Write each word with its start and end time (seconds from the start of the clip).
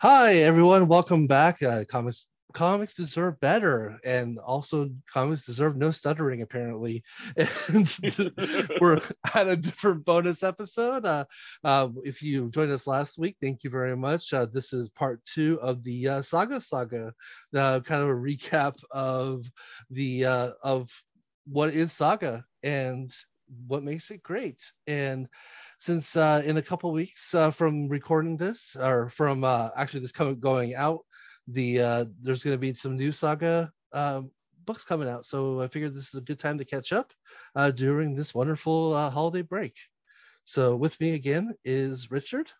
Hi, 0.00 0.34
everyone. 0.38 0.88
Welcome 0.88 1.28
back. 1.28 1.62
Uh, 1.62 1.84
comics 1.88 2.26
comics 2.52 2.94
deserve 2.94 3.38
better 3.38 4.00
and 4.04 4.40
also 4.40 4.90
comics 5.08 5.46
deserve 5.46 5.76
no 5.76 5.92
stuttering 5.92 6.42
apparently 6.42 7.04
and 7.36 7.96
we're 8.80 9.00
at 9.34 9.48
a 9.48 9.56
different 9.56 10.04
bonus 10.04 10.42
episode 10.42 11.06
uh, 11.06 11.24
uh, 11.62 11.88
if 12.04 12.22
you 12.22 12.50
joined 12.50 12.72
us 12.72 12.88
last 12.88 13.18
week 13.18 13.36
thank 13.40 13.64
you 13.64 13.70
very 13.70 13.96
much 13.96 14.34
uh, 14.34 14.44
this 14.46 14.72
is 14.72 14.90
part 14.90 15.24
two 15.24 15.58
of 15.62 15.82
the 15.84 16.08
uh, 16.08 16.20
saga 16.20 16.60
saga 16.60 17.14
uh, 17.56 17.80
kind 17.80 18.02
of 18.02 18.08
a 18.08 18.12
recap 18.12 18.76
of 18.90 19.46
the 19.90 20.26
uh, 20.26 20.50
of 20.62 20.90
what 21.46 21.70
is 21.70 21.92
saga 21.92 22.44
and 22.62 23.10
what 23.66 23.82
makes 23.82 24.10
it 24.10 24.22
great. 24.22 24.62
And 24.86 25.28
since 25.78 26.16
uh, 26.16 26.42
in 26.44 26.56
a 26.56 26.62
couple 26.62 26.92
weeks 26.92 27.34
uh, 27.34 27.50
from 27.50 27.88
recording 27.88 28.36
this, 28.36 28.76
or 28.76 29.10
from 29.10 29.44
uh, 29.44 29.70
actually 29.76 30.00
this 30.00 30.12
coming 30.12 30.38
going 30.38 30.74
out, 30.74 31.00
the 31.48 31.80
uh, 31.80 32.04
there's 32.20 32.44
going 32.44 32.54
to 32.54 32.60
be 32.60 32.72
some 32.72 32.96
new 32.96 33.12
saga 33.12 33.72
um, 33.92 34.30
books 34.64 34.84
coming 34.84 35.08
out. 35.08 35.26
So 35.26 35.60
I 35.60 35.68
figured 35.68 35.94
this 35.94 36.08
is 36.08 36.20
a 36.20 36.24
good 36.24 36.38
time 36.38 36.58
to 36.58 36.64
catch 36.64 36.92
up 36.92 37.12
uh, 37.54 37.70
during 37.70 38.14
this 38.14 38.34
wonderful 38.34 38.94
uh, 38.94 39.10
holiday 39.10 39.42
break. 39.42 39.76
So 40.44 40.76
with 40.76 41.00
me 41.00 41.14
again 41.14 41.54
is 41.64 42.10
Richard. 42.10 42.50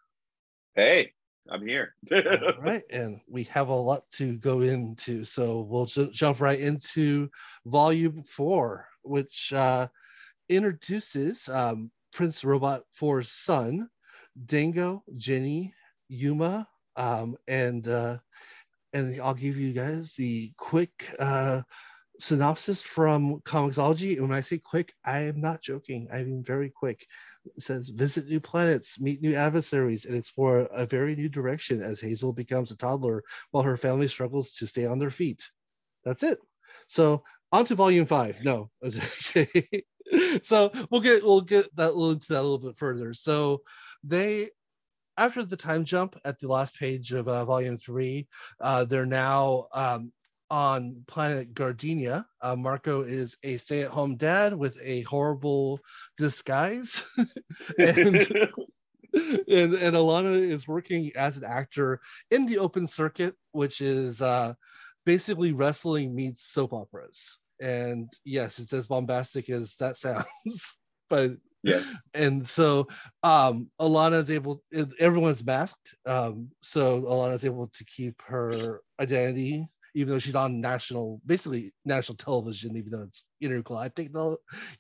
Hey, 0.74 1.13
I'm 1.51 1.66
here. 1.66 1.95
Right, 2.59 2.85
and 2.91 3.21
we 3.29 3.45
have 3.45 3.69
a 3.69 3.74
lot 3.74 4.09
to 4.13 4.37
go 4.37 4.61
into, 4.61 5.24
so 5.24 5.63
we'll 5.63 5.87
ju- 5.87 6.11
jump 6.13 6.41
right 6.41 6.61
into 6.61 7.29
volume 7.66 8.23
four, 8.23 8.87
which 9.02 9.52
uh, 9.52 9.88
introduces 10.56 11.48
um, 11.48 11.91
Prince 12.12 12.45
Robot 12.45 12.83
4's 13.01 13.30
son, 13.30 13.88
Dango, 14.47 15.02
Ginny, 15.16 15.74
Yuma, 16.09 16.66
um, 16.96 17.37
and 17.49 17.87
uh, 17.88 18.18
and 18.93 19.21
I'll 19.21 19.35
give 19.35 19.57
you 19.57 19.73
guys 19.73 20.15
the 20.15 20.52
quick 20.59 21.15
uh, 21.18 21.62
synopsis 22.18 22.82
from 22.82 23.40
Comixology. 23.40 24.18
And 24.18 24.29
when 24.29 24.37
I 24.37 24.43
say 24.43 24.59
quick, 24.59 24.93
I 25.04 25.21
am 25.21 25.40
not 25.40 25.62
joking. 25.62 26.09
I 26.12 26.23
mean 26.23 26.43
very 26.45 26.71
quick. 26.71 27.07
It 27.57 27.62
says 27.62 27.88
visit 27.88 28.29
new 28.29 28.40
planets, 28.40 29.01
meet 29.01 29.23
new 29.23 29.34
adversaries, 29.34 30.05
and 30.05 30.16
explore 30.16 30.60
a 30.73 30.87
very 30.87 31.16
new 31.16 31.29
direction 31.29 31.82
as 31.82 32.01
Hazel 32.01 32.32
becomes 32.32 32.71
a 32.71 32.77
toddler 32.77 33.23
while 33.51 33.65
her 33.65 33.77
family 33.77 34.09
struggles 34.09 34.52
to 34.55 34.66
stay 34.66 34.87
on 34.87 34.99
their 34.99 35.10
feet. 35.10 35.49
That's 36.05 36.23
it. 36.23 36.38
So 36.87 37.23
on 37.51 37.65
to 37.66 37.74
volume 37.74 38.07
five. 38.07 38.43
No. 38.45 38.71
so 40.43 40.71
we'll 40.91 41.01
get 41.01 41.23
we'll 41.23 41.41
get 41.41 41.74
that 41.77 41.95
we'll 41.95 42.10
into 42.13 42.29
that 42.29 42.41
a 42.41 42.43
little 42.43 42.59
bit 42.59 42.77
further. 42.77 43.15
So 43.15 43.63
they 44.05 44.51
after 45.16 45.45
the 45.45 45.57
time 45.57 45.85
jump 45.85 46.16
at 46.24 46.38
the 46.38 46.49
last 46.49 46.79
page 46.79 47.13
of 47.13 47.29
uh, 47.29 47.45
volume 47.45 47.77
three, 47.77 48.27
uh, 48.60 48.85
they're 48.85 49.07
now 49.07 49.66
um, 49.73 50.13
on 50.51 51.02
planet 51.07 51.55
Gardenia. 51.55 52.27
Uh, 52.40 52.57
Marco 52.57 53.02
is 53.02 53.37
a 53.43 53.57
stay-at-home 53.57 54.16
dad 54.16 54.55
with 54.55 54.79
a 54.83 55.02
horrible 55.02 55.80
disguise, 56.16 57.05
and, 57.79 58.16
and 59.13 59.74
and 59.74 59.96
Alana 59.96 60.35
is 60.35 60.68
working 60.68 61.10
as 61.16 61.38
an 61.38 61.45
actor 61.45 62.01
in 62.30 62.46
the 62.46 62.59
open 62.59 62.87
circuit, 62.87 63.35
which 63.52 63.80
is 63.80 64.22
uh, 64.22 64.55
basically 65.05 65.53
wrestling 65.53 66.15
meets 66.15 66.43
soap 66.43 66.72
operas. 66.72 67.38
And 67.62 68.12
yes, 68.25 68.59
it's 68.59 68.72
as 68.72 68.87
bombastic 68.87 69.49
as 69.49 69.77
that 69.77 69.97
sounds, 69.97 70.77
but 71.10 71.32
yeah. 71.62 71.82
And 72.12 72.47
so 72.47 72.88
um 73.22 73.71
Alana 73.81 74.15
is 74.15 74.31
able 74.31 74.62
everyone's 74.99 75.44
masked. 75.44 75.94
Um 76.06 76.50
so 76.60 77.03
Alana 77.03 77.34
is 77.34 77.44
able 77.44 77.69
to 77.69 77.84
keep 77.84 78.21
her 78.22 78.81
identity 79.00 79.67
even 79.95 80.13
though 80.13 80.19
she's 80.19 80.35
on 80.35 80.61
national 80.61 81.21
basically 81.27 81.73
national 81.85 82.17
television 82.17 82.77
even 82.77 82.91
though 82.91 83.03
it's 83.03 83.25
intergalactic 83.41 84.11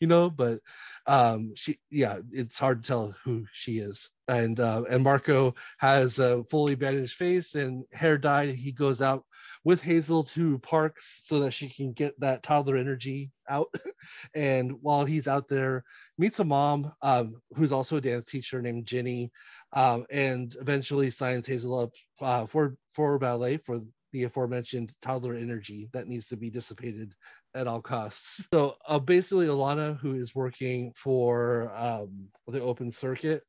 you 0.00 0.06
know 0.06 0.30
but 0.30 0.60
um 1.06 1.52
she 1.54 1.76
yeah 1.90 2.18
it's 2.30 2.58
hard 2.58 2.82
to 2.82 2.88
tell 2.88 3.14
who 3.24 3.44
she 3.52 3.78
is. 3.78 4.10
And 4.28 4.58
uh 4.60 4.84
and 4.88 5.02
marco 5.02 5.54
has 5.78 6.18
a 6.18 6.44
fully 6.44 6.74
bandaged 6.76 7.16
face 7.16 7.54
and 7.54 7.84
hair 7.92 8.16
dyed. 8.18 8.54
He 8.54 8.72
goes 8.72 9.02
out 9.02 9.24
with 9.64 9.82
hazel 9.82 10.22
to 10.24 10.58
parks 10.60 11.22
so 11.26 11.40
that 11.40 11.52
she 11.52 11.68
can 11.68 11.92
get 11.92 12.18
that 12.20 12.42
toddler 12.42 12.76
energy 12.76 13.30
out. 13.48 13.68
And 14.34 14.72
while 14.80 15.04
he's 15.04 15.28
out 15.28 15.48
there 15.48 15.84
meets 16.18 16.40
a 16.40 16.44
mom 16.44 16.92
um, 17.02 17.40
who's 17.56 17.72
also 17.72 17.96
a 17.96 18.00
dance 18.00 18.24
teacher 18.24 18.60
named 18.60 18.86
ginny 18.86 19.30
um, 19.72 20.06
and 20.10 20.54
eventually 20.60 21.10
signs 21.10 21.46
hazel 21.46 21.78
up 21.78 21.90
uh, 22.20 22.46
for 22.46 22.76
for 22.88 23.18
ballet 23.18 23.58
for 23.58 23.80
the 24.12 24.24
aforementioned 24.24 24.92
toddler 25.00 25.34
energy 25.34 25.88
that 25.92 26.06
needs 26.06 26.28
to 26.28 26.36
be 26.36 26.50
dissipated 26.50 27.14
at 27.54 27.66
all 27.66 27.80
costs. 27.80 28.46
So 28.52 28.76
uh, 28.86 28.98
basically, 28.98 29.46
Alana, 29.46 29.98
who 29.98 30.14
is 30.14 30.34
working 30.34 30.92
for 30.94 31.72
um, 31.74 32.28
the 32.46 32.60
open 32.60 32.90
circuit, 32.90 33.42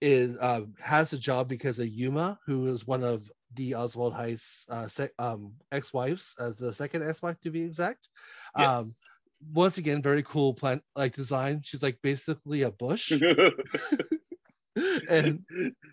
is 0.00 0.36
uh, 0.38 0.62
has 0.80 1.12
a 1.12 1.18
job 1.18 1.48
because 1.48 1.78
of 1.78 1.88
Yuma, 1.88 2.38
who 2.46 2.66
is 2.66 2.86
one 2.86 3.04
of 3.04 3.30
the 3.54 3.74
Oswald 3.74 4.14
Heist 4.14 4.68
uh, 4.70 4.88
sec- 4.88 5.12
um, 5.18 5.52
ex-wives, 5.70 6.34
as 6.40 6.58
the 6.58 6.72
second 6.72 7.02
ex-wife 7.08 7.40
to 7.40 7.50
be 7.50 7.62
exact. 7.62 8.08
Yes. 8.58 8.68
Um, 8.68 8.92
once 9.52 9.78
again, 9.78 10.02
very 10.02 10.22
cool 10.22 10.54
plant 10.54 10.82
like 10.96 11.14
design. 11.14 11.60
She's 11.64 11.82
like 11.82 11.98
basically 12.02 12.62
a 12.62 12.70
bush. 12.70 13.12
and 15.08 15.44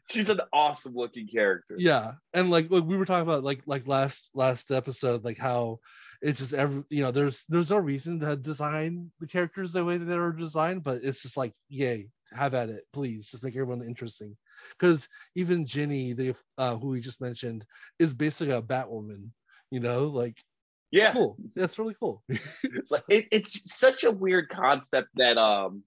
she's 0.09 0.29
an 0.29 0.41
awesome 0.53 0.93
looking 0.95 1.27
character. 1.27 1.75
Yeah 1.77 2.13
and 2.33 2.49
like, 2.49 2.69
like 2.69 2.83
we 2.83 2.97
were 2.97 3.05
talking 3.05 3.27
about 3.27 3.43
like 3.43 3.61
like 3.65 3.87
last 3.87 4.31
last 4.35 4.71
episode 4.71 5.23
like 5.23 5.37
how 5.37 5.79
it's 6.21 6.39
just 6.39 6.53
every 6.53 6.83
you 6.89 7.03
know 7.03 7.11
there's 7.11 7.45
there's 7.47 7.69
no 7.69 7.77
reason 7.77 8.19
to 8.19 8.35
design 8.35 9.11
the 9.19 9.27
characters 9.27 9.71
the 9.71 9.83
way 9.83 9.97
that 9.97 10.05
they're 10.05 10.31
designed 10.31 10.83
but 10.83 11.03
it's 11.03 11.21
just 11.21 11.37
like 11.37 11.53
yay 11.69 12.09
have 12.31 12.53
at 12.53 12.69
it 12.69 12.83
please 12.93 13.29
just 13.29 13.43
make 13.43 13.55
everyone 13.55 13.81
interesting. 13.81 14.35
Because 14.77 15.07
even 15.35 15.65
ginny 15.65 16.13
the 16.13 16.35
uh 16.57 16.75
who 16.75 16.89
we 16.89 16.99
just 16.99 17.21
mentioned 17.21 17.65
is 17.97 18.13
basically 18.13 18.53
a 18.53 18.61
batwoman 18.61 19.31
you 19.71 19.79
know 19.79 20.07
like 20.07 20.37
yeah. 20.91 21.13
cool 21.13 21.37
that's 21.55 21.79
really 21.79 21.95
cool. 21.99 22.23
It, 23.07 23.27
it's 23.31 23.77
such 23.77 24.03
a 24.03 24.11
weird 24.11 24.49
concept 24.49 25.09
that 25.15 25.37
um 25.37 25.83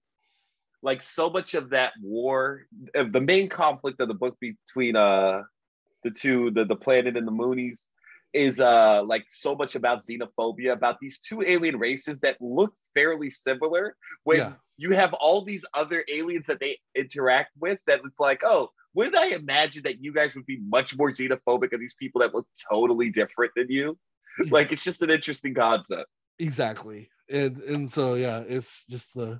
like 0.83 1.01
so 1.01 1.29
much 1.29 1.55
of 1.55 1.71
that 1.71 1.93
war, 2.01 2.63
of 2.93 3.11
the 3.11 3.21
main 3.21 3.49
conflict 3.49 3.99
of 4.01 4.09
the 4.09 4.13
book 4.13 4.37
between 4.39 4.95
uh 4.95 5.41
the 6.03 6.11
two, 6.11 6.51
the 6.51 6.65
the 6.65 6.75
planet 6.75 7.17
and 7.17 7.25
the 7.27 7.31
Moonies, 7.31 7.85
is 8.33 8.59
uh 8.59 9.01
like 9.03 9.25
so 9.29 9.55
much 9.55 9.75
about 9.75 10.03
xenophobia, 10.05 10.73
about 10.73 10.97
these 10.99 11.19
two 11.19 11.41
alien 11.41 11.77
races 11.77 12.19
that 12.19 12.37
look 12.41 12.75
fairly 12.93 13.29
similar. 13.29 13.95
When 14.25 14.37
yeah. 14.37 14.53
you 14.77 14.91
have 14.91 15.13
all 15.13 15.43
these 15.43 15.65
other 15.73 16.03
aliens 16.11 16.45
that 16.47 16.59
they 16.59 16.77
interact 16.95 17.51
with, 17.59 17.79
that 17.87 18.01
it's 18.05 18.19
like, 18.19 18.41
oh, 18.43 18.69
wouldn't 18.93 19.15
I 19.15 19.27
imagine 19.27 19.83
that 19.83 20.03
you 20.03 20.13
guys 20.13 20.35
would 20.35 20.45
be 20.45 20.59
much 20.67 20.95
more 20.97 21.09
xenophobic 21.09 21.73
of 21.73 21.79
these 21.79 21.95
people 21.97 22.21
that 22.21 22.35
look 22.35 22.47
totally 22.69 23.09
different 23.09 23.53
than 23.55 23.69
you? 23.69 23.97
like 24.49 24.71
it's 24.71 24.83
just 24.83 25.01
an 25.01 25.09
interesting 25.09 25.53
concept. 25.53 26.09
Exactly. 26.39 27.09
And 27.29 27.57
and 27.61 27.89
so 27.89 28.15
yeah, 28.15 28.43
it's 28.47 28.85
just 28.87 29.13
the 29.13 29.39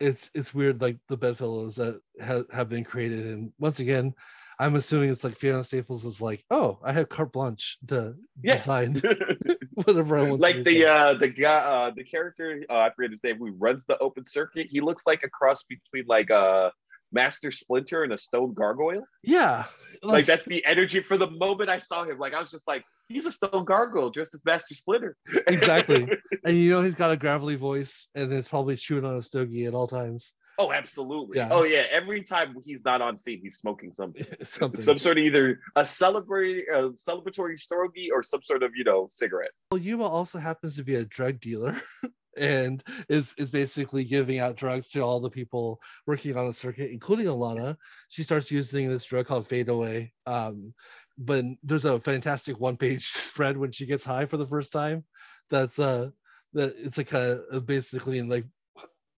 it's 0.00 0.30
it's 0.34 0.54
weird 0.54 0.80
like 0.80 0.98
the 1.08 1.16
bedfellows 1.16 1.76
that 1.76 2.00
ha- 2.22 2.44
have 2.52 2.68
been 2.68 2.84
created 2.84 3.26
and 3.26 3.52
once 3.58 3.80
again 3.80 4.14
i'm 4.58 4.74
assuming 4.76 5.10
it's 5.10 5.24
like 5.24 5.34
fiona 5.34 5.62
staples 5.62 6.04
is 6.04 6.22
like 6.22 6.44
oh 6.50 6.78
i 6.84 6.92
have 6.92 7.08
carte 7.08 7.32
blanche 7.32 7.78
to 7.86 8.14
yeah. 8.42 8.52
design 8.52 9.00
whatever 9.74 10.18
i 10.18 10.22
want 10.22 10.40
like 10.40 10.62
the 10.64 10.84
uh 10.84 11.14
the 11.14 11.28
guy 11.28 11.56
uh 11.56 11.90
the 11.90 12.04
character 12.04 12.62
uh, 12.70 12.78
i 12.78 12.90
forget 12.90 13.10
his 13.10 13.24
name 13.24 13.38
who 13.38 13.50
runs 13.52 13.82
the 13.88 13.98
open 13.98 14.24
circuit 14.24 14.66
he 14.70 14.80
looks 14.80 15.04
like 15.06 15.22
a 15.24 15.28
cross 15.28 15.62
between 15.64 16.04
like 16.06 16.30
uh 16.30 16.70
Master 17.12 17.50
Splinter 17.50 18.02
and 18.02 18.12
a 18.12 18.18
stone 18.18 18.54
gargoyle. 18.54 19.04
Yeah. 19.22 19.64
Like, 20.02 20.12
like, 20.12 20.26
that's 20.26 20.44
the 20.44 20.64
energy 20.64 21.00
for 21.00 21.16
the 21.16 21.30
moment 21.30 21.70
I 21.70 21.78
saw 21.78 22.04
him. 22.04 22.18
Like 22.18 22.34
I 22.34 22.40
was 22.40 22.50
just 22.50 22.68
like, 22.68 22.84
he's 23.08 23.26
a 23.26 23.30
stone 23.30 23.64
gargoyle 23.64 24.10
dressed 24.10 24.34
as 24.34 24.44
Master 24.44 24.74
Splinter. 24.74 25.16
exactly. 25.48 26.08
And 26.44 26.56
you 26.56 26.70
know 26.70 26.82
he's 26.82 26.94
got 26.94 27.10
a 27.10 27.16
gravelly 27.16 27.56
voice 27.56 28.08
and 28.14 28.32
it's 28.32 28.48
probably 28.48 28.76
chewing 28.76 29.04
on 29.04 29.16
a 29.16 29.22
stogie 29.22 29.66
at 29.66 29.74
all 29.74 29.86
times. 29.86 30.32
Oh, 30.60 30.72
absolutely. 30.72 31.38
Yeah. 31.38 31.50
Oh, 31.52 31.62
yeah. 31.62 31.84
Every 31.90 32.22
time 32.22 32.56
he's 32.64 32.84
not 32.84 33.00
on 33.00 33.16
scene, 33.16 33.38
he's 33.40 33.58
smoking 33.58 33.92
something. 33.94 34.26
something. 34.42 34.80
Some 34.80 34.98
sort 34.98 35.16
of 35.16 35.22
either 35.22 35.60
a 35.76 35.82
celebratory, 35.82 36.62
a 36.68 36.90
celebratory 37.08 37.56
stogie 37.56 38.10
or 38.10 38.24
some 38.24 38.42
sort 38.42 38.64
of, 38.64 38.72
you 38.74 38.82
know, 38.82 39.08
cigarette. 39.10 39.52
Well, 39.70 39.80
Yuma 39.80 40.04
also 40.04 40.38
happens 40.38 40.74
to 40.76 40.82
be 40.82 40.96
a 40.96 41.04
drug 41.04 41.38
dealer. 41.38 41.76
and 42.38 42.82
is 43.08 43.34
is 43.38 43.50
basically 43.50 44.04
giving 44.04 44.38
out 44.38 44.56
drugs 44.56 44.88
to 44.90 45.00
all 45.00 45.20
the 45.20 45.30
people 45.30 45.80
working 46.06 46.36
on 46.36 46.46
the 46.46 46.52
circuit, 46.52 46.90
including 46.90 47.26
Alana. 47.26 47.76
She 48.08 48.22
starts 48.22 48.50
using 48.50 48.88
this 48.88 49.04
drug 49.04 49.26
called 49.26 49.46
Fade 49.46 49.68
Away. 49.68 50.12
Um, 50.26 50.74
but 51.18 51.44
there's 51.62 51.84
a 51.84 52.00
fantastic 52.00 52.60
one 52.60 52.76
page 52.76 53.02
spread 53.06 53.56
when 53.56 53.72
she 53.72 53.86
gets 53.86 54.04
high 54.04 54.26
for 54.26 54.36
the 54.36 54.46
first 54.46 54.72
time. 54.72 55.04
That's 55.50 55.78
uh 55.78 56.10
that 56.54 56.74
it's 56.78 56.96
like 56.98 57.12
a 57.12 57.62
basically 57.64 58.18
in 58.18 58.28
like 58.28 58.46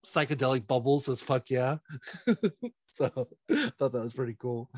psychedelic 0.05 0.67
bubbles 0.67 1.09
as 1.09 1.21
fuck 1.21 1.51
yeah. 1.51 1.77
so 2.87 3.29
I 3.51 3.71
thought 3.79 3.93
that 3.93 4.03
was 4.03 4.15
pretty 4.15 4.37
cool. 4.39 4.71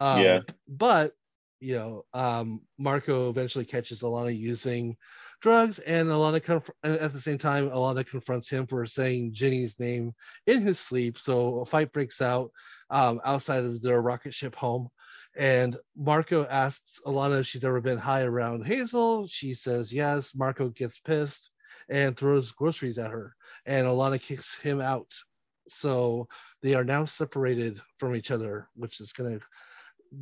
Um, 0.00 0.22
Yeah. 0.22 0.40
But 0.68 1.12
you 1.60 1.74
know, 1.74 2.02
um, 2.14 2.60
Marco 2.78 3.30
eventually 3.30 3.64
catches 3.64 4.02
Alana 4.02 4.36
using 4.36 4.96
drugs, 5.40 5.78
and 5.80 6.08
Alana 6.08 6.42
conf- 6.42 6.70
at 6.84 7.12
the 7.12 7.20
same 7.20 7.38
time, 7.38 7.68
Alana 7.70 8.06
confronts 8.06 8.48
him 8.48 8.66
for 8.66 8.86
saying 8.86 9.32
Ginny's 9.32 9.78
name 9.80 10.12
in 10.46 10.60
his 10.60 10.78
sleep. 10.78 11.18
So 11.18 11.60
a 11.60 11.66
fight 11.66 11.92
breaks 11.92 12.20
out 12.20 12.50
um, 12.90 13.20
outside 13.24 13.64
of 13.64 13.82
their 13.82 14.00
rocket 14.00 14.34
ship 14.34 14.54
home. 14.54 14.88
And 15.36 15.76
Marco 15.96 16.44
asks 16.46 17.00
Alana 17.06 17.40
if 17.40 17.46
she's 17.46 17.64
ever 17.64 17.80
been 17.80 17.98
high 17.98 18.22
around 18.22 18.66
Hazel. 18.66 19.26
She 19.26 19.52
says 19.52 19.92
yes. 19.92 20.34
Marco 20.34 20.68
gets 20.68 20.98
pissed 20.98 21.50
and 21.88 22.16
throws 22.16 22.52
groceries 22.52 22.98
at 22.98 23.10
her, 23.10 23.34
and 23.66 23.86
Alana 23.86 24.20
kicks 24.20 24.60
him 24.60 24.80
out. 24.80 25.12
So 25.68 26.28
they 26.62 26.74
are 26.74 26.84
now 26.84 27.04
separated 27.04 27.78
from 27.98 28.14
each 28.14 28.30
other, 28.30 28.68
which 28.74 29.00
is 29.00 29.12
going 29.12 29.38
to 29.38 29.44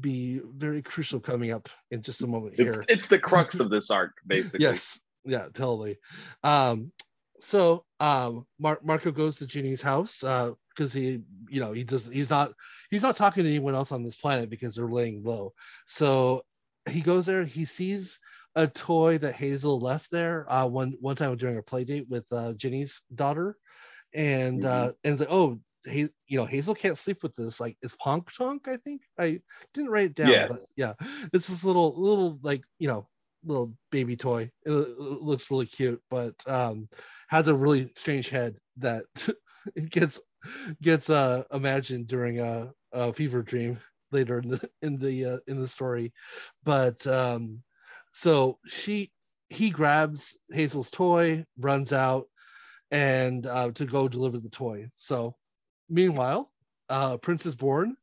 be 0.01 0.41
very 0.57 0.83
crucial 0.83 1.21
coming 1.21 1.53
up 1.53 1.69
in 1.91 2.03
just 2.03 2.23
a 2.23 2.27
moment 2.27 2.55
here. 2.55 2.85
it's 2.89 3.09
the 3.09 3.19
crux 3.19 3.61
of 3.61 3.71
this 3.71 3.91
arc, 3.91 4.13
basically. 4.27 4.61
Yes, 4.65 5.01
yeah, 5.25 5.47
totally. 5.53 5.99
Um, 6.43 6.93
so 7.41 7.85
um, 8.01 8.47
Mar- 8.59 8.81
Marco 8.83 9.11
goes 9.11 9.37
to 9.37 9.47
Ginny's 9.47 9.83
house 9.83 10.21
because 10.21 10.93
he, 10.93 11.23
you 11.49 11.61
know, 11.61 11.73
he 11.73 11.85
does. 11.85 12.09
He's 12.09 12.31
not. 12.31 12.53
He's 12.91 13.03
not 13.03 13.17
talking 13.17 13.45
to 13.45 13.51
anyone 13.51 13.75
else 13.75 13.93
on 13.93 14.03
this 14.03 14.17
planet 14.17 14.51
because 14.51 14.75
they're 14.75 14.89
laying 14.89 15.23
low. 15.23 15.53
So 15.87 16.43
he 16.89 17.01
goes 17.01 17.27
there. 17.27 17.45
He 17.45 17.65
sees 17.65 18.19
a 18.55 18.67
toy 18.67 19.19
that 19.19 19.35
Hazel 19.35 19.79
left 19.81 20.11
there 20.11 20.51
uh, 20.51 20.67
one 20.67 20.95
one 21.01 21.17
time 21.17 21.37
during 21.37 21.59
a 21.59 21.63
play 21.63 21.85
date 21.85 22.07
with 22.09 22.25
uh, 22.33 22.55
Ginny's 22.55 23.03
daughter, 23.15 23.57
and 24.15 24.65
uh, 24.65 24.93
and 25.05 25.13
it's 25.13 25.21
like, 25.21 25.33
oh, 25.33 25.59
he, 25.87 26.09
you 26.27 26.39
know, 26.39 26.45
Hazel 26.45 26.75
can't 26.75 26.99
sleep 26.99 27.23
with 27.23 27.35
this. 27.35 27.61
Like, 27.61 27.77
is 27.83 27.95
Ponk 27.97 28.31
Chunk, 28.31 28.69
I 28.69 28.77
think. 28.79 29.03
I 29.19 29.41
didn't 29.75 29.91
write 29.91 30.07
it 30.07 30.15
down, 30.15 30.31
Yes. 30.31 30.49
but 30.51 30.61
yeah, 30.77 30.93
it's 31.33 31.49
this 31.49 31.65
little 31.65 31.95
little 31.97 32.39
like 32.43 32.63
you 32.79 32.89
know 32.89 33.09
little 33.45 33.73
baby 33.91 34.17
toy. 34.17 34.51
It, 34.65 34.73
it 34.73 34.99
looks 34.99 35.51
really 35.51 35.67
cute, 35.67 36.03
but 36.11 36.35
um, 36.49 36.89
has 37.29 37.49
a 37.49 37.55
really 37.55 37.91
strange 37.97 38.29
head 38.29 38.57
that 38.79 39.05
it 39.77 39.91
gets 39.91 40.21
gets 40.83 41.11
uh 41.11 41.43
imagined 41.53 42.07
during 42.07 42.41
a, 42.41 42.71
a 42.93 43.13
fever 43.13 43.43
dream 43.43 43.79
later 44.13 44.39
in 44.39 44.49
the 44.51 44.71
in 44.83 44.99
the 44.99 45.25
uh, 45.25 45.39
in 45.47 45.61
the 45.61 45.69
story. 45.69 46.13
But 46.65 47.07
um, 47.07 47.63
so 48.13 48.59
she 48.67 49.11
he 49.49 49.71
grabs 49.71 50.37
Hazel's 50.51 50.91
toy, 50.91 51.45
runs 51.59 51.93
out, 51.93 52.27
and 52.91 53.47
uh, 53.47 53.71
to 53.73 53.85
go 53.85 54.09
deliver 54.09 54.39
the 54.39 54.49
toy. 54.51 54.89
So 54.97 55.37
meanwhile, 55.89 56.51
uh, 56.89 57.17
Prince 57.19 57.47
is 57.47 57.55
born 57.55 57.97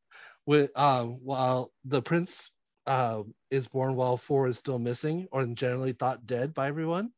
with 0.45 0.77
um, 0.77 1.19
while 1.23 1.71
the 1.85 2.01
prince 2.01 2.51
uh, 2.85 3.23
is 3.49 3.67
born 3.67 3.95
while 3.95 4.17
four 4.17 4.47
is 4.47 4.57
still 4.57 4.79
missing 4.79 5.27
or 5.31 5.45
generally 5.45 5.93
thought 5.93 6.25
dead 6.25 6.53
by 6.53 6.67
everyone. 6.67 7.11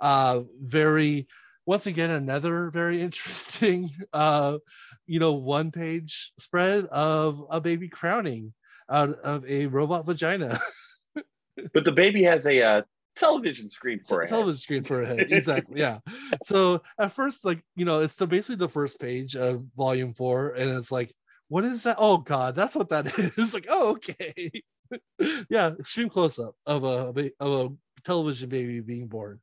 Uh, 0.00 0.42
very 0.60 1.26
once 1.66 1.86
again 1.86 2.10
another 2.10 2.70
very 2.70 3.00
interesting 3.02 3.90
uh, 4.12 4.58
you 5.06 5.18
know 5.18 5.32
one 5.32 5.70
page 5.70 6.32
spread 6.38 6.84
of 6.86 7.44
a 7.50 7.60
baby 7.60 7.88
crowning 7.88 8.52
out 8.90 9.18
of 9.20 9.44
a 9.46 9.66
robot 9.66 10.06
vagina 10.06 10.56
But 11.72 11.84
the 11.84 11.92
baby 11.92 12.22
has 12.22 12.46
a 12.46 12.62
uh, 12.62 12.82
television 13.18 13.68
screen 13.68 14.00
for 14.06 14.20
a 14.20 14.24
head. 14.24 14.30
television 14.30 14.56
screen 14.60 14.84
for 14.84 15.02
a 15.02 15.06
head. 15.06 15.32
Exactly. 15.32 15.80
Yeah. 15.80 15.98
So 16.44 16.82
at 16.98 17.12
first 17.12 17.44
like 17.44 17.62
you 17.76 17.84
know 17.84 18.00
it's 18.00 18.16
the 18.16 18.26
basically 18.26 18.56
the 18.56 18.68
first 18.68 18.98
page 19.00 19.36
of 19.36 19.64
volume 19.76 20.14
four 20.14 20.50
and 20.54 20.70
it's 20.70 20.92
like 20.92 21.12
what 21.48 21.64
is 21.64 21.82
that? 21.84 21.96
Oh 21.98 22.18
god 22.18 22.54
that's 22.54 22.76
what 22.76 22.88
that 22.90 23.06
is. 23.38 23.54
Like 23.54 23.66
oh 23.68 23.90
okay. 23.96 24.50
Yeah 25.50 25.72
extreme 25.78 26.08
close-up 26.08 26.54
of 26.66 26.84
a 26.84 27.30
of 27.40 27.52
a, 27.66 27.68
television 28.04 28.48
baby 28.48 28.80
being 28.80 29.08
born. 29.08 29.40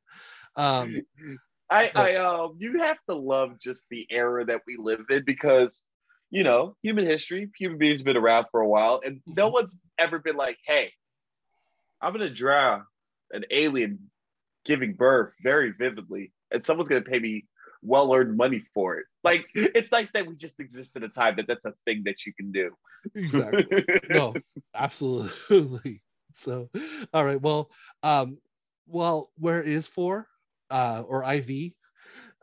Um 0.56 1.02
I, 1.70 1.86
So- 1.86 2.00
I, 2.00 2.14
um, 2.14 2.56
you 2.58 2.78
have 2.80 2.98
to 3.10 3.14
love 3.16 3.58
just 3.60 3.84
the 3.90 4.06
era 4.10 4.44
that 4.44 4.60
we 4.66 4.76
live 4.78 5.04
in 5.10 5.24
because, 5.24 5.82
you 6.30 6.44
know, 6.44 6.76
human 6.82 7.04
history, 7.06 7.50
human 7.58 7.76
beings 7.76 8.00
have 8.00 8.04
been 8.06 8.16
around 8.16 8.46
for 8.52 8.60
a 8.60 8.68
while, 8.68 9.00
and 9.04 9.20
no 9.26 9.48
one's 9.48 9.76
ever 9.98 10.18
been 10.20 10.36
like, 10.36 10.58
"Hey, 10.64 10.92
I'm 12.00 12.12
gonna 12.12 12.30
draw 12.30 12.82
an 13.36 13.44
alien 13.50 14.10
giving 14.64 14.94
birth 14.94 15.32
very 15.42 15.72
vividly, 15.78 16.32
and 16.50 16.64
someone's 16.66 16.88
gonna 16.88 17.02
pay 17.02 17.20
me 17.20 17.46
well-earned 17.82 18.36
money 18.36 18.64
for 18.74 18.96
it." 18.96 19.06
Like, 19.22 19.46
it's 19.54 19.92
nice 19.92 20.10
that 20.12 20.26
we 20.26 20.34
just 20.34 20.58
exist 20.58 20.96
in 20.96 21.04
a 21.04 21.08
time 21.08 21.36
that 21.36 21.46
that's 21.46 21.64
a 21.64 21.74
thing 21.84 22.02
that 22.06 22.26
you 22.26 22.32
can 22.34 22.50
do. 22.50 22.70
exactly 23.14 23.84
no 24.10 24.34
absolutely 24.74 26.02
so 26.32 26.68
all 27.14 27.24
right 27.24 27.40
well 27.40 27.70
um 28.02 28.38
well 28.86 29.30
where 29.38 29.62
is 29.62 29.86
four 29.86 30.26
uh 30.70 31.02
or 31.06 31.22
iv 31.34 31.50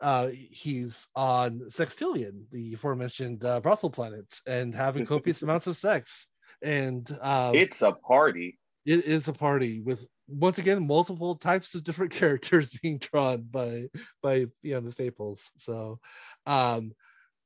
uh 0.00 0.28
he's 0.32 1.08
on 1.14 1.60
sextillion 1.68 2.44
the 2.50 2.74
aforementioned 2.74 3.44
uh, 3.44 3.60
brothel 3.60 3.90
planet 3.90 4.40
and 4.46 4.74
having 4.74 5.04
copious 5.06 5.42
amounts 5.42 5.66
of 5.66 5.76
sex 5.76 6.28
and 6.62 7.16
um 7.20 7.54
it's 7.54 7.82
a 7.82 7.92
party. 7.92 8.58
it 8.86 9.04
is 9.04 9.28
a 9.28 9.32
party 9.32 9.80
with 9.80 10.06
once 10.28 10.58
again 10.58 10.86
multiple 10.86 11.36
types 11.36 11.74
of 11.74 11.84
different 11.84 12.12
characters 12.20 12.70
being 12.82 12.98
drawn 12.98 13.42
by 13.42 13.88
by 14.22 14.46
Fiona 14.60 14.90
Staples. 14.90 15.50
So 15.58 15.98
um 16.46 16.92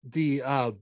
the 0.04 0.42
uh 0.44 0.72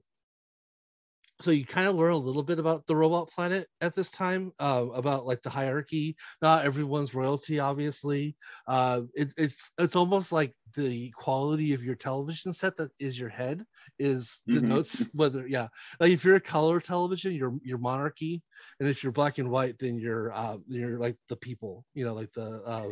so 1.42 1.50
you 1.50 1.66
kind 1.66 1.86
of 1.86 1.94
learn 1.96 2.12
a 2.12 2.16
little 2.16 2.42
bit 2.42 2.58
about 2.58 2.86
the 2.86 2.96
robot 2.96 3.28
planet 3.30 3.68
at 3.80 3.94
this 3.94 4.10
time 4.10 4.52
uh, 4.58 4.86
about 4.94 5.26
like 5.26 5.42
the 5.42 5.50
hierarchy. 5.50 6.16
Not 6.40 6.64
everyone's 6.64 7.14
royalty 7.14 7.58
obviously. 7.58 8.36
Uh 8.66 9.02
it, 9.14 9.32
it's 9.36 9.70
it's 9.78 9.96
almost 9.96 10.32
like 10.32 10.54
the 10.74 11.10
quality 11.12 11.72
of 11.74 11.82
your 11.82 11.94
television 11.94 12.52
set 12.52 12.76
that 12.76 12.90
is 12.98 13.18
your 13.18 13.28
head 13.28 13.64
is 13.98 14.42
Mhm. 14.46 14.50
denotes 14.50 15.08
whether 15.12 15.46
yeah. 15.46 15.68
Like 16.00 16.10
if 16.12 16.24
you're 16.24 16.36
a 16.36 16.40
color 16.40 16.80
television 16.80 17.32
you're 17.34 17.58
you're 17.62 17.78
monarchy 17.78 18.42
and 18.80 18.88
if 18.88 19.02
you're 19.02 19.12
black 19.12 19.38
and 19.38 19.50
white 19.50 19.78
then 19.78 19.98
you're 19.98 20.32
uh 20.32 20.58
you're 20.66 20.98
like 20.98 21.16
the 21.28 21.36
people 21.36 21.84
you 21.94 22.04
know 22.04 22.14
like 22.14 22.32
the 22.32 22.62
uh 22.64 22.88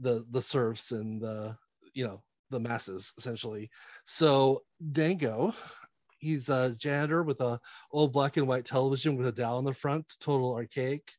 the 0.00 0.24
the 0.30 0.42
serfs 0.42 0.92
and 0.92 1.20
the 1.22 1.56
you 1.94 2.06
know 2.06 2.22
the 2.50 2.60
masses 2.60 3.12
essentially. 3.18 3.70
So 4.06 4.62
dango 4.92 5.52
he's 6.18 6.48
a 6.48 6.74
janitor 6.76 7.22
with 7.22 7.40
a 7.40 7.60
old 7.92 8.12
black 8.12 8.36
and 8.36 8.46
white 8.46 8.64
television 8.64 9.16
with 9.16 9.26
a 9.26 9.32
dial 9.32 9.56
on 9.56 9.64
the 9.64 9.72
front 9.72 10.04
total 10.20 10.54
archaic. 10.54 11.10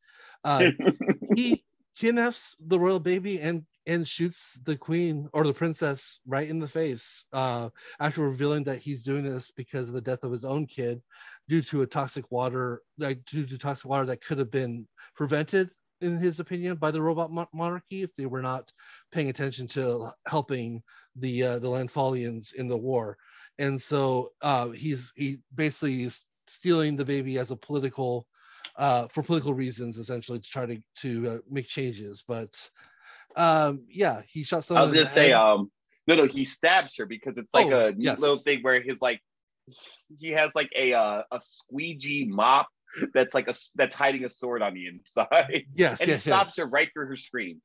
Uh 0.43 0.71
he 1.35 1.63
kidnaps 1.95 2.55
the 2.59 2.79
royal 2.79 2.99
baby 2.99 3.39
and 3.41 3.65
and 3.87 4.07
shoots 4.07 4.59
the 4.65 4.77
queen 4.77 5.27
or 5.33 5.43
the 5.43 5.53
princess 5.53 6.19
right 6.27 6.47
in 6.47 6.59
the 6.59 6.67
face 6.67 7.25
uh, 7.33 7.69
after 7.99 8.21
revealing 8.21 8.63
that 8.63 8.77
he's 8.77 9.03
doing 9.03 9.23
this 9.23 9.51
because 9.51 9.89
of 9.89 9.95
the 9.95 10.01
death 10.01 10.23
of 10.23 10.31
his 10.31 10.45
own 10.45 10.67
kid 10.67 11.01
due 11.47 11.61
to 11.61 11.81
a 11.81 11.87
toxic 11.87 12.29
water 12.31 12.81
like 12.99 13.23
due 13.25 13.45
to 13.45 13.57
toxic 13.57 13.89
water 13.89 14.05
that 14.05 14.23
could 14.23 14.37
have 14.37 14.51
been 14.51 14.87
prevented 15.15 15.67
in 16.01 16.17
his 16.17 16.39
opinion 16.39 16.75
by 16.75 16.91
the 16.91 17.01
robot 17.01 17.31
monarchy 17.53 18.03
if 18.03 18.15
they 18.15 18.25
were 18.25 18.41
not 18.41 18.71
paying 19.11 19.29
attention 19.29 19.67
to 19.67 20.09
helping 20.27 20.81
the 21.15 21.43
uh, 21.43 21.59
the 21.59 21.67
landfallians 21.67 22.53
in 22.53 22.67
the 22.67 22.77
war 22.77 23.17
and 23.59 23.79
so 23.79 24.31
uh, 24.41 24.69
he's 24.69 25.13
he 25.15 25.37
basically 25.53 26.01
is 26.03 26.25
stealing 26.47 26.95
the 26.95 27.05
baby 27.05 27.37
as 27.37 27.51
a 27.51 27.55
political 27.55 28.25
uh, 28.75 29.07
for 29.09 29.21
political 29.21 29.53
reasons, 29.53 29.97
essentially 29.97 30.39
to 30.39 30.49
try 30.49 30.65
to 30.65 30.81
to 30.95 31.29
uh, 31.29 31.37
make 31.49 31.67
changes. 31.67 32.23
But 32.27 32.69
um, 33.35 33.85
yeah, 33.89 34.21
he 34.27 34.43
shot 34.43 34.63
someone. 34.63 34.83
I 34.83 34.85
was 34.85 34.93
gonna 34.93 35.05
say, 35.05 35.27
head. 35.27 35.33
um, 35.33 35.71
no, 36.07 36.15
no, 36.15 36.25
he 36.25 36.45
stabs 36.45 36.97
her 36.97 37.05
because 37.05 37.37
it's 37.37 37.53
like 37.53 37.67
Oh, 37.67 37.87
a 37.87 37.91
neat 37.91 38.05
yes. 38.05 38.19
little 38.19 38.37
thing 38.37 38.61
where 38.61 38.81
he's 38.81 39.01
like, 39.01 39.21
he 40.17 40.29
has 40.29 40.51
like 40.55 40.71
a 40.75 40.93
uh, 40.93 41.23
a 41.31 41.39
squeegee 41.41 42.25
mop 42.25 42.67
that's 43.13 43.35
like 43.35 43.47
a 43.47 43.53
that's 43.75 43.95
hiding 43.95 44.25
a 44.25 44.29
sword 44.29 44.61
on 44.61 44.73
the 44.73 44.87
inside, 44.87 45.65
yes, 45.75 45.99
and 46.01 46.09
yes, 46.09 46.23
he 46.23 46.31
stops 46.31 46.57
yes. 46.57 46.65
her 46.65 46.71
right 46.73 46.89
through 46.91 47.07
her 47.07 47.15
screen. 47.15 47.61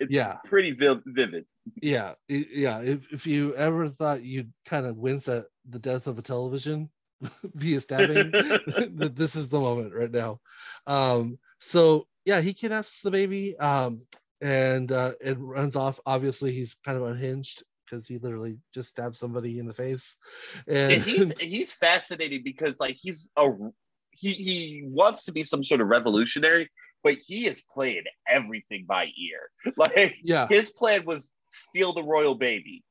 It's 0.00 0.14
Yeah. 0.14 0.36
pretty 0.44 0.72
vi- 0.72 1.00
vivid. 1.06 1.46
Yeah, 1.82 2.14
yeah. 2.28 2.80
If 2.82 3.12
if 3.12 3.26
you 3.26 3.54
ever 3.54 3.88
thought 3.88 4.22
you'd 4.22 4.52
kind 4.64 4.86
of 4.86 4.96
wince 4.96 5.28
at 5.28 5.46
the 5.68 5.78
death 5.78 6.06
of 6.06 6.18
a 6.18 6.22
television 6.22 6.90
via 7.54 7.80
stabbing, 7.80 8.30
this 9.14 9.36
is 9.36 9.48
the 9.48 9.60
moment 9.60 9.94
right 9.94 10.10
now. 10.10 10.40
Um, 10.86 11.38
so 11.60 12.06
yeah, 12.24 12.40
he 12.40 12.54
kidnaps 12.54 13.02
the 13.02 13.10
baby, 13.10 13.56
um, 13.58 14.00
and 14.40 14.90
uh, 14.92 15.12
it 15.20 15.36
runs 15.38 15.76
off. 15.76 16.00
Obviously, 16.06 16.52
he's 16.52 16.74
kind 16.84 16.96
of 16.96 17.04
unhinged 17.04 17.62
because 17.84 18.06
he 18.06 18.18
literally 18.18 18.58
just 18.74 18.90
stabbed 18.90 19.16
somebody 19.16 19.58
in 19.58 19.66
the 19.66 19.74
face, 19.74 20.16
and, 20.66 20.92
And 20.92 21.02
he's 21.02 21.40
he's 21.40 21.72
fascinating 21.72 22.42
because 22.44 22.78
like 22.80 22.96
he's 23.00 23.28
a 23.36 23.48
he 24.12 24.32
he 24.34 24.82
wants 24.84 25.24
to 25.24 25.32
be 25.32 25.42
some 25.42 25.64
sort 25.64 25.80
of 25.80 25.88
revolutionary, 25.88 26.70
but 27.04 27.14
he 27.14 27.46
is 27.46 27.62
playing 27.72 28.04
everything 28.28 28.84
by 28.86 29.04
ear. 29.04 29.72
Like 29.76 30.16
yeah, 30.22 30.46
his 30.48 30.70
plan 30.70 31.04
was 31.04 31.30
steal 31.50 31.92
the 31.92 32.02
royal 32.02 32.34
baby, 32.34 32.84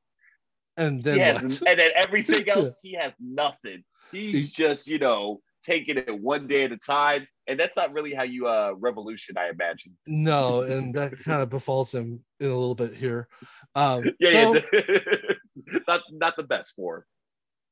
And 0.78 1.04
then 1.04 1.16
he 1.16 1.20
has, 1.22 1.62
and 1.68 1.80
then 1.80 1.92
everything 1.96 2.50
else, 2.56 2.80
he 2.82 2.94
has 2.94 3.14
nothing. 3.20 3.84
He's 4.12 4.52
just, 4.52 4.88
you 4.88 5.00
know, 5.00 5.42
taking 5.64 5.98
it 5.98 6.20
one 6.22 6.48
day 6.48 6.64
at 6.66 6.72
a 6.72 6.78
time. 6.78 7.28
And 7.48 7.60
that's 7.60 7.76
not 7.76 7.94
really 7.94 8.14
how 8.14 8.24
you 8.24 8.48
uh 8.48 8.74
revolution, 8.78 9.38
I 9.38 9.50
imagine. 9.50 9.98
No, 10.06 10.62
and 10.62 10.94
that 10.96 11.18
kind 11.20 11.42
of 11.42 11.50
befalls 11.50 11.94
him 11.94 12.24
in 12.40 12.48
a 12.48 12.56
little 12.56 12.76
bit 12.76 12.94
here. 12.94 13.28
Um, 13.76 14.04
Yeah, 14.20 14.32
so, 14.32 14.56
yeah. 14.74 15.80
not 15.88 16.02
not 16.12 16.36
the 16.36 16.44
best 16.44 16.74
for 16.76 16.98
him. 16.98 17.04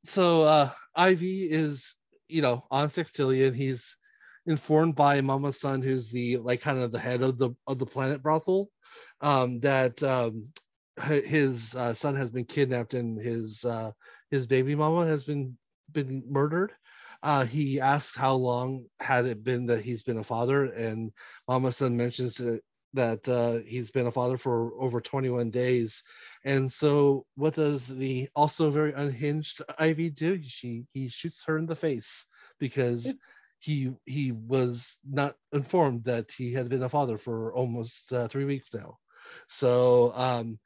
so 0.04 0.44
uh, 0.44 0.70
Ivy 0.96 1.44
is, 1.44 1.96
you 2.30 2.42
know, 2.42 2.64
on 2.72 2.90
Sextillion. 2.90 3.56
He's 3.56 3.96
informed 4.48 4.96
by 4.96 5.22
Mama 5.22 5.52
Sun, 5.52 5.82
who's 5.82 6.10
the 6.12 6.38
like 6.38 6.62
kind 6.62 6.80
of 6.80 6.92
the 6.92 7.00
head 7.00 7.22
of 7.22 7.38
the 7.38 7.52
of 7.68 7.80
the 7.80 7.86
planet 7.86 8.22
brothel, 8.22 8.70
um, 9.22 9.60
that 9.60 10.02
um, 10.04 10.52
his 11.04 11.76
uh, 11.76 11.94
son 11.94 12.16
has 12.16 12.32
been 12.32 12.46
kidnapped 12.46 12.94
and 12.94 13.20
his 13.20 13.66
uh, 13.66 13.92
his 14.32 14.46
baby 14.48 14.76
mama 14.76 15.06
has 15.06 15.24
been 15.24 15.58
been 15.92 16.24
murdered. 16.28 16.72
Uh, 17.24 17.46
he 17.46 17.80
asks 17.80 18.16
how 18.16 18.34
long 18.34 18.86
had 19.00 19.26
it 19.26 19.44
been 19.44 19.66
that 19.66 19.84
he's 19.84 20.04
been 20.04 20.18
a 20.18 20.24
father, 20.24 20.66
and 20.66 21.12
Mama 21.48 21.72
Sun 21.72 21.98
mentions 21.98 22.36
that 22.36 22.62
that 22.94 23.28
uh, 23.28 23.62
he's 23.68 23.92
been 23.92 24.08
a 24.08 24.12
father 24.12 24.38
for 24.38 24.72
over 24.82 25.02
21 25.02 25.50
days. 25.50 26.02
And 26.46 26.72
so, 26.72 27.26
what 27.36 27.54
does 27.56 27.88
the 27.88 28.30
also 28.36 28.72
very 28.72 28.94
unhinged 28.94 29.62
Ivy 29.78 30.10
do? 30.10 30.42
She 30.44 30.86
he 30.94 31.08
shoots 31.10 31.44
her 31.46 31.58
in 31.58 31.66
the 31.66 31.76
face 31.76 32.28
because 32.60 33.14
he 33.66 33.96
he 34.06 34.32
was 34.32 35.00
not 35.06 35.36
informed 35.54 36.06
that 36.06 36.32
he 36.32 36.54
had 36.54 36.70
been 36.70 36.84
a 36.84 36.90
father 36.90 37.18
for 37.18 37.54
almost 37.56 38.14
uh, 38.14 38.28
three 38.28 38.46
weeks 38.46 38.74
now. 38.74 38.98
So 39.50 40.14
um 40.16 40.60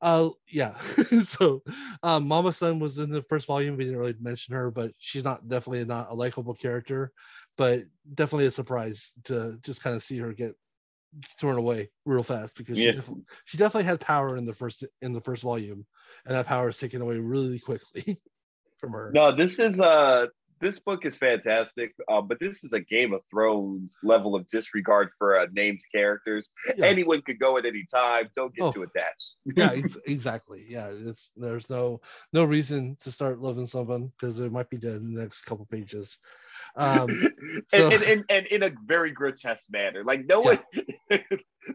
uh 0.00 0.30
yeah 0.50 0.78
so 1.24 1.62
um 2.02 2.26
mama 2.26 2.52
son 2.52 2.80
was 2.80 2.98
in 2.98 3.10
the 3.10 3.22
first 3.22 3.46
volume 3.46 3.76
we 3.76 3.84
didn't 3.84 3.98
really 3.98 4.16
mention 4.20 4.54
her 4.54 4.70
but 4.70 4.92
she's 4.98 5.24
not 5.24 5.48
definitely 5.48 5.84
not 5.84 6.10
a 6.10 6.14
likable 6.14 6.54
character 6.54 7.12
but 7.56 7.84
definitely 8.14 8.46
a 8.46 8.50
surprise 8.50 9.14
to 9.24 9.58
just 9.62 9.82
kind 9.82 9.94
of 9.96 10.02
see 10.02 10.18
her 10.18 10.32
get 10.32 10.54
thrown 11.38 11.58
away 11.58 11.90
real 12.06 12.22
fast 12.22 12.56
because 12.56 12.78
Yeah. 12.78 12.92
she, 12.92 12.92
definitely, 12.92 13.24
she 13.44 13.58
definitely 13.58 13.84
had 13.84 14.00
power 14.00 14.36
in 14.36 14.46
the 14.46 14.54
first 14.54 14.84
in 15.02 15.12
the 15.12 15.20
first 15.20 15.42
volume 15.42 15.86
and 16.24 16.34
that 16.34 16.46
power 16.46 16.70
is 16.70 16.78
taken 16.78 17.02
away 17.02 17.18
really 17.18 17.58
quickly 17.58 18.18
from 18.78 18.92
her 18.92 19.16
No, 19.16 19.34
this 19.34 19.58
is 19.58 19.80
uh 19.80 20.26
this 20.62 20.78
book 20.78 21.04
is 21.04 21.16
fantastic, 21.16 21.92
uh, 22.10 22.22
but 22.22 22.38
this 22.40 22.64
is 22.64 22.72
a 22.72 22.80
Game 22.80 23.12
of 23.12 23.20
Thrones 23.30 23.92
level 24.02 24.34
of 24.34 24.48
disregard 24.48 25.10
for 25.18 25.38
uh, 25.38 25.46
named 25.52 25.80
characters. 25.94 26.48
Yeah. 26.78 26.86
Anyone 26.86 27.20
could 27.22 27.38
go 27.38 27.58
at 27.58 27.66
any 27.66 27.84
time. 27.92 28.30
Don't 28.34 28.54
get 28.54 28.62
Oh. 28.64 28.72
too 28.72 28.84
attached. 28.84 29.26
yeah 29.56 29.72
ex- 29.74 29.98
exactly 30.06 30.64
yeah 30.68 30.88
it's 30.92 31.32
there's 31.36 31.68
no 31.68 32.00
no 32.32 32.44
reason 32.44 32.96
to 33.02 33.10
start 33.10 33.40
loving 33.40 33.66
someone 33.66 34.12
because 34.18 34.38
they 34.38 34.48
might 34.48 34.70
be 34.70 34.78
dead 34.78 35.00
in 35.02 35.12
the 35.14 35.20
next 35.20 35.40
couple 35.42 35.66
pages 35.66 36.18
um 36.76 37.08
so- 37.74 37.90
and, 37.90 37.94
and, 37.94 38.02
and, 38.04 38.24
and 38.30 38.46
in 38.46 38.62
a 38.62 38.70
very 38.86 39.10
grotesque 39.10 39.70
manner. 39.72 40.04
Like 40.04 40.24
no 40.26 40.40
one, 40.40 40.60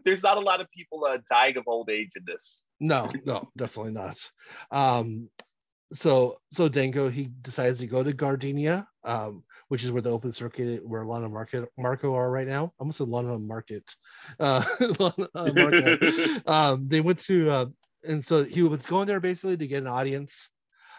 there's 0.04 0.22
not 0.22 0.38
a 0.38 0.40
lot 0.40 0.60
of 0.62 0.70
people 0.70 1.04
uh, 1.04 1.18
dying 1.30 1.56
of 1.58 1.64
old 1.66 1.90
age 1.90 2.12
in 2.16 2.22
this. 2.26 2.64
no 2.80 3.10
no 3.26 3.48
definitely 3.56 3.92
not 3.92 4.16
um 4.70 5.28
so 5.92 6.38
so 6.52 6.68
dango 6.68 7.08
he 7.08 7.30
decides 7.40 7.78
to 7.78 7.86
go 7.86 8.02
to 8.02 8.12
gardenia 8.12 8.86
um 9.04 9.42
which 9.68 9.84
is 9.84 9.92
where 9.92 10.02
the 10.02 10.10
open 10.10 10.30
circuit 10.30 10.86
where 10.86 11.04
lana 11.04 11.28
market 11.28 11.68
marco 11.78 12.14
are 12.14 12.30
right 12.30 12.46
now. 12.46 12.66
I 12.66 12.70
almost 12.80 12.98
said 12.98 13.08
lana 13.08 13.38
market. 13.38 13.94
Uh, 14.38 14.62
Lana, 14.98 15.28
uh, 15.34 15.52
Marco. 15.52 15.98
um 16.46 16.88
they 16.88 17.00
went 17.00 17.18
to 17.20 17.50
uh 17.50 17.66
and 18.06 18.24
so 18.24 18.44
he 18.44 18.62
was 18.62 18.86
going 18.86 19.06
there 19.06 19.20
basically 19.20 19.56
to 19.56 19.66
get 19.66 19.82
an 19.82 19.88
audience 19.88 20.50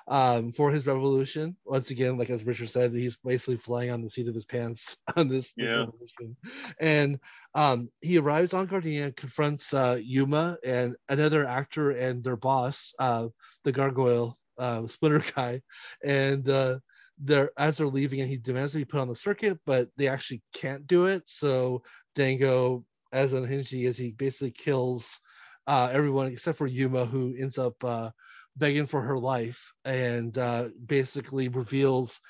um 0.07 0.51
for 0.51 0.71
his 0.71 0.87
revolution. 0.87 1.55
Once 1.65 1.91
again 1.91 2.17
like 2.17 2.31
as 2.31 2.43
richard 2.43 2.69
said 2.69 2.91
he's 2.91 3.17
basically 3.17 3.57
flying 3.57 3.91
on 3.91 4.01
the 4.01 4.09
seat 4.09 4.27
of 4.27 4.33
his 4.33 4.45
pants 4.45 4.97
on 5.15 5.27
this, 5.27 5.53
this 5.53 5.71
revolution. 5.71 6.35
And 6.79 7.19
um 7.53 7.89
he 8.01 8.17
arrives 8.17 8.55
on 8.55 8.65
gardenia 8.65 9.11
confronts 9.11 9.71
uh 9.71 9.99
yuma 10.01 10.57
and 10.65 10.95
another 11.09 11.45
actor 11.45 11.91
and 11.91 12.23
their 12.23 12.37
boss 12.37 12.93
uh 12.97 13.27
the 13.63 13.71
gargoyle 13.71 14.35
uh 14.59 14.85
splinter 14.87 15.23
guy 15.35 15.61
and 16.03 16.47
uh 16.49 16.79
they're 17.21 17.51
as 17.57 17.77
they're 17.77 17.87
leaving 17.87 18.21
and 18.21 18.29
he 18.29 18.37
demands 18.37 18.71
to 18.71 18.77
be 18.77 18.85
put 18.85 18.99
on 18.99 19.07
the 19.07 19.15
circuit 19.15 19.59
but 19.65 19.89
they 19.97 20.07
actually 20.07 20.41
can't 20.53 20.87
do 20.87 21.05
it 21.05 21.27
so 21.27 21.81
dango 22.15 22.85
as 23.11 23.33
unhinged 23.33 23.71
he 23.71 23.85
is 23.85 23.97
he 23.97 24.11
basically 24.11 24.51
kills 24.51 25.19
uh 25.67 25.89
everyone 25.91 26.27
except 26.27 26.57
for 26.57 26.67
yuma 26.67 27.05
who 27.05 27.35
ends 27.37 27.57
up 27.57 27.75
uh 27.83 28.09
begging 28.55 28.85
for 28.85 29.01
her 29.01 29.17
life 29.17 29.71
and 29.85 30.37
uh 30.37 30.69
basically 30.85 31.47
reveals 31.49 32.21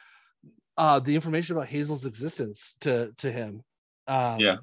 uh 0.77 0.99
the 0.99 1.15
information 1.15 1.55
about 1.55 1.67
hazel's 1.67 2.05
existence 2.05 2.75
to 2.79 3.11
to 3.17 3.31
him 3.31 3.61
um 4.07 4.39
Yeah. 4.39 4.57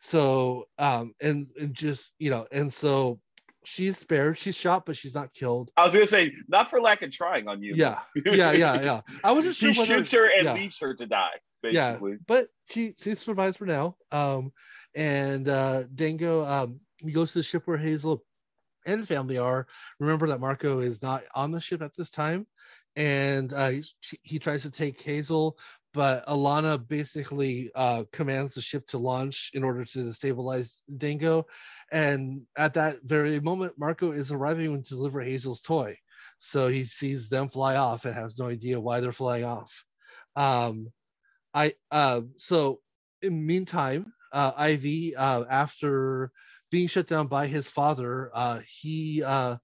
so 0.00 0.66
um 0.78 1.12
and, 1.20 1.46
and 1.60 1.74
just 1.74 2.14
you 2.18 2.30
know 2.30 2.46
and 2.52 2.72
so 2.72 3.20
she's 3.64 3.98
spared 3.98 4.38
she's 4.38 4.56
shot 4.56 4.86
but 4.86 4.96
she's 4.96 5.14
not 5.14 5.32
killed 5.34 5.70
I 5.76 5.84
was 5.84 5.92
gonna 5.92 6.06
say 6.06 6.32
not 6.48 6.70
for 6.70 6.80
lack 6.80 7.02
of 7.02 7.12
trying 7.12 7.48
on 7.48 7.62
you. 7.62 7.72
yeah 7.74 8.00
yeah 8.24 8.52
yeah 8.52 8.80
yeah 8.82 9.00
i 9.24 9.32
wasn't 9.32 9.54
sure 9.54 9.70
he 9.70 9.78
whether, 9.78 9.96
shoots 9.96 10.12
her 10.12 10.26
and 10.26 10.44
yeah. 10.44 10.54
leaves 10.54 10.78
her 10.80 10.94
to 10.94 11.06
die. 11.06 11.28
Yeah. 11.62 11.98
But 12.26 12.48
she 12.70 12.94
she 12.98 13.14
survives 13.14 13.58
for 13.58 13.66
now 13.66 13.96
um 14.12 14.52
and 14.94 15.48
uh 15.48 15.84
dango 15.94 16.44
um 16.44 16.80
he 16.98 17.12
goes 17.12 17.32
to 17.32 17.40
the 17.40 17.42
ship 17.42 17.66
where 17.66 17.76
hazel 17.76 18.24
and 18.86 19.06
family 19.06 19.36
are 19.36 19.66
remember 19.98 20.26
that 20.28 20.40
marco 20.40 20.78
is 20.78 21.02
not 21.02 21.22
on 21.34 21.50
the 21.50 21.60
ship 21.60 21.82
at 21.82 21.94
this 21.96 22.10
time 22.10 22.46
and 22.96 23.52
uh 23.52 23.68
he, 23.68 23.84
she, 24.00 24.18
he 24.22 24.38
tries 24.38 24.62
to 24.62 24.70
take 24.70 25.00
hazel 25.02 25.58
but 25.92 26.24
alana 26.26 26.78
basically 26.88 27.70
uh 27.74 28.04
commands 28.12 28.54
the 28.54 28.60
ship 28.60 28.86
to 28.86 28.98
launch 28.98 29.50
in 29.54 29.64
order 29.64 29.84
to 29.84 30.12
stabilize 30.12 30.82
dango 30.96 31.44
and 31.92 32.42
at 32.56 32.74
that 32.74 32.96
very 33.02 33.40
moment 33.40 33.72
marco 33.78 34.12
is 34.12 34.30
arriving 34.30 34.82
to 34.82 34.94
deliver 34.94 35.20
hazel's 35.20 35.62
toy. 35.62 35.96
So 36.38 36.68
he 36.68 36.84
sees 36.84 37.28
them 37.28 37.48
fly 37.48 37.76
off 37.76 38.04
and 38.04 38.14
has 38.14 38.38
no 38.38 38.46
idea 38.46 38.80
why 38.80 39.00
they're 39.00 39.12
flying 39.12 39.44
off. 39.44 39.84
Um 40.36 40.88
I 41.52 41.74
uh 41.90 42.22
so 42.38 42.80
in 43.22 43.34
the 43.34 43.46
meantime, 43.46 44.12
uh 44.32 44.52
Ivy 44.56 45.16
uh 45.16 45.44
after 45.50 46.30
being 46.70 46.88
shut 46.88 47.06
down 47.06 47.26
by 47.26 47.46
his 47.46 47.68
father, 47.68 48.30
uh 48.32 48.60
he 48.66 49.22
uh 49.22 49.56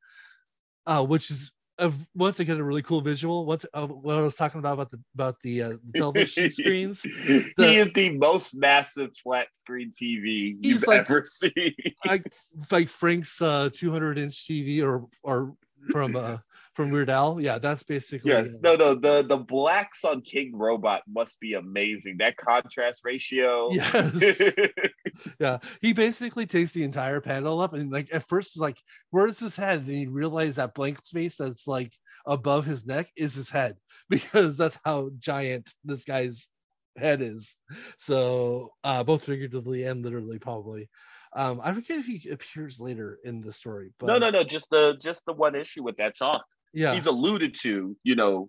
uh 0.86 1.04
which 1.04 1.30
is 1.30 1.52
uh, 1.78 1.90
once 2.14 2.40
again 2.40 2.58
a 2.58 2.64
really 2.64 2.82
cool 2.82 3.00
visual. 3.00 3.44
Once 3.44 3.66
uh, 3.74 3.86
what 3.86 4.16
I 4.16 4.22
was 4.22 4.36
talking 4.36 4.58
about 4.58 4.74
about 4.74 4.90
the 4.90 5.00
about 5.14 5.40
the, 5.40 5.62
uh, 5.62 5.72
the 5.84 5.92
television 5.98 6.50
screens, 6.50 7.02
he 7.02 7.76
is 7.76 7.92
the 7.92 8.10
most 8.10 8.56
massive 8.56 9.10
flat 9.22 9.54
screen 9.54 9.90
TV 9.90 10.56
He's 10.62 10.74
you've 10.74 10.86
like- 10.86 11.00
ever 11.00 11.24
seen. 11.26 11.74
like 12.06 12.32
like 12.70 12.88
Frank's 12.88 13.40
uh 13.42 13.68
200 13.72 14.18
inch 14.18 14.46
TV 14.46 14.82
or 14.82 15.06
or 15.22 15.54
from 15.90 16.16
uh 16.16 16.38
from 16.74 16.90
Weird 16.90 17.10
Al. 17.10 17.40
Yeah, 17.40 17.58
that's 17.58 17.82
basically 17.82 18.30
yes, 18.30 18.58
no, 18.62 18.76
no. 18.76 18.94
The 18.94 19.24
the 19.26 19.38
blacks 19.38 20.04
on 20.04 20.20
King 20.20 20.52
Robot 20.54 21.02
must 21.08 21.40
be 21.40 21.54
amazing. 21.54 22.16
That 22.18 22.36
contrast 22.36 23.02
ratio. 23.04 23.68
Yes. 23.70 24.50
yeah 25.40 25.58
he 25.80 25.92
basically 25.92 26.46
takes 26.46 26.72
the 26.72 26.84
entire 26.84 27.20
panel 27.20 27.60
up 27.60 27.72
and 27.74 27.90
like 27.90 28.08
at 28.12 28.26
first 28.28 28.58
like 28.58 28.78
where's 29.10 29.38
his 29.38 29.56
head 29.56 29.80
and 29.80 29.88
you 29.88 30.10
realize 30.10 30.56
that 30.56 30.74
blank 30.74 31.04
space 31.04 31.36
that's 31.36 31.66
like 31.66 31.92
above 32.26 32.64
his 32.64 32.86
neck 32.86 33.08
is 33.16 33.34
his 33.34 33.50
head 33.50 33.76
because 34.10 34.56
that's 34.56 34.78
how 34.84 35.10
giant 35.18 35.72
this 35.84 36.04
guy's 36.04 36.50
head 36.96 37.20
is 37.20 37.56
so 37.98 38.70
uh 38.84 39.04
both 39.04 39.24
figuratively 39.24 39.84
and 39.84 40.02
literally 40.02 40.38
probably 40.38 40.88
um 41.34 41.60
i 41.62 41.70
forget 41.72 41.98
if 41.98 42.06
he 42.06 42.30
appears 42.30 42.80
later 42.80 43.18
in 43.22 43.42
the 43.42 43.52
story 43.52 43.92
but 43.98 44.06
no, 44.06 44.18
no, 44.18 44.30
no. 44.30 44.42
Just 44.42 44.70
the 44.70 44.94
just 44.98 45.26
the 45.26 45.34
one 45.34 45.54
issue 45.54 45.82
with 45.82 45.98
that 45.98 46.16
talk. 46.16 46.44
yeah 46.72 46.94
He's 46.94 47.06
alluded 47.06 47.54
to. 47.62 47.94
You 48.02 48.14
know, 48.14 48.48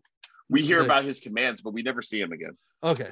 we 0.49 0.61
hear 0.61 0.83
about 0.83 1.03
his 1.03 1.19
commands, 1.19 1.61
but 1.61 1.73
we 1.73 1.81
never 1.81 2.01
see 2.01 2.21
him 2.21 2.31
again. 2.31 2.53
Okay. 2.83 3.09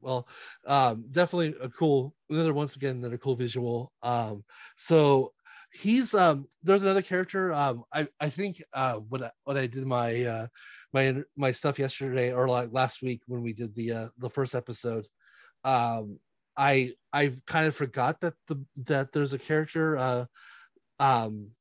Well, 0.00 0.28
um, 0.66 1.06
definitely 1.10 1.54
a 1.60 1.68
cool, 1.68 2.14
another 2.28 2.52
once 2.52 2.76
again, 2.76 2.96
another 2.96 3.18
cool 3.18 3.36
visual. 3.36 3.92
Um, 4.02 4.44
so 4.76 5.32
he's 5.72 6.14
um 6.14 6.46
there's 6.62 6.82
another 6.82 7.02
character. 7.02 7.52
Um, 7.52 7.84
I 7.92 8.08
I 8.20 8.28
think 8.28 8.62
uh 8.72 8.96
what 8.96 9.22
I, 9.22 9.30
what 9.44 9.56
I 9.56 9.66
did 9.66 9.86
my 9.86 10.22
uh 10.24 10.46
my 10.92 11.22
my 11.36 11.50
stuff 11.52 11.78
yesterday 11.78 12.32
or 12.32 12.48
like 12.48 12.70
last 12.72 13.02
week 13.02 13.22
when 13.26 13.42
we 13.42 13.52
did 13.52 13.74
the 13.74 13.92
uh 13.92 14.08
the 14.18 14.30
first 14.30 14.54
episode. 14.54 15.06
Um, 15.64 16.18
I 16.56 16.92
I 17.12 17.32
kind 17.46 17.66
of 17.66 17.76
forgot 17.76 18.20
that 18.20 18.34
the 18.48 18.64
that 18.86 19.12
there's 19.12 19.32
a 19.32 19.38
character 19.38 19.96
uh 19.96 20.24
um 20.98 21.52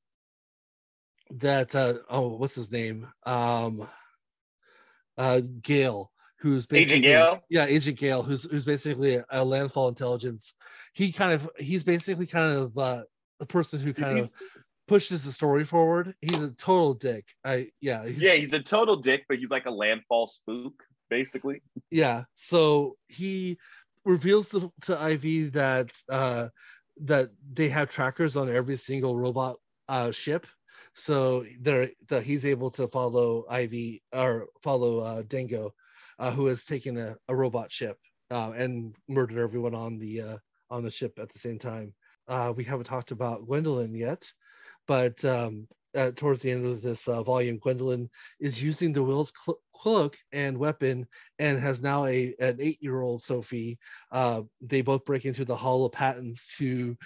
that 1.32 1.76
uh 1.76 1.94
oh 2.10 2.30
what's 2.30 2.56
his 2.56 2.72
name 2.72 3.08
um 3.26 3.88
uh 5.20 5.42
Gale 5.62 6.12
who's 6.40 6.66
basically 6.66 7.00
Agent 7.00 7.04
Gale. 7.04 7.44
yeah 7.50 7.66
agent 7.66 7.98
gale 7.98 8.24
who's 8.24 8.50
who's 8.50 8.66
basically 8.66 9.16
a, 9.16 9.26
a 9.30 9.44
landfall 9.44 9.90
intelligence 9.90 10.54
he 10.94 11.12
kind 11.12 11.34
of 11.34 11.50
he's 11.60 11.84
basically 11.84 12.26
kind 12.26 12.58
of 12.58 12.78
uh 12.78 13.04
a 13.42 13.46
person 13.46 13.80
who 13.80 13.94
kind 13.94 14.20
of 14.20 14.32
pushes 14.90 15.24
the 15.24 15.32
story 15.32 15.64
forward. 15.64 16.16
He's 16.20 16.42
a 16.42 16.52
total 16.52 16.96
dick. 16.96 17.26
I 17.46 17.70
yeah. 17.80 18.06
He's, 18.06 18.22
yeah, 18.22 18.34
he's 18.34 18.52
a 18.54 18.60
total 18.60 18.96
dick, 18.96 19.24
but 19.30 19.38
he's 19.38 19.52
like 19.52 19.68
a 19.68 19.72
landfall 19.72 20.28
spook, 20.28 20.84
basically. 21.10 21.62
Yeah. 21.92 22.24
So 22.34 22.98
he 23.08 23.58
reveals 24.04 24.50
to, 24.50 24.72
to 24.82 25.00
Ivy 25.00 25.50
that 25.50 25.92
uh 26.10 26.50
that 26.98 27.30
they 27.54 27.70
have 27.70 27.92
trackers 27.92 28.36
on 28.36 28.50
every 28.50 28.76
single 28.76 29.16
robot 29.16 29.58
uh 29.88 30.12
ship. 30.12 30.48
So 31.00 31.46
they're 31.62 31.90
that 32.10 32.24
he's 32.24 32.46
able 32.46 32.70
to 32.72 32.88
follow 32.88 33.46
Ivy 33.50 34.04
or 34.14 34.48
follow 34.62 35.00
uh 35.00 35.24
Dango, 35.28 35.74
uh, 36.20 36.32
who 36.32 36.48
has 36.48 36.66
taken 36.66 36.98
a, 36.98 37.16
a 37.30 37.36
robot 37.36 37.72
ship 37.72 37.98
uh, 38.30 38.52
and 38.52 38.94
murdered 39.08 39.42
everyone 39.42 39.74
on 39.74 39.98
the 39.98 40.22
uh 40.22 40.38
on 40.70 40.84
the 40.84 40.92
ship 40.92 41.18
at 41.18 41.30
the 41.32 41.40
same 41.40 41.58
time. 41.58 41.94
Uh, 42.28 42.54
we 42.56 42.66
haven't 42.66 42.86
talked 42.86 43.12
about 43.12 43.46
Gwendolyn 43.46 43.96
yet, 43.96 44.30
but 44.88 45.24
um, 45.26 45.68
uh, 45.98 46.12
towards 46.16 46.42
the 46.42 46.52
end 46.52 46.66
of 46.66 46.82
this 46.82 47.06
volume, 47.06 47.58
Gwendolyn 47.58 48.10
is 48.40 48.62
using 48.62 48.94
the 48.94 49.02
Will's 49.02 49.34
cl- 49.44 49.58
cloak 49.74 50.18
and 50.34 50.58
weapon, 50.58 51.08
and 51.40 51.58
has 51.58 51.82
now 51.82 52.06
a 52.06 52.36
an 52.42 52.58
eight 52.60 52.78
year 52.82 53.02
old 53.02 53.24
Sophie. 53.24 53.80
They 54.62 54.82
both 54.82 55.06
break 55.06 55.26
into 55.26 55.46
the 55.46 55.56
Hall 55.56 55.86
of 55.86 55.94
Patents 55.94 56.58
to 56.58 56.98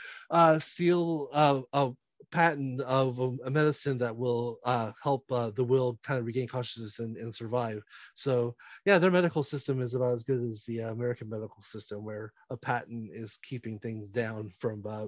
steal 0.60 1.30
a 1.72 1.92
patent 2.34 2.82
of 2.82 3.20
a, 3.20 3.50
medicine 3.50 4.00
that 4.00 4.16
will 4.16 4.58
uh, 4.66 4.92
help 5.02 5.24
uh, 5.32 5.52
the 5.56 5.64
will 5.64 6.00
kind 6.04 6.20
of 6.20 6.26
regain 6.26 6.48
consciousness 6.48 7.00
and, 7.00 7.16
and, 7.16 7.34
survive. 7.34 7.84
So 8.16 8.56
yeah, 8.86 8.98
their 8.98 9.12
medical 9.12 9.44
system 9.44 9.82
is 9.82 9.94
about 9.94 10.16
as 10.16 10.24
good 10.24 10.42
as 10.42 10.64
the 10.64 10.80
American 10.80 11.30
medical 11.30 11.62
system, 11.62 12.04
where 12.04 12.34
a 12.50 12.58
patent 12.58 13.12
is 13.14 13.38
keeping 13.38 13.78
things 13.78 14.10
down 14.10 14.52
from 14.60 14.84
uh, 14.88 15.08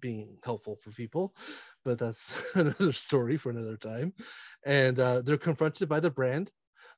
being 0.00 0.36
helpful 0.44 0.76
for 0.82 0.90
people. 0.90 1.34
But 1.84 1.98
that's 1.98 2.50
another 2.54 2.92
story 2.92 3.36
for 3.36 3.50
another 3.50 3.76
time. 3.76 4.12
And 4.66 4.98
uh, 4.98 5.22
they're 5.22 5.36
confronted 5.36 5.88
by 5.88 6.00
the 6.00 6.10
brand, 6.10 6.50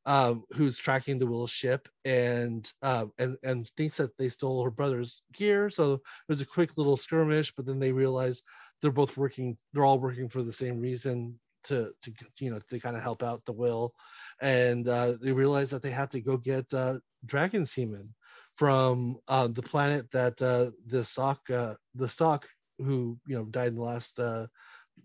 um, 0.07 0.45
who's 0.53 0.79
tracking 0.79 1.19
the 1.19 1.27
Will 1.27 1.49
ship 1.49 1.89
and 2.05 2.71
uh, 2.83 3.07
and 3.19 3.37
and 3.43 3.69
thinks 3.77 3.97
that 3.97 4.17
they 4.17 4.29
stole 4.29 4.63
her 4.65 4.71
brother's 4.71 5.23
gear. 5.35 5.69
So 5.69 6.01
there's 6.27 6.41
a 6.41 6.47
quick 6.47 6.77
little 6.77 6.97
skirmish, 6.97 7.53
but 7.55 7.67
then 7.67 7.81
they 7.81 7.93
realize 7.93 8.43
they're 8.81 8.91
both 8.91 9.17
working. 9.17 9.57
They're 9.73 9.85
all 9.85 9.99
working 9.99 10.29
for 10.29 10.43
the 10.43 10.53
same 10.53 10.81
reason 10.81 11.39
to 11.65 11.93
to 12.03 12.13
you 12.41 12.51
know 12.51 12.61
to 12.71 12.79
kind 12.79 12.97
of 12.97 13.03
help 13.03 13.23
out 13.23 13.45
the 13.45 13.53
Will, 13.53 13.93
and 14.41 14.87
uh, 14.87 15.15
they 15.23 15.33
realize 15.33 15.71
that 15.71 15.83
they 15.83 15.91
have 15.91 16.11
to 16.11 16.21
go 16.21 16.37
get 16.37 16.73
uh, 16.73 16.99
dragon 17.25 17.67
semen 17.67 18.15
from 18.57 19.17
uh, 19.29 19.49
the 19.49 19.63
planet 19.63 20.11
that 20.13 20.41
uh, 20.41 20.71
the 20.87 21.05
sock 21.05 21.41
uh, 21.51 21.75
the 21.95 22.09
Stalk 22.09 22.47
who 22.79 23.19
you 23.27 23.37
know 23.37 23.45
died 23.47 23.69
in 23.69 23.77
the 23.77 23.83
last 23.83 24.19
uh, 24.21 24.47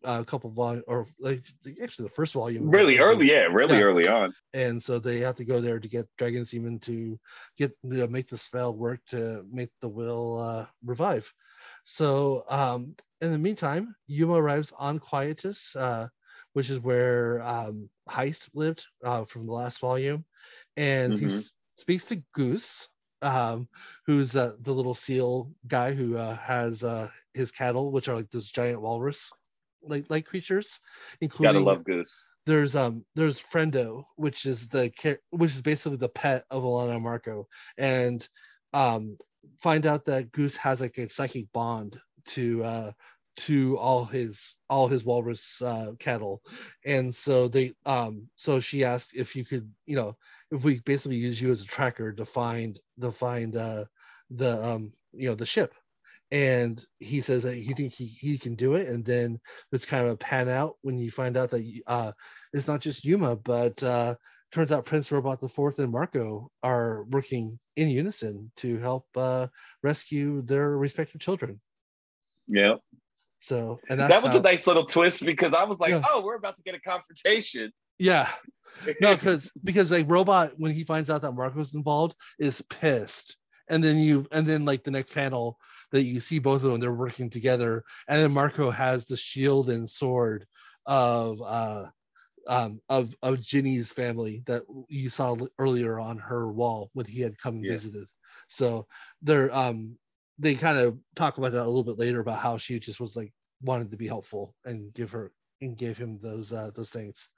a 0.03 0.23
couple 0.25 0.49
volume 0.49 0.83
or 0.87 1.05
like 1.19 1.43
actually 1.81 2.03
the 2.03 2.13
first 2.13 2.33
volume 2.33 2.69
really 2.69 2.97
early 2.97 3.29
yeah 3.29 3.47
really 3.51 3.77
yeah. 3.77 3.83
early 3.83 4.07
on 4.07 4.33
and 4.53 4.81
so 4.81 4.99
they 4.99 5.19
have 5.19 5.35
to 5.35 5.45
go 5.45 5.59
there 5.61 5.79
to 5.79 5.87
get 5.87 6.07
dragon 6.17 6.45
semen 6.45 6.79
to 6.79 7.19
get 7.57 7.71
you 7.83 7.91
know, 7.91 8.07
make 8.07 8.27
the 8.27 8.37
spell 8.37 8.73
work 8.73 8.99
to 9.05 9.43
make 9.51 9.69
the 9.81 9.89
will 9.89 10.39
uh, 10.39 10.65
revive 10.85 11.31
so 11.83 12.43
um 12.49 12.95
in 13.21 13.31
the 13.31 13.37
meantime 13.37 13.95
yuma 14.07 14.33
arrives 14.33 14.73
on 14.77 14.99
quietus 14.99 15.75
uh 15.75 16.07
which 16.53 16.69
is 16.69 16.79
where 16.79 17.41
um 17.43 17.89
heist 18.09 18.49
lived 18.53 18.85
uh 19.03 19.23
from 19.25 19.45
the 19.45 19.51
last 19.51 19.79
volume 19.79 20.25
and 20.77 21.13
mm-hmm. 21.13 21.27
he 21.27 21.41
speaks 21.77 22.05
to 22.05 22.21
goose 22.33 22.89
um 23.21 23.67
who's 24.05 24.35
uh, 24.35 24.53
the 24.61 24.73
little 24.73 24.95
seal 24.95 25.51
guy 25.67 25.93
who 25.93 26.17
uh, 26.17 26.35
has 26.37 26.83
uh 26.83 27.07
his 27.33 27.51
cattle 27.51 27.91
which 27.91 28.07
are 28.07 28.15
like 28.15 28.29
this 28.31 28.49
giant 28.49 28.81
walrus 28.81 29.31
like 29.83 30.05
like 30.09 30.25
creatures, 30.25 30.79
including 31.21 31.53
gotta 31.53 31.65
love 31.65 31.83
Goose. 31.83 32.27
There's 32.45 32.75
um 32.75 33.05
there's 33.15 33.39
Friendo, 33.39 34.03
which 34.15 34.45
is 34.45 34.67
the 34.67 34.91
which 35.29 35.51
is 35.51 35.61
basically 35.61 35.97
the 35.97 36.09
pet 36.09 36.43
of 36.51 36.63
Alana 36.63 37.01
Marco, 37.01 37.47
and 37.77 38.27
um 38.73 39.17
find 39.61 39.85
out 39.85 40.05
that 40.05 40.31
Goose 40.31 40.57
has 40.57 40.81
like 40.81 40.97
a 40.97 41.09
psychic 41.09 41.51
bond 41.53 41.99
to 42.25 42.63
uh 42.63 42.91
to 43.37 43.77
all 43.77 44.05
his 44.05 44.57
all 44.69 44.87
his 44.87 45.05
walrus 45.05 45.61
uh, 45.61 45.93
cattle. 45.99 46.41
And 46.85 47.13
so 47.13 47.47
they 47.47 47.73
um 47.85 48.27
so 48.35 48.59
she 48.59 48.83
asked 48.83 49.15
if 49.15 49.35
you 49.35 49.45
could 49.45 49.71
you 49.85 49.95
know 49.95 50.15
if 50.51 50.63
we 50.63 50.79
basically 50.79 51.17
use 51.17 51.41
you 51.41 51.51
as 51.51 51.63
a 51.63 51.67
tracker 51.67 52.11
to 52.13 52.25
find 52.25 52.77
to 52.99 53.11
find 53.11 53.55
uh 53.55 53.85
the 54.29 54.63
um 54.63 54.91
you 55.13 55.29
know 55.29 55.35
the 55.35 55.45
ship. 55.45 55.73
And 56.31 56.81
he 56.99 57.19
says 57.19 57.43
that 57.43 57.55
he 57.55 57.73
thinks 57.73 57.97
he, 57.97 58.05
he 58.05 58.37
can 58.37 58.55
do 58.55 58.75
it. 58.75 58.87
And 58.87 59.03
then 59.03 59.37
it's 59.73 59.85
kind 59.85 60.05
of 60.05 60.13
a 60.13 60.17
pan 60.17 60.47
out 60.47 60.75
when 60.81 60.97
you 60.97 61.11
find 61.11 61.35
out 61.35 61.49
that 61.49 61.81
uh, 61.87 62.13
it's 62.53 62.69
not 62.69 62.79
just 62.79 63.03
yuma 63.03 63.35
but 63.35 63.81
uh, 63.83 64.15
turns 64.51 64.71
out 64.71 64.85
prince 64.85 65.11
robot 65.11 65.39
the 65.39 65.47
fourth 65.47 65.79
and 65.79 65.91
marco 65.91 66.49
are 66.63 67.03
working 67.09 67.57
in 67.75 67.87
unison 67.87 68.51
to 68.57 68.77
help 68.77 69.05
uh, 69.15 69.47
rescue 69.83 70.41
their 70.41 70.77
respective 70.77 71.21
children. 71.21 71.59
Yeah 72.47 72.75
so 73.39 73.79
and 73.89 73.99
that 73.99 74.21
was 74.21 74.33
how, 74.33 74.37
a 74.37 74.41
nice 74.41 74.67
little 74.67 74.85
twist 74.85 75.25
because 75.25 75.51
i 75.51 75.63
was 75.63 75.79
like 75.79 75.89
yeah. 75.89 76.03
oh 76.11 76.21
we're 76.21 76.35
about 76.35 76.55
to 76.57 76.63
get 76.63 76.75
a 76.75 76.79
confrontation. 76.79 77.71
Yeah. 78.01 78.27
No 78.99 79.15
because 79.15 79.51
because 79.63 79.91
like 79.91 80.09
robot 80.09 80.53
when 80.57 80.73
he 80.73 80.83
finds 80.83 81.09
out 81.09 81.21
that 81.21 81.33
marco's 81.33 81.75
involved 81.75 82.15
is 82.39 82.61
pissed. 82.69 83.37
And 83.69 83.83
then 83.83 83.97
you 83.97 84.25
and 84.31 84.47
then 84.47 84.65
like 84.65 84.83
the 84.83 84.91
next 84.91 85.13
panel 85.13 85.57
that 85.91 86.03
you 86.03 86.19
see 86.19 86.39
both 86.39 86.63
of 86.63 86.71
them 86.71 86.79
they're 86.79 86.91
working 86.91 87.29
together. 87.29 87.83
And 88.07 88.21
then 88.21 88.31
marco 88.31 88.71
has 88.71 89.05
the 89.05 89.15
shield 89.15 89.69
and 89.69 89.87
sword 89.87 90.45
of 90.87 91.39
uh 91.45 91.85
um 92.47 92.79
of 92.89 93.15
of 93.21 93.41
ginny's 93.41 93.91
family 93.91 94.43
that 94.45 94.63
you 94.87 95.09
saw 95.09 95.35
earlier 95.59 95.99
on 95.99 96.17
her 96.17 96.51
wall 96.51 96.89
when 96.93 97.05
he 97.05 97.21
had 97.21 97.37
come 97.37 97.55
and 97.55 97.65
yeah. 97.65 97.71
visited 97.71 98.07
so 98.47 98.85
they're 99.21 99.53
um 99.55 99.97
they 100.39 100.55
kind 100.55 100.77
of 100.77 100.97
talk 101.15 101.37
about 101.37 101.51
that 101.51 101.63
a 101.63 101.65
little 101.65 101.83
bit 101.83 101.99
later 101.99 102.19
about 102.19 102.39
how 102.39 102.57
she 102.57 102.79
just 102.79 102.99
was 102.99 103.15
like 103.15 103.31
wanted 103.61 103.91
to 103.91 103.97
be 103.97 104.07
helpful 104.07 104.55
and 104.65 104.93
give 104.93 105.11
her 105.11 105.31
and 105.61 105.77
gave 105.77 105.97
him 105.97 106.19
those 106.21 106.51
uh 106.51 106.71
those 106.75 106.89
things 106.89 107.29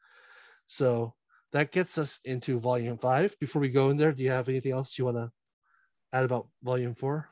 so 0.66 1.14
that 1.52 1.72
gets 1.72 1.98
us 1.98 2.20
into 2.26 2.60
volume 2.60 2.98
five 2.98 3.38
before 3.40 3.62
we 3.62 3.70
go 3.70 3.90
in 3.90 3.98
there 3.98 4.14
do 4.14 4.24
you 4.24 4.30
have 4.30 4.48
anything 4.50 4.72
else 4.72 4.98
you 4.98 5.06
want 5.06 5.18
to 5.18 5.30
add 6.14 6.24
about 6.24 6.48
volume 6.64 6.96
four 6.96 7.28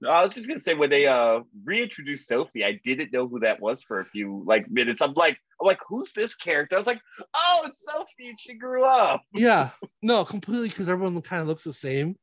no, 0.00 0.10
I 0.10 0.22
was 0.22 0.34
just 0.34 0.46
gonna 0.46 0.60
say 0.60 0.74
when 0.74 0.90
they 0.90 1.06
uh 1.06 1.40
reintroduced 1.64 2.28
Sophie, 2.28 2.64
I 2.64 2.80
didn't 2.84 3.12
know 3.12 3.26
who 3.26 3.40
that 3.40 3.60
was 3.60 3.82
for 3.82 4.00
a 4.00 4.04
few 4.04 4.44
like 4.46 4.70
minutes. 4.70 5.02
I'm 5.02 5.14
like, 5.14 5.38
I'm 5.60 5.66
like, 5.66 5.80
who's 5.86 6.12
this 6.12 6.34
character? 6.34 6.76
I 6.76 6.78
was 6.78 6.86
like, 6.86 7.00
oh, 7.34 7.62
it's 7.66 7.84
Sophie, 7.84 8.34
she 8.38 8.54
grew 8.54 8.84
up. 8.84 9.22
Yeah, 9.34 9.70
no, 10.02 10.24
completely 10.24 10.68
because 10.68 10.88
everyone 10.88 11.20
kind 11.22 11.42
of 11.42 11.48
looks 11.48 11.64
the 11.64 11.72
same. 11.72 12.16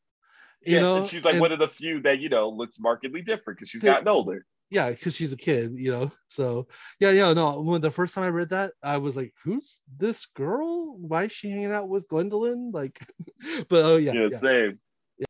You 0.61 0.79
know, 0.79 1.05
she's 1.05 1.23
like 1.23 1.33
and 1.33 1.41
one 1.41 1.51
of 1.51 1.59
the 1.59 1.67
few 1.67 2.01
that 2.01 2.19
you 2.19 2.29
know 2.29 2.49
looks 2.49 2.79
markedly 2.79 3.21
different 3.21 3.59
because 3.59 3.69
she's 3.69 3.83
gotten 3.83 4.07
older. 4.07 4.45
Yeah, 4.71 4.89
because 4.89 5.15
she's 5.15 5.31
a 5.31 5.37
kid, 5.37 5.75
you 5.75 5.91
know. 5.91 6.11
So 6.27 6.67
yeah, 6.99 7.11
yeah, 7.11 7.33
no. 7.33 7.61
When 7.61 7.81
the 7.81 7.91
first 7.91 8.15
time 8.15 8.23
I 8.23 8.29
read 8.29 8.49
that, 8.49 8.71
I 8.81 8.97
was 8.97 9.15
like, 9.15 9.31
"Who's 9.43 9.81
this 9.95 10.25
girl? 10.25 10.97
Why 10.97 11.25
is 11.25 11.31
she 11.31 11.51
hanging 11.51 11.71
out 11.71 11.87
with 11.87 12.07
Gwendolyn?" 12.07 12.71
Like, 12.73 12.99
but 13.69 13.85
oh 13.85 13.97
yeah, 13.97 14.13
yeah, 14.13 14.27
yeah. 14.31 14.37
same 14.37 14.79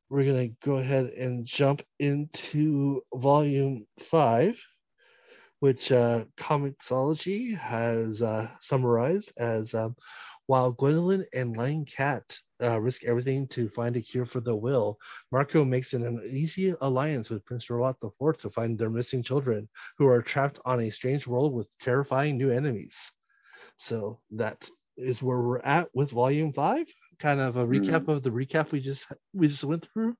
we're 0.09 0.23
going 0.23 0.49
to 0.49 0.55
go 0.67 0.77
ahead 0.77 1.05
and 1.17 1.45
jump 1.45 1.81
into 1.99 3.01
volume 3.13 3.85
five, 3.99 4.61
which 5.65 5.91
uh, 5.91 6.23
Comixology 6.37 7.57
has 7.57 8.21
uh, 8.21 8.47
summarized 8.61 9.33
as 9.39 9.73
um, 9.73 9.95
while 10.45 10.71
Gwendolyn 10.73 11.25
and 11.33 11.57
Lying 11.57 11.85
Cat 11.85 12.37
uh, 12.61 12.79
risk 12.79 13.03
everything 13.03 13.47
to 13.47 13.67
find 13.69 13.95
a 13.95 14.01
cure 14.01 14.27
for 14.27 14.41
the 14.41 14.55
will, 14.55 14.99
Marco 15.31 15.65
makes 15.65 15.95
an 15.95 16.03
uneasy 16.05 16.75
alliance 16.81 17.31
with 17.31 17.43
Prince 17.45 17.67
Robot 17.71 17.95
IV 18.03 18.37
to 18.41 18.49
find 18.51 18.77
their 18.77 18.91
missing 18.91 19.23
children 19.23 19.67
who 19.97 20.05
are 20.05 20.21
trapped 20.21 20.59
on 20.65 20.81
a 20.81 20.91
strange 20.91 21.25
world 21.25 21.51
with 21.51 21.75
terrifying 21.79 22.37
new 22.37 22.51
enemies. 22.51 23.11
So 23.75 24.19
that 24.37 24.69
is 24.97 25.23
where 25.23 25.41
we're 25.41 25.61
at 25.61 25.87
with 25.95 26.11
volume 26.11 26.53
five 26.53 26.85
kind 27.17 27.39
of 27.39 27.57
a 27.57 27.65
recap 27.65 28.01
mm-hmm. 28.01 28.11
of 28.11 28.21
the 28.21 28.29
recap 28.29 28.71
we 28.71 28.79
just 28.79 29.07
we 29.33 29.47
just 29.47 29.63
went 29.63 29.87
through 29.91 30.15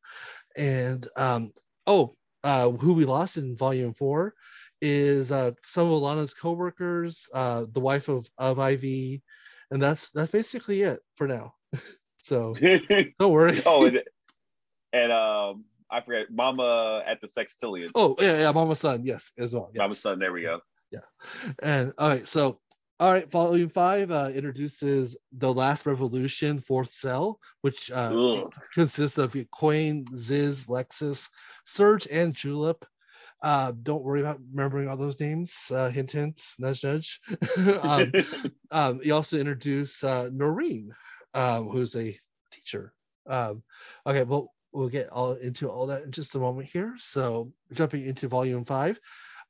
and 0.57 1.07
um 1.15 1.51
oh 1.87 2.13
uh 2.43 2.69
who 2.71 2.93
we 2.93 3.05
lost 3.05 3.37
in 3.37 3.55
volume 3.55 3.93
four 3.93 4.33
is 4.85 5.31
uh 5.31 5.51
some 5.65 5.87
of 5.87 6.01
alana's 6.01 6.33
co-workers 6.33 7.27
uh 7.33 7.65
the 7.71 7.79
wife 7.79 8.07
of 8.07 8.29
of 8.37 8.59
ivy 8.59 9.23
and 9.71 9.81
that's 9.81 10.11
that's 10.11 10.31
basically 10.31 10.81
it 10.81 10.99
for 11.15 11.27
now. 11.27 11.53
So 12.17 12.55
don't 13.19 13.31
worry. 13.31 13.59
Oh 13.67 13.85
and, 13.85 14.01
and 14.93 15.11
um 15.11 15.65
i 15.91 16.01
forget 16.01 16.25
mama 16.31 17.03
at 17.05 17.21
the 17.21 17.27
sextillion. 17.27 17.91
Oh 17.93 18.15
yeah 18.19 18.39
yeah 18.39 18.51
mama 18.51 18.75
son 18.75 19.01
yes 19.03 19.31
as 19.37 19.53
well 19.53 19.69
yes. 19.71 19.79
mama 19.79 19.93
son 19.93 20.17
there 20.17 20.33
we 20.33 20.41
go. 20.41 20.59
yeah. 20.91 21.01
And 21.61 21.93
all 21.99 22.09
right 22.09 22.27
so 22.27 22.59
all 22.97 23.11
right, 23.11 23.29
volume 23.29 23.67
five 23.67 24.09
uh, 24.09 24.31
introduces 24.33 25.17
the 25.33 25.53
last 25.53 25.85
revolution, 25.85 26.59
fourth 26.59 26.91
cell, 26.91 27.39
which 27.59 27.91
uh, 27.91 28.45
consists 28.73 29.17
of 29.17 29.35
Quain, 29.51 30.05
Ziz, 30.15 30.65
Lexus, 30.67 31.29
Surge, 31.65 32.07
and 32.09 32.33
Julep. 32.33 32.85
Uh, 33.41 33.73
don't 33.83 34.03
worry 34.03 34.21
about 34.21 34.39
remembering 34.51 34.87
all 34.87 34.97
those 34.97 35.19
names. 35.19 35.71
Uh, 35.73 35.89
hint, 35.89 36.11
hint, 36.11 36.41
nudge, 36.57 36.83
nudge. 36.83 37.19
um, 37.81 38.11
um, 38.71 38.99
you 39.03 39.13
also 39.13 39.37
introduce 39.37 40.03
uh, 40.03 40.29
Noreen, 40.31 40.93
um, 41.33 41.67
who's 41.67 41.95
a 41.95 42.17
teacher. 42.51 42.93
Um, 43.27 43.63
okay, 44.05 44.23
well, 44.23 44.53
we'll 44.71 44.89
get 44.89 45.09
all 45.09 45.33
into 45.33 45.69
all 45.69 45.87
that 45.87 46.03
in 46.03 46.11
just 46.11 46.35
a 46.35 46.39
moment 46.39 46.67
here. 46.67 46.95
So, 46.97 47.51
jumping 47.73 48.05
into 48.05 48.27
volume 48.27 48.65
five, 48.65 48.99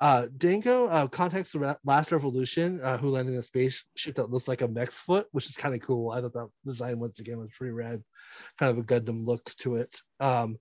uh, 0.01 0.27
Dango 0.37 0.87
uh, 0.87 1.07
contacts 1.07 1.53
the 1.53 1.77
last 1.85 2.11
revolution, 2.11 2.81
uh, 2.81 2.97
who 2.97 3.09
landed 3.09 3.33
in 3.33 3.39
a 3.39 3.41
spaceship 3.41 4.15
that 4.15 4.29
looks 4.29 4.47
like 4.47 4.61
a 4.61 4.67
mech's 4.67 4.99
foot, 4.99 5.27
which 5.31 5.45
is 5.45 5.55
kind 5.55 5.73
of 5.73 5.81
cool. 5.81 6.11
I 6.11 6.21
thought 6.21 6.33
that 6.33 6.49
design 6.65 6.99
once 6.99 7.19
again 7.19 7.37
was 7.37 7.51
pretty 7.57 7.71
rad, 7.71 8.03
kind 8.57 8.71
of 8.71 8.77
a 8.77 8.83
Gundam 8.83 9.25
look 9.25 9.53
to 9.57 9.75
it. 9.75 9.95
Um, 10.19 10.57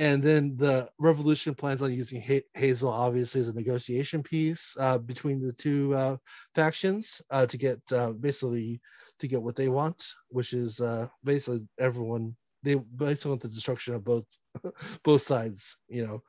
and 0.00 0.22
then 0.22 0.56
the 0.56 0.88
revolution 0.98 1.54
plans 1.54 1.82
on 1.82 1.92
using 1.92 2.22
Hazel 2.54 2.88
obviously 2.88 3.42
as 3.42 3.48
a 3.48 3.52
negotiation 3.52 4.22
piece 4.22 4.74
uh, 4.80 4.96
between 4.96 5.42
the 5.42 5.52
two 5.52 5.94
uh, 5.94 6.16
factions 6.54 7.20
uh, 7.30 7.44
to 7.44 7.58
get 7.58 7.78
uh, 7.92 8.12
basically 8.12 8.80
to 9.18 9.28
get 9.28 9.42
what 9.42 9.56
they 9.56 9.68
want, 9.68 10.02
which 10.30 10.54
is 10.54 10.80
uh, 10.80 11.06
basically 11.22 11.68
everyone 11.78 12.34
they 12.62 12.76
basically 12.96 13.32
want 13.32 13.42
the 13.42 13.48
destruction 13.48 13.92
of 13.92 14.02
both 14.02 14.24
both 15.04 15.20
sides. 15.20 15.76
You 15.88 16.06
know, 16.06 16.22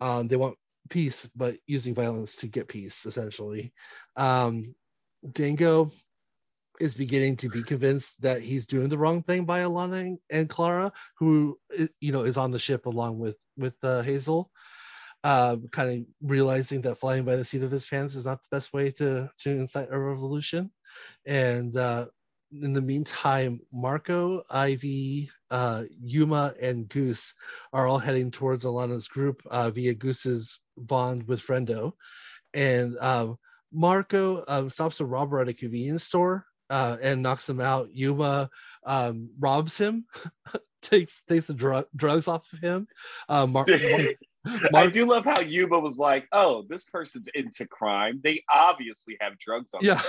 um, 0.00 0.26
they 0.26 0.36
want 0.36 0.56
peace, 0.88 1.28
but 1.36 1.56
using 1.66 1.94
violence 1.94 2.36
to 2.36 2.46
get 2.46 2.66
peace, 2.66 3.04
essentially. 3.04 3.74
Um, 4.16 4.64
Dango 5.32 5.90
is 6.80 6.94
beginning 6.94 7.36
to 7.36 7.48
be 7.48 7.62
convinced 7.62 8.22
that 8.22 8.40
he's 8.40 8.66
doing 8.66 8.88
the 8.88 8.98
wrong 8.98 9.22
thing 9.22 9.44
by 9.44 9.60
Alana 9.60 10.16
and 10.30 10.48
Clara, 10.48 10.92
who 11.18 11.58
you 12.00 12.12
know 12.12 12.22
is 12.22 12.36
on 12.36 12.50
the 12.50 12.58
ship 12.58 12.86
along 12.86 13.18
with 13.18 13.38
with 13.56 13.76
uh, 13.82 14.02
Hazel. 14.02 14.50
Uh, 15.24 15.56
kind 15.72 15.90
of 15.90 16.06
realizing 16.22 16.80
that 16.80 16.94
flying 16.94 17.24
by 17.24 17.34
the 17.34 17.44
seat 17.44 17.64
of 17.64 17.72
his 17.72 17.84
pants 17.84 18.14
is 18.14 18.24
not 18.24 18.40
the 18.40 18.56
best 18.56 18.72
way 18.72 18.90
to 18.92 19.28
to 19.38 19.50
incite 19.50 19.88
a 19.90 19.98
revolution, 19.98 20.70
and 21.26 21.76
uh, 21.76 22.06
in 22.62 22.72
the 22.72 22.80
meantime, 22.80 23.60
Marco, 23.72 24.42
Ivy, 24.50 25.30
uh, 25.50 25.84
Yuma, 26.00 26.54
and 26.62 26.88
Goose 26.88 27.34
are 27.72 27.86
all 27.86 27.98
heading 27.98 28.30
towards 28.30 28.64
Alana's 28.64 29.08
group 29.08 29.42
uh, 29.50 29.70
via 29.70 29.94
Goose's 29.94 30.60
bond 30.76 31.26
with 31.28 31.40
Friendo. 31.40 31.92
And 32.54 32.96
um, 33.00 33.36
Marco 33.72 34.44
um, 34.48 34.70
stops 34.70 35.00
a 35.00 35.04
robber 35.04 35.40
at 35.40 35.48
a 35.48 35.52
convenience 35.52 36.04
store 36.04 36.46
uh, 36.70 36.96
and 37.02 37.22
knocks 37.22 37.48
him 37.48 37.60
out. 37.60 37.88
Yuma 37.92 38.50
um, 38.84 39.30
robs 39.38 39.78
him, 39.78 40.06
takes 40.82 41.24
takes 41.24 41.46
the 41.46 41.54
drug, 41.54 41.86
drugs 41.94 42.28
off 42.28 42.52
of 42.52 42.60
him. 42.60 42.86
Uh, 43.28 43.46
Mark- 43.46 43.68
I 44.74 44.86
do 44.86 45.04
love 45.04 45.24
how 45.24 45.40
Yuma 45.40 45.78
was 45.78 45.98
like, 45.98 46.26
"Oh, 46.32 46.64
this 46.68 46.84
person's 46.84 47.28
into 47.34 47.66
crime. 47.66 48.20
They 48.22 48.44
obviously 48.50 49.16
have 49.20 49.38
drugs 49.38 49.70
on." 49.74 49.80
Yeah, 49.82 50.00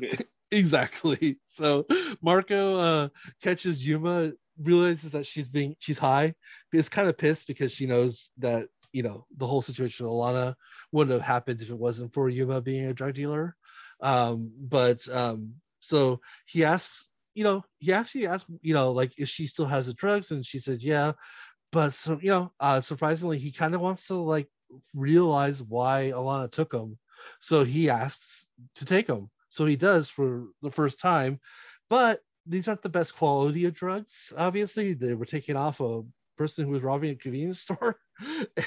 exactly. 0.50 1.38
So 1.44 1.86
Marco 2.22 2.78
uh, 2.78 3.08
catches 3.42 3.86
Yuma, 3.86 4.32
realizes 4.62 5.12
that 5.12 5.26
she's 5.26 5.48
being 5.48 5.74
she's 5.78 5.98
high. 5.98 6.34
Is 6.72 6.88
kind 6.88 7.08
of 7.08 7.18
pissed 7.18 7.46
because 7.46 7.72
she 7.72 7.86
knows 7.86 8.30
that 8.38 8.68
you 8.92 9.02
know 9.02 9.26
the 9.36 9.46
whole 9.46 9.62
situation 9.62 10.06
with 10.06 10.12
Alana 10.12 10.54
wouldn't 10.92 11.12
have 11.12 11.26
happened 11.26 11.60
if 11.60 11.70
it 11.70 11.78
wasn't 11.78 12.12
for 12.12 12.28
Yuma 12.28 12.60
being 12.60 12.84
a 12.84 12.94
drug 12.94 13.14
dealer. 13.14 13.56
Um, 14.00 14.52
but 14.68 15.06
um, 15.12 15.54
so 15.80 16.20
he 16.46 16.64
asks, 16.64 17.10
you 17.34 17.44
know, 17.44 17.64
he 17.78 17.92
actually 17.92 18.26
asks, 18.26 18.50
you 18.62 18.74
know, 18.74 18.90
like 18.90 19.12
if 19.18 19.28
she 19.28 19.46
still 19.46 19.66
has 19.66 19.86
the 19.86 19.94
drugs, 19.94 20.30
and 20.30 20.44
she 20.44 20.58
says, 20.58 20.84
yeah. 20.84 21.12
But 21.70 21.92
so 21.92 22.18
you 22.20 22.30
know, 22.30 22.52
uh, 22.60 22.80
surprisingly, 22.80 23.38
he 23.38 23.52
kind 23.52 23.74
of 23.74 23.80
wants 23.80 24.06
to 24.08 24.14
like 24.14 24.48
realize 24.94 25.62
why 25.62 26.12
Alana 26.14 26.50
took 26.50 26.72
him. 26.72 26.98
So 27.40 27.64
he 27.64 27.90
asks 27.90 28.48
to 28.76 28.84
take 28.84 29.08
him. 29.08 29.30
So 29.50 29.66
he 29.66 29.76
does 29.76 30.08
for 30.08 30.48
the 30.62 30.70
first 30.70 31.00
time, 31.00 31.40
but 31.90 32.20
these 32.46 32.68
aren't 32.68 32.82
the 32.82 32.88
best 32.88 33.16
quality 33.16 33.64
of 33.66 33.74
drugs. 33.74 34.32
Obviously, 34.36 34.94
they 34.94 35.14
were 35.14 35.26
taken 35.26 35.56
off 35.56 35.80
a 35.80 36.02
person 36.36 36.64
who 36.64 36.72
was 36.72 36.82
robbing 36.82 37.10
a 37.10 37.14
convenience 37.14 37.60
store. 37.66 37.98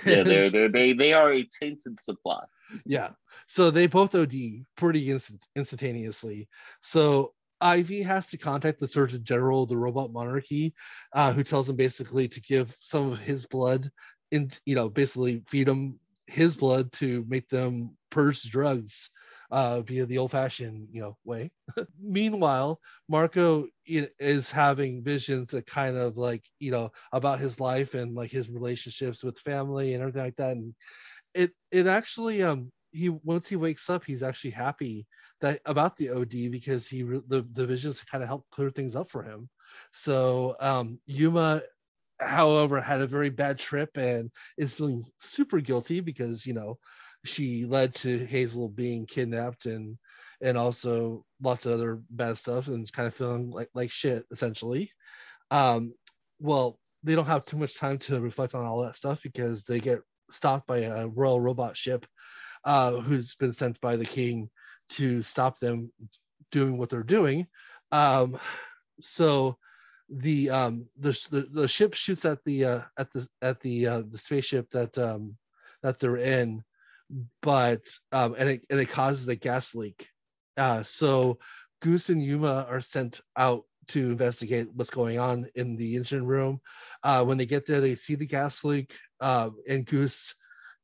yeah, 0.05 0.23
they're, 0.23 0.49
they're, 0.49 0.69
they 0.69 0.93
they 0.93 1.13
are 1.13 1.33
a 1.33 1.47
tainted 1.59 1.99
supply. 2.01 2.43
Yeah, 2.85 3.09
so 3.47 3.71
they 3.71 3.87
both 3.87 4.15
OD 4.15 4.65
pretty 4.75 5.09
instant, 5.09 5.45
instantaneously. 5.55 6.47
So 6.81 7.33
Ivy 7.59 8.01
has 8.03 8.29
to 8.31 8.37
contact 8.37 8.79
the 8.79 8.87
Surgeon 8.87 9.23
General 9.23 9.63
of 9.63 9.69
the 9.69 9.77
Robot 9.77 10.11
Monarchy, 10.11 10.73
uh, 11.13 11.31
who 11.33 11.43
tells 11.43 11.69
him 11.69 11.75
basically 11.75 12.27
to 12.27 12.41
give 12.41 12.75
some 12.81 13.11
of 13.11 13.19
his 13.19 13.45
blood, 13.45 13.89
and 14.31 14.57
you 14.65 14.75
know, 14.75 14.89
basically 14.89 15.43
feed 15.49 15.67
him 15.67 15.99
his 16.27 16.55
blood 16.55 16.91
to 16.93 17.25
make 17.27 17.47
them 17.49 17.97
purge 18.09 18.43
drugs 18.49 19.09
uh, 19.51 19.81
via 19.81 20.05
the 20.05 20.17
old-fashioned, 20.17 20.87
you 20.91 21.01
know, 21.01 21.17
way. 21.25 21.51
Meanwhile, 22.01 22.79
Marco 23.09 23.67
is 23.85 24.49
having 24.49 25.03
visions 25.03 25.49
that 25.49 25.65
kind 25.65 25.97
of 25.97 26.15
like, 26.17 26.45
you 26.59 26.71
know, 26.71 26.89
about 27.11 27.39
his 27.39 27.59
life 27.59 27.93
and 27.93 28.15
like 28.15 28.31
his 28.31 28.49
relationships 28.49 29.23
with 29.25 29.37
family 29.39 29.93
and 29.93 30.01
everything 30.01 30.23
like 30.23 30.37
that. 30.37 30.55
And 30.55 30.73
it 31.33 31.51
it 31.71 31.87
actually 31.87 32.43
um 32.43 32.71
he 32.91 33.09
once 33.09 33.47
he 33.47 33.55
wakes 33.55 33.89
up, 33.89 34.03
he's 34.03 34.23
actually 34.23 34.51
happy 34.51 35.07
that 35.39 35.59
about 35.65 35.95
the 35.95 36.09
OD 36.09 36.51
because 36.51 36.87
he 36.87 37.03
the 37.03 37.47
the 37.53 37.65
visions 37.65 38.01
kind 38.01 38.23
of 38.23 38.27
help 38.27 38.45
clear 38.51 38.69
things 38.69 38.95
up 38.95 39.09
for 39.09 39.23
him. 39.23 39.49
So 39.91 40.55
um 40.59 40.99
Yuma 41.05 41.61
however 42.19 42.79
had 42.79 43.01
a 43.01 43.07
very 43.07 43.29
bad 43.29 43.57
trip 43.57 43.97
and 43.97 44.29
is 44.57 44.73
feeling 44.73 45.03
super 45.17 45.59
guilty 45.59 46.01
because 46.01 46.45
you 46.45 46.53
know 46.53 46.77
she 47.25 47.65
led 47.65 47.95
to 47.95 48.25
Hazel 48.25 48.69
being 48.69 49.05
kidnapped 49.05 49.65
and 49.65 49.97
and 50.41 50.57
also 50.57 51.23
lots 51.41 51.65
of 51.65 51.73
other 51.73 52.01
bad 52.09 52.37
stuff 52.37 52.67
and 52.67 52.91
kind 52.91 53.07
of 53.07 53.13
feeling 53.13 53.51
like 53.51 53.69
like 53.73 53.91
shit 53.91 54.25
essentially. 54.31 54.91
Um, 55.51 55.93
well, 56.39 56.79
they 57.03 57.15
don't 57.15 57.25
have 57.25 57.45
too 57.45 57.57
much 57.57 57.77
time 57.77 57.97
to 57.99 58.19
reflect 58.19 58.55
on 58.55 58.65
all 58.65 58.83
that 58.83 58.95
stuff 58.95 59.21
because 59.23 59.63
they 59.63 59.79
get 59.79 59.99
stopped 60.31 60.67
by 60.67 60.79
a 60.79 61.07
royal 61.07 61.39
robot 61.39 61.77
ship 61.77 62.05
uh, 62.65 62.91
who's 62.91 63.35
been 63.35 63.53
sent 63.53 63.79
by 63.81 63.95
the 63.95 64.05
king 64.05 64.49
to 64.89 65.21
stop 65.21 65.59
them 65.59 65.91
doing 66.51 66.77
what 66.77 66.89
they're 66.89 67.03
doing. 67.03 67.47
Um, 67.91 68.37
so 68.99 69.57
the 70.09 70.49
um 70.49 70.87
the, 70.99 71.11
the, 71.31 71.47
the 71.51 71.67
ship 71.67 71.93
shoots 71.93 72.25
at 72.25 72.43
the 72.43 72.65
uh, 72.65 72.81
at 72.97 73.11
the 73.13 73.27
at 73.41 73.61
the 73.61 73.87
uh, 73.87 74.03
the 74.09 74.17
spaceship 74.17 74.69
that 74.71 74.97
um 74.97 75.37
that 75.83 75.99
they're 75.99 76.17
in 76.17 76.63
but 77.41 77.81
um, 78.11 78.35
and 78.37 78.49
it 78.49 78.65
and 78.69 78.79
it 78.79 78.89
causes 78.89 79.27
a 79.27 79.35
gas 79.35 79.75
leak. 79.75 80.07
Uh, 80.57 80.83
so 80.83 81.39
Goose 81.81 82.09
and 82.09 82.23
Yuma 82.23 82.65
are 82.69 82.81
sent 82.81 83.21
out 83.37 83.63
to 83.91 84.11
investigate 84.11 84.67
what's 84.73 84.89
going 84.89 85.19
on 85.19 85.47
in 85.55 85.75
the 85.75 85.95
engine 85.95 86.25
room. 86.25 86.59
Uh, 87.03 87.23
when 87.23 87.37
they 87.37 87.45
get 87.45 87.65
there, 87.65 87.81
they 87.81 87.95
see 87.95 88.15
the 88.15 88.25
gas 88.25 88.63
leak, 88.63 88.95
uh, 89.19 89.49
and 89.69 89.85
Goose 89.85 90.35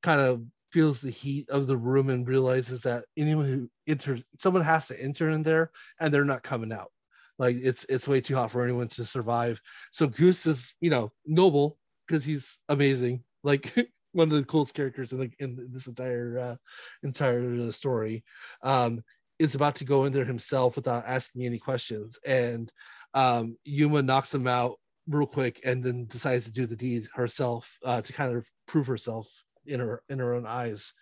kind 0.03 0.21
of 0.21 0.43
feels 0.71 1.01
the 1.01 1.11
heat 1.11 1.49
of 1.49 1.67
the 1.67 1.77
room 1.77 2.09
and 2.09 2.27
realizes 2.27 2.81
that 2.81 3.05
anyone 3.17 3.45
who 3.45 3.69
enters, 3.87 4.23
someone 4.37 4.63
has 4.63 4.87
to 4.87 5.01
enter 5.01 5.29
in 5.29 5.43
there, 5.43 5.71
and 5.99 6.13
they're 6.13 6.25
not 6.25 6.43
coming 6.43 6.71
out. 6.71 6.91
Like 7.39 7.55
it's 7.57 7.85
it's 7.85 8.07
way 8.07 8.21
too 8.21 8.35
hot 8.35 8.51
for 8.51 8.63
anyone 8.63 8.87
to 8.89 9.05
survive. 9.05 9.61
So 9.91 10.07
Goose 10.07 10.45
is 10.47 10.73
you 10.81 10.89
know 10.89 11.11
noble 11.25 11.77
because 12.07 12.25
he's 12.25 12.59
amazing. 12.69 13.23
Like 13.43 13.73
one 14.11 14.31
of 14.31 14.37
the 14.37 14.43
coolest 14.43 14.73
characters 14.73 15.13
in 15.13 15.19
the 15.19 15.31
in 15.39 15.69
this 15.71 15.87
entire 15.87 16.39
uh, 16.39 16.55
entire 17.03 17.71
story. 17.71 18.23
Um, 18.63 19.03
is 19.39 19.55
about 19.55 19.75
to 19.75 19.85
go 19.85 20.05
in 20.05 20.13
there 20.13 20.25
himself 20.25 20.75
without 20.75 21.05
asking 21.05 21.45
any 21.45 21.59
questions, 21.59 22.19
and 22.25 22.71
um, 23.13 23.57
Yuma 23.63 24.01
knocks 24.01 24.33
him 24.33 24.47
out 24.47 24.77
real 25.07 25.27
quick, 25.27 25.61
and 25.65 25.83
then 25.83 26.05
decides 26.05 26.45
to 26.45 26.51
do 26.51 26.65
the 26.65 26.75
deed 26.75 27.07
herself 27.13 27.77
uh, 27.85 28.01
to 28.01 28.13
kind 28.13 28.35
of 28.35 28.47
prove 28.67 28.87
herself 28.87 29.27
in 29.65 29.79
her 29.79 30.01
in 30.09 30.19
her 30.19 30.35
own 30.35 30.45
eyes. 30.45 30.93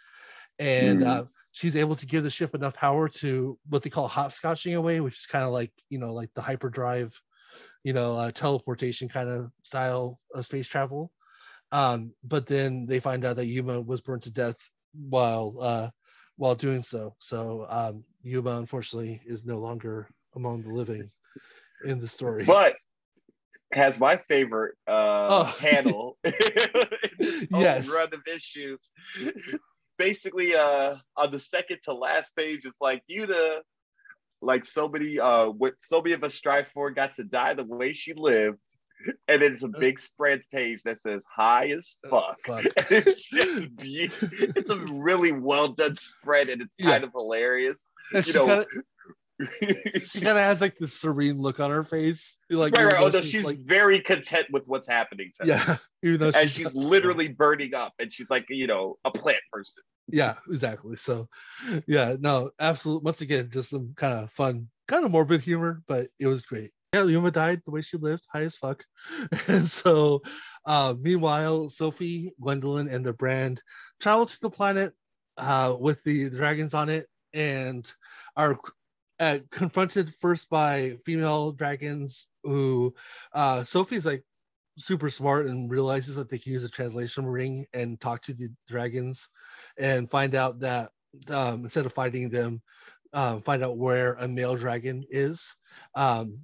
And 0.58 1.02
mm. 1.02 1.08
uh, 1.08 1.26
she's 1.52 1.76
able 1.76 1.96
to 1.96 2.06
give 2.06 2.24
the 2.24 2.30
ship 2.30 2.56
enough 2.56 2.76
power 2.76 3.10
to 3.10 3.58
what 3.68 3.84
they 3.84 3.90
call 3.90 4.08
hopscotching 4.08 4.78
away, 4.78 5.02
which 5.02 5.16
is 5.16 5.26
kind 5.26 5.44
of 5.44 5.52
like 5.52 5.72
you 5.90 6.00
know 6.00 6.14
like 6.14 6.30
the 6.36 6.42
hyperdrive, 6.42 7.20
you 7.84 7.94
know, 7.94 8.18
uh, 8.18 8.32
teleportation 8.32 9.10
kind 9.10 9.30
of 9.30 9.52
style 9.64 10.20
of 10.34 10.46
space 10.46 10.68
travel. 10.68 11.12
Um, 11.72 12.14
but 12.24 12.46
then 12.46 12.86
they 12.86 13.00
find 13.00 13.26
out 13.26 13.36
that 13.38 13.48
Yuma 13.48 13.82
was 13.82 14.02
burned 14.02 14.22
to 14.24 14.32
death 14.32 14.58
while 14.94 15.56
uh, 15.60 15.90
while 16.38 16.56
doing 16.56 16.84
so. 16.84 17.16
So 17.20 17.66
um, 17.70 18.04
Yuma, 18.26 18.58
unfortunately, 18.58 19.22
is 19.24 19.46
no 19.46 19.60
longer 19.60 20.10
among 20.36 20.64
the 20.64 20.74
living 20.74 21.12
in 21.86 22.00
the 22.00 22.08
story. 22.08 22.44
But 22.44 22.76
has 23.72 24.00
my 24.00 24.18
favorite 24.28 24.76
uh, 24.88 25.28
oh. 25.30 25.56
panel. 25.60 26.18
yes, 27.52 27.88
run 27.94 28.08
of 28.14 28.22
issues. 28.28 28.82
Basically, 30.00 30.56
uh, 30.56 30.96
on 31.16 31.32
the 31.32 31.40
second 31.40 31.80
to 31.84 31.94
last 31.94 32.36
page, 32.36 32.62
it's 32.66 32.82
like 32.82 33.04
you 33.08 33.28
the 33.28 33.62
like 34.42 34.66
so 34.66 34.90
many 34.90 35.18
uh 35.18 35.46
what 35.46 35.74
so 35.80 36.02
many 36.02 36.14
of 36.14 36.24
us 36.24 36.36
strive 36.36 36.68
for 36.74 36.92
got 36.92 37.16
to 37.16 37.24
die 37.24 37.54
the 37.54 37.64
way 37.64 37.94
she 37.94 38.14
lived 38.14 38.60
and 39.28 39.42
it's 39.42 39.64
a 39.64 39.68
big 39.68 40.00
spread 40.00 40.42
page 40.52 40.84
that 40.84 41.00
says 41.00 41.26
"high 41.34 41.70
as 41.72 41.96
Uh, 42.06 42.10
fuck." 42.10 42.40
fuck. 42.46 42.66
it's 42.92 43.30
just 43.30 43.76
beautiful. 43.76 44.30
It's 44.56 44.70
a 44.70 44.80
really 44.80 45.32
well 45.32 45.70
done 45.70 45.96
spread, 45.98 46.50
and 46.50 46.62
it's 46.62 46.76
kind 46.78 47.04
of 47.04 47.12
hilarious. 47.12 47.90
And 48.14 48.26
You 48.26 48.32
she 48.34 48.40
know, 48.40 48.48
kind 48.48 48.60
of 48.62 48.68
she 50.04 50.22
kind 50.22 50.38
of 50.38 50.44
has 50.44 50.62
like 50.62 50.76
this 50.78 50.94
serene 50.94 51.38
look 51.38 51.60
on 51.60 51.70
her 51.70 51.84
face, 51.84 52.40
like 52.50 52.74
right, 52.78 52.86
right. 52.86 52.96
Oh 53.00 53.10
though 53.10 53.22
she's 53.22 53.44
like 53.44 53.60
very 53.60 54.00
content 54.00 54.46
with 54.52 54.64
what's 54.68 54.88
happening 54.88 55.30
to 55.42 55.44
her. 55.44 55.58
yeah, 55.58 55.78
even 56.04 56.20
though 56.20 56.40
and 56.40 56.50
she's 56.50 56.74
literally 56.74 57.28
burning 57.28 57.74
up, 57.74 57.94
and 58.00 58.12
she's 58.12 58.30
like, 58.30 58.46
you 58.50 58.66
know, 58.68 58.98
a 59.04 59.12
plant 59.12 59.40
person. 59.52 59.84
yeah, 60.08 60.36
exactly. 60.50 60.96
So 60.96 61.28
yeah, 61.86 62.16
no, 62.18 62.52
absolutely. 62.62 63.04
Once 63.04 63.20
again, 63.22 63.50
just 63.52 63.72
some 63.72 63.94
kind 63.98 64.14
of 64.14 64.32
fun, 64.32 64.70
kind 64.88 65.04
of 65.04 65.12
morbid 65.12 65.42
humor, 65.42 65.82
but 65.86 66.08
it 66.18 66.28
was 66.28 66.42
great. 66.42 66.72
Yeah, 66.96 67.04
Yuma 67.04 67.30
died 67.30 67.62
the 67.66 67.72
way 67.72 67.82
she 67.82 67.98
lived, 67.98 68.24
high 68.32 68.44
as 68.44 68.56
fuck. 68.56 68.82
and 69.50 69.70
so, 69.70 70.22
uh, 70.66 70.94
meanwhile, 71.02 71.68
Sophie, 71.68 72.32
Gwendolyn, 72.40 72.88
and 72.88 73.06
the 73.06 73.12
brand 73.12 73.62
travel 74.00 74.26
to 74.26 74.38
the 74.42 74.50
planet 74.50 74.94
uh, 75.38 75.76
with 75.78 76.02
the 76.06 76.30
dragons 76.30 76.74
on 76.74 76.88
it 76.88 77.08
and 77.34 77.92
are 78.38 78.58
uh, 79.20 79.40
confronted 79.52 80.14
first 80.22 80.50
by 80.50 80.94
female 81.04 81.52
dragons 81.52 82.30
who 82.46 82.94
uh, 83.34 83.62
Sophie's 83.66 84.06
like 84.06 84.24
super 84.78 85.10
smart 85.10 85.48
and 85.48 85.70
realizes 85.70 86.16
that 86.16 86.30
they 86.30 86.38
can 86.38 86.54
use 86.54 86.64
a 86.64 86.70
translation 86.70 87.26
ring 87.26 87.66
and 87.74 88.00
talk 88.00 88.22
to 88.22 88.34
the 88.34 88.48
dragons 88.70 89.28
and 89.78 90.10
find 90.10 90.34
out 90.34 90.62
that 90.62 90.92
um, 91.30 91.64
instead 91.64 91.86
of 91.86 91.92
fighting 91.92 92.30
them, 92.30 92.62
um, 93.12 93.42
find 93.42 93.66
out 93.66 93.78
where 93.78 94.14
a 94.14 94.30
male 94.30 94.56
dragon 94.56 95.04
is. 95.10 95.56
Um, 95.94 96.40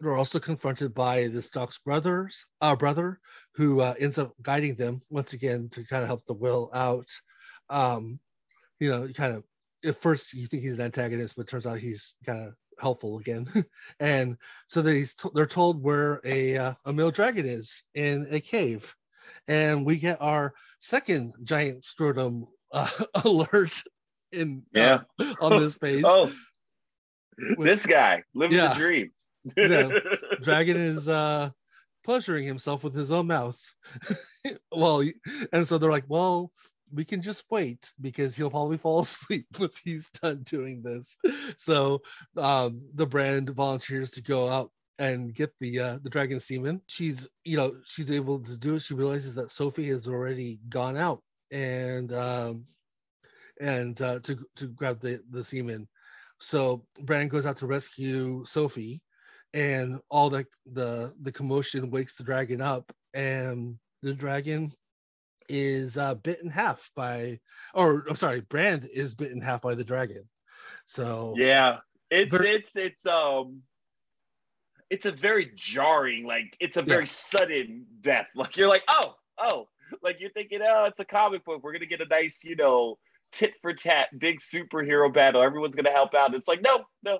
they're 0.00 0.16
also 0.16 0.38
confronted 0.38 0.94
by 0.94 1.28
the 1.28 1.42
Stalk's 1.42 1.78
brothers, 1.78 2.46
uh, 2.60 2.76
brother, 2.76 3.20
who 3.54 3.80
uh, 3.80 3.94
ends 4.00 4.18
up 4.18 4.32
guiding 4.42 4.74
them 4.74 5.00
once 5.10 5.32
again 5.32 5.68
to 5.70 5.84
kind 5.84 6.02
of 6.02 6.08
help 6.08 6.24
the 6.26 6.34
will 6.34 6.70
out. 6.74 7.08
Um, 7.70 8.18
you 8.80 8.90
know, 8.90 9.08
kind 9.08 9.34
of 9.34 9.44
at 9.84 9.96
first 9.96 10.34
you 10.34 10.46
think 10.46 10.62
he's 10.62 10.78
an 10.78 10.84
antagonist, 10.84 11.36
but 11.36 11.48
turns 11.48 11.66
out 11.66 11.78
he's 11.78 12.14
kind 12.24 12.48
of 12.48 12.54
helpful 12.80 13.18
again. 13.18 13.46
and 14.00 14.36
so 14.68 14.82
they 14.82 15.04
they're 15.34 15.46
told 15.46 15.82
where 15.82 16.20
a 16.24 16.56
uh, 16.56 16.74
a 16.84 16.92
male 16.92 17.10
dragon 17.10 17.46
is 17.46 17.82
in 17.94 18.26
a 18.30 18.40
cave, 18.40 18.94
and 19.48 19.84
we 19.86 19.96
get 19.96 20.20
our 20.20 20.54
second 20.80 21.32
giant 21.42 21.84
scrotum 21.84 22.46
uh, 22.72 22.88
alert 23.24 23.82
in 24.32 24.62
uh, 24.76 24.98
on 25.40 25.60
this 25.60 25.78
page. 25.78 26.04
Oh, 26.06 26.30
With- 27.56 27.66
this 27.66 27.86
guy 27.86 28.22
living 28.34 28.56
Yeah. 28.58 28.68
the 28.74 28.80
dream. 28.80 29.10
Yeah. 29.56 29.90
dragon 30.42 30.76
is 30.76 31.08
uh 31.08 31.50
pleasuring 32.04 32.46
himself 32.46 32.84
with 32.84 32.94
his 32.94 33.12
own 33.12 33.26
mouth. 33.26 33.60
Well 34.70 35.02
and 35.52 35.66
so 35.66 35.76
they're 35.76 35.90
like 35.90 36.04
well 36.08 36.52
we 36.92 37.04
can 37.04 37.20
just 37.20 37.44
wait 37.50 37.92
because 38.00 38.36
he'll 38.36 38.50
probably 38.50 38.78
fall 38.78 39.00
asleep 39.08 39.46
once 39.58 39.78
he's 39.78 40.08
done 40.10 40.42
doing 40.44 40.82
this. 40.82 41.16
So 41.58 42.02
um 42.36 42.82
the 42.94 43.06
brand 43.06 43.50
volunteers 43.50 44.12
to 44.12 44.22
go 44.22 44.48
out 44.48 44.70
and 44.98 45.34
get 45.34 45.52
the 45.60 45.80
uh 45.80 45.98
the 46.02 46.10
dragon 46.10 46.38
semen. 46.40 46.80
She's 46.86 47.28
you 47.44 47.56
know 47.56 47.72
she's 47.86 48.10
able 48.10 48.38
to 48.40 48.58
do 48.58 48.76
it. 48.76 48.82
She 48.82 48.94
realizes 48.94 49.34
that 49.34 49.50
sophie 49.50 49.88
has 49.88 50.06
already 50.06 50.60
gone 50.68 50.96
out 50.96 51.22
and 51.50 52.12
um 52.12 52.62
and 53.60 54.00
uh 54.00 54.20
to 54.20 54.38
to 54.56 54.68
grab 54.68 55.00
the 55.00 55.20
the 55.30 55.44
semen. 55.44 55.88
So 56.38 56.84
brand 57.02 57.30
goes 57.30 57.46
out 57.46 57.56
to 57.58 57.66
rescue 57.66 58.44
sophie 58.44 59.02
and 59.56 59.98
all 60.08 60.30
the 60.30 60.46
the 60.66 61.12
the 61.22 61.32
commotion 61.32 61.90
wakes 61.90 62.14
the 62.14 62.22
dragon 62.22 62.60
up 62.60 62.92
and 63.14 63.76
the 64.02 64.14
dragon 64.14 64.70
is 65.48 65.96
uh 65.96 66.14
bit 66.14 66.40
in 66.42 66.50
half 66.50 66.90
by 66.94 67.38
or 67.74 68.04
i'm 68.08 68.16
sorry 68.16 68.40
brand 68.40 68.88
is 68.92 69.14
bit 69.14 69.32
in 69.32 69.40
half 69.40 69.62
by 69.62 69.74
the 69.74 69.84
dragon 69.84 70.22
so 70.86 71.34
Yeah, 71.36 71.78
it's 72.10 72.30
Ver- 72.30 72.44
it's 72.44 72.76
it's 72.76 73.04
um, 73.06 73.62
it's 74.88 75.04
a 75.04 75.12
very 75.12 75.50
jarring, 75.56 76.24
like 76.24 76.56
it's 76.60 76.76
a 76.76 76.82
very 76.82 77.06
sudden 77.06 77.84
death. 78.00 78.28
Like 78.34 78.56
you're 78.56 78.68
like, 78.68 78.84
oh, 78.88 79.16
oh, 79.38 79.68
like 80.02 80.20
you're 80.20 80.30
thinking, 80.30 80.60
oh, 80.62 80.84
it's 80.84 81.00
a 81.00 81.04
comic 81.04 81.44
book. 81.44 81.62
We're 81.62 81.72
gonna 81.72 81.86
get 81.86 82.00
a 82.00 82.06
nice, 82.06 82.44
you 82.44 82.56
know, 82.56 82.98
tit 83.32 83.54
for 83.60 83.74
tat, 83.74 84.08
big 84.18 84.38
superhero 84.38 85.12
battle. 85.12 85.42
Everyone's 85.42 85.74
gonna 85.74 85.92
help 85.92 86.14
out. 86.14 86.34
It's 86.34 86.48
like, 86.48 86.62
no, 86.62 86.84
no, 87.02 87.18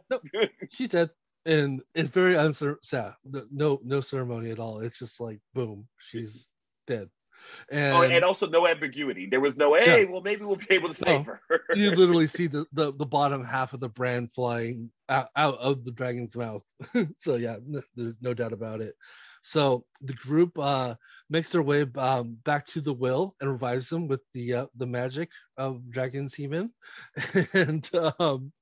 oh, 7.95 8.03
and 8.03 8.25
also 8.25 8.47
no 8.47 8.67
ambiguity. 8.67 9.27
There 9.27 9.41
was 9.41 9.57
no, 9.57 9.75
hey, 9.75 10.05
well, 10.05 10.21
maybe 10.21 10.45
we'll 10.45 10.57
be 10.57 10.67
able 10.71 10.89
to 10.89 10.95
save 10.95 11.27
her. 11.27 11.41
you 11.75 11.91
literally 11.91 12.27
see 12.27 12.47
the, 12.47 12.67
the 12.73 12.93
the 12.93 13.07
bottom 13.07 13.45
half 13.45 13.73
of 13.73 13.81
the 13.81 13.89
brand 13.89 14.33
flying 14.33 14.91
out, 15.09 15.29
out 15.37 15.59
of 15.59 15.85
the 15.85 15.93
dragon's 15.93 16.37
mouth. 16.37 16.63
So 17.19 17.37
yeah 17.37 17.57
no, 17.65 17.81
there's 17.95 18.15
no 18.21 18.35
doubt 18.35 18.53
about 18.53 18.81
it. 18.81 18.95
So 19.43 19.85
the 20.01 20.15
group 20.15 20.59
uh 20.59 20.95
makes 21.31 21.53
their 21.53 21.63
way 21.63 21.87
um, 21.97 22.39
back 22.45 22.65
to 22.67 22.81
the 22.81 22.93
will 22.93 23.35
and 23.41 23.51
revives 23.51 23.89
them 23.89 24.09
with 24.09 24.23
the 24.35 24.55
uh, 24.55 24.67
the 24.77 24.87
magic 24.87 25.31
of 25.57 25.89
dragon 25.91 26.29
semen 26.29 26.73
and 27.55 27.89
um 28.19 28.53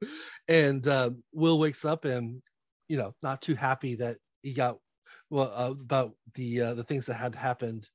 and 0.49 0.87
um 0.89 1.23
will 1.33 1.59
wakes 1.59 1.85
up 1.85 2.05
and 2.05 2.43
you 2.89 2.97
know 2.97 3.15
not 3.23 3.41
too 3.43 3.55
happy 3.55 3.95
that 3.97 4.19
he 4.43 4.53
got 4.53 4.79
well 5.31 5.53
uh, 5.55 5.73
about 5.83 6.13
the 6.35 6.61
uh, 6.61 6.75
the 6.75 6.83
things 6.83 7.07
that 7.07 7.15
had 7.15 7.35
happened 7.35 7.89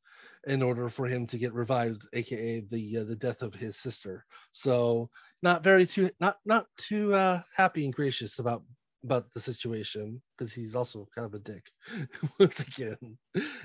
in 0.47 0.62
order 0.62 0.89
for 0.89 1.08
him 1.08 1.25
to 1.28 1.38
get 1.38 1.54
revived 1.54 2.08
aka 2.13 2.62
the 2.71 2.97
uh, 2.97 3.04
the 3.04 3.15
death 3.15 3.41
of 3.41 3.54
his 3.54 3.78
sister. 3.78 4.25
So 4.52 5.10
not 5.41 5.63
very 5.63 5.86
too 5.86 6.10
not 6.19 6.38
not 6.45 6.65
too 6.78 7.13
uh 7.13 7.41
happy 7.56 7.86
and 7.86 7.93
gracious 7.93 8.39
about 8.39 8.63
about 9.04 9.32
the 9.34 9.39
situation 9.39 10.21
because 10.38 10.52
he's 10.54 10.75
also 10.75 11.08
kind 11.15 11.25
of 11.25 11.34
a 11.34 11.39
dick 11.39 11.69
once 12.39 12.67
again. 12.67 13.17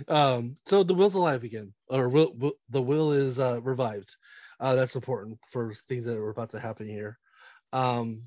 Um 0.09 0.55
so 0.67 0.83
the 0.83 0.95
will's 0.95 1.15
alive 1.15 1.45
again 1.45 1.75
or 1.89 2.09
will, 2.09 2.33
will 2.37 2.53
the 2.69 2.83
will 2.83 3.13
is 3.13 3.39
uh 3.39 3.61
revived. 3.63 4.15
Uh 4.61 4.75
that's 4.75 4.97
important 4.97 5.39
for 5.51 5.75
things 5.89 6.07
that 6.07 6.19
are 6.19 6.31
about 6.31 6.51
to 6.51 6.61
happen 6.61 6.87
here. 6.87 7.19
Um 7.73 8.25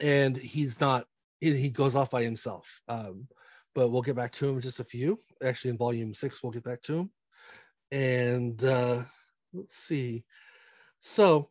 and 0.00 0.36
he's 0.36 0.80
not 0.80 1.06
he, 1.40 1.70
goes 1.70 1.94
off 1.94 2.10
by 2.10 2.22
himself. 2.22 2.80
Um 2.88 3.28
but 3.74 3.90
we'll 3.90 4.02
get 4.02 4.14
back 4.14 4.30
to 4.32 4.48
him 4.48 4.60
just 4.60 4.80
a 4.80 4.84
few. 4.84 5.18
Actually 5.42 5.72
in 5.72 5.78
volume 5.78 6.14
six 6.14 6.42
we'll 6.42 6.52
get 6.52 6.64
back 6.64 6.82
to 6.82 7.00
him. 7.00 7.10
And 7.90 8.62
uh 8.64 9.02
let's 9.52 9.76
see. 9.76 10.24
So 11.00 11.50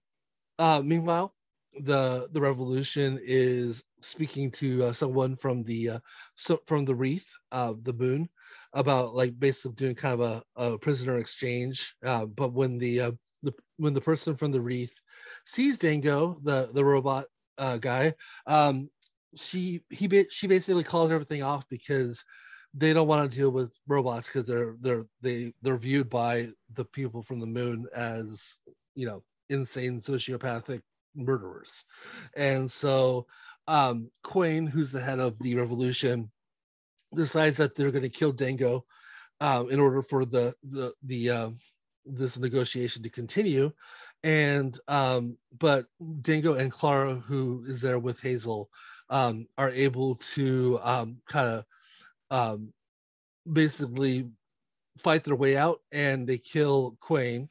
uh 0.59 0.81
meanwhile 0.83 1.33
the 1.79 2.27
the 2.31 2.41
revolution 2.41 3.19
is 3.23 3.83
speaking 4.01 4.51
to 4.51 4.83
uh, 4.85 4.93
someone 4.93 5.35
from 5.35 5.63
the 5.63 5.89
uh 5.89 5.99
so 6.35 6.59
from 6.67 6.85
the 6.85 6.93
wreath 6.93 7.29
uh 7.51 7.73
the 7.83 7.93
moon 7.93 8.29
about 8.73 9.15
like 9.15 9.39
basically 9.39 9.75
doing 9.75 9.95
kind 9.95 10.19
of 10.19 10.21
a, 10.21 10.43
a 10.55 10.77
prisoner 10.77 11.17
exchange. 11.17 11.95
Uh 12.05 12.25
but 12.25 12.53
when 12.53 12.77
the 12.77 13.01
uh 13.01 13.11
the 13.43 13.53
when 13.77 13.93
the 13.93 14.01
person 14.01 14.35
from 14.35 14.51
the 14.51 14.61
wreath 14.61 14.99
sees 15.45 15.77
dango 15.77 16.37
the 16.43 16.69
the 16.73 16.83
robot 16.83 17.25
uh 17.57 17.77
guy 17.77 18.13
um 18.47 18.89
she 19.35 19.81
he 19.89 20.25
she 20.29 20.47
basically 20.47 20.83
calls 20.83 21.11
everything 21.11 21.43
off 21.43 21.67
because 21.69 22.23
they 22.73 22.93
don't 22.93 23.07
want 23.07 23.29
to 23.29 23.37
deal 23.37 23.51
with 23.51 23.71
robots 23.87 24.27
because 24.27 24.45
they're 24.45 24.75
they're 24.79 25.05
they 25.21 25.53
they're 25.61 25.77
viewed 25.77 26.09
by 26.09 26.47
the 26.73 26.85
people 26.85 27.21
from 27.21 27.39
the 27.39 27.47
moon 27.47 27.85
as 27.95 28.57
you 28.95 29.05
know 29.05 29.23
insane 29.49 29.99
sociopathic 29.99 30.81
murderers. 31.15 31.85
And 32.35 32.69
so 32.69 33.27
um 33.67 34.09
quain 34.23 34.67
who's 34.67 34.91
the 34.91 35.01
head 35.01 35.19
of 35.19 35.37
the 35.39 35.55
revolution 35.55 36.31
decides 37.15 37.57
that 37.57 37.75
they're 37.75 37.91
going 37.91 38.03
to 38.03 38.09
kill 38.09 38.31
dango 38.31 38.85
um, 39.39 39.69
in 39.69 39.79
order 39.79 40.01
for 40.01 40.25
the 40.25 40.53
the 40.63 40.93
the 41.03 41.29
uh, 41.29 41.49
this 42.05 42.39
negotiation 42.39 43.03
to 43.03 43.09
continue. 43.09 43.71
And 44.23 44.77
um 44.87 45.37
but 45.59 45.85
dango 46.21 46.55
and 46.55 46.71
clara 46.71 47.15
who 47.15 47.63
is 47.67 47.81
there 47.81 47.99
with 47.99 48.19
hazel 48.19 48.69
um 49.09 49.47
are 49.57 49.69
able 49.69 50.15
to 50.15 50.79
um 50.83 51.21
kind 51.27 51.47
of 51.47 51.65
um 52.31 52.73
basically 53.51 54.29
fight 54.99 55.23
their 55.23 55.35
way 55.35 55.57
out 55.57 55.79
and 55.91 56.27
they 56.27 56.37
kill 56.37 56.95
quain 56.99 57.47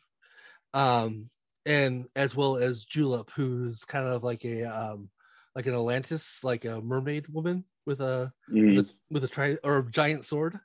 um 0.75 1.29
and 1.67 2.07
as 2.17 2.35
well 2.35 2.57
as 2.57 2.85
julep 2.85 3.31
who's 3.35 3.85
kind 3.85 4.07
of 4.07 4.23
like 4.23 4.45
a 4.45 4.65
um 4.65 5.09
like 5.55 5.67
an 5.67 5.75
atlantis 5.75 6.43
like 6.43 6.65
a 6.65 6.81
mermaid 6.81 7.27
woman 7.29 7.65
with 7.87 8.01
a 8.01 8.33
Mhm. 8.51 8.77
with 8.77 8.89
a, 8.89 8.95
with 9.11 9.25
a 9.25 9.29
tri 9.29 9.57
or 9.63 9.79
a 9.79 9.91
giant 9.91 10.25
sword 10.25 10.59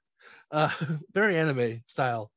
uh 0.52 0.70
very 1.14 1.36
anime 1.36 1.82
style 1.86 2.32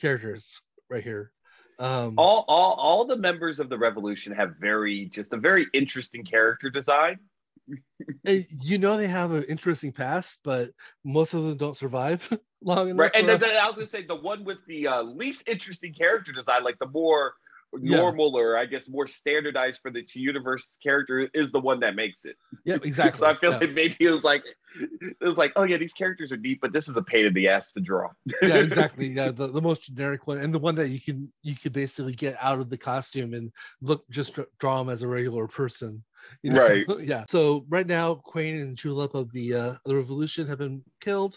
characters 0.00 0.60
right 0.88 1.02
here 1.02 1.32
um 1.78 2.14
all, 2.16 2.44
all, 2.48 2.72
all 2.74 3.04
the 3.04 3.16
members 3.16 3.60
of 3.60 3.68
the 3.68 3.76
revolution 3.76 4.32
have 4.32 4.56
very, 4.58 5.06
just 5.06 5.34
a 5.34 5.36
very 5.36 5.66
interesting 5.74 6.24
character 6.24 6.70
design. 6.70 7.18
you 8.24 8.78
know 8.78 8.96
they 8.96 9.08
have 9.08 9.32
an 9.32 9.44
interesting 9.44 9.92
past, 9.92 10.40
but 10.44 10.70
most 11.04 11.34
of 11.34 11.44
them 11.44 11.56
don't 11.56 11.76
survive 11.76 12.28
long 12.62 12.90
enough. 12.90 13.00
Right, 13.00 13.12
and 13.14 13.28
then, 13.28 13.40
then 13.40 13.56
I 13.56 13.66
was 13.66 13.76
gonna 13.76 13.88
say 13.88 14.02
the 14.02 14.16
one 14.16 14.44
with 14.44 14.58
the 14.66 14.88
uh, 14.88 15.02
least 15.02 15.48
interesting 15.48 15.92
character 15.92 16.32
design, 16.32 16.64
like 16.64 16.78
the 16.78 16.88
more 16.88 17.34
Yeah. 17.78 17.98
normal 17.98 18.36
or 18.36 18.56
I 18.56 18.64
guess 18.64 18.88
more 18.88 19.06
standardized 19.06 19.80
for 19.82 19.90
the 19.90 20.02
universe 20.14 20.78
character, 20.82 21.28
is 21.34 21.50
the 21.50 21.60
one 21.60 21.80
that 21.80 21.94
makes 21.94 22.24
it. 22.24 22.36
yeah, 22.64 22.78
exactly. 22.82 23.18
So 23.20 23.26
I 23.26 23.34
feel 23.34 23.52
yeah. 23.52 23.58
like 23.58 23.72
maybe 23.72 23.96
it 24.00 24.10
was 24.10 24.24
like 24.24 24.44
it 24.80 25.16
was 25.20 25.36
like, 25.36 25.52
oh 25.56 25.64
yeah, 25.64 25.76
these 25.76 25.92
characters 25.92 26.32
are 26.32 26.36
neat, 26.36 26.60
but 26.60 26.72
this 26.72 26.88
is 26.88 26.96
a 26.96 27.02
pain 27.02 27.26
in 27.26 27.34
the 27.34 27.48
ass 27.48 27.70
to 27.72 27.80
draw. 27.80 28.10
yeah, 28.42 28.54
exactly. 28.56 29.06
Yeah, 29.08 29.30
the, 29.30 29.46
the 29.48 29.60
most 29.60 29.84
generic 29.84 30.26
one, 30.26 30.38
and 30.38 30.52
the 30.52 30.58
one 30.58 30.74
that 30.76 30.88
you 30.88 31.00
can 31.00 31.32
you 31.42 31.54
could 31.54 31.72
basically 31.72 32.12
get 32.12 32.36
out 32.40 32.58
of 32.58 32.70
the 32.70 32.78
costume 32.78 33.34
and 33.34 33.50
look 33.80 34.08
just 34.10 34.38
draw 34.58 34.78
them 34.78 34.88
as 34.88 35.02
a 35.02 35.08
regular 35.08 35.46
person. 35.46 36.02
you 36.42 36.52
know? 36.52 36.66
Right. 36.66 36.84
yeah. 37.00 37.24
So 37.28 37.64
right 37.68 37.86
now, 37.86 38.14
Quain 38.14 38.60
and 38.60 38.76
Julep 38.76 39.14
of 39.14 39.32
the 39.32 39.54
uh, 39.54 39.74
the 39.84 39.96
Revolution 39.96 40.46
have 40.46 40.58
been 40.58 40.82
killed. 41.00 41.36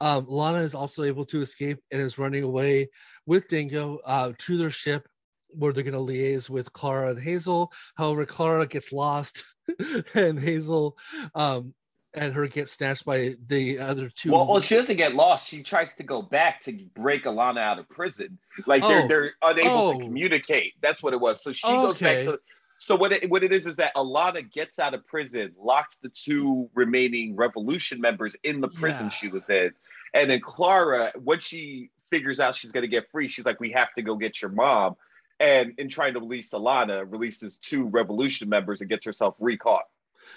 Um, 0.00 0.26
Lana 0.28 0.58
is 0.58 0.74
also 0.74 1.02
able 1.04 1.24
to 1.26 1.40
escape 1.40 1.78
and 1.90 2.00
is 2.00 2.18
running 2.18 2.44
away 2.44 2.88
with 3.26 3.48
Dingo 3.48 3.98
uh, 4.04 4.32
to 4.38 4.56
their 4.56 4.70
ship. 4.70 5.08
Where 5.54 5.72
they're 5.72 5.84
going 5.84 5.94
to 5.94 6.12
liaise 6.12 6.48
with 6.50 6.72
Clara 6.72 7.10
and 7.10 7.18
Hazel. 7.20 7.72
However, 7.96 8.24
Clara 8.26 8.66
gets 8.66 8.92
lost, 8.92 9.44
and 10.14 10.38
Hazel 10.38 10.96
um, 11.34 11.74
and 12.14 12.32
her 12.32 12.46
get 12.48 12.68
snatched 12.68 13.04
by 13.04 13.34
the 13.46 13.78
other 13.78 14.08
two. 14.10 14.32
Well, 14.32 14.46
well, 14.48 14.60
she 14.60 14.74
doesn't 14.76 14.96
get 14.96 15.14
lost. 15.14 15.48
She 15.48 15.62
tries 15.62 15.94
to 15.96 16.02
go 16.02 16.22
back 16.22 16.60
to 16.62 16.72
break 16.94 17.24
Alana 17.24 17.58
out 17.60 17.78
of 17.78 17.88
prison. 17.88 18.38
Like 18.66 18.82
they're 18.82 19.04
Oh. 19.04 19.08
they're 19.08 19.32
unable 19.42 19.70
Oh. 19.70 19.92
to 19.98 20.04
communicate. 20.04 20.74
That's 20.80 21.02
what 21.02 21.12
it 21.12 21.20
was. 21.20 21.42
So 21.42 21.52
she 21.52 21.66
goes 21.66 21.98
back 22.00 22.24
to. 22.24 22.40
So 22.78 22.96
what 22.96 23.12
it 23.12 23.30
what 23.30 23.42
it 23.44 23.52
is 23.52 23.66
is 23.66 23.76
that 23.76 23.94
Alana 23.94 24.50
gets 24.50 24.78
out 24.78 24.94
of 24.94 25.06
prison, 25.06 25.52
locks 25.58 25.98
the 25.98 26.08
two 26.08 26.70
remaining 26.74 27.36
revolution 27.36 28.00
members 28.00 28.34
in 28.42 28.60
the 28.62 28.68
prison 28.68 29.06
Yeah. 29.06 29.10
she 29.10 29.28
was 29.28 29.48
in, 29.50 29.72
and 30.14 30.30
then 30.30 30.40
Clara, 30.40 31.12
when 31.22 31.40
she 31.40 31.90
figures 32.10 32.40
out 32.40 32.56
she's 32.56 32.72
gonna 32.72 32.86
get 32.88 33.08
free, 33.12 33.28
she's 33.28 33.44
like, 33.44 33.60
"We 33.60 33.70
have 33.72 33.92
to 33.94 34.02
go 34.02 34.16
get 34.16 34.40
your 34.42 34.50
mom." 34.50 34.96
And 35.40 35.72
in 35.78 35.88
trying 35.88 36.14
to 36.14 36.20
release 36.20 36.50
Alana, 36.50 37.10
releases 37.10 37.58
two 37.58 37.84
revolution 37.86 38.48
members 38.50 38.82
and 38.82 38.90
gets 38.90 39.06
herself 39.06 39.34
recaught. 39.40 39.84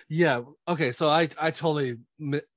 Yeah. 0.07 0.41
Okay. 0.67 0.93
So 0.93 1.09
I 1.09 1.27
I 1.39 1.51
totally 1.51 1.97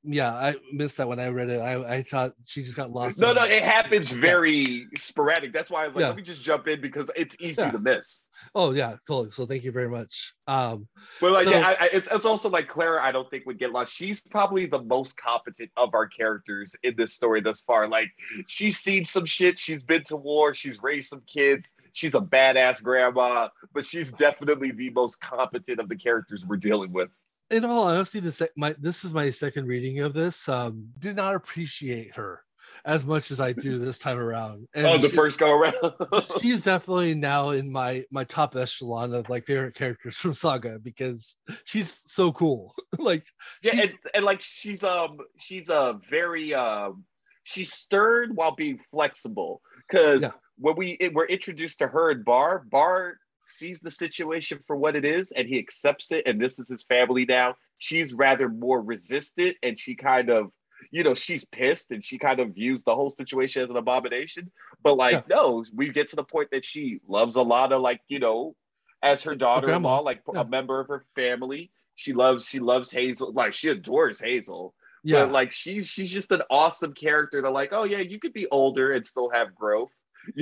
yeah 0.05 0.33
I 0.33 0.55
missed 0.73 0.99
that 0.99 1.09
when 1.09 1.19
I 1.19 1.29
read 1.29 1.51
it. 1.51 1.61
I 1.61 1.97
I 1.97 2.03
thought 2.03 2.33
she 2.47 2.63
just 2.63 2.77
got 2.77 2.91
lost. 2.93 3.19
No, 3.19 3.33
no, 3.33 3.43
it 3.45 3.63
happens 3.65 4.13
very 4.13 4.87
sporadic. 4.97 5.53
That's 5.53 5.69
why 5.69 5.85
I 5.85 5.87
was 5.89 5.97
like, 5.97 6.03
Yeah. 6.03 6.07
let 6.09 6.17
me 6.17 6.23
just 6.23 6.45
jump 6.45 6.69
in 6.69 6.81
because 6.81 7.11
it's 7.17 7.37
easy 7.41 7.61
Yeah. 7.61 7.73
to 7.73 7.79
miss. 7.81 8.29
Oh 8.55 8.71
yeah, 8.73 8.97
totally. 9.09 9.31
So 9.31 9.45
thank 9.45 9.65
you 9.65 9.73
very 9.73 9.89
much. 9.89 10.35
Um. 10.47 10.87
But 11.21 11.33
like, 11.33 11.45
So- 11.45 11.51
yeah, 11.51 11.67
I, 11.67 11.73
I, 11.73 11.89
it's, 11.93 12.09
it's 12.11 12.25
also 12.25 12.49
like 12.49 12.69
Clara. 12.69 13.03
I 13.05 13.11
don't 13.11 13.29
think 13.29 13.45
would 13.45 13.59
get 13.59 13.73
lost. 13.73 13.93
She's 13.93 14.21
probably 14.21 14.67
the 14.67 14.83
most 14.83 15.17
competent 15.17 15.71
of 15.77 15.95
our 15.95 16.07
characters 16.07 16.77
in 16.85 16.95
this 16.97 17.13
story 17.13 17.41
thus 17.41 17.61
far. 17.63 17.89
Like, 17.89 18.13
she's 18.47 18.79
seen 18.79 19.05
some 19.05 19.27
shit. 19.27 19.59
She's 19.59 19.83
been 19.83 20.05
to 20.05 20.17
war. 20.17 20.55
She's 20.55 20.81
raised 20.81 21.09
some 21.09 21.23
kids. 21.27 21.69
She's 21.97 22.15
a 22.15 22.21
badass 22.21 22.83
grandma, 22.83 23.49
but 23.73 23.87
she's 23.87 24.13
definitely 24.13 24.71
the 24.71 24.91
most 24.91 25.19
competent 25.19 25.81
of 25.81 25.89
the 25.89 25.97
characters 25.97 26.45
we're 26.47 26.59
dealing 26.59 26.93
with. 26.93 27.09
In 27.51 27.65
all 27.65 27.85
honesty, 27.85 28.21
this 28.21 28.43
my 28.55 28.75
this 28.79 29.03
is 29.03 29.15
my 29.15 29.31
second 29.31 29.67
reading 29.67 30.01
of 30.01 30.13
this. 30.13 30.47
Um, 30.47 30.89
did 30.99 31.17
not 31.17 31.35
appreciate 31.35 32.15
her 32.17 32.43
as 32.85 33.07
much 33.07 33.31
as 33.31 33.41
I 33.41 33.55
do 33.55 33.79
this 33.79 33.99
time 33.99 34.19
around. 34.19 34.69
And 34.75 34.87
oh, 34.87 34.99
the 34.99 35.09
first 35.09 35.41
go 35.41 35.51
around. 35.51 35.75
she's 36.43 36.65
definitely 36.65 37.15
now 37.15 37.51
in 37.51 37.73
my 37.73 38.05
my 38.13 38.25
top 38.25 38.57
echelon 38.57 39.15
of 39.15 39.31
like 39.31 39.47
favorite 39.47 39.75
characters 39.75 40.19
from 40.19 40.35
Saga 40.35 40.79
because 40.79 41.37
she's 41.65 41.91
so 41.91 42.31
cool. 42.31 42.75
like 42.99 43.27
Yeah, 43.63 43.81
and, 43.81 43.95
and 44.13 44.25
like 44.27 44.43
she's 44.43 44.85
um 44.85 45.17
she's 45.39 45.71
a 45.71 45.99
very 46.11 46.53
um 46.53 47.05
she's 47.43 47.73
stern 47.73 48.35
while 48.35 48.55
being 48.55 48.81
flexible 48.93 49.63
because 49.88 50.22
Yeah. 50.22 50.31
when 50.59 50.77
we 50.77 50.92
it, 51.01 51.14
we're 51.14 51.27
introduced 51.27 51.79
to 51.81 51.88
her 51.88 52.11
and 52.11 52.25
Bar, 52.25 52.61
Bar 52.70 53.18
sees 53.46 53.81
the 53.81 53.90
situation 53.90 54.59
for 54.66 54.77
what 54.77 54.96
it 54.96 55.05
is 55.05 55.31
and 55.31 55.46
he 55.49 55.59
accepts 55.59 56.11
it 56.11 56.27
and 56.27 56.40
this 56.40 56.59
is 56.59 56.68
his 56.68 56.83
family 56.83 57.25
now. 57.25 57.55
She's 57.79 58.12
rather 58.12 58.49
more 58.49 58.83
resistant 58.83 59.57
and 59.62 59.79
she 59.79 59.94
kind 59.94 60.31
of 60.31 60.51
you 60.90 61.03
know 61.03 61.14
she's 61.14 61.44
pissed 61.44 61.90
and 61.90 62.03
she 62.03 62.18
kind 62.18 62.40
of 62.40 62.55
views 62.55 62.83
the 62.83 62.94
whole 62.94 63.11
situation 63.11 63.62
as 63.62 63.70
an 63.70 63.77
abomination. 63.77 64.51
But 64.83 64.96
like 64.96 65.12
Yeah. 65.12 65.22
no, 65.37 65.64
we 65.75 65.90
get 65.90 66.09
to 66.09 66.16
the 66.16 66.25
point 66.25 66.51
that 66.51 66.64
she 66.64 67.01
loves 67.07 67.37
Alana 67.37 67.81
like 67.81 68.01
you 68.09 68.18
know 68.18 68.57
as 69.03 69.22
her 69.25 69.35
daughter-in-law, 69.37 70.01
like 70.01 70.22
Yeah. 70.33 70.40
a 70.40 70.44
member 70.44 70.81
of 70.81 70.88
her 70.88 71.05
family. 71.14 71.70
She 71.94 72.12
loves 72.12 72.46
she 72.49 72.59
loves 72.61 72.90
Hazel, 72.90 73.33
like 73.33 73.55
she 73.55 73.68
adores 73.68 74.20
Hazel. 74.20 74.75
Yeah, 75.07 75.25
But 75.25 75.33
like 75.33 75.53
she's 75.53 75.87
she's 75.87 76.11
just 76.11 76.33
an 76.33 76.42
awesome 76.51 76.92
character 76.92 77.40
to 77.40 77.51
like, 77.51 77.71
oh 77.73 77.85
yeah, 77.85 77.99
you 78.01 78.19
could 78.19 78.33
be 78.33 78.47
older 78.49 78.92
and 78.92 79.07
still 79.07 79.31
have 79.31 79.55
growth. 79.55 79.92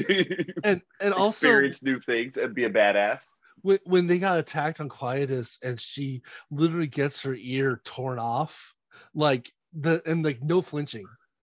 and 0.64 0.80
and 1.00 1.12
also 1.14 1.46
experience 1.46 1.82
new 1.82 2.00
things 2.00 2.36
and 2.38 2.54
be 2.54 2.64
a 2.64 2.70
badass. 2.70 3.26
when, 3.60 3.78
when 3.84 4.06
they 4.06 4.18
got 4.18 4.38
attacked 4.38 4.80
on 4.80 4.88
quietus 4.88 5.58
and 5.62 5.78
she 5.78 6.22
literally 6.50 6.86
gets 6.86 7.22
her 7.22 7.34
ear 7.38 7.80
torn 7.84 8.18
off 8.18 8.74
like 9.14 9.52
the 9.74 10.00
and 10.06 10.24
like 10.24 10.38
no 10.42 10.62
flinching 10.62 11.04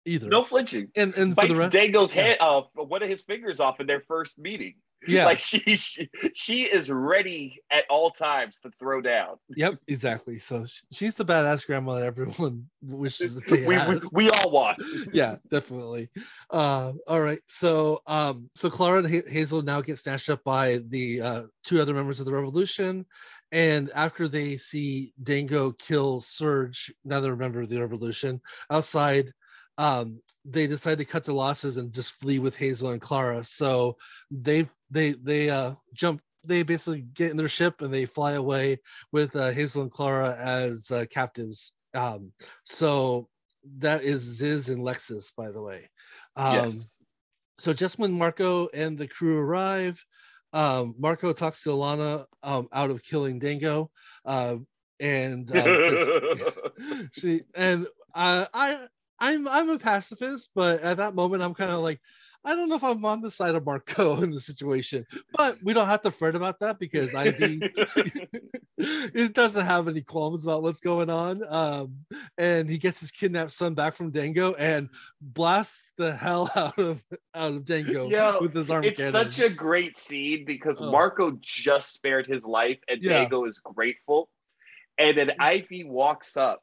either 0.04 0.28
No 0.28 0.44
flinching. 0.44 0.88
and 0.94 1.12
and 1.16 1.34
for 1.34 1.48
the 1.48 1.56
rest 1.56 1.72
Dango's 1.72 2.14
yeah. 2.14 2.22
head 2.22 2.36
uh 2.40 2.62
one 2.74 3.02
of 3.02 3.08
his 3.08 3.22
fingers 3.22 3.58
off 3.58 3.80
in 3.80 3.86
their 3.88 4.00
first 4.02 4.38
meeting. 4.38 4.74
Yeah. 5.06 5.24
Like 5.24 5.38
she, 5.38 5.58
she 5.76 6.10
she 6.34 6.62
is 6.62 6.90
ready 6.90 7.62
at 7.70 7.84
all 7.88 8.10
times 8.10 8.58
to 8.60 8.70
throw 8.78 9.00
down. 9.00 9.36
yep 9.48 9.78
exactly. 9.88 10.38
So 10.38 10.66
sh- 10.66 10.82
she's 10.92 11.14
the 11.14 11.24
badass 11.24 11.66
grandma 11.66 11.94
that 11.94 12.04
everyone 12.04 12.68
wishes 12.82 13.34
that 13.34 13.46
they 13.48 13.66
We, 13.66 13.76
we 13.94 14.00
we 14.12 14.30
all 14.30 14.50
want. 14.50 14.82
yeah 15.12 15.36
definitely. 15.48 16.08
Uh 16.50 16.92
all 17.06 17.20
right. 17.20 17.40
So 17.44 18.02
um 18.06 18.50
so 18.54 18.70
clara 18.70 19.02
and 19.02 19.08
hazel 19.08 19.62
now 19.62 19.80
get 19.80 19.98
snatched 19.98 20.30
up 20.30 20.44
by 20.44 20.80
the 20.88 21.20
uh 21.20 21.42
two 21.64 21.80
other 21.80 21.94
members 21.94 22.20
of 22.20 22.26
the 22.26 22.34
revolution. 22.34 23.06
And 23.52 23.90
after 23.94 24.28
they 24.28 24.56
see 24.56 25.12
dango 25.22 25.72
kill 25.72 26.20
surge 26.20 26.92
another 27.04 27.36
member 27.36 27.62
of 27.62 27.68
the 27.68 27.80
revolution 27.80 28.40
outside 28.70 29.30
um 29.80 30.20
they 30.44 30.66
decide 30.66 30.98
to 30.98 31.04
cut 31.04 31.24
their 31.24 31.34
losses 31.34 31.76
and 31.76 31.92
just 31.92 32.12
flee 32.20 32.38
with 32.38 32.56
hazel 32.56 32.90
and 32.90 33.00
clara 33.00 33.42
so 33.42 33.96
they 34.30 34.66
they 34.90 35.12
they 35.12 35.50
uh 35.50 35.72
jump 35.94 36.20
they 36.44 36.62
basically 36.62 37.02
get 37.14 37.30
in 37.30 37.36
their 37.36 37.48
ship 37.48 37.82
and 37.82 37.92
they 37.92 38.06
fly 38.06 38.32
away 38.32 38.78
with 39.12 39.34
uh, 39.36 39.50
hazel 39.50 39.82
and 39.82 39.90
clara 39.90 40.36
as 40.38 40.90
uh, 40.90 41.04
captives 41.10 41.72
um 41.94 42.32
so 42.64 43.28
that 43.78 44.02
is 44.02 44.22
Ziz 44.22 44.68
and 44.68 44.82
Lexus, 44.82 45.34
by 45.36 45.50
the 45.50 45.62
way. 45.62 45.88
Um, 46.36 46.54
yes. 46.54 46.96
So 47.58 47.72
just 47.72 47.98
when 47.98 48.16
Marco 48.16 48.68
and 48.72 48.96
the 48.96 49.06
crew 49.06 49.36
arrive, 49.38 50.02
um, 50.52 50.94
Marco 50.98 51.32
talks 51.32 51.62
to 51.64 51.70
Alana 51.70 52.24
um, 52.42 52.68
out 52.72 52.90
of 52.90 53.02
killing 53.02 53.38
Dango, 53.38 53.90
uh, 54.24 54.56
and 54.98 55.46
'cause 55.46 56.10
she 57.12 57.42
and 57.54 57.86
uh, 58.14 58.46
I 58.54 58.86
I'm 59.20 59.46
I'm 59.48 59.68
a 59.70 59.78
pacifist, 59.78 60.50
but 60.54 60.80
at 60.80 60.96
that 60.98 61.14
moment 61.14 61.42
I'm 61.42 61.54
kind 61.54 61.70
of 61.72 61.80
like. 61.80 62.00
I 62.42 62.54
don't 62.56 62.70
know 62.70 62.76
if 62.76 62.84
I'm 62.84 63.04
on 63.04 63.20
the 63.20 63.30
side 63.30 63.54
of 63.54 63.66
Marco 63.66 64.16
in 64.22 64.30
the 64.30 64.40
situation, 64.40 65.04
but 65.36 65.58
we 65.62 65.74
don't 65.74 65.88
have 65.88 66.00
to 66.00 66.10
fret 66.10 66.34
about 66.34 66.58
that 66.60 66.78
because 66.78 67.14
ID 67.14 67.60
it 68.78 69.34
doesn't 69.34 69.66
have 69.66 69.88
any 69.88 70.00
qualms 70.00 70.44
about 70.46 70.62
what's 70.62 70.80
going 70.80 71.10
on. 71.10 71.42
Um, 71.46 71.96
and 72.38 72.66
he 72.68 72.78
gets 72.78 73.00
his 73.00 73.10
kidnapped 73.10 73.52
son 73.52 73.74
back 73.74 73.94
from 73.94 74.10
Dango 74.10 74.54
and 74.54 74.88
blasts 75.20 75.92
the 75.98 76.14
hell 76.16 76.50
out 76.56 76.78
of 76.78 77.02
out 77.34 77.52
of 77.52 77.64
Dango 77.66 78.08
Yo, 78.08 78.38
with 78.40 78.54
his 78.54 78.70
arm 78.70 78.84
it's 78.84 78.96
cannon. 78.96 79.12
such 79.12 79.40
a 79.40 79.50
great 79.50 79.98
scene 79.98 80.46
because 80.46 80.80
Oh. 80.80 80.90
Marco 80.90 81.36
just 81.42 81.92
spared 81.92 82.26
his 82.26 82.46
life 82.46 82.78
and 82.88 83.02
Yeah. 83.02 83.18
Dango 83.20 83.44
is 83.44 83.58
grateful. 83.58 84.30
And 84.96 85.16
then 85.18 85.32
Ivy 85.38 85.84
walks 85.84 86.38
up 86.38 86.62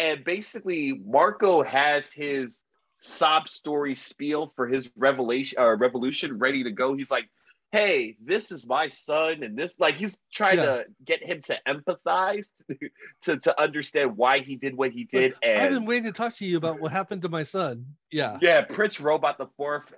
and 0.00 0.24
basically 0.24 1.00
Marco 1.04 1.62
has 1.62 2.10
his 2.12 2.64
sob 3.02 3.48
story 3.48 3.94
spiel 3.94 4.52
for 4.56 4.66
his 4.66 4.90
revelation 4.96 5.58
uh, 5.60 5.76
revolution 5.76 6.38
ready 6.38 6.64
to 6.64 6.70
go. 6.70 6.94
He's 6.96 7.10
like, 7.10 7.28
hey, 7.72 8.16
this 8.24 8.50
is 8.50 8.66
my 8.66 8.88
son, 8.88 9.42
and 9.42 9.56
this 9.56 9.78
like 9.78 9.96
he's 9.96 10.18
trying 10.34 10.56
Yeah. 10.56 10.64
to 10.64 10.84
get 11.04 11.22
him 11.22 11.40
to 11.42 11.58
empathize 11.68 12.48
to, 13.22 13.38
to 13.38 13.60
understand 13.62 14.16
why 14.16 14.40
he 14.40 14.56
did 14.56 14.76
what 14.76 14.90
he 14.90 15.04
did. 15.04 15.34
I've 15.44 15.66
and 15.66 15.74
been 15.74 15.84
waiting 15.84 16.04
to 16.04 16.12
talk 16.12 16.34
to 16.36 16.44
you 16.46 16.56
about 16.56 16.80
what 16.80 16.90
happened 16.92 17.22
to 17.22 17.28
my 17.28 17.42
son. 17.44 17.84
Yeah. 18.10 18.38
yeah, 18.40 18.62
Prince 18.62 19.00
Robot 19.00 19.38
the 19.38 19.46
Fourth 19.56 19.92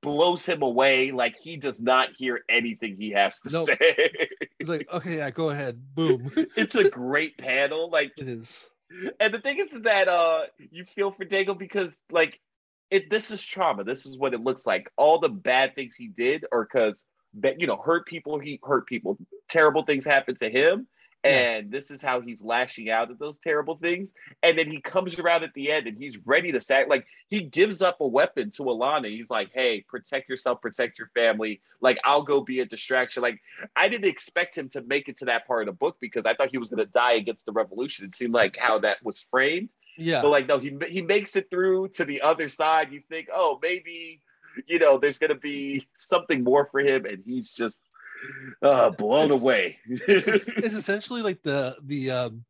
blows 0.00 0.44
him 0.46 0.62
away 0.62 1.12
like 1.12 1.36
he 1.38 1.56
does 1.56 1.80
not 1.80 2.08
hear 2.16 2.40
anything 2.48 2.96
he 2.98 3.10
has 3.10 3.40
to 3.40 3.52
Nope. 3.52 3.66
say. 3.68 4.10
He's 4.58 4.68
like, 4.68 4.88
okay, 4.92 5.16
yeah, 5.18 5.30
go 5.30 5.50
ahead. 5.50 5.80
Boom. 5.94 6.30
it's 6.56 6.74
a 6.74 6.88
great 6.88 7.36
panel. 7.38 7.90
Like 7.90 8.12
it 8.16 8.28
is. 8.28 8.68
And 9.20 9.34
the 9.34 9.40
thing 9.40 9.58
is 9.58 9.82
that 9.82 10.08
uh 10.08 10.42
you 10.70 10.84
feel 10.84 11.10
for 11.10 11.24
Dango 11.24 11.54
because 11.54 11.96
like 12.10 12.40
it 12.90 13.10
this 13.10 13.30
is 13.30 13.42
trauma. 13.42 13.84
This 13.84 14.06
is 14.06 14.18
what 14.18 14.34
it 14.34 14.40
looks 14.40 14.66
like. 14.66 14.90
All 14.96 15.18
the 15.18 15.28
bad 15.28 15.74
things 15.74 15.94
he 15.96 16.08
did 16.08 16.44
or 16.52 16.64
because 16.64 17.04
that 17.40 17.60
you 17.60 17.66
know 17.66 17.76
hurt 17.76 18.06
people, 18.06 18.38
he 18.38 18.60
hurt 18.62 18.86
people. 18.86 19.18
Terrible 19.48 19.84
things 19.84 20.04
happened 20.04 20.38
to 20.38 20.50
him. 20.50 20.86
And 21.24 21.70
this 21.70 21.90
is 21.90 22.00
how 22.00 22.20
he's 22.20 22.42
lashing 22.42 22.88
out 22.88 23.10
at 23.10 23.18
those 23.18 23.38
terrible 23.38 23.76
things. 23.76 24.12
And 24.42 24.56
then 24.56 24.70
he 24.70 24.80
comes 24.80 25.18
around 25.18 25.42
at 25.42 25.54
the 25.54 25.72
end 25.72 25.86
and 25.86 25.98
he's 25.98 26.18
ready 26.24 26.52
to 26.52 26.60
sack. 26.60 26.86
Like 26.88 27.06
he 27.28 27.40
gives 27.40 27.82
up 27.82 28.00
a 28.00 28.06
weapon 28.06 28.50
to 28.52 28.62
Alana. 28.62 29.08
He's 29.08 29.30
like, 29.30 29.50
"Hey, 29.52 29.84
protect 29.88 30.28
yourself, 30.28 30.60
protect 30.60 30.98
your 30.98 31.10
family. 31.14 31.60
Like 31.80 31.98
I'll 32.04 32.22
go 32.22 32.40
be 32.40 32.60
a 32.60 32.64
distraction." 32.64 33.22
Like 33.22 33.40
I 33.74 33.88
didn't 33.88 34.08
expect 34.08 34.56
him 34.56 34.68
to 34.70 34.82
make 34.82 35.08
it 35.08 35.18
to 35.18 35.24
that 35.26 35.46
part 35.46 35.62
of 35.62 35.66
the 35.66 35.78
book 35.78 35.96
because 36.00 36.26
I 36.26 36.34
thought 36.34 36.50
he 36.50 36.58
was 36.58 36.70
going 36.70 36.84
to 36.84 36.92
die 36.92 37.14
against 37.14 37.46
the 37.46 37.52
revolution. 37.52 38.06
It 38.06 38.14
seemed 38.14 38.34
like 38.34 38.56
how 38.56 38.78
that 38.80 38.98
was 39.02 39.26
framed. 39.30 39.70
Yeah. 39.98 40.22
But 40.22 40.28
like 40.28 40.46
no, 40.46 40.58
he 40.58 40.76
he 40.88 41.02
makes 41.02 41.36
it 41.36 41.50
through 41.50 41.88
to 41.94 42.04
the 42.04 42.22
other 42.22 42.48
side. 42.48 42.92
You 42.92 43.00
think, 43.00 43.28
oh, 43.34 43.58
maybe 43.62 44.20
you 44.66 44.78
know, 44.78 44.98
there's 44.98 45.18
going 45.18 45.32
to 45.32 45.38
be 45.38 45.86
something 45.94 46.42
more 46.42 46.68
for 46.70 46.80
him, 46.80 47.04
and 47.04 47.22
he's 47.26 47.52
just 47.52 47.76
uh, 48.62 48.90
blown 48.90 49.26
It's- 49.26 49.40
away. 49.40 49.78
it's, 49.86 50.26
it's 50.56 50.74
essentially 50.74 51.22
like 51.22 51.42
the 51.42 51.76
the 51.84 52.10
um 52.10 52.44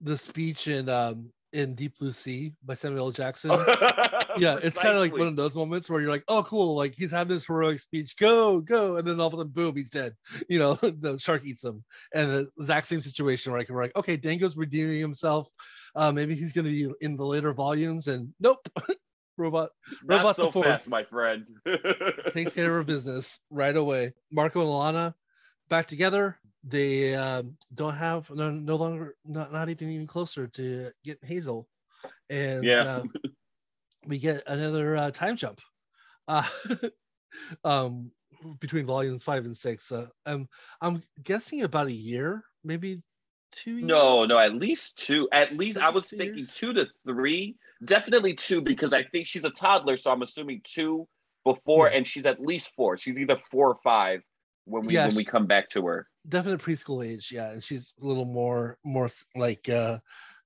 the 0.00 0.16
speech 0.18 0.68
in 0.68 0.88
um 0.88 1.30
in 1.52 1.74
Deep 1.74 1.98
Blue 1.98 2.12
Sea 2.12 2.52
by 2.64 2.74
Samuel 2.74 3.06
L. 3.06 3.10
Jackson. 3.12 3.50
yeah, 4.36 4.58
it's 4.62 4.78
kind 4.78 4.94
of 4.94 5.00
like 5.00 5.12
one 5.12 5.26
of 5.28 5.36
those 5.36 5.54
moments 5.54 5.88
where 5.88 6.00
you're 6.02 6.10
like, 6.10 6.24
oh, 6.28 6.42
cool, 6.42 6.76
like 6.76 6.94
he's 6.94 7.12
having 7.12 7.32
this 7.34 7.46
heroic 7.46 7.80
speech, 7.80 8.16
go, 8.18 8.60
go, 8.60 8.96
and 8.96 9.06
then 9.08 9.18
all 9.20 9.28
of 9.28 9.34
a 9.34 9.36
sudden, 9.38 9.52
boom, 9.52 9.74
he's 9.74 9.90
dead. 9.90 10.12
You 10.50 10.58
know, 10.58 10.74
the 10.74 11.16
shark 11.18 11.46
eats 11.46 11.64
him, 11.64 11.82
and 12.14 12.28
the 12.28 12.48
exact 12.58 12.88
same 12.88 13.00
situation 13.00 13.52
where 13.52 13.60
like 13.60 13.70
we're 13.70 13.82
like, 13.82 13.96
okay, 13.96 14.16
Dango's 14.16 14.56
redeeming 14.56 15.00
himself. 15.00 15.48
Uh, 15.94 16.12
maybe 16.12 16.34
he's 16.34 16.52
gonna 16.52 16.68
be 16.68 16.92
in 17.00 17.16
the 17.16 17.24
later 17.24 17.54
volumes, 17.54 18.06
and 18.08 18.34
nope, 18.38 18.68
robot 19.36 19.70
Not 20.04 20.18
Robot 20.18 20.36
the 20.36 20.44
so 20.44 20.50
Fourth. 20.50 20.66
fast, 20.66 20.88
my 20.88 21.04
friend. 21.04 21.48
takes 22.30 22.54
care 22.54 22.78
of 22.78 22.86
business 22.86 23.40
right 23.50 23.76
away. 23.76 24.12
Marco 24.32 24.60
and 24.60 24.68
Alana 24.68 25.14
back 25.68 25.86
together. 25.86 26.38
They 26.64 27.14
um, 27.14 27.56
don't 27.74 27.94
have 27.94 28.28
no, 28.30 28.50
no 28.50 28.76
longer 28.76 29.14
not 29.24 29.52
not 29.52 29.68
even 29.68 29.90
even 29.90 30.06
closer 30.06 30.48
to 30.48 30.90
get 31.04 31.22
Hazel, 31.24 31.68
and 32.28 32.64
Yeah. 32.64 32.82
uh, 32.82 33.04
we 34.06 34.18
get 34.18 34.42
another 34.46 34.96
uh, 34.96 35.10
time 35.10 35.36
jump, 35.36 35.60
uh, 36.28 36.48
um, 37.64 38.10
between 38.60 38.86
volumes 38.86 39.22
five 39.22 39.44
and 39.44 39.56
six. 39.56 39.92
Uh, 39.92 40.06
um, 40.26 40.48
I'm 40.80 41.02
guessing 41.22 41.62
about 41.62 41.86
a 41.86 41.92
year, 41.92 42.42
maybe 42.64 43.02
two. 43.52 43.78
years? 43.78 43.88
no, 43.88 44.24
no, 44.24 44.38
at 44.38 44.54
least 44.54 44.98
two. 44.98 45.28
At 45.32 45.56
least 45.56 45.78
I 45.78 45.88
At 45.88 45.94
was 45.94 46.08
thinking 46.08 46.38
years? 46.38 46.54
two 46.54 46.72
to 46.72 46.88
three. 47.06 47.56
Definitely 47.84 48.34
two 48.34 48.60
because 48.62 48.92
I 48.92 49.02
think 49.02 49.26
she's 49.26 49.44
a 49.44 49.50
toddler, 49.50 49.96
so 49.96 50.10
I'm 50.10 50.22
assuming 50.22 50.62
two 50.64 51.06
before, 51.44 51.90
Yeah. 51.90 51.96
and 51.98 52.06
she's 52.06 52.26
at 52.26 52.40
least 52.40 52.74
four. 52.74 52.96
She's 52.96 53.18
either 53.18 53.38
four 53.50 53.68
or 53.68 53.78
five 53.84 54.22
when 54.64 54.84
we 54.84 54.94
Yeah, 54.94 55.06
when 55.06 55.14
we 55.14 55.24
come 55.24 55.46
back 55.46 55.68
to 55.70 55.86
her. 55.86 56.08
definite 56.28 56.60
preschool 56.60 57.06
age. 57.06 57.30
Yeah, 57.30 57.52
and 57.52 57.62
she's 57.62 57.94
a 58.00 58.06
little 58.06 58.24
more 58.24 58.78
more 58.84 59.08
like 59.36 59.68
uh, 59.68 59.98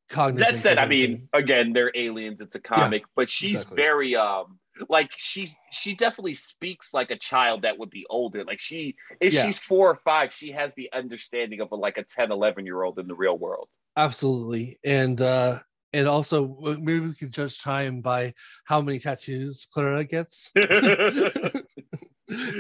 cognizant. 0.09 0.57
That 0.57 0.63
said, 0.63 0.79
I 0.79 0.87
mean, 0.87 1.29
again, 1.33 1.73
they're 1.73 1.93
aliens. 1.95 2.41
It's 2.41 2.55
a 2.57 2.61
comic, 2.61 3.05
but 3.15 3.29
she's 3.31 3.61
exactly. 3.61 3.77
very 3.77 4.17
um 4.17 4.59
like 4.89 5.11
she's 5.17 5.57
she 5.71 5.95
definitely 5.95 6.35
speaks 6.35 6.93
like 6.95 7.11
a 7.11 7.19
child 7.19 7.63
that 7.63 7.79
would 7.79 7.91
be 7.91 8.07
older. 8.11 8.45
Like 8.45 8.59
she 8.59 8.97
if 9.21 9.33
Yeah. 9.33 9.43
she's 9.45 9.59
four 9.59 9.89
or 9.91 9.97
five, 10.05 10.33
she 10.33 10.53
has 10.53 10.73
the 10.75 10.91
understanding 10.93 11.61
of 11.61 11.71
a, 11.73 11.77
like 11.77 11.99
a 11.99 12.03
10, 12.03 12.33
11 12.33 12.67
year 12.67 12.83
old 12.83 12.99
in 12.99 13.07
the 13.07 13.15
real 13.15 13.39
world. 13.39 13.69
absolutely 13.97 14.79
and 14.85 15.21
uh 15.21 15.59
and 15.93 16.07
also 16.07 16.57
maybe 16.81 17.01
we 17.01 17.15
could 17.15 17.33
judge 17.33 17.61
time 17.61 18.01
by 18.01 18.33
how 18.65 18.81
many 18.81 18.99
tattoos 18.99 19.67
clara 19.73 20.05
gets. 20.05 20.53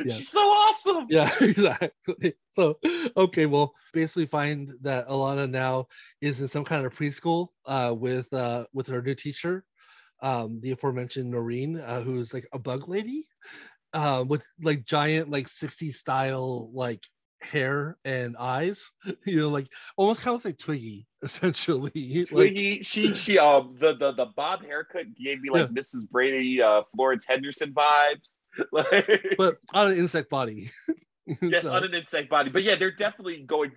Yeah. 0.04 0.16
She's 0.16 0.30
so 0.30 0.40
awesome. 0.40 1.06
yeah 1.08 1.30
exactly. 1.40 2.34
So 2.50 2.78
okay 3.16 3.46
well 3.46 3.72
basically 3.92 4.26
find 4.26 4.72
that 4.82 5.08
alana 5.08 5.48
now 5.48 5.86
is 6.20 6.40
in 6.40 6.48
some 6.48 6.64
kind 6.64 6.84
of 6.84 6.92
preschool 6.92 7.48
uh 7.66 7.94
with 7.96 8.32
uh 8.32 8.64
with 8.72 8.88
her 8.88 9.00
new 9.00 9.14
teacher 9.14 9.64
um 10.22 10.60
the 10.60 10.72
aforementioned 10.72 11.30
noreen 11.30 11.78
uh, 11.78 12.00
who's 12.00 12.34
like 12.34 12.48
a 12.52 12.58
bug 12.58 12.88
lady 12.88 13.24
um 13.92 14.26
with 14.26 14.44
like 14.60 14.84
giant 14.84 15.30
like 15.30 15.46
60s 15.46 15.92
style 15.92 16.70
like 16.72 17.06
hair 17.42 17.96
and 18.04 18.36
eyes 18.38 18.90
you 19.24 19.40
know 19.40 19.48
like 19.48 19.66
almost 19.96 20.20
kind 20.20 20.36
of 20.36 20.44
like 20.44 20.58
twiggy 20.58 21.06
essentially 21.22 21.90
like 21.94 22.28
Twiggy, 22.28 22.82
she 22.82 23.14
she 23.14 23.38
um 23.38 23.76
the 23.80 23.94
the 23.94 24.12
the 24.12 24.26
bob 24.36 24.64
haircut 24.64 25.14
gave 25.14 25.40
me 25.40 25.50
like 25.50 25.68
Mrs. 25.70 26.08
Brady, 26.10 26.62
uh 26.62 26.82
Florence 26.94 27.26
Henderson 27.26 27.72
vibes. 27.72 28.34
like 28.72 29.34
but 29.38 29.56
on 29.74 29.92
an 29.92 29.98
insect 29.98 30.28
body 30.30 30.68
yes, 31.42 31.62
So, 31.62 31.74
on 31.74 31.84
an 31.84 31.94
insect 31.94 32.28
body. 32.30 32.50
But 32.50 32.64
yeah, 32.64 32.74
they're 32.74 32.90
definitely 32.90 33.42
going. 33.46 33.72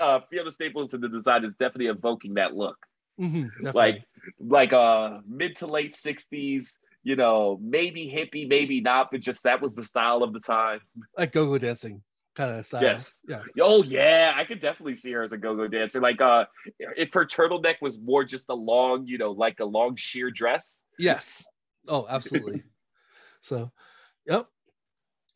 Uh, 0.00 0.20
Fiona 0.30 0.50
Staples 0.50 0.94
in 0.94 1.00
the 1.00 1.08
design 1.08 1.44
is 1.44 1.52
definitely 1.52 1.86
evoking 1.86 2.34
that 2.34 2.54
look. 2.54 2.76
mhm, 3.20 3.50
like 3.74 4.02
like 4.40 4.72
uh 4.72 5.20
mid 5.26 5.56
to 5.56 5.66
late 5.66 5.96
60s 5.96 6.72
you 7.02 7.14
know 7.16 7.58
maybe 7.62 8.10
hippie 8.10 8.48
maybe 8.48 8.80
not 8.80 9.08
but 9.10 9.20
just 9.20 9.44
that 9.44 9.62
was 9.62 9.74
the 9.74 9.84
style 9.84 10.22
of 10.22 10.32
the 10.32 10.40
time 10.40 10.80
like 11.16 11.32
go-go 11.32 11.56
dancing 11.56 12.02
kind 12.36 12.58
of 12.58 12.66
style 12.66 12.82
yes 12.82 13.20
yeah 13.28 13.40
oh 13.60 13.82
yeah 13.82 14.32
i 14.36 14.44
could 14.44 14.60
definitely 14.60 14.94
see 14.94 15.10
her 15.10 15.22
as 15.22 15.32
a 15.32 15.38
go-go 15.38 15.66
dancer 15.66 16.00
like 16.00 16.20
uh 16.20 16.44
if 16.78 17.12
her 17.14 17.24
turtleneck 17.24 17.76
was 17.80 17.98
more 18.00 18.24
just 18.24 18.46
a 18.50 18.54
long 18.54 19.06
you 19.06 19.16
know 19.16 19.32
like 19.32 19.58
a 19.60 19.64
long 19.64 19.96
sheer 19.96 20.30
dress 20.30 20.82
Yes. 20.98 21.46
Oh, 21.88 22.06
absolutely. 22.08 22.62
so, 23.40 23.70
yep. 24.26 24.46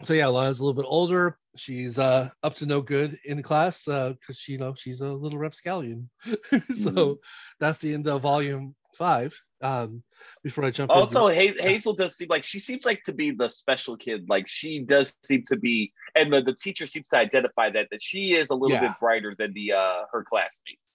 So 0.04 0.14
yeah, 0.14 0.28
Lana's 0.28 0.60
a 0.60 0.64
little 0.64 0.80
bit 0.80 0.88
older. 0.88 1.36
She's 1.56 1.98
uh 1.98 2.30
up 2.42 2.54
to 2.54 2.66
no 2.66 2.80
good 2.80 3.18
in 3.26 3.42
class 3.42 3.86
uh 3.86 4.14
because 4.14 4.38
she 4.38 4.52
you 4.52 4.58
know 4.58 4.74
she's 4.74 5.02
a 5.02 5.12
little 5.12 5.38
rapscallion. 5.38 6.08
so 6.74 7.18
that's 7.58 7.82
the 7.82 7.92
end 7.92 8.08
of 8.08 8.22
volume 8.22 8.74
five. 8.94 9.38
Um 9.62 10.02
before 10.42 10.64
I 10.64 10.70
jump 10.70 10.90
also 10.90 11.28
into, 11.28 11.62
hazel 11.62 11.92
does 11.94 12.16
seem 12.16 12.28
like 12.28 12.42
she 12.42 12.58
seems 12.58 12.84
like 12.84 13.02
to 13.04 13.12
be 13.12 13.30
the 13.30 13.48
special 13.48 13.96
kid. 13.96 14.28
Like 14.28 14.48
she 14.48 14.80
does 14.80 15.14
seem 15.22 15.44
to 15.48 15.56
be 15.56 15.92
and 16.14 16.32
the, 16.32 16.42
the 16.42 16.54
teacher 16.54 16.86
seems 16.86 17.08
to 17.08 17.16
identify 17.16 17.70
that 17.70 17.88
that 17.90 18.02
she 18.02 18.34
is 18.34 18.50
a 18.50 18.54
little 18.54 18.76
Yeah. 18.76 18.88
bit 18.88 19.00
brighter 19.00 19.34
than 19.38 19.52
the 19.52 19.72
uh 19.72 20.02
her 20.12 20.24
classmates. 20.28 20.88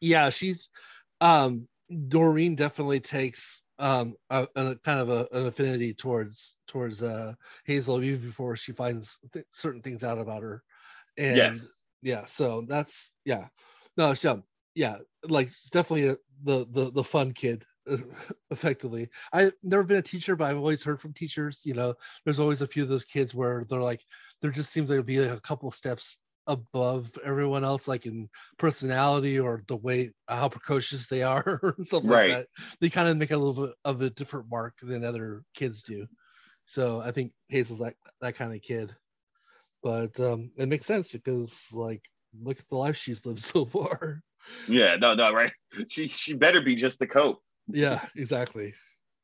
Yeah, 0.00 0.30
she's 0.30 0.70
um 1.20 1.68
Noreen 1.88 2.54
definitely 2.54 3.00
takes 3.00 3.64
um 3.78 4.14
a, 4.28 4.46
a 4.54 4.76
kind 4.76 5.00
of 5.00 5.08
a, 5.10 5.26
an 5.32 5.46
affinity 5.46 5.94
towards 5.94 6.56
towards 6.68 7.02
uh 7.02 7.34
Hazel 7.64 8.02
even 8.04 8.20
before 8.20 8.56
she 8.56 8.72
finds 8.72 9.18
th- 9.32 9.46
certain 9.50 9.82
things 9.82 10.04
out 10.04 10.18
about 10.18 10.42
her. 10.42 10.62
And 11.18 11.36
yes. 11.36 11.72
yeah 12.02 12.24
so 12.26 12.62
that's 12.68 13.12
yeah. 13.24 13.48
No 13.96 14.14
yeah 14.22 14.36
yeah 14.74 14.98
like 15.28 15.50
definitely 15.72 16.08
a, 16.08 16.16
the 16.42 16.66
the 16.70 16.90
the 16.92 17.04
fun 17.04 17.32
kid 17.32 17.64
effectively 18.50 19.08
i've 19.32 19.52
never 19.62 19.82
been 19.82 19.98
a 19.98 20.02
teacher 20.02 20.36
but 20.36 20.50
i've 20.50 20.56
always 20.56 20.82
heard 20.82 21.00
from 21.00 21.12
teachers 21.12 21.62
you 21.64 21.74
know 21.74 21.94
there's 22.24 22.40
always 22.40 22.62
a 22.62 22.66
few 22.66 22.82
of 22.82 22.88
those 22.88 23.04
kids 23.04 23.34
where 23.34 23.64
they're 23.68 23.82
like 23.82 24.04
there 24.42 24.50
just 24.50 24.72
seems 24.72 24.90
like 24.90 24.98
to 24.98 25.02
be 25.02 25.20
like 25.20 25.36
a 25.36 25.40
couple 25.40 25.70
steps 25.70 26.18
above 26.46 27.16
everyone 27.24 27.64
else 27.64 27.86
like 27.86 28.06
in 28.06 28.28
personality 28.58 29.38
or 29.38 29.62
the 29.68 29.76
way 29.76 30.10
how 30.28 30.48
precocious 30.48 31.06
they 31.08 31.22
are 31.24 31.60
or 31.62 31.76
something 31.82 32.08
Right. 32.08 32.36
like 32.36 32.46
that 32.46 32.76
they 32.80 32.88
kind 32.90 33.08
of 33.08 33.16
make 33.16 33.30
a 33.30 33.36
little 33.36 33.66
bit 33.66 33.74
of 33.84 34.00
a 34.02 34.10
different 34.10 34.48
mark 34.50 34.78
than 34.82 35.04
other 35.04 35.44
kids 35.54 35.82
do 35.82 36.06
so 36.66 37.00
i 37.00 37.10
think 37.10 37.32
hazel's 37.48 37.80
that 37.80 37.94
that 38.20 38.36
kind 38.36 38.54
of 38.54 38.62
kid 38.62 38.94
but 39.82 40.18
um 40.20 40.50
it 40.58 40.68
makes 40.68 40.86
sense 40.86 41.10
because 41.10 41.70
like 41.72 42.02
look 42.40 42.58
at 42.60 42.68
the 42.68 42.76
life 42.76 42.96
she's 42.96 43.26
lived 43.26 43.40
so 43.44 43.64
far 43.64 44.22
Yeah, 44.66 44.96
no, 44.96 45.14
no, 45.14 45.32
right. 45.32 45.52
She 45.88 46.08
she 46.08 46.34
better 46.34 46.60
be 46.60 46.74
just 46.74 46.98
the 46.98 47.06
coat. 47.06 47.42
Yeah 47.72 48.00
exactly 48.16 48.74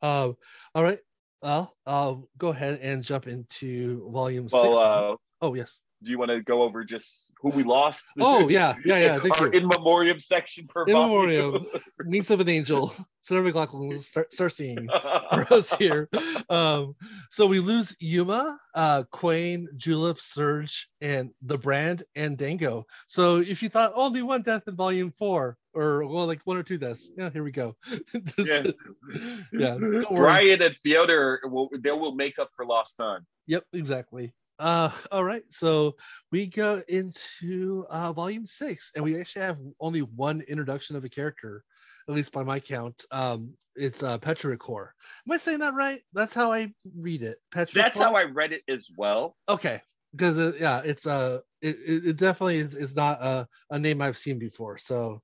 um 0.02 0.36
all 0.74 0.82
right 0.82 0.98
well 1.42 1.74
i'll 1.86 2.28
go 2.36 2.48
ahead 2.48 2.78
and 2.82 3.02
jump 3.02 3.26
into 3.26 4.10
volume 4.10 4.48
six 4.48 4.64
uh, 4.64 5.14
oh 5.40 5.54
yes 5.54 5.80
do 6.02 6.10
you 6.10 6.18
want 6.18 6.30
to 6.30 6.42
go 6.42 6.62
over 6.62 6.84
just 6.84 7.32
who 7.40 7.48
we 7.50 7.62
lost? 7.64 8.06
oh 8.20 8.48
yeah 8.48 8.74
yeah 8.84 8.98
yeah 8.98 9.18
thank 9.18 9.40
Our 9.40 9.46
you 9.46 9.52
in 9.60 9.66
memoriam 9.66 10.20
section 10.20 10.66
per 10.66 10.84
In 10.84 10.92
volume. 10.92 11.52
memoriam. 11.52 11.66
niece 12.04 12.30
of 12.30 12.40
an 12.40 12.48
angel 12.48 12.92
Sarah 13.22 13.42
McLachlan 13.42 14.00
start, 14.02 14.32
start 14.32 14.52
singing 14.52 14.88
for 15.30 15.46
us 15.52 15.74
here. 15.76 16.08
Um, 16.48 16.94
so 17.32 17.46
we 17.48 17.58
lose 17.58 17.96
Yuma, 17.98 18.56
uh, 18.72 19.02
Quain, 19.12 19.66
Julep, 19.76 20.20
Surge, 20.20 20.88
and 21.00 21.32
the 21.42 21.58
brand 21.58 22.04
and 22.14 22.38
Dango. 22.38 22.86
So 23.08 23.38
if 23.38 23.64
you 23.64 23.68
thought 23.68 23.90
only 23.96 24.22
one 24.22 24.42
death 24.42 24.68
in 24.68 24.76
volume 24.76 25.10
four, 25.10 25.56
or 25.76 26.06
well, 26.06 26.26
like 26.26 26.40
one 26.44 26.56
or 26.56 26.62
two 26.62 26.78
deaths, 26.78 27.10
yeah, 27.16 27.30
here 27.30 27.44
we 27.44 27.52
go. 27.52 27.76
This- 28.36 28.48
Yeah. 28.48 28.70
yeah. 29.52 29.78
Brian 30.10 30.62
and 30.66 30.74
Fiona 30.82 31.36
will 31.44 31.68
they 31.78 31.92
will 31.92 32.14
make 32.14 32.38
up 32.38 32.50
for 32.56 32.64
lost 32.64 32.96
time. 32.96 33.26
Yep, 33.46 33.64
exactly. 33.74 34.34
Uh, 34.58 34.90
all 35.12 35.22
right, 35.22 35.42
so 35.50 35.94
we 36.32 36.46
go 36.46 36.82
into 36.88 37.84
uh, 37.90 38.10
volume 38.12 38.46
six, 38.46 38.90
and 38.94 39.04
we 39.04 39.20
actually 39.20 39.42
have 39.42 39.58
only 39.80 40.00
one 40.00 40.40
introduction 40.48 40.96
of 40.96 41.04
a 41.04 41.10
character, 41.10 41.62
at 42.08 42.14
least 42.14 42.32
by 42.32 42.42
my 42.42 42.58
count. 42.58 43.04
Um, 43.10 43.52
it's 43.74 44.02
uh, 44.02 44.16
Petrichor. 44.16 44.88
Am 45.26 45.32
I 45.32 45.36
saying 45.36 45.58
that 45.58 45.74
right? 45.74 46.00
That's 46.14 46.32
how 46.32 46.50
I 46.52 46.72
read 46.96 47.20
it. 47.20 47.36
Petrichor. 47.54 47.74
That's 47.74 47.98
how 47.98 48.14
I 48.14 48.24
read 48.24 48.52
it 48.52 48.62
as 48.66 48.88
well. 48.96 49.36
Okay, 49.46 49.82
because 50.12 50.38
it, 50.38 50.54
yeah, 50.58 50.80
it's 50.82 51.06
uh 51.06 51.40
it, 51.60 51.76
it 51.78 52.16
definitely 52.16 52.56
is, 52.58 52.74
is 52.74 52.96
not 52.96 53.22
a, 53.22 53.46
a 53.70 53.78
name 53.78 54.00
I've 54.00 54.16
seen 54.16 54.38
before. 54.38 54.78
So 54.78 55.20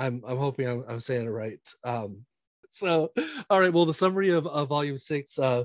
I'm 0.00 0.22
I'm 0.26 0.36
hoping 0.38 0.68
I'm, 0.68 0.84
I'm 0.88 1.00
saying 1.00 1.26
it 1.26 1.30
right. 1.30 1.60
Um, 1.84 2.24
so 2.70 3.12
all 3.50 3.60
right, 3.60 3.72
well 3.72 3.86
the 3.86 3.94
summary 3.94 4.30
of, 4.30 4.46
of 4.46 4.68
volume 4.68 4.98
six 4.98 5.38
uh 5.38 5.64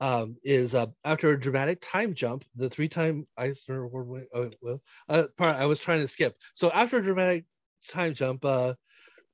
um, 0.00 0.36
is 0.44 0.74
uh, 0.74 0.86
after 1.04 1.30
a 1.30 1.40
dramatic 1.40 1.78
time 1.80 2.14
jump, 2.14 2.44
the 2.56 2.70
three-time 2.70 3.26
Eisner 3.36 3.84
Award 3.84 4.08
winner. 4.08 4.26
Oh, 4.34 4.50
well, 4.60 4.82
uh, 5.08 5.24
part 5.36 5.56
I 5.56 5.66
was 5.66 5.80
trying 5.80 6.00
to 6.00 6.08
skip. 6.08 6.36
So 6.54 6.70
after 6.72 6.98
a 6.98 7.02
dramatic 7.02 7.46
time 7.88 8.14
jump, 8.14 8.44
uh, 8.44 8.74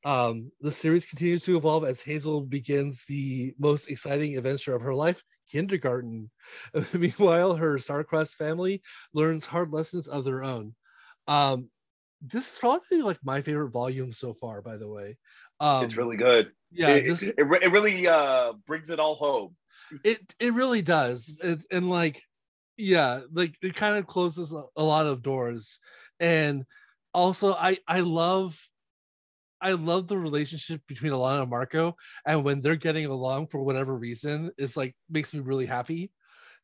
um, 0.04 0.50
the 0.60 0.70
series 0.70 1.06
continues 1.06 1.44
to 1.44 1.56
evolve 1.56 1.84
as 1.84 2.02
Hazel 2.02 2.42
begins 2.42 3.04
the 3.06 3.54
most 3.58 3.90
exciting 3.90 4.36
adventure 4.36 4.74
of 4.74 4.82
her 4.82 4.94
life, 4.94 5.22
kindergarten. 5.50 6.30
Meanwhile, 6.94 7.54
her 7.56 7.78
star-crossed 7.78 8.36
family 8.36 8.82
learns 9.14 9.46
hard 9.46 9.72
lessons 9.72 10.06
of 10.06 10.24
their 10.24 10.44
own. 10.44 10.74
Um, 11.26 11.70
this 12.26 12.52
is 12.52 12.58
probably 12.58 13.02
like 13.02 13.18
my 13.22 13.42
favorite 13.42 13.70
volume 13.70 14.12
so 14.12 14.32
far, 14.32 14.62
by 14.62 14.76
the 14.76 14.88
way. 14.88 15.16
Um, 15.60 15.84
it's 15.84 15.96
really 15.96 16.16
good. 16.16 16.50
Yeah, 16.70 16.88
it, 16.88 17.06
this, 17.06 17.22
it, 17.22 17.34
it 17.38 17.72
really 17.72 18.08
uh, 18.08 18.54
brings 18.66 18.90
it 18.90 18.98
all 18.98 19.16
home. 19.16 19.56
It 20.02 20.34
it 20.40 20.54
really 20.54 20.82
does. 20.82 21.38
It, 21.42 21.64
and 21.70 21.88
like, 21.88 22.22
yeah, 22.76 23.20
like 23.32 23.56
it 23.62 23.74
kind 23.76 23.96
of 23.96 24.06
closes 24.06 24.52
a, 24.52 24.62
a 24.76 24.82
lot 24.82 25.06
of 25.06 25.22
doors. 25.22 25.78
And 26.18 26.64
also, 27.12 27.52
I 27.52 27.78
I 27.86 28.00
love 28.00 28.58
I 29.60 29.72
love 29.72 30.08
the 30.08 30.18
relationship 30.18 30.80
between 30.88 31.12
Alana 31.12 31.42
and 31.42 31.50
Marco, 31.50 31.94
and 32.26 32.44
when 32.44 32.60
they're 32.60 32.76
getting 32.76 33.06
along 33.06 33.48
for 33.48 33.62
whatever 33.62 33.96
reason, 33.96 34.50
it's 34.58 34.76
like 34.76 34.96
makes 35.10 35.34
me 35.34 35.40
really 35.40 35.66
happy. 35.66 36.10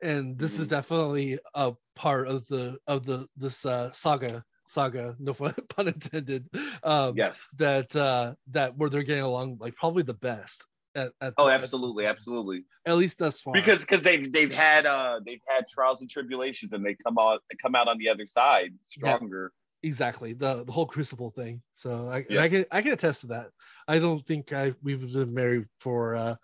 And 0.03 0.39
this 0.39 0.55
mm-hmm. 0.55 0.63
is 0.63 0.69
definitely 0.69 1.39
a 1.55 1.75
part 1.95 2.27
of 2.29 2.47
the 2.49 2.79
of 2.87 3.05
the 3.05 3.27
this 3.37 3.67
uh, 3.67 3.93
saga 3.93 4.43
saga, 4.71 5.17
no 5.19 5.35
pun 5.69 5.89
intended. 5.89 6.49
Um, 6.83 7.15
yes, 7.17 7.49
that 7.57 7.95
uh, 7.97 8.35
that 8.53 8.77
where 8.77 8.89
they're 8.89 9.03
getting 9.03 9.25
along 9.25 9.59
like 9.61 9.77
probably 9.77 10.03
the 10.03 10.15
best. 10.15 10.67
At, 10.97 11.13
at 11.21 11.35
oh, 11.39 11.47
the, 11.47 11.53
absolutely, 11.53 12.07
at 12.07 12.17
absolutely. 12.17 12.65
At 12.85 12.97
least 12.97 13.19
thus 13.19 13.41
far, 13.41 13.53
because 13.53 13.83
because 13.83 14.03
they've 14.03 14.33
they've 14.33 14.53
had 14.53 14.87
uh 14.87 15.21
they've 15.25 15.43
had 15.47 15.69
trials 15.69 16.01
and 16.01 16.11
tribulations, 16.11 16.73
and 16.73 16.85
they 16.85 16.97
come 17.07 17.17
out 17.19 17.43
they 17.51 17.57
come 17.63 17.75
out 17.75 17.89
on 17.89 17.99
the 17.99 18.09
other 18.09 18.27
side 18.27 18.73
stronger. 18.85 19.53
Yeah, 19.83 19.89
exactly 19.89 20.33
the 20.33 20.65
the 20.65 20.73
whole 20.73 20.87
crucible 20.87 21.31
thing. 21.31 21.63
So 21.75 22.09
I, 22.09 22.25
Yes. 22.29 22.41
I 22.41 22.49
can 22.49 22.65
I 22.73 22.83
can 22.83 22.93
attest 22.93 23.21
to 23.23 23.29
that. 23.29 23.51
I 23.87 23.99
don't 23.99 24.27
think 24.27 24.53
I 24.53 24.75
we've 24.83 25.13
been 25.13 25.33
married 25.33 25.67
for 25.79 26.17
uh 26.17 26.35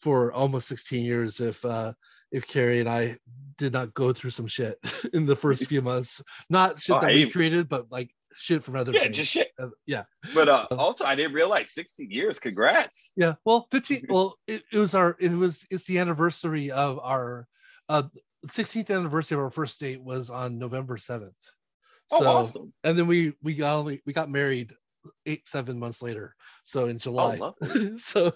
for 0.00 0.32
almost 0.32 0.68
16 0.68 1.04
years 1.04 1.40
if 1.40 1.64
uh 1.64 1.92
if 2.32 2.46
Carrie 2.46 2.80
and 2.80 2.88
I 2.88 3.16
did 3.58 3.72
not 3.72 3.92
go 3.94 4.12
through 4.12 4.30
some 4.30 4.46
shit 4.46 4.76
in 5.12 5.26
the 5.26 5.36
first 5.36 5.66
few 5.68 5.82
months. 5.82 6.22
Not 6.48 6.80
shit 6.80 6.96
Oh, 6.96 7.00
that 7.00 7.10
I 7.10 7.14
we 7.14 7.20
even- 7.20 7.32
created, 7.32 7.68
but 7.68 7.90
like 7.90 8.10
shit 8.32 8.62
from 8.62 8.76
other 8.76 8.92
Yeah, 8.92 9.00
things. 9.00 9.16
just 9.16 9.32
shit. 9.32 9.50
Uh, 9.58 9.68
yeah. 9.86 10.04
But 10.34 10.48
uh, 10.48 10.66
So- 10.68 10.76
also, 10.76 11.04
I 11.04 11.14
didn't 11.16 11.32
realize 11.34 11.72
16 11.74 12.10
years. 12.10 12.38
Congrats. 12.38 13.12
Yeah. 13.16 13.34
Well, 13.44 13.66
15 13.72 14.06
well, 14.08 14.36
it, 14.46 14.62
it 14.72 14.78
was 14.78 14.94
our 14.94 15.16
it 15.20 15.32
was 15.32 15.66
it's 15.70 15.84
the 15.86 15.98
anniversary 15.98 16.70
of 16.70 16.98
our 17.02 17.46
uh 17.88 18.04
16th 18.46 18.94
anniversary 18.96 19.36
of 19.36 19.42
our 19.44 19.50
first 19.50 19.78
date 19.80 20.02
was 20.02 20.30
on 20.30 20.58
November 20.58 20.96
7th. 20.96 21.32
Oh, 22.12 22.18
So 22.20 22.26
awesome. 22.26 22.72
and 22.84 22.98
then 22.98 23.06
we 23.08 23.34
we 23.42 23.54
got 23.54 23.76
only 23.76 24.00
we 24.06 24.12
got 24.12 24.30
married 24.30 24.72
eight 25.26 25.48
seven 25.48 25.78
months 25.78 26.02
later. 26.02 26.34
So 26.64 26.86
in 26.86 26.98
july. 26.98 27.38
Oh, 27.40 27.54
so 27.96 28.32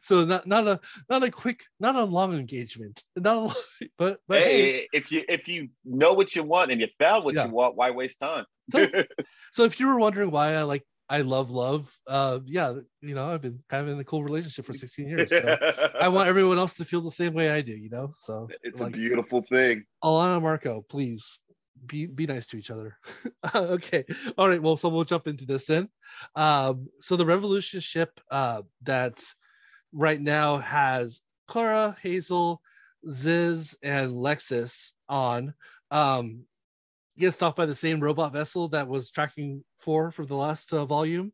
so 0.00 0.24
not 0.24 0.46
not 0.46 0.66
a 0.66 0.80
not 1.08 1.22
a 1.22 1.30
quick 1.30 1.64
not 1.80 1.96
a 1.96 2.04
long 2.04 2.34
engagement. 2.34 3.02
Not 3.16 3.36
a 3.36 3.40
long, 3.40 3.54
but 3.98 4.18
but 4.28 4.42
hey, 4.42 4.72
hey, 4.72 4.88
if 4.92 5.10
you 5.12 5.24
if 5.28 5.48
you 5.48 5.68
know 5.84 6.12
what 6.14 6.34
you 6.36 6.42
want 6.42 6.70
and 6.72 6.80
you 6.80 6.88
found 6.98 7.24
what 7.24 7.34
Yeah. 7.34 7.46
you 7.46 7.52
want, 7.52 7.76
why 7.76 7.90
waste 7.90 8.18
time? 8.18 8.44
So- 8.70 8.88
so 9.52 9.64
if 9.64 9.78
you 9.80 9.86
were 9.86 9.98
wondering 9.98 10.30
why 10.32 10.54
i 10.54 10.62
like 10.62 10.82
i 11.08 11.20
love 11.20 11.52
love 11.52 11.96
uh 12.08 12.40
yeah 12.46 12.74
you 13.00 13.14
know 13.14 13.28
i've 13.28 13.40
been 13.40 13.62
kind 13.68 13.86
of 13.86 13.94
in 13.94 14.00
a 14.00 14.04
cool 14.04 14.24
relationship 14.24 14.64
for 14.64 14.74
16 14.74 15.08
years 15.08 15.30
so 15.30 15.56
i 16.00 16.08
want 16.08 16.28
everyone 16.28 16.58
else 16.58 16.74
to 16.76 16.84
feel 16.84 17.00
the 17.00 17.10
same 17.12 17.32
way 17.32 17.48
i 17.48 17.60
do 17.60 17.70
you 17.72 17.88
know? 17.90 18.10
So 18.16 18.48
it's 18.64 18.80
like 18.80 18.92
a 18.94 18.96
beautiful 18.96 19.44
thing. 19.48 19.84
alana 20.02 20.42
marco 20.42 20.82
please 20.88 21.38
be 21.86 22.06
be 22.06 22.26
nice 22.26 22.46
to 22.48 22.56
each 22.56 22.70
other. 22.70 22.96
Okay. 23.54 24.04
All 24.36 24.48
right. 24.48 24.60
Well 24.60 24.76
so 24.76 24.88
we'll 24.88 25.04
jump 25.04 25.26
into 25.26 25.46
this 25.46 25.66
then. 25.66 25.88
Um 26.34 26.88
so 27.00 27.16
the 27.16 27.26
revolution 27.26 27.80
ship 27.80 28.20
uh 28.30 28.62
that's 28.82 29.36
right 29.92 30.20
now 30.20 30.58
has 30.58 31.22
clara 31.46 31.96
hazel 32.02 32.60
ziz 33.08 33.76
and 33.82 34.12
lexus 34.12 34.92
on 35.08 35.54
um 35.90 36.44
gets 37.18 37.36
stopped 37.36 37.56
by 37.56 37.66
the 37.66 37.74
same 37.74 38.00
robot 38.00 38.32
vessel 38.32 38.68
that 38.68 38.88
was 38.88 39.10
tracking 39.10 39.64
four 39.76 40.10
for 40.10 40.26
the 40.26 40.34
last 40.34 40.72
uh, 40.72 40.84
volume. 40.84 41.32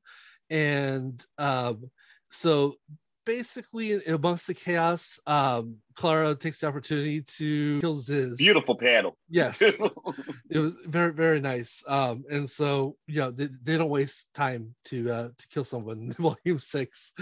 And 0.50 1.24
um 1.38 1.90
so 2.30 2.76
basically 3.24 4.02
amongst 4.04 4.46
the 4.46 4.54
chaos 4.54 5.18
um 5.26 5.76
clara 5.94 6.34
takes 6.34 6.60
the 6.60 6.66
opportunity 6.66 7.22
to 7.22 7.80
kill 7.80 7.94
ziz. 7.94 8.38
Beautiful 8.38 8.76
panel. 8.76 9.16
yes. 9.28 9.60
It 10.50 10.58
was 10.58 10.74
very 10.86 11.12
very 11.12 11.40
nice. 11.40 11.82
Um 11.88 12.24
and 12.30 12.48
so 12.48 12.96
you 13.06 13.20
know 13.20 13.30
they, 13.30 13.48
they 13.62 13.78
don't 13.78 13.88
waste 13.90 14.28
time 14.34 14.74
to 14.86 15.10
uh 15.10 15.28
to 15.36 15.48
kill 15.48 15.64
someone 15.64 15.98
in 15.98 16.12
volume 16.18 16.58
six. 16.58 17.12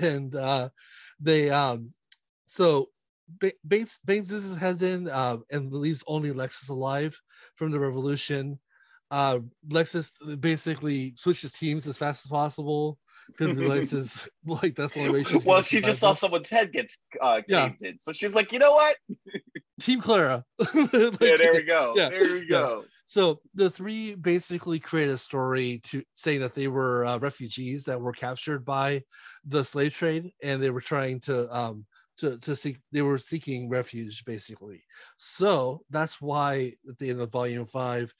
And 0.00 0.34
uh 0.34 0.68
they 1.20 1.50
um 1.50 1.90
so 2.46 2.88
Ba- 3.40 3.52
Bates 3.66 3.98
Bates 4.04 4.30
his 4.30 4.56
heads 4.56 4.82
in 4.82 5.08
uh, 5.08 5.38
and 5.50 5.72
leaves 5.72 6.04
only 6.06 6.32
Lexus 6.32 6.68
alive 6.68 7.18
from 7.54 7.70
the 7.70 7.78
revolution. 7.80 8.58
Uh, 9.10 9.40
Lexus 9.68 10.12
basically 10.40 11.14
switches 11.16 11.52
teams 11.52 11.86
as 11.86 11.98
fast 11.98 12.24
as 12.24 12.30
possible 12.30 12.98
because 13.28 13.56
realizes 13.56 14.28
like 14.44 14.74
that's 14.74 14.94
the 14.94 15.00
only 15.00 15.12
way 15.12 15.24
she's 15.24 15.44
well, 15.46 15.62
she 15.62 15.80
just 15.80 16.00
saw 16.00 16.10
this. 16.10 16.20
someone's 16.20 16.48
head 16.48 16.72
gets 16.72 16.98
uh, 17.20 17.42
Yeah. 17.48 17.68
caved 17.68 17.82
in, 17.82 17.98
so 17.98 18.12
she's 18.12 18.34
like, 18.34 18.52
you 18.52 18.58
know 18.58 18.72
what? 18.72 18.96
Team 19.80 20.00
Clara. 20.00 20.44
Like, 20.74 21.20
yeah, 21.20 21.36
there 21.36 21.52
we 21.54 21.62
go. 21.62 21.94
yeah, 21.96 22.08
there 22.10 22.22
we 22.22 22.46
go. 22.46 22.84
So 23.06 23.40
the 23.54 23.68
three 23.68 24.14
basically 24.14 24.78
create 24.78 25.08
a 25.10 25.18
story 25.18 25.80
to 25.84 26.02
saying 26.14 26.40
that 26.40 26.54
they 26.54 26.68
were 26.68 27.04
uh, 27.04 27.18
refugees 27.18 27.84
that 27.84 28.00
were 28.00 28.12
captured 28.12 28.64
by 28.64 29.02
the 29.44 29.64
slave 29.64 29.92
trade, 29.92 30.32
and 30.42 30.62
they 30.62 30.70
were 30.70 30.80
trying 30.80 31.20
to 31.20 31.54
um 31.54 31.84
to 32.18 32.38
to 32.38 32.54
seek 32.56 32.78
they 32.92 33.02
were 33.02 33.18
seeking 33.18 33.68
refuge 33.68 34.24
basically. 34.24 34.82
So 35.16 35.82
that's 35.90 36.20
why 36.20 36.72
at 36.88 36.96
the 36.98 37.10
end 37.10 37.20
of 37.20 37.30
volume 37.32 37.66
five, 37.66 38.14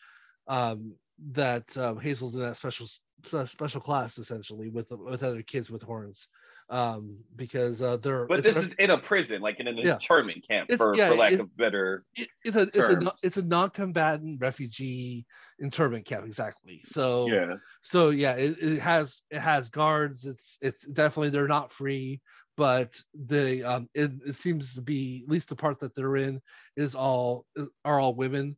um 0.49 0.95
that 1.31 1.77
um, 1.79 2.01
Hazel's 2.01 2.35
in 2.35 2.41
that 2.41 2.57
special 2.57 2.87
spe- 2.87 3.03
special 3.47 3.81
class 3.81 4.19
essentially 4.19 4.69
with 4.71 4.91
with 4.91 5.23
other 5.23 5.43
kids 5.43 5.71
with 5.71 5.83
horns, 5.83 6.29
um 6.71 7.19
because 7.37 7.83
uh 7.83 7.97
they're 7.99 8.27
But 8.27 8.41
a 8.41 8.43
this 8.43 8.57
is 8.57 8.75
in 8.75 8.91
a 8.91 8.99
prison, 8.99 9.43
like 9.43 9.61
in 9.61 9.69
an 9.69 9.79
Yeah. 9.79 9.95
internment 9.95 10.47
camp, 10.47 10.71
for, 10.77 10.95
yeah, 10.97 11.09
for 11.09 11.17
lack 11.17 11.33
it- 11.35 11.41
of 11.41 11.57
better. 11.57 12.05
it, 12.15 12.29
it's 12.45 12.57
a 12.57 12.63
it's 12.75 12.89
a 12.91 13.13
it's 13.23 13.37
a 13.39 13.43
non-combatant 13.45 14.41
refugee 14.41 15.25
internment 15.61 16.05
camp 16.05 16.27
exactly 16.27 16.81
so 16.85 17.29
Yeah. 17.31 17.57
so 17.83 18.11
yeah 18.11 18.35
it, 18.35 18.55
it 18.61 18.81
has 18.81 19.23
it 19.31 19.41
has 19.41 19.71
guards 19.71 20.27
it's 20.27 20.59
it's 20.61 20.87
definitely 20.93 21.31
they're 21.31 21.49
not 21.49 21.73
free 21.73 22.21
but 22.57 22.93
they 23.15 23.63
um 23.63 23.89
it, 23.95 24.11
it 24.27 24.35
seems 24.35 24.75
to 24.75 24.83
be 24.83 25.23
at 25.25 25.31
least 25.31 25.49
the 25.49 25.57
part 25.57 25.79
that 25.79 25.95
they're 25.95 26.17
in 26.17 26.39
is 26.77 26.95
all 26.95 27.47
are 27.85 27.99
all 27.99 28.15
women 28.15 28.57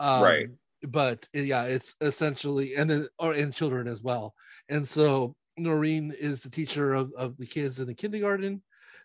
um, 0.00 0.22
Right. 0.22 0.48
But 0.88 1.26
yeah 1.32 1.64
it's 1.64 1.96
essentially 2.00 2.74
and 2.74 2.88
then 2.90 3.06
or 3.18 3.32
and 3.32 3.54
children 3.54 3.88
as 3.88 4.02
well 4.02 4.34
and 4.68 4.86
so 4.86 5.34
noreen 5.56 6.12
is 6.18 6.42
the 6.42 6.50
teacher 6.50 6.94
of, 6.94 7.12
of 7.16 7.36
the 7.38 7.46
kids 7.46 7.78
in 7.78 7.86
the 7.86 7.94
kindergarten 7.94 8.62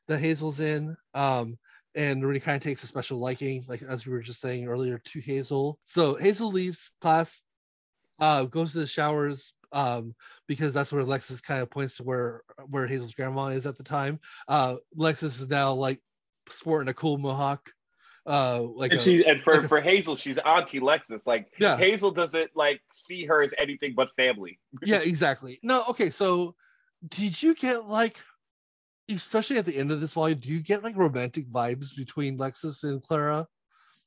that 0.08 0.20
hazel's 0.20 0.60
in 0.60 0.96
um 1.14 1.58
and 1.96 2.22
Noreen 2.22 2.42
kind 2.42 2.56
of 2.56 2.62
takes 2.62 2.84
a 2.84 2.88
special 2.88 3.20
liking, 3.20 3.64
like 3.68 3.82
as 3.82 4.06
we 4.06 4.14
were 4.14 4.22
just 4.22 4.42
saying 4.42 4.68
earlier, 4.68 5.00
to 5.00 5.20
Hazel. 5.20 5.80
So 5.86 6.16
Hazel 6.16 6.52
leaves 6.52 6.92
class, 7.02 7.44
uh, 8.20 8.46
goes 8.46 8.74
to 8.74 8.80
the 8.80 8.88
showers, 8.88 9.54
um, 9.72 10.14
because 10.48 10.74
that's 10.74 10.92
where 10.92 11.02
Alexis 11.02 11.42
kind 11.42 11.62
of 11.62 11.70
points 11.70 11.98
to 11.98 12.04
where 12.04 12.42
where 12.68 12.88
Hazel's 12.88 13.14
grandma 13.14 13.48
is 13.48 13.66
at 13.66 13.78
the 13.78 13.84
time. 13.84 14.20
Uh, 14.48 14.78
Lexus 14.98 15.42
is 15.42 15.50
now 15.50 15.74
like 15.74 16.00
sporting 16.50 16.90
a 16.90 16.94
cool 16.94 17.18
mohawk, 17.18 17.72
uh, 18.30 18.62
like 18.62 18.92
And 18.92 19.00
a- 19.00 19.04
she 19.04 19.26
and 19.26 19.42
for, 19.42 19.56
like 19.56 19.64
a- 19.66 19.68
for 19.68 19.82
Hazel, 19.82 20.16
she's 20.16 20.38
Auntie 20.38 20.80
Lexus. 20.80 21.26
Like 21.26 21.52
Yeah. 21.60 21.76
Hazel 21.76 22.12
doesn't 22.12 22.52
like 22.56 22.80
see 22.94 23.26
her 23.26 23.42
as 23.42 23.54
anything 23.58 23.94
but 23.96 24.10
family. 24.16 24.60
yeah, 24.86 25.00
exactly. 25.04 25.60
No, 25.64 25.84
okay, 25.90 26.10
so 26.12 26.56
did 27.08 27.42
you 27.42 27.56
get 27.56 27.86
like 27.86 28.20
especially 29.10 29.58
at 29.58 29.66
the 29.66 29.76
end 29.76 29.92
of 29.92 30.00
this 30.00 30.14
volume, 30.14 30.38
do 30.40 30.50
you 30.52 30.62
get 30.62 30.84
like 30.84 30.96
romantic 30.96 31.50
vibes 31.52 31.96
between 31.98 32.38
Lexus 32.38 32.84
and 32.84 33.02
Clara? 33.02 33.48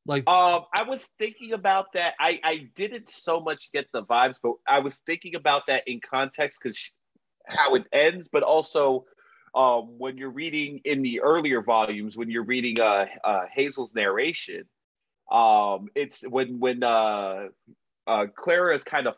Like 0.06 0.28
Um, 0.28 0.64
I 0.76 0.84
was 0.84 1.08
thinking 1.18 1.52
about 1.52 1.92
that. 1.94 2.14
I 2.20 2.40
I 2.44 2.70
didn't 2.76 3.10
so 3.10 3.40
much 3.40 3.72
get 3.72 3.86
the 3.92 4.04
vibes, 4.04 4.36
but 4.42 4.54
I 4.68 4.78
was 4.78 5.00
thinking 5.06 5.34
about 5.34 5.66
that 5.66 5.82
in 5.88 6.00
context 6.00 6.60
because 6.62 6.78
how 7.48 7.74
it 7.74 7.84
ends, 7.92 8.28
but 8.30 8.44
also 8.44 9.04
um, 9.54 9.98
when 9.98 10.16
you're 10.16 10.30
reading 10.30 10.80
in 10.84 11.02
the 11.02 11.20
earlier 11.20 11.62
volumes, 11.62 12.16
when 12.16 12.30
you're 12.30 12.44
reading 12.44 12.80
uh, 12.80 13.06
uh, 13.24 13.46
Hazel's 13.52 13.94
narration, 13.94 14.64
Um, 15.30 15.88
it's 15.94 16.22
when 16.28 16.58
when 16.60 16.82
uh, 16.82 17.48
uh, 18.06 18.26
Clara 18.34 18.74
is 18.74 18.84
kind 18.84 19.06
of 19.06 19.14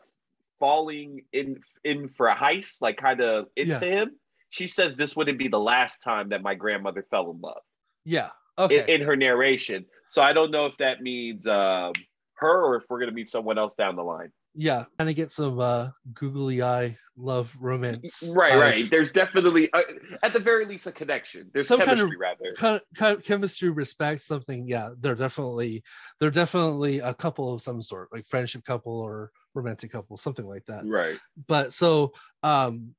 falling 0.59 1.25
in 1.33 1.59
in 1.83 2.09
for 2.09 2.27
a 2.27 2.35
heist, 2.35 2.81
like 2.81 2.97
kind 2.97 3.19
of 3.21 3.47
into 3.55 3.71
Yeah. 3.71 3.79
him. 3.79 4.19
She 4.49 4.67
says 4.67 4.95
this 4.95 5.15
wouldn't 5.15 5.37
be 5.37 5.49
the 5.49 5.59
last 5.59 6.01
time 6.01 6.29
that 6.29 6.41
my 6.41 6.55
grandmother 6.55 7.03
fell 7.11 7.31
in 7.31 7.41
love 7.41 7.63
Yeah. 8.05 8.29
Okay. 8.57 8.85
in, 8.87 9.01
in 9.01 9.07
her 9.07 9.17
narration. 9.17 9.85
So 10.09 10.21
I 10.21 10.31
don't 10.31 10.51
know 10.51 10.67
if 10.67 10.77
that 10.77 11.01
means 11.01 11.45
um, 11.47 11.91
her 12.35 12.63
or 12.63 12.77
if 12.77 12.83
we're 12.89 12.99
gonna 13.01 13.11
meet 13.11 13.27
someone 13.27 13.57
else 13.57 13.75
down 13.75 13.97
the 13.97 14.03
line. 14.03 14.31
Yeah. 14.55 14.85
Kind 14.97 15.09
of 15.09 15.15
get 15.15 15.31
some 15.31 15.59
uh 15.59 15.89
googly 16.13 16.61
eye 16.61 16.95
love 17.17 17.55
romance. 17.59 18.31
Right, 18.35 18.53
eyes. 18.53 18.59
right. 18.59 18.83
There's 18.89 19.11
definitely, 19.11 19.71
uh, 19.73 19.81
at 20.23 20.33
the 20.33 20.39
very 20.39 20.65
least, 20.65 20.87
a 20.87 20.91
connection. 20.91 21.49
There's 21.53 21.67
Some 21.67 21.79
kind 21.79 21.91
of- 21.91 21.97
chemistry, 21.97 22.17
rather. 22.17 22.51
Kind 22.57 22.81
kind 22.95 23.23
chemistry, 23.23 23.69
respect, 23.69 24.21
something. 24.21 24.67
Yeah, 24.67 24.89
they're 24.99 25.15
definitely 25.15 25.83
they're 26.19 26.31
definitely 26.31 26.99
a 26.99 27.13
couple 27.13 27.53
of 27.53 27.61
some 27.61 27.81
sort, 27.81 28.09
like 28.13 28.25
friendship 28.25 28.63
couple 28.63 28.93
or 28.99 29.31
romantic 29.53 29.91
couple, 29.91 30.17
something 30.17 30.45
like 30.45 30.65
that. 30.65 30.85
Right. 30.85 31.17
but 31.47 31.73
so 31.73 32.11
um 32.43 32.95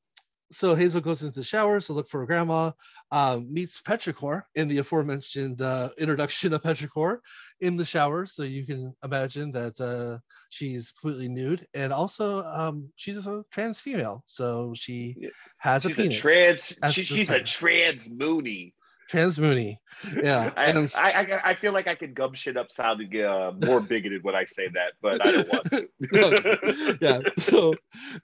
so 0.51 0.75
Hazel 0.75 1.01
goes 1.01 1.23
into 1.23 1.39
the 1.41 1.45
shower 1.45 1.81
to 1.81 1.93
look 1.93 2.09
for 2.09 2.21
her 2.21 2.27
grandma, 2.27 2.71
um, 3.11 3.53
meets 3.53 3.81
Petrichor 3.83 4.43
in 4.55 4.69
the 4.69 4.79
aforementioned 4.79 5.61
uh, 5.61 5.91
introduction 5.99 6.53
of 6.53 6.63
Petrichor 6.63 7.19
in 7.61 7.77
the 7.77 7.85
shower. 7.85 8.27
So 8.27 8.43
you 8.45 8.65
can 8.65 8.95
imagine 9.05 9.51
that 9.53 9.81
uh, 9.81 10.19
she's 10.51 10.93
completely 10.93 11.29
nude, 11.29 11.67
and 11.75 11.93
also 11.93 12.43
um, 12.45 12.89
she's 12.97 13.27
a 13.27 13.43
trans 13.51 13.81
female, 13.81 14.23
so 14.27 14.73
she 14.75 15.17
has 15.59 15.85
a 15.85 15.89
She's 15.89 15.99
a 15.99 16.03
penis. 16.03 16.19
trans. 16.21 16.77
She, 16.95 17.05
she's 17.05 17.31
a 17.31 17.41
trans 17.41 18.09
Moonie. 18.09 18.73
trans 19.09 19.39
Moonie. 19.39 19.77
Yeah, 20.23 20.53
I, 20.57 20.65
and- 20.67 20.95
I, 20.97 21.11
I, 21.11 21.51
I 21.51 21.55
feel 21.57 21.73
like 21.73 21.87
I 21.89 21.95
could 21.95 22.15
gum 22.15 22.35
shit 22.35 22.57
up 22.57 22.71
sounding 22.71 23.21
uh, 23.23 23.53
more 23.67 23.81
bigoted 23.93 24.23
when 24.23 24.35
I 24.35 24.45
say 24.45 24.69
that, 24.75 24.93
but 25.03 25.25
I 25.27 25.33
don't 25.33 25.49
want 25.49 25.71
to. 25.71 26.99
yeah 27.01 27.21
so 27.39 27.75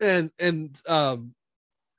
and 0.01 0.31
and 0.39 0.81
um 0.89 1.35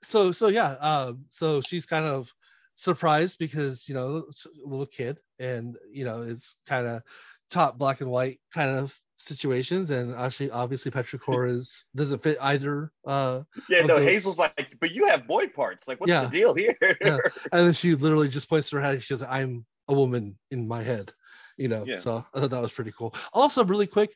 so 0.04 0.32
so 0.32 0.48
yeah 0.48 0.72
um 0.80 1.26
so 1.30 1.62
she's 1.62 1.86
kind 1.86 2.06
of 2.06 2.32
surprised 2.76 3.38
because 3.40 3.88
you 3.88 3.96
know 3.96 4.18
a 4.18 4.68
little 4.68 4.86
kid 4.86 5.20
and 5.40 5.78
you 5.92 6.04
know 6.06 6.22
it's 6.24 6.56
kind 6.68 6.88
of 6.88 7.02
top 7.50 7.78
black 7.78 8.02
and 8.02 8.10
white 8.10 8.40
kind 8.54 8.70
of 8.72 8.96
situations 9.18 9.92
and 9.92 10.14
actually 10.16 10.50
obviously 10.52 10.92
petrichor 10.92 11.48
is 11.50 11.86
doesn't 11.96 12.22
fit 12.22 12.38
either 12.42 12.92
uh 13.08 13.42
Yeah, 13.70 13.82
no, 13.86 13.96
those- 13.96 14.04
Hazel's 14.06 14.40
like, 14.40 14.76
but 14.82 14.92
you 14.92 15.08
have 15.08 15.26
boy 15.28 15.48
parts. 15.48 15.88
Like, 15.88 16.00
what's 16.02 16.10
Yeah. 16.10 16.26
the 16.26 16.30
deal 16.32 16.54
here? 16.54 16.76
Yeah. 17.00 17.18
and 17.54 17.68
then 17.68 17.74
she 17.74 17.96
literally 17.96 18.28
just 18.28 18.50
points 18.50 18.70
to 18.72 18.78
her 18.78 18.82
head 18.82 19.02
she 19.02 19.14
says 19.14 19.24
i'm 19.24 19.66
a 19.88 19.94
woman 19.94 20.38
in 20.52 20.68
my 20.68 20.82
head 20.84 21.14
you 21.58 21.68
know 21.70 21.86
Yeah. 21.86 21.98
so 21.98 22.26
i 22.34 22.40
thought 22.40 22.50
that 22.50 22.62
was 22.62 22.72
pretty 22.72 22.92
cool 22.98 23.14
also 23.34 23.64
really 23.64 23.88
quick 23.88 24.14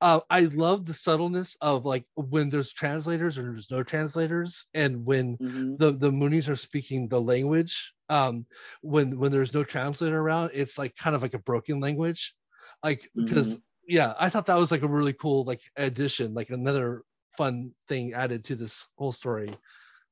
uh, 0.00 0.20
I 0.30 0.40
love 0.42 0.86
the 0.86 0.94
subtleness 0.94 1.56
of 1.60 1.84
like 1.84 2.06
when 2.16 2.50
there's 2.50 2.72
translators 2.72 3.38
or 3.38 3.42
there's 3.42 3.70
no 3.70 3.82
translators, 3.82 4.66
and 4.74 5.04
when 5.06 5.38
Mhm. 5.40 5.78
the 5.78 5.92
the 5.92 6.10
Moonies 6.10 6.48
are 6.48 6.56
speaking 6.56 7.08
the 7.08 7.20
language. 7.20 7.92
Um, 8.08 8.46
when 8.82 9.18
when 9.18 9.30
there's 9.32 9.54
no 9.54 9.62
translator 9.64 10.18
around, 10.20 10.50
it's 10.54 10.78
like 10.78 10.96
kind 10.96 11.14
of 11.16 11.22
like 11.22 11.34
a 11.34 11.38
broken 11.38 11.80
language, 11.80 12.34
like 12.82 13.08
because 13.14 13.58
yeah, 13.86 14.14
I 14.18 14.28
thought 14.30 14.46
that 14.46 14.56
was 14.58 14.70
like 14.70 14.82
a 14.82 14.88
really 14.88 15.12
cool 15.12 15.44
like 15.44 15.62
addition, 15.76 16.34
like 16.34 16.50
another 16.50 17.02
fun 17.36 17.74
thing 17.88 18.12
added 18.14 18.44
to 18.44 18.56
this 18.56 18.86
whole 18.96 19.12
story 19.12 19.54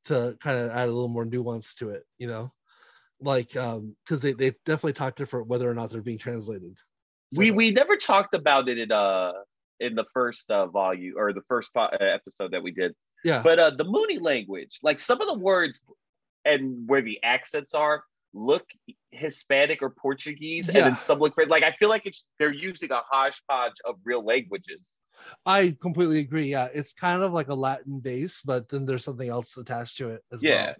to 0.04 0.36
kind 0.40 0.58
of 0.58 0.70
add 0.70 0.88
a 0.88 0.92
little 0.92 1.08
more 1.08 1.24
nuance 1.24 1.74
to 1.76 1.90
it, 1.90 2.04
you 2.18 2.28
know, 2.28 2.52
like 3.20 3.56
um 3.56 3.96
because 4.04 4.22
they 4.22 4.32
they 4.32 4.50
definitely 4.64 4.92
talk 4.94 5.16
different 5.16 5.48
whether 5.48 5.68
or 5.70 5.74
not 5.74 5.90
they're 5.90 6.02
being 6.02 6.18
translated. 6.18 6.76
We 7.32 7.50
So- 7.50 7.56
we 7.56 7.70
never 7.72 7.96
talked 7.96 8.34
about 8.34 8.68
it 8.68 8.78
in 8.78 8.92
uh 8.92 9.32
in 9.80 9.94
the 9.94 10.04
first 10.12 10.50
uh, 10.50 10.66
volume 10.66 11.14
or 11.16 11.32
the 11.32 11.42
first 11.48 11.72
po- 11.74 11.82
uh, 11.92 11.96
episode 12.00 12.52
that 12.52 12.62
we 12.62 12.70
did. 12.72 12.94
yeah 13.24 13.42
But 13.42 13.58
uh 13.58 13.70
the 13.70 13.84
Moonie 13.84 14.20
language, 14.20 14.78
like 14.82 14.98
some 14.98 15.20
of 15.20 15.28
the 15.28 15.38
words 15.38 15.82
and 16.44 16.88
where 16.88 17.02
the 17.02 17.22
accents 17.22 17.74
are, 17.74 18.02
look 18.32 18.66
Hispanic 19.10 19.82
or 19.82 19.90
Portuguese, 19.90 20.68
and 20.68 20.76
Yeah. 20.78 20.84
then 20.84 20.98
some 20.98 21.18
look 21.18 21.34
like 21.48 21.62
I 21.62 21.72
feel 21.72 21.88
like 21.88 22.06
it's 22.06 22.24
they're 22.38 22.52
using 22.52 22.90
a 22.92 23.02
hodgepodge 23.10 23.78
of 23.84 23.96
real 24.04 24.24
languages. 24.24 24.92
I 25.44 25.76
completely 25.82 26.20
agree. 26.20 26.46
Yeah, 26.46 26.68
it's 26.72 26.92
kind 26.92 27.22
of 27.22 27.32
like 27.32 27.48
a 27.48 27.54
Latin 27.54 27.98
base, 28.00 28.40
but 28.40 28.68
then 28.68 28.86
there's 28.86 29.04
something 29.04 29.28
else 29.28 29.56
attached 29.56 29.96
to 29.98 30.10
it 30.10 30.22
as 30.32 30.42
Yeah. 30.44 30.66
well. 30.66 30.74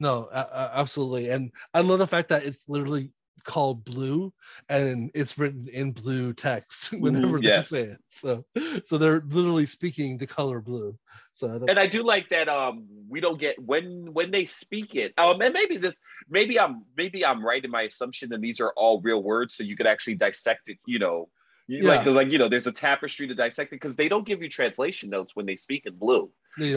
No, 0.00 0.28
a- 0.30 0.70
absolutely, 0.74 1.30
and 1.30 1.50
I 1.72 1.80
love 1.80 1.98
the 1.98 2.06
fact 2.06 2.28
that 2.28 2.44
it's 2.44 2.68
literally 2.68 3.12
called 3.48 3.82
blue 3.82 4.30
and 4.68 5.10
it's 5.14 5.38
written 5.38 5.66
in 5.72 5.90
blue 5.90 6.34
text 6.34 6.92
whenever 7.00 7.40
they 7.40 7.48
yes. 7.48 7.70
say 7.70 7.80
it. 7.80 7.98
So, 8.06 8.44
so 8.84 8.98
they're 8.98 9.22
literally 9.26 9.64
speaking 9.64 10.18
the 10.18 10.26
color 10.26 10.60
blue. 10.60 10.98
So 11.32 11.64
and 11.66 11.78
I 11.78 11.86
do 11.86 12.02
like 12.02 12.28
that 12.28 12.48
um 12.48 12.86
we 13.08 13.20
don't 13.20 13.40
get 13.40 13.58
when 13.58 14.12
when 14.12 14.30
they 14.30 14.44
speak 14.44 14.94
it. 14.94 15.14
Um 15.16 15.40
and 15.40 15.54
maybe 15.54 15.78
this 15.78 15.98
maybe 16.28 16.60
I'm 16.60 16.84
maybe 16.94 17.24
I'm 17.24 17.42
right 17.44 17.64
in 17.64 17.70
my 17.70 17.82
assumption 17.82 18.28
that 18.30 18.42
these 18.42 18.60
are 18.60 18.72
all 18.76 19.00
real 19.00 19.22
words 19.22 19.56
so 19.56 19.64
you 19.64 19.76
could 19.76 19.86
actually 19.86 20.16
dissect 20.16 20.68
it, 20.68 20.78
you 20.86 20.98
know. 20.98 21.28
You- 21.66 21.82
Like 21.88 22.04
like 22.06 22.30
you 22.30 22.38
know, 22.38 22.48
there's 22.48 22.66
a 22.66 22.72
tapestry 22.72 23.26
to 23.28 23.34
dissect 23.34 23.72
it 23.72 23.76
because 23.80 23.96
they 23.96 24.08
don't 24.08 24.26
give 24.26 24.42
you 24.42 24.50
translation 24.50 25.08
notes 25.08 25.34
when 25.34 25.46
they 25.46 25.56
speak 25.56 25.86
in 25.86 25.94
blue. 25.96 26.30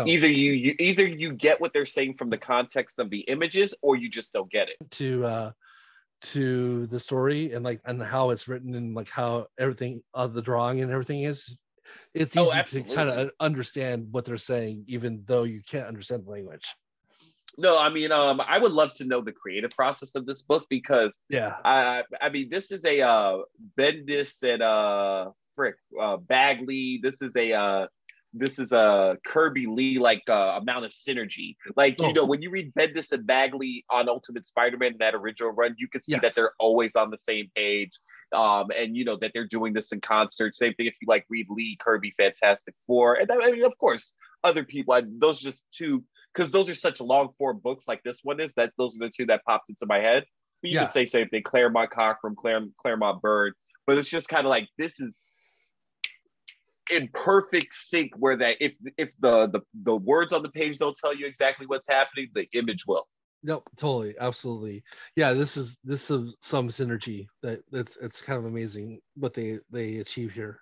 Either 0.05 0.27
you, 0.27 0.51
you 0.51 0.75
either 0.79 1.05
you 1.07 1.33
get 1.33 1.59
what 1.59 1.73
they're 1.73 1.85
saying 1.85 2.15
from 2.17 2.29
the 2.29 2.37
context 2.37 2.99
of 2.99 3.09
the 3.09 3.21
images 3.21 3.73
or 3.81 3.95
you 3.95 4.09
just 4.09 4.31
don't 4.31 4.51
get 4.51 4.67
it. 4.69 4.77
to 4.91 5.25
uh 5.25 5.51
to 6.21 6.85
the 6.87 6.99
story 6.99 7.51
and 7.53 7.65
like 7.65 7.81
and 7.85 8.01
how 8.01 8.29
it's 8.29 8.47
written 8.47 8.75
and 8.75 8.93
like 8.93 9.09
how 9.09 9.47
everything 9.59 10.01
of 10.13 10.33
the 10.33 10.41
drawing 10.41 10.81
and 10.81 10.91
everything 10.91 11.23
is 11.23 11.57
it's 12.13 12.37
Oh, 12.37 12.43
easy 12.43 12.83
to 12.83 12.93
kind 12.95 13.09
of 13.09 13.31
understand 13.39 14.07
what 14.11 14.25
they're 14.25 14.37
saying 14.37 14.85
even 14.87 15.23
though 15.25 15.43
you 15.43 15.61
can't 15.67 15.87
understand 15.87 16.25
the 16.25 16.31
language. 16.31 16.73
No, 17.57 17.77
I 17.77 17.89
mean 17.89 18.11
um 18.11 18.39
I 18.39 18.59
would 18.59 18.71
love 18.71 18.93
to 18.95 19.05
know 19.05 19.21
the 19.21 19.31
creative 19.31 19.71
process 19.71 20.15
of 20.15 20.25
this 20.25 20.41
book 20.41 20.65
because 20.69 21.13
yeah. 21.29 21.57
I 21.65 22.03
I 22.21 22.29
mean 22.29 22.49
this 22.49 22.71
is 22.71 22.85
a 22.85 23.01
uh 23.01 23.37
Bendis 23.77 24.41
and 24.43 24.61
uh 24.61 25.31
frick 25.55 25.75
uh 25.99 26.17
Bagley. 26.17 26.99
This 27.03 27.21
is 27.21 27.35
a 27.35 27.51
uh 27.53 27.87
this 28.33 28.59
is 28.59 28.71
a 28.71 29.17
Kirby 29.25 29.65
Lee 29.67 29.99
like 29.99 30.23
uh, 30.29 30.57
amount 30.61 30.85
of 30.85 30.91
synergy. 30.91 31.55
Like 31.75 31.99
you 31.99 32.05
Oh. 32.07 32.11
know 32.11 32.25
when 32.25 32.41
you 32.41 32.49
read 32.49 32.73
Bendis 32.73 33.11
and 33.11 33.25
Bagley 33.27 33.85
on 33.89 34.07
Ultimate 34.07 34.45
Spider-Man 34.45 34.95
that 34.99 35.15
original 35.15 35.51
run, 35.51 35.75
you 35.77 35.87
can 35.87 36.01
see 36.01 36.13
Yes. 36.13 36.21
that 36.21 36.35
they're 36.35 36.53
always 36.59 36.95
on 36.95 37.11
the 37.11 37.17
same 37.17 37.51
page. 37.55 37.91
Um, 38.33 38.67
and 38.77 38.95
you 38.95 39.03
know 39.03 39.17
that 39.17 39.31
they're 39.33 39.45
doing 39.47 39.73
this 39.73 39.91
in 39.91 39.99
concert. 39.99 40.55
Same 40.55 40.73
thing 40.75 40.85
if 40.85 40.93
you 41.01 41.07
like 41.07 41.25
read 41.29 41.47
Lee, 41.49 41.75
Kirby, 41.81 42.13
Fantastic 42.17 42.73
Four, 42.87 43.15
and 43.15 43.29
I 43.29 43.51
mean, 43.51 43.65
of 43.65 43.77
course, 43.77 44.13
other 44.45 44.63
people. 44.63 44.93
I, 44.93 45.01
those 45.05 45.41
are 45.41 45.43
just 45.43 45.63
two 45.73 46.03
because 46.33 46.49
those 46.51 46.69
are 46.69 46.75
such 46.75 47.01
long 47.01 47.33
form 47.37 47.59
books 47.61 47.89
like 47.89 48.01
this 48.03 48.21
one 48.23 48.39
is. 48.39 48.53
That 48.53 48.71
those 48.77 48.95
are 48.95 48.99
the 49.07 49.09
two 49.13 49.25
that 49.25 49.43
popped 49.43 49.67
into 49.69 49.85
my 49.85 49.97
head. 49.99 50.23
But 50.61 50.71
you 50.71 50.75
Yeah. 50.77 50.83
can 50.85 50.93
say 50.93 51.05
same 51.07 51.27
thing, 51.27 51.43
Claremont 51.43 51.91
Cockrum, 51.91 52.37
Claire, 52.37 52.61
Claremont 52.81 53.21
Byrne, 53.21 53.51
but 53.85 53.97
it's 53.97 54.07
just 54.09 54.29
kind 54.29 54.45
of 54.45 54.49
like 54.49 54.69
this 54.77 55.01
is 55.01 55.17
in 56.89 57.07
perfect 57.13 57.73
sync 57.73 58.11
where 58.17 58.35
that 58.37 58.57
if 58.59 58.75
if 58.97 59.13
the, 59.19 59.47
the 59.47 59.61
the 59.83 59.95
words 59.95 60.33
on 60.33 60.41
the 60.41 60.49
page 60.49 60.77
don't 60.77 60.97
tell 60.97 61.15
you 61.15 61.25
exactly 61.27 61.65
what's 61.67 61.87
happening, 61.87 62.29
the 62.33 62.47
image 62.53 62.85
will. 62.87 63.07
Nope, 63.43 63.67
totally, 63.75 64.15
absolutely. 64.19 64.83
Yeah, 65.15 65.33
this 65.33 65.57
is 65.57 65.79
this 65.83 66.11
is 66.11 66.35
some 66.41 66.69
synergy 66.69 67.27
that 67.41 67.61
that's 67.71 67.97
it's 67.97 68.21
kind 68.21 68.37
of 68.37 68.45
amazing 68.45 68.99
what 69.15 69.33
they 69.33 69.59
they 69.69 69.97
achieve 69.97 70.31
here. 70.31 70.61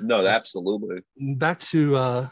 No, 0.00 0.22
Yes. 0.22 0.34
absolutely. 0.34 1.00
Back 1.36 1.60
to 1.60 1.96
uh 1.96 2.28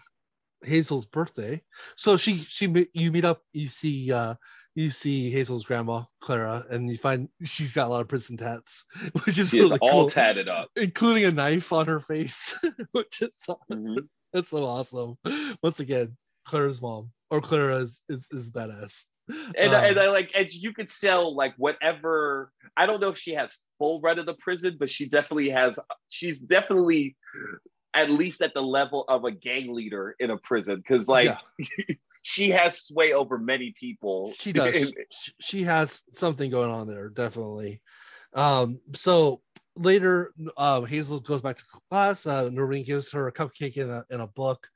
Hazel's 0.64 1.06
birthday. 1.06 1.62
So 1.96 2.16
she 2.16 2.38
she 2.38 2.88
you 2.94 3.10
meet 3.10 3.24
up, 3.24 3.42
you 3.52 3.68
see 3.68 4.12
uh 4.12 4.34
you 4.74 4.90
see 4.90 5.30
Hazel's 5.30 5.64
grandma 5.64 6.04
Clara, 6.20 6.64
and 6.70 6.90
you 6.90 6.96
find 6.96 7.28
she's 7.42 7.74
got 7.74 7.88
a 7.88 7.90
lot 7.90 8.00
of 8.00 8.08
prison 8.08 8.36
tats, 8.36 8.84
which 9.24 9.38
is 9.38 9.50
She 9.50 9.58
is 9.60 9.70
really 9.70 9.78
all 9.80 9.90
cool, 9.90 10.10
tatted 10.10 10.48
up. 10.48 10.70
including 10.76 11.24
a 11.24 11.30
knife 11.30 11.72
on 11.72 11.86
her 11.86 12.00
face, 12.00 12.58
which 12.92 13.22
is 13.22 13.36
so, 13.36 13.58
Mhm. 13.70 14.08
that's 14.32 14.48
so 14.48 14.64
awesome. 14.64 15.16
Once 15.62 15.80
again, 15.80 16.16
Clara's 16.46 16.80
mom 16.80 17.10
or 17.30 17.40
Clara 17.40 17.76
is 17.76 18.02
is, 18.08 18.26
is 18.32 18.50
badass. 18.50 19.04
And, 19.28 19.72
Um, 19.72 19.84
and 19.84 20.00
I 20.00 20.08
like 20.08 20.30
and 20.34 20.50
you 20.52 20.72
could 20.74 20.90
sell 20.90 21.34
like 21.36 21.54
whatever. 21.56 22.50
I 22.76 22.86
don't 22.86 23.00
know 23.00 23.08
if 23.08 23.18
she 23.18 23.32
has 23.34 23.56
full 23.78 24.00
run 24.00 24.18
of 24.18 24.26
the 24.26 24.34
prison, 24.34 24.76
but 24.78 24.90
she 24.90 25.08
definitely 25.08 25.48
has. 25.50 25.78
She's 26.08 26.40
definitely 26.40 27.16
at 27.94 28.10
least 28.10 28.42
at 28.42 28.54
the 28.54 28.62
level 28.62 29.04
of 29.08 29.24
a 29.24 29.30
gang 29.30 29.72
leader 29.72 30.16
in 30.18 30.30
a 30.30 30.36
prison 30.36 30.76
because 30.76 31.08
like 31.08 31.36
Yeah. 31.58 31.66
she 32.22 32.50
has 32.50 32.80
sway 32.80 33.12
over 33.12 33.38
many 33.38 33.74
people. 33.78 34.32
she 34.38 34.52
does 34.52 34.94
she, 35.40 35.62
has 35.62 36.04
something 36.10 36.50
going 36.50 36.70
on 36.70 36.86
there 36.86 37.08
definitely 37.08 37.80
um 38.34 38.78
so 38.94 39.40
later 39.76 40.32
uh 40.56 40.82
hazel 40.82 41.20
goes 41.20 41.42
back 41.42 41.56
to 41.56 41.64
class 41.90 42.26
uh 42.26 42.48
noreen 42.50 42.84
gives 42.84 43.10
her 43.10 43.28
a 43.28 43.32
cupcake 43.32 43.76
in 43.76 43.90
a, 43.90 44.04
in 44.10 44.20
a 44.20 44.26
book 44.28 44.68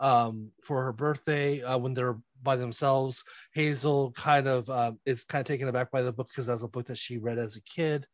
um 0.00 0.50
for 0.62 0.82
her 0.84 0.92
birthday 0.92 1.62
uh 1.62 1.78
when 1.78 1.94
they're 1.94 2.18
by 2.42 2.56
themselves 2.56 3.24
hazel 3.54 4.12
kind 4.12 4.46
of 4.46 4.68
um 4.70 4.98
is 5.06 5.24
kind 5.24 5.40
of 5.40 5.46
taken 5.46 5.68
aback 5.68 5.90
by 5.90 6.02
the 6.02 6.12
book 6.12 6.28
because 6.28 6.46
that's 6.46 6.62
a 6.62 6.68
book 6.68 6.86
that 6.86 6.98
she 6.98 7.18
read 7.18 7.38
as 7.38 7.56
a 7.56 7.62
kid 7.62 8.06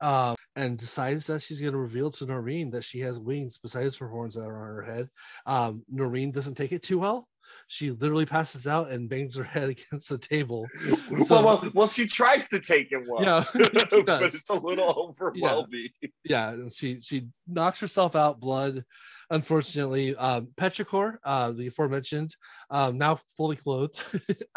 um, 0.00 0.36
and 0.58 0.76
decides 0.76 1.28
that 1.28 1.40
she's 1.40 1.60
going 1.60 1.72
to 1.72 1.78
reveal 1.78 2.10
to 2.10 2.26
Noreen 2.26 2.68
that 2.72 2.82
she 2.82 2.98
has 2.98 3.20
wings 3.20 3.58
besides 3.58 3.96
her 3.96 4.08
horns 4.08 4.34
that 4.34 4.48
are 4.48 4.58
on 4.58 4.74
her 4.74 4.82
head. 4.82 5.08
Um, 5.46 5.84
Noreen 5.88 6.32
doesn't 6.32 6.56
take 6.56 6.72
it 6.72 6.82
too 6.82 6.98
well. 6.98 7.28
She 7.66 7.90
literally 7.90 8.26
passes 8.26 8.66
out 8.66 8.90
and 8.90 9.08
bangs 9.08 9.36
her 9.36 9.44
head 9.44 9.68
against 9.90 10.08
the 10.08 10.18
table. 10.18 10.66
So, 11.24 11.42
well, 11.42 11.44
well, 11.44 11.70
well, 11.74 11.88
she 11.88 12.06
tries 12.06 12.48
to 12.48 12.60
take 12.60 12.92
it 12.92 13.02
well. 13.08 13.22
Yeah, 13.22 13.44
but 13.54 14.22
it's 14.22 14.50
a 14.50 14.54
little 14.54 15.14
overwhelming. 15.18 15.88
Yeah. 16.00 16.08
yeah, 16.54 16.56
she 16.74 17.00
she 17.00 17.28
knocks 17.46 17.80
herself 17.80 18.14
out, 18.14 18.40
blood. 18.40 18.84
Unfortunately, 19.30 20.14
um, 20.16 20.48
Petrichor, 20.56 21.16
uh, 21.24 21.52
the 21.52 21.66
aforementioned, 21.66 22.30
um, 22.70 22.98
now 22.98 23.20
fully 23.36 23.56
clothed, 23.56 24.00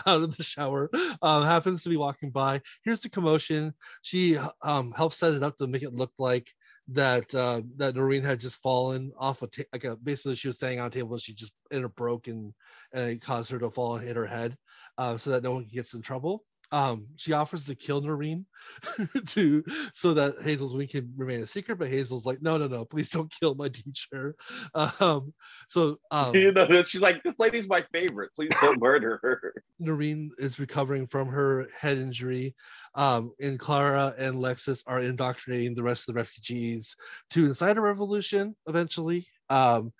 out 0.06 0.22
of 0.22 0.38
the 0.38 0.44
shower, 0.44 0.90
um, 1.22 1.44
happens 1.44 1.84
to 1.84 1.90
be 1.90 1.98
walking 1.98 2.32
by. 2.32 2.62
Here's 2.84 3.02
the 3.02 3.10
commotion. 3.10 3.74
She 4.02 4.38
um, 4.62 4.92
helps 4.96 5.18
set 5.18 5.34
it 5.34 5.44
up 5.44 5.58
to 5.58 5.68
make 5.68 5.84
it 5.84 5.94
look 5.94 6.12
like 6.18 6.50
that 6.94 7.34
uh, 7.34 7.62
that 7.78 7.96
Noreen 7.96 8.22
had 8.22 8.40
just 8.40 8.62
fallen 8.62 9.12
off 9.18 9.42
a 9.42 9.48
ta- 9.48 9.64
like 9.72 9.84
a 9.84 9.96
basically 9.98 10.36
she 10.36 10.48
was 10.48 10.58
standing 10.58 10.80
on 10.80 10.88
a 10.88 10.90
table 10.90 11.14
and 11.14 11.22
she 11.22 11.34
just 11.34 11.54
in 11.72 11.84
a 11.84 11.90
broke 11.90 12.28
and 12.28 12.54
and 12.94 13.12
it 13.12 13.22
caused 13.22 13.50
her 13.52 13.60
to 13.60 13.70
fall 13.70 13.96
and 13.96 14.06
hit 14.06 14.16
her 14.16 14.26
head 14.26 14.56
uh, 14.98 15.18
so 15.18 15.30
that 15.30 15.44
no 15.44 15.54
one 15.54 15.66
gets 15.72 15.94
in 15.94 16.02
trouble 16.02 16.44
um, 16.72 17.08
she 17.18 17.34
offers 17.34 17.66
to 17.66 17.76
kill 17.76 18.02
Noreen 18.02 18.46
to 19.28 19.64
so 19.94 20.14
that 20.14 20.36
Hazel's 20.42 20.74
wing 20.74 20.88
can 20.88 21.14
remain 21.18 21.42
a 21.42 21.46
secret, 21.46 21.78
but 21.78 21.90
Hazel's 21.90 22.26
like, 22.26 22.42
no, 22.42 22.58
no, 22.58 22.68
no, 22.68 22.86
please 22.86 23.10
don't 23.10 23.32
kill 23.40 23.56
my 23.56 23.68
teacher. 23.74 24.36
Um, 24.74 25.34
so 25.68 25.98
um, 26.12 26.36
you 26.36 26.52
know, 26.52 26.84
she's 26.84 27.02
like, 27.02 27.22
this 27.24 27.40
lady's 27.40 27.68
my 27.68 27.84
favorite. 27.92 28.32
Please 28.36 28.52
don't 28.62 28.82
murder 28.82 29.20
her. 29.22 29.64
Noreen 29.80 30.32
is 30.38 30.60
recovering 30.60 31.08
from 31.08 31.28
her 31.28 31.68
head 31.78 31.98
injury, 31.98 32.56
um, 32.96 33.32
and 33.42 33.60
Clara 33.60 34.14
and 34.18 34.36
Lexus 34.36 34.84
are 34.88 35.00
indoctrinating 35.00 35.76
the 35.76 35.84
rest 35.84 36.08
of 36.08 36.16
the 36.16 36.20
refugees 36.20 36.96
to 37.32 37.46
incite 37.46 37.78
a 37.78 37.82
revolution 37.82 38.56
eventually. 38.68 39.26
Um, 39.50 39.92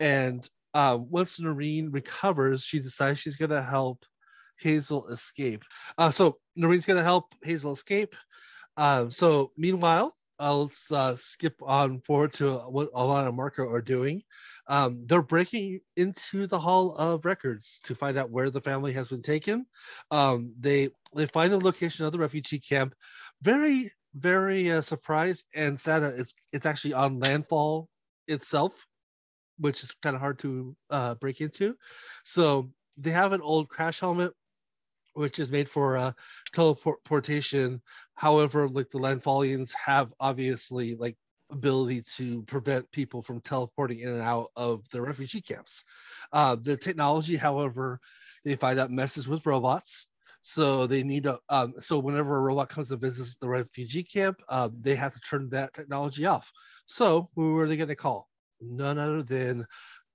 and 0.00 0.48
um, 0.74 1.10
once 1.10 1.40
Noreen 1.40 1.90
recovers, 1.90 2.62
she 2.62 2.78
decides 2.78 3.18
she's 3.18 3.36
going 3.36 3.50
to 3.50 3.62
help 3.62 4.04
Hazel 4.60 5.08
escape. 5.08 5.62
Uh, 5.98 6.10
so 6.10 6.38
Noreen's 6.56 6.86
gonna 6.86 7.02
help 7.02 7.34
Hazel 7.42 7.72
escape. 7.72 8.14
Um, 8.76 9.10
so 9.10 9.52
meanwhile, 9.56 10.14
let's 10.38 10.90
uh, 10.90 11.16
skip 11.16 11.54
on 11.62 12.00
forward 12.00 12.32
to 12.34 12.52
what 12.70 12.92
Alana 12.92 13.28
and 13.28 13.36
Marco 13.36 13.68
are 13.68 13.82
doing. 13.82 14.22
Um, 14.68 15.04
they're 15.06 15.22
breaking 15.22 15.80
into 15.96 16.46
the 16.46 16.58
Hall 16.58 16.96
of 16.96 17.24
Records 17.24 17.80
to 17.84 17.94
find 17.94 18.16
out 18.16 18.30
where 18.30 18.50
the 18.50 18.60
family 18.60 18.92
has 18.92 19.08
been 19.08 19.22
taken. 19.22 19.66
Um, 20.10 20.54
they 20.58 20.88
they 21.14 21.26
find 21.26 21.52
the 21.52 21.58
location 21.58 22.06
of 22.06 22.12
the 22.12 22.18
refugee 22.18 22.60
camp. 22.60 22.94
Very 23.42 23.90
very 24.14 24.70
uh, 24.70 24.80
surprised 24.80 25.46
and 25.54 25.78
sad 25.78 26.00
that 26.00 26.14
it's 26.18 26.34
it's 26.52 26.66
actually 26.66 26.94
on 26.94 27.20
landfall 27.20 27.88
itself, 28.28 28.86
which 29.58 29.82
is 29.82 29.92
kind 30.02 30.14
of 30.14 30.20
hard 30.20 30.38
to 30.40 30.76
uh, 30.90 31.14
break 31.16 31.40
into. 31.40 31.76
So 32.24 32.70
they 32.96 33.10
have 33.10 33.32
an 33.32 33.40
old 33.40 33.68
crash 33.68 34.00
helmet 34.00 34.32
which 35.14 35.38
is 35.38 35.52
made 35.52 35.68
for 35.68 35.96
uh, 35.96 36.12
teleportation. 36.52 37.80
However, 38.14 38.68
like 38.68 38.90
the 38.90 38.98
Landfallians 38.98 39.72
have 39.74 40.12
obviously 40.20 40.94
like 40.96 41.16
ability 41.50 42.02
to 42.16 42.42
prevent 42.44 42.90
people 42.92 43.22
from 43.22 43.40
teleporting 43.40 44.00
in 44.00 44.08
and 44.08 44.22
out 44.22 44.50
of 44.56 44.88
the 44.90 45.02
refugee 45.02 45.40
camps. 45.40 45.84
Uh, 46.32 46.56
the 46.60 46.76
technology, 46.76 47.36
however, 47.36 47.98
they 48.44 48.56
find 48.56 48.78
out 48.78 48.90
messes 48.90 49.28
with 49.28 49.44
robots. 49.46 50.08
So 50.42 50.86
they 50.86 51.02
need 51.02 51.24
to. 51.24 51.38
Um, 51.50 51.74
so 51.78 51.98
whenever 51.98 52.36
a 52.36 52.40
robot 52.40 52.70
comes 52.70 52.88
to 52.88 52.96
visit 52.96 53.36
the 53.40 53.48
refugee 53.48 54.02
camp, 54.02 54.40
uh, 54.48 54.70
they 54.80 54.96
have 54.96 55.12
to 55.12 55.20
turn 55.20 55.50
that 55.50 55.74
technology 55.74 56.24
off. 56.24 56.50
So 56.86 57.28
who 57.34 57.58
are 57.58 57.68
they 57.68 57.76
going 57.76 57.88
to 57.88 57.96
call? 57.96 58.28
None 58.60 58.98
other 58.98 59.22
than 59.22 59.66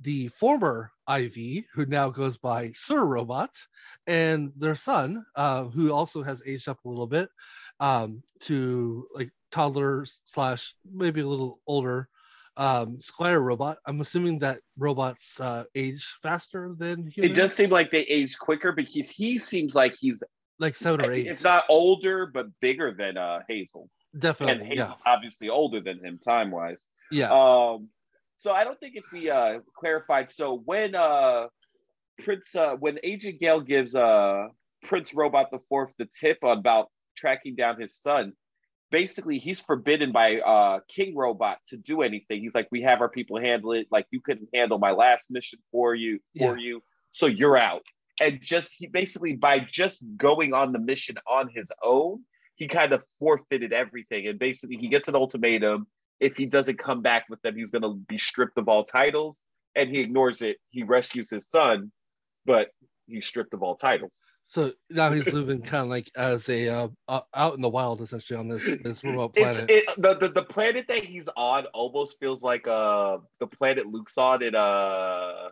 the 0.02 0.28
former 0.30 0.92
Ivy, 1.08 1.68
who 1.74 1.86
now 1.86 2.10
goes 2.10 2.38
by 2.38 2.72
Sir 2.74 3.06
Robot, 3.06 3.52
and 4.08 4.52
their 4.58 4.76
son, 4.76 5.26
uh, 5.36 5.66
who 5.66 5.92
also 5.92 6.24
has 6.24 6.44
aged 6.46 6.68
up 6.68 6.84
a 6.84 6.90
little 6.90 7.08
bit 7.08 7.30
um, 7.80 8.22
to 8.42 9.08
like 9.14 9.32
toddler 9.52 10.06
slash 10.26 10.76
maybe 10.92 11.22
a 11.22 11.28
little 11.28 11.60
older 11.68 12.10
um, 12.58 13.00
Squire 13.00 13.40
Robot. 13.42 13.78
I'm 13.86 14.02
assuming 14.02 14.40
that 14.40 14.60
robots 14.78 15.40
uh, 15.40 15.66
age 15.76 16.16
faster 16.22 16.74
than 16.78 17.08
humans. 17.08 17.32
It 17.32 17.42
does 17.42 17.54
seem 17.54 17.70
like 17.70 17.92
they 17.92 18.02
age 18.02 18.38
quicker 18.38 18.72
because 18.72 19.10
he 19.10 19.38
seems 19.38 19.76
like 19.76 19.96
he's 20.00 20.24
like 20.60 20.76
seven 20.76 21.06
or 21.06 21.12
eight. 21.12 21.28
It's 21.28 21.44
not 21.44 21.66
older, 21.70 22.26
but 22.26 22.48
bigger 22.62 22.92
than 22.92 23.18
uh, 23.18 23.40
Hazel. 23.48 23.90
Definitely, 24.18 24.54
and 24.54 24.68
Hazel's 24.68 25.02
yeah. 25.06 25.14
obviously 25.14 25.50
older 25.50 25.82
than 25.82 26.04
him 26.04 26.20
time 26.24 26.52
wise. 26.52 26.80
Yeah. 27.12 27.32
Um, 27.32 27.90
so 28.38 28.52
I 28.52 28.64
don't 28.64 28.80
think 28.80 28.96
if 28.96 29.06
we 29.12 29.30
uh 29.30 29.60
clarified. 29.78 30.32
So 30.32 30.62
when 30.64 30.96
uh 30.96 31.48
Prince 32.20 32.56
uh 32.56 32.76
when 32.76 33.00
Agent 33.04 33.40
Gale 33.40 33.62
gives 33.62 33.96
uh 33.96 34.48
Prince 34.84 35.14
Robot 35.14 35.52
the 35.52 35.60
Fourth 35.70 35.94
the 35.98 36.08
tip 36.20 36.40
about 36.44 36.90
tracking 37.18 37.56
down 37.56 37.80
his 37.80 37.96
son, 37.96 38.34
basically 38.92 39.40
he's 39.40 39.62
forbidden 39.62 40.12
by 40.12 40.40
uh 40.40 40.80
King 40.88 41.16
Robot 41.16 41.58
to 41.70 41.78
do 41.78 42.02
anything. 42.02 42.42
He's 42.42 42.56
like, 42.56 42.68
we 42.72 42.82
have 42.84 43.02
our 43.02 43.10
people 43.10 43.40
handle 43.40 43.74
it. 43.74 43.88
Like 43.92 44.08
you 44.12 44.22
couldn't 44.22 44.50
handle 44.54 44.80
my 44.80 44.92
last 44.92 45.32
mission 45.32 45.60
for 45.72 45.96
you 45.96 46.20
for 46.38 46.58
yeah. 46.58 46.64
you, 46.64 46.84
so 47.12 47.26
you're 47.26 47.58
out. 47.58 47.84
And 48.22 48.40
just 48.42 48.74
he 48.78 48.88
basically 48.88 49.36
by 49.36 49.60
just 49.60 50.04
going 50.16 50.54
on 50.54 50.72
the 50.72 50.80
mission 50.80 51.18
on 51.28 51.50
his 51.54 51.72
own, 51.84 52.22
he 52.56 52.68
kind 52.68 52.94
of 52.94 53.04
forfeited 53.20 53.74
everything. 53.74 54.28
And 54.28 54.40
basically 54.40 54.78
he 54.78 54.88
gets 54.88 55.10
an 55.10 55.16
ultimatum 55.16 55.88
if 56.20 56.38
he 56.38 56.46
doesn't 56.46 56.80
come 56.80 57.02
back 57.02 57.26
with 57.30 57.42
them, 57.42 57.56
he's 57.56 57.72
going 57.72 57.82
to 57.82 57.96
be 58.08 58.18
stripped 58.18 58.58
of 58.58 58.68
all 58.70 58.84
titles. 58.84 59.42
And 59.76 59.90
he 59.90 60.00
ignores 60.00 60.42
it. 60.42 60.58
He 60.70 60.84
rescues 60.84 61.30
his 61.30 61.50
son, 61.50 61.92
but 62.46 62.70
he's 63.08 63.26
stripped 63.26 63.54
of 63.54 63.62
all 63.62 63.76
titles. 63.76 64.14
So 64.48 64.70
now 64.92 65.12
he's 65.12 65.34
living 65.34 65.62
kind 65.64 65.84
of 65.84 65.90
like 65.90 66.10
as 66.16 66.48
a 66.50 66.70
uh, 66.70 66.88
uh, 67.08 67.22
out 67.34 67.56
in 67.56 67.62
the 67.62 67.70
wild, 67.70 68.00
essentially 68.00 68.40
on 68.40 68.48
this 68.48 68.78
this 68.84 69.04
remote 69.04 69.34
planet. 69.34 69.66
It, 69.70 69.86
the, 69.98 70.14
the 70.14 70.30
the 70.30 70.44
planet 70.44 70.86
that 70.88 71.04
he's 71.04 71.28
on 71.36 71.66
almost 71.74 72.20
feels 72.20 72.44
like 72.44 72.68
uh 72.68 73.18
the 73.40 73.48
planet 73.48 73.88
Luke's 73.88 74.20
on 74.20 74.44
in 74.44 74.54
uh 74.54 75.50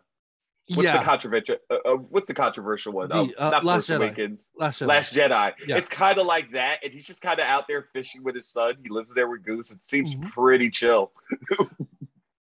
What's 0.69 0.83
yeah. 0.83 0.97
the 0.97 1.03
controversial? 1.03 1.57
Uh, 1.69 1.75
uh, 1.85 1.95
what's 1.95 2.27
the 2.27 2.33
controversial 2.33 2.93
one? 2.93 3.09
The, 3.09 3.33
um, 3.37 3.51
not 3.51 3.65
Last 3.65 3.89
Jedi. 3.89 3.97
Awakens. 3.97 4.41
Last 4.57 4.81
Jedi. 4.81 4.87
Last 4.87 5.13
Jedi. 5.13 5.53
Yeah. 5.67 5.77
It's 5.77 5.89
kind 5.89 6.17
of 6.17 6.25
like 6.25 6.51
that, 6.53 6.79
and 6.83 6.93
he's 6.93 7.05
just 7.05 7.21
kind 7.21 7.39
of 7.39 7.45
out 7.45 7.67
there 7.67 7.89
fishing 7.93 8.23
with 8.23 8.35
his 8.35 8.47
son. 8.47 8.75
He 8.81 8.89
lives 8.89 9.13
there 9.13 9.27
with 9.27 9.43
Ghüs. 9.43 9.73
It 9.73 9.83
seems 9.83 10.15
mm-hmm. 10.15 10.29
pretty 10.29 10.69
chill. 10.69 11.11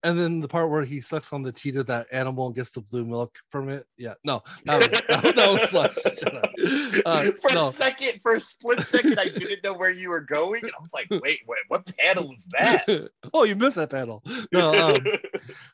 and 0.08 0.18
then 0.18 0.40
the 0.40 0.48
part 0.48 0.70
where 0.70 0.84
he 0.84 1.02
sucks 1.02 1.34
on 1.34 1.44
the 1.44 1.52
teat 1.52 1.76
of 1.76 1.86
that 1.88 2.08
animal 2.14 2.48
and 2.48 2.56
gets 2.56 2.72
the 2.72 2.80
blue 2.80 3.06
milk 3.06 3.38
from 3.50 3.68
it. 3.68 3.86
Yeah, 3.98 4.14
no, 4.24 4.42
that 4.66 4.78
was, 4.78 4.88
that, 5.36 5.74
was 5.74 5.98
Jedi. 6.04 7.02
Uh, 7.06 7.32
for 7.42 7.54
no. 7.54 7.68
a 7.68 7.74
second, 7.74 8.22
for 8.22 8.36
a 8.36 8.40
split 8.40 8.80
second, 8.82 9.20
I 9.20 9.26
didn't 9.26 9.64
know 9.64 9.74
where 9.74 9.90
you 9.90 10.10
were 10.10 10.22
going. 10.22 10.64
I 10.64 10.80
was 10.80 10.94
like, 10.94 11.08
wait, 11.10 11.42
wait, 11.46 11.60
what 11.68 11.86
panel 11.98 12.30
was 12.30 12.46
that? 12.52 13.10
oh, 13.34 13.44
you 13.44 13.56
missed 13.56 13.76
that 13.76 13.90
panel. 13.90 14.24
No, 14.54 14.88
um, 14.88 14.92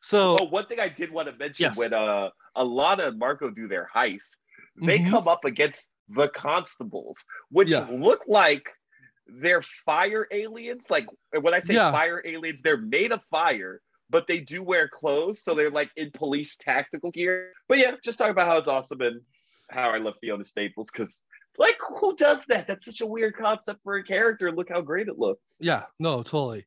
so 0.01 0.37
oh, 0.39 0.45
one 0.45 0.65
thing 0.65 0.79
I 0.79 0.89
did 0.89 1.11
want 1.11 1.29
to 1.29 1.35
mention 1.35 1.65
yes. 1.65 1.77
when 1.77 1.93
uh 1.93 2.29
Alana 2.57 3.09
and 3.09 3.19
Marco 3.19 3.51
do 3.51 3.67
their 3.67 3.89
heist, 3.95 4.37
they 4.81 4.97
mm-hmm. 4.97 5.11
come 5.11 5.27
up 5.27 5.45
against 5.45 5.85
the 6.09 6.27
constables, 6.29 7.23
which 7.49 7.69
yeah. 7.69 7.85
look 7.89 8.23
like 8.27 8.67
they're 9.27 9.63
fire 9.85 10.27
aliens. 10.31 10.85
Like 10.89 11.07
when 11.39 11.53
I 11.53 11.59
say 11.59 11.75
yeah. 11.75 11.91
fire 11.91 12.21
aliens, 12.25 12.61
they're 12.63 12.77
made 12.77 13.11
of 13.11 13.21
fire, 13.29 13.81
but 14.09 14.27
they 14.27 14.39
do 14.39 14.63
wear 14.63 14.87
clothes, 14.87 15.43
so 15.43 15.53
they're 15.53 15.71
like 15.71 15.91
in 15.95 16.11
police 16.11 16.57
tactical 16.57 17.11
gear. 17.11 17.53
But 17.67 17.79
yeah, 17.79 17.95
just 18.03 18.19
talk 18.19 18.29
about 18.29 18.47
how 18.47 18.57
it's 18.57 18.67
awesome 18.67 19.01
and 19.01 19.21
how 19.71 19.89
I 19.89 19.97
love 19.97 20.15
Fiona 20.21 20.45
Staples 20.45 20.89
because 20.91 21.21
like 21.57 21.77
who 21.99 22.15
does 22.15 22.45
that? 22.45 22.67
That's 22.67 22.85
such 22.85 23.01
a 23.01 23.05
weird 23.05 23.35
concept 23.35 23.81
for 23.83 23.95
a 23.95 24.03
character. 24.03 24.51
Look 24.51 24.69
how 24.69 24.81
great 24.81 25.07
it 25.07 25.19
looks. 25.19 25.57
Yeah, 25.59 25.83
no, 25.99 26.17
totally. 26.17 26.65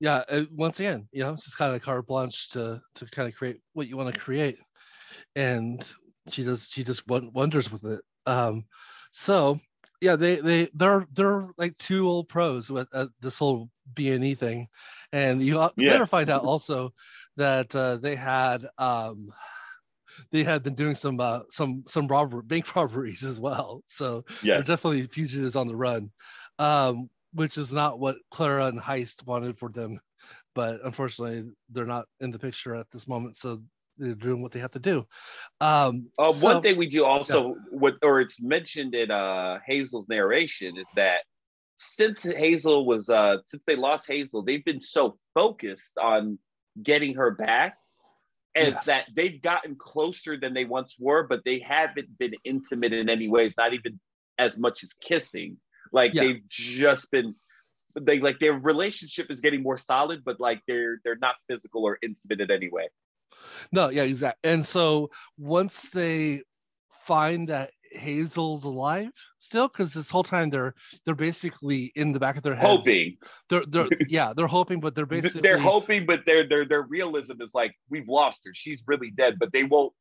Yeah, 0.00 0.22
uh, 0.28 0.44
once 0.52 0.80
again, 0.80 1.08
you 1.12 1.22
know, 1.22 1.36
just 1.36 1.56
kind 1.56 1.74
of 1.74 1.82
carte 1.82 2.06
blanche 2.06 2.50
to 2.50 2.80
to 2.96 3.06
kind 3.06 3.28
of 3.28 3.34
create 3.34 3.60
what 3.72 3.88
you 3.88 3.96
want 3.96 4.12
to 4.12 4.20
create, 4.20 4.58
and 5.36 5.86
she 6.30 6.44
does 6.44 6.68
she 6.70 6.84
just 6.84 7.04
wonders 7.08 7.70
with 7.70 7.84
it. 7.84 8.00
Um, 8.26 8.64
so 9.12 9.58
yeah, 10.00 10.16
they 10.16 10.36
they 10.36 10.68
they're 10.74 11.06
they're 11.12 11.48
like 11.56 11.76
two 11.76 12.08
old 12.08 12.28
pros 12.28 12.70
with 12.70 12.88
uh, 12.92 13.06
this 13.20 13.38
whole 13.38 13.70
B 13.94 14.10
and 14.12 14.24
E 14.24 14.34
thing, 14.34 14.66
and 15.14 15.40
you 15.40 15.54
yeah. 15.76 15.92
later 15.92 16.06
find 16.06 16.28
out 16.28 16.42
also 16.42 16.92
that 17.36 17.74
uh, 17.74 17.96
they 17.98 18.16
had 18.16 18.66
um, 18.78 19.32
they 20.32 20.42
had 20.42 20.64
been 20.64 20.74
doing 20.74 20.96
some 20.96 21.20
uh, 21.20 21.40
some 21.50 21.84
some 21.86 22.08
robber 22.08 22.42
bank 22.42 22.74
robberies 22.76 23.22
as 23.22 23.38
well. 23.38 23.82
So 23.86 24.24
yes. 24.42 24.42
they're 24.42 24.76
definitely 24.76 25.06
fugitives 25.06 25.54
on 25.54 25.68
the 25.68 25.76
run, 25.76 26.10
um, 26.58 27.08
which 27.32 27.56
is 27.56 27.72
not 27.72 28.00
what 28.00 28.16
Clara 28.32 28.66
and 28.66 28.80
Heist 28.80 29.24
wanted 29.24 29.56
for 29.56 29.68
them. 29.68 30.00
But 30.52 30.80
unfortunately, 30.84 31.52
they're 31.70 31.86
not 31.86 32.06
in 32.20 32.32
the 32.32 32.38
picture 32.38 32.74
at 32.74 32.90
this 32.90 33.06
moment, 33.06 33.36
so 33.36 33.60
they're 33.98 34.14
doing 34.16 34.42
what 34.42 34.50
they 34.50 34.60
have 34.60 34.72
to 34.72 34.80
do. 34.80 35.06
Um, 35.60 36.10
uh, 36.18 36.32
so, 36.32 36.54
one 36.54 36.62
thing 36.62 36.76
we 36.76 36.88
do 36.88 37.04
also, 37.04 37.50
yeah. 37.50 37.54
what 37.70 37.94
or 38.02 38.20
it's 38.20 38.40
mentioned 38.40 38.96
in 38.96 39.12
uh, 39.12 39.58
Hazel's 39.64 40.08
narration, 40.08 40.76
is 40.76 40.86
that 40.96 41.20
since 41.76 42.22
Hazel 42.22 42.86
was 42.86 43.10
uh 43.10 43.38
since 43.46 43.62
they 43.66 43.76
lost 43.76 44.06
Hazel, 44.06 44.42
they've 44.42 44.64
been 44.64 44.80
so 44.80 45.18
focused 45.34 45.98
on 45.98 46.38
getting 46.82 47.14
her 47.14 47.30
back 47.32 47.76
and 48.54 48.74
Yes. 48.74 48.86
that 48.86 49.06
they've 49.14 49.40
gotten 49.42 49.74
closer 49.76 50.36
than 50.36 50.54
they 50.54 50.64
once 50.64 50.96
were, 50.98 51.26
but 51.26 51.40
they 51.44 51.58
haven't 51.58 52.16
been 52.18 52.34
intimate 52.44 52.92
in 52.92 53.08
any 53.08 53.28
ways, 53.28 53.52
not 53.56 53.74
even 53.74 53.98
as 54.38 54.56
much 54.56 54.82
as 54.82 54.92
kissing. 54.94 55.56
Like 55.92 56.14
Yeah. 56.14 56.22
they've 56.22 56.48
just 56.48 57.10
been 57.10 57.34
they 58.00 58.18
like 58.18 58.40
their 58.40 58.54
relationship 58.54 59.30
is 59.30 59.40
getting 59.40 59.62
more 59.62 59.78
solid, 59.78 60.22
but 60.24 60.40
like 60.40 60.60
they're 60.66 61.00
they're 61.04 61.16
not 61.16 61.36
physical 61.48 61.84
or 61.84 61.98
intimate 62.02 62.40
in 62.40 62.50
any 62.50 62.68
way. 62.68 62.88
No, 63.72 63.88
yeah, 63.88 64.02
exactly. 64.02 64.50
And 64.50 64.64
so 64.64 65.10
once 65.38 65.90
they 65.90 66.42
find 66.90 67.48
that 67.48 67.70
Hazel's 67.96 68.64
alive 68.64 69.10
still, 69.38 69.68
because 69.68 69.94
this 69.94 70.10
whole 70.10 70.22
time 70.22 70.50
they're 70.50 70.74
they're 71.04 71.14
basically 71.14 71.92
in 71.96 72.12
the 72.12 72.20
back 72.20 72.36
of 72.36 72.42
their 72.42 72.54
heads. 72.54 72.68
Hoping. 72.68 73.16
They're 73.48 73.64
they're 73.66 73.88
yeah, 74.08 74.32
they're 74.36 74.46
hoping, 74.46 74.80
but 74.80 74.94
they're 74.94 75.06
basically 75.06 75.42
they're 75.42 75.58
hoping, 75.58 76.06
but 76.06 76.24
their 76.26 76.48
their 76.48 76.64
their 76.64 76.82
realism 76.82 77.40
is 77.40 77.50
like, 77.54 77.74
we've 77.90 78.08
lost 78.08 78.42
her. 78.44 78.52
She's 78.54 78.82
really 78.86 79.10
dead, 79.10 79.36
but 79.38 79.52
they 79.52 79.64
won't 79.64 79.92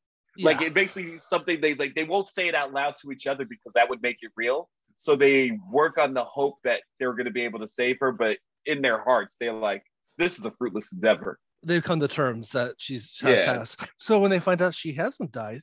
like 0.42 0.62
it 0.62 0.74
basically 0.74 1.20
something 1.20 1.62
they 1.62 1.76
like 1.76 1.94
they 1.96 2.04
won't 2.06 2.28
say 2.28 2.48
it 2.48 2.56
out 2.56 2.74
loud 2.74 2.96
to 3.02 3.12
each 3.12 3.28
other 3.28 3.46
because 3.46 3.72
that 3.76 3.90
would 3.90 4.02
make 4.02 4.18
it 4.22 4.32
real. 4.36 4.70
So 4.96 5.16
they 5.16 5.52
work 5.72 5.98
on 5.98 6.14
the 6.14 6.24
hope 6.24 6.56
that 6.64 6.82
they're 7.00 7.14
gonna 7.14 7.32
be 7.32 7.44
able 7.44 7.60
to 7.60 7.68
save 7.68 7.98
her, 8.00 8.12
but 8.12 8.38
in 8.66 8.82
their 8.82 9.04
hearts, 9.04 9.36
they're 9.40 9.54
like, 9.54 9.84
this 10.18 10.40
is 10.40 10.46
a 10.46 10.52
fruitless 10.52 10.92
endeavor. 10.92 11.38
they've 11.66 11.84
come 11.84 12.00
to 12.00 12.08
terms 12.10 12.52
that 12.52 12.76
she's 12.78 13.22
Yeah. 13.24 13.46
passed. 13.46 13.88
So 13.98 14.20
when 14.20 14.32
they 14.32 14.40
find 14.40 14.62
out 14.62 14.74
she 14.74 14.92
hasn't 14.94 15.32
died 15.32 15.62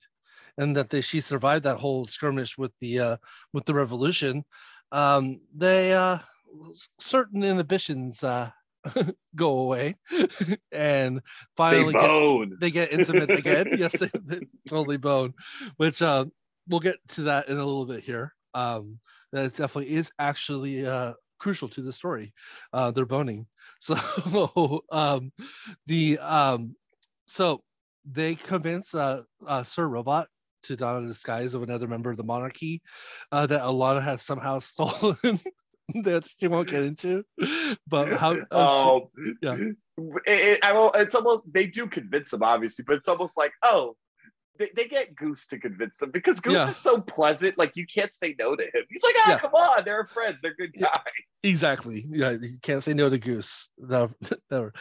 and 0.61 0.77
that 0.77 0.91
they, 0.91 1.01
she 1.01 1.21
survived 1.21 1.65
that 1.65 1.79
whole 1.79 2.05
skirmish 2.07 2.59
with 2.59 2.73
the 2.81 3.01
uh 3.01 3.17
with 3.53 3.65
the 3.65 3.75
revolution, 3.75 4.45
um, 4.93 5.41
they 5.57 5.93
uh 5.95 6.19
certain 6.99 7.43
inhibitions 7.43 8.23
uh 8.23 8.51
go 9.35 9.59
away 9.61 9.97
and 10.73 11.17
They 11.17 11.23
finally 11.57 11.93
get, 11.93 12.61
they 12.61 12.71
get 12.71 12.93
intimate 12.93 13.31
again. 13.31 13.67
yes, 13.79 13.99
they, 13.99 14.09
they 14.25 14.41
totally 14.69 14.97
bone, 14.97 15.35
which 15.77 16.03
uh, 16.03 16.27
we'll 16.69 16.81
get 16.81 16.97
to 17.09 17.23
that 17.23 17.49
in 17.49 17.59
a 17.59 17.65
little 17.65 17.87
bit 17.87 18.03
here. 18.03 18.35
Um, 18.55 18.99
that 19.33 19.55
definitely 19.55 19.95
is 19.95 20.11
actually 20.19 20.87
uh, 20.87 21.15
crucial 21.39 21.69
to 21.69 21.83
the 21.83 21.93
story. 21.93 22.33
Uh, 22.73 22.91
they're 22.91 23.07
boning. 23.07 23.47
So 23.81 24.83
um, 24.91 25.33
the 25.87 26.19
um, 26.19 26.75
so 27.27 27.63
they 28.05 28.35
convince 28.35 28.95
uh, 28.95 29.23
uh, 29.47 29.63
Sir 29.63 29.87
Robot 29.87 30.29
to 30.63 30.77
don 30.77 31.05
a 31.05 31.07
disguise 31.09 31.55
of 31.55 31.63
another 31.63 31.87
member 31.89 32.11
of 32.11 32.17
the 32.17 32.25
monarchy 32.25 32.83
uh, 33.33 33.47
that 33.47 33.63
Alana 33.63 34.03
has 34.03 34.23
somehow 34.23 34.59
stolen. 34.61 35.17
that 36.05 36.29
she 36.39 36.47
won't 36.47 36.69
get 36.69 36.85
into, 36.85 37.25
but 37.89 38.09
how? 38.19 38.37
oh, 38.53 39.11
Oh, 39.11 39.11
yeah. 39.43 39.57
It, 39.57 39.77
it- 40.27 40.65
I 40.65 40.73
will, 40.73 40.93
it's 40.93 41.15
almost 41.15 41.45
they 41.53 41.67
do 41.67 41.87
convince 41.87 42.31
them, 42.31 42.43
obviously, 42.43 42.85
but 42.87 42.97
it's 42.97 43.09
almost 43.09 43.37
like, 43.37 43.53
oh, 43.63 43.97
they, 44.61 44.71
they 44.77 44.87
get 44.87 45.17
Ghüs 45.17 45.49
to 45.49 45.59
convince 45.59 45.97
them 45.99 46.11
because 46.13 46.39
Ghüs 46.41 46.53
Yeah. 46.53 46.69
is 46.69 46.77
so 46.77 47.01
pleasant, 47.01 47.57
like 47.59 47.75
you 47.77 47.87
can't 47.87 48.15
say 48.15 48.37
no 48.39 48.55
to 48.55 48.63
him. 48.63 48.85
He's 48.91 49.03
like, 49.03 49.15
ah, 49.19 49.31
Yeah. 49.31 49.39
come 49.39 49.55
on, 49.55 49.85
they're 49.85 50.05
friends, 50.05 50.37
they're 50.43 50.55
good 50.55 50.75
guys. 50.79 50.91
Exactly. 51.43 52.05
Yeah, 52.09 52.33
you 52.33 52.59
can't 52.63 52.83
say 52.83 52.93
no 52.93 53.09
to 53.09 53.19
Ghüs. 53.19 53.69
No, 53.79 54.11
never. 54.51 54.73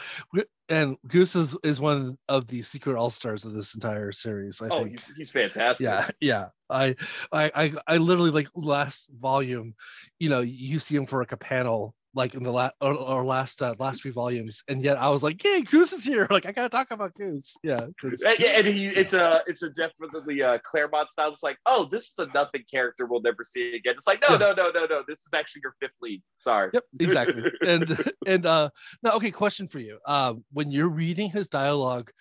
And 0.67 0.97
Ghüs 1.07 1.35
is, 1.37 1.57
is 1.63 1.79
one 1.79 2.17
of 2.27 2.47
the 2.47 2.61
secret 2.61 2.97
all 2.97 3.09
stars 3.09 3.45
of 3.45 3.53
this 3.53 3.73
entire 3.73 4.11
series. 4.11 4.61
I 4.61 4.67
Oh, 4.69 4.79
think. 4.79 4.91
he's, 4.99 5.13
he's 5.17 5.31
fantastic. 5.31 5.85
Yeah, 5.85 6.07
yeah. 6.19 6.45
I, 6.69 6.95
I, 7.31 7.49
I, 7.55 7.73
I 7.87 7.97
literally 7.97 8.31
like 8.31 8.49
last 8.53 9.09
volume. 9.19 9.73
You 10.19 10.29
know, 10.29 10.41
you 10.41 10.79
see 10.79 10.95
him 10.97 11.05
for 11.05 11.19
like 11.19 11.31
a 11.31 11.37
panel, 11.37 11.95
like 12.15 12.33
in 12.33 12.43
the 12.43 12.51
last 12.51 12.73
or, 12.81 12.93
or 12.95 13.23
last 13.23 13.61
uh, 13.61 13.75
last 13.79 14.01
three 14.01 14.11
volumes, 14.11 14.63
and 14.67 14.83
yet 14.83 14.97
I 14.97 15.09
was 15.09 15.21
like, 15.23 15.43
"Yay, 15.43 15.61
Ghüs 15.61 15.93
is 15.93 16.03
here!" 16.03 16.27
Like 16.31 16.45
I 16.45 16.51
gotta 16.51 16.69
talk 16.69 16.91
about 16.91 17.13
Ghüs. 17.13 17.53
Yeah, 17.63 17.87
And, 18.03 18.43
and 18.43 18.67
he, 18.67 18.87
it's 18.87 19.13
a, 19.13 19.41
it's 19.47 19.61
a 19.61 19.69
definitely 19.69 20.41
uh, 20.41 20.57
Claremont 20.63 21.09
style. 21.09 21.31
It's 21.33 21.43
like, 21.43 21.57
oh, 21.65 21.85
this 21.85 22.05
is 22.07 22.13
a 22.19 22.27
nothing 22.33 22.63
character 22.71 23.05
we'll 23.05 23.21
never 23.21 23.43
see 23.43 23.75
again. 23.75 23.95
It's 23.97 24.07
like, 24.07 24.21
no, 24.21 24.33
Yeah. 24.33 24.37
no, 24.37 24.53
no, 24.53 24.71
no, 24.71 24.85
no. 24.89 25.03
This 25.07 25.19
is 25.19 25.29
actually 25.33 25.61
your 25.63 25.75
fifth 25.79 25.95
lead. 26.01 26.21
Sorry. 26.39 26.71
Yep, 26.73 26.83
exactly. 26.99 27.43
and 27.67 28.11
and 28.25 28.45
uh 28.45 28.69
now 29.03 29.13
okay, 29.15 29.31
question 29.31 29.67
for 29.67 29.79
you. 29.79 29.99
Um 30.05 30.43
when 30.51 30.71
you're 30.71 30.89
reading 30.89 31.29
his 31.29 31.47
dialogue, 31.47 32.11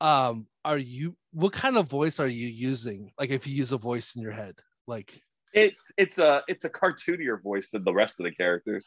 um 0.00 0.46
are 0.64 0.78
you 0.78 1.16
what 1.32 1.52
kind 1.52 1.76
of 1.76 1.88
voice 1.88 2.20
are 2.20 2.26
you 2.26 2.48
using? 2.48 3.10
Like 3.18 3.30
if 3.30 3.46
you 3.46 3.54
use 3.54 3.72
a 3.72 3.78
voice 3.78 4.16
in 4.16 4.22
your 4.22 4.32
head. 4.32 4.54
Like 4.86 5.20
It's, 5.52 5.82
it's 5.96 6.18
a, 6.18 6.42
it's 6.48 6.64
a 6.64 6.70
cartoonier 6.70 7.42
voice 7.42 7.70
than 7.70 7.82
the 7.84 7.92
rest 7.92 8.20
of 8.20 8.24
the 8.24 8.32
characters. 8.32 8.86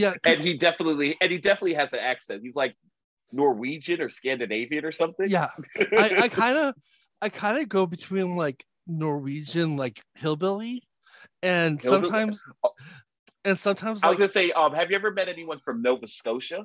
Yeah, 0.00 0.14
and 0.24 0.40
he 0.40 0.54
definitely 0.56 1.16
and 1.20 1.30
he 1.30 1.38
definitely 1.38 1.74
has 1.74 1.92
an 1.92 1.98
accent. 1.98 2.42
He's 2.42 2.56
like 2.56 2.74
Norwegian 3.32 4.00
or 4.00 4.08
Scandinavian 4.08 4.84
or 4.84 4.92
something. 4.92 5.26
yeah. 5.28 5.48
I, 5.96 6.28
kind 6.28 6.56
of 6.56 6.74
I 7.20 7.28
kind 7.42 7.58
of 7.60 7.68
go 7.68 7.86
between 7.86 8.34
like 8.36 8.64
Norwegian 8.86 9.76
like 9.76 10.00
hillbilly 10.14 10.82
and 11.42 11.80
Hillbilly? 11.80 12.08
sometimes 12.08 12.42
Oh. 12.64 12.70
and 13.44 13.58
sometimes 13.58 14.02
I 14.02 14.08
like 14.08 14.18
was 14.18 14.30
gonna 14.32 14.46
say, 14.46 14.52
um, 14.52 14.72
have 14.72 14.90
you 14.90 14.96
ever 14.96 15.10
met 15.10 15.28
anyone 15.28 15.58
from 15.58 15.82
Nova 15.82 16.06
Scotia 16.06 16.64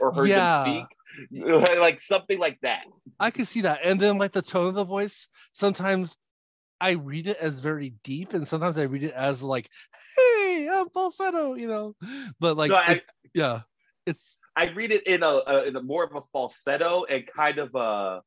or 0.00 0.12
heard 0.12 0.28
Yeah. 0.28 0.64
them 0.64 0.86
speak? 1.30 1.78
like 1.78 2.00
something 2.00 2.38
like 2.38 2.58
that. 2.62 2.82
I 3.20 3.30
can 3.30 3.44
see 3.44 3.60
that. 3.60 3.78
And 3.84 4.00
then 4.00 4.18
like 4.18 4.32
the 4.32 4.42
tone 4.42 4.66
of 4.66 4.74
the 4.74 4.84
voice, 4.84 5.28
sometimes 5.52 6.16
I 6.80 6.92
read 6.92 7.28
it 7.28 7.36
as 7.36 7.60
very 7.60 7.94
deep, 8.02 8.34
and 8.34 8.46
sometimes 8.46 8.76
I 8.76 8.84
read 8.84 9.04
it 9.04 9.12
as 9.12 9.40
like, 9.40 9.68
"Hey, 10.16 10.22
I'm 10.70 10.88
falsetto," 10.90 11.54
you 11.54 11.68
know. 11.68 11.94
But 12.40 12.56
like, 12.56 12.70
So 12.70 12.76
I, 12.76 12.92
it- 12.92 13.06
yeah, 13.34 13.60
it's 14.06 14.38
I 14.56 14.68
read 14.70 14.92
it 14.92 15.06
in 15.06 15.22
a, 15.22 15.42
a 15.46 15.64
in 15.64 15.76
a 15.76 15.82
more 15.82 16.04
of 16.04 16.14
a 16.14 16.22
falsetto 16.32 17.04
and 17.04 17.24
kind 17.26 17.58
of 17.58 17.74
uh 17.74 18.20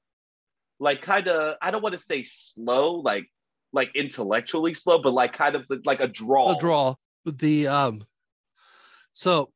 like 0.80 1.02
kind 1.02 1.28
of 1.28 1.56
I 1.62 1.72
don't 1.72 1.82
want 1.82 1.94
to 1.94 2.02
say 2.02 2.24
slow, 2.24 2.96
like 2.96 3.26
like 3.74 3.92
intellectually 3.96 4.74
slow, 4.74 5.02
but 5.02 5.14
like 5.14 5.34
kind 5.34 5.56
of 5.56 5.64
like 5.86 6.02
a 6.02 6.08
draw. 6.08 6.52
a 6.52 6.60
draw. 6.60 6.96
The 7.26 7.68
um, 7.68 8.04
so 9.12 9.52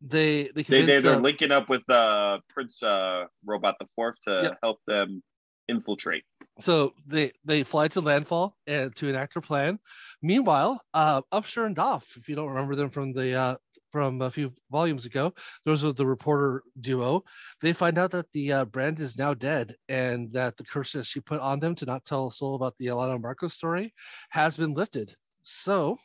they 0.00 0.44
they 0.54 0.62
They, 0.62 0.62
they 0.62 0.78
convince 0.78 1.02
they're 1.02 1.14
uh, 1.14 1.20
linking 1.20 1.52
up 1.52 1.68
with 1.68 1.88
uh 1.90 2.38
Prince 2.48 2.82
uh 2.82 3.24
Robot 3.44 3.76
the 3.78 3.86
Fourth 3.94 4.16
to 4.26 4.40
Yep. 4.42 4.58
help 4.62 4.78
them 4.86 5.22
infiltrate. 5.68 6.24
So 6.60 6.92
they 7.06 7.32
they 7.44 7.62
fly 7.62 7.88
to 7.88 8.00
landfall 8.00 8.56
and 8.66 8.94
to 8.96 9.08
enact 9.08 9.34
their 9.34 9.40
plan. 9.40 9.78
Meanwhile, 10.22 10.80
uh, 10.94 11.22
Upshur 11.32 11.66
and 11.66 11.74
Doff, 11.74 12.16
if 12.16 12.28
you 12.28 12.36
don't 12.36 12.48
remember 12.48 12.74
them 12.74 12.90
from 12.90 13.12
the 13.12 13.34
uh, 13.34 13.56
from 13.90 14.22
a 14.22 14.30
few 14.30 14.52
volumes 14.70 15.06
ago, 15.06 15.32
those 15.64 15.84
are 15.84 15.92
the 15.92 16.06
reporter 16.06 16.62
duo. 16.80 17.24
They 17.60 17.72
find 17.72 17.98
out 17.98 18.10
that 18.12 18.30
the 18.32 18.52
uh, 18.52 18.64
brand 18.66 19.00
is 19.00 19.18
now 19.18 19.34
dead 19.34 19.74
and 19.88 20.30
that 20.32 20.56
the 20.56 20.64
curse 20.64 20.92
that 20.92 21.06
she 21.06 21.20
put 21.20 21.40
on 21.40 21.58
them 21.58 21.74
to 21.76 21.86
not 21.86 22.04
tell 22.04 22.28
a 22.28 22.32
soul 22.32 22.54
about 22.54 22.76
the 22.78 22.86
Alana 22.86 23.20
Marco 23.20 23.48
story 23.48 23.92
has 24.30 24.56
been 24.56 24.74
lifted. 24.74 25.12
So, 25.42 25.98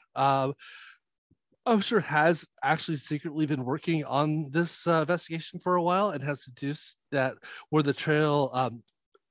Upshur 1.68 2.02
has 2.04 2.48
actually 2.64 2.98
secretly 2.98 3.46
been 3.48 3.66
working 3.66 4.04
on 4.06 4.52
this 4.52 4.88
uh, 4.88 5.02
investigation 5.02 5.60
for 5.60 5.76
a 5.76 5.82
while 5.82 6.12
and 6.12 6.24
has 6.24 6.44
deduced 6.46 7.00
that 7.12 7.36
where 7.70 7.82
the 7.82 7.94
trail 7.94 8.52
um, 8.54 8.84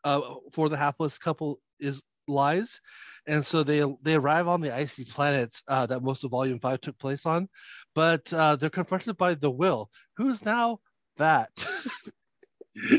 uh, 0.04 0.20
for 0.52 0.68
the 0.68 0.76
hapless 0.76 1.18
couple 1.18 1.60
is 1.80 2.02
lies. 2.28 2.80
And 3.26 3.44
so 3.44 3.62
they 3.62 3.82
they 4.02 4.14
arrive 4.14 4.48
on 4.48 4.60
the 4.60 4.74
icy 4.74 5.04
planets 5.04 5.62
uh, 5.68 5.86
that 5.86 6.02
most 6.02 6.24
of 6.24 6.30
volume 6.30 6.60
five 6.60 6.80
took 6.80 6.98
place 6.98 7.26
on 7.26 7.48
but 7.94 8.32
uh, 8.32 8.56
they're 8.56 8.70
confronted 8.70 9.16
by 9.16 9.34
the 9.34 9.50
will. 9.50 9.90
Who's 10.16 10.44
now 10.44 10.80
that? 11.16 11.50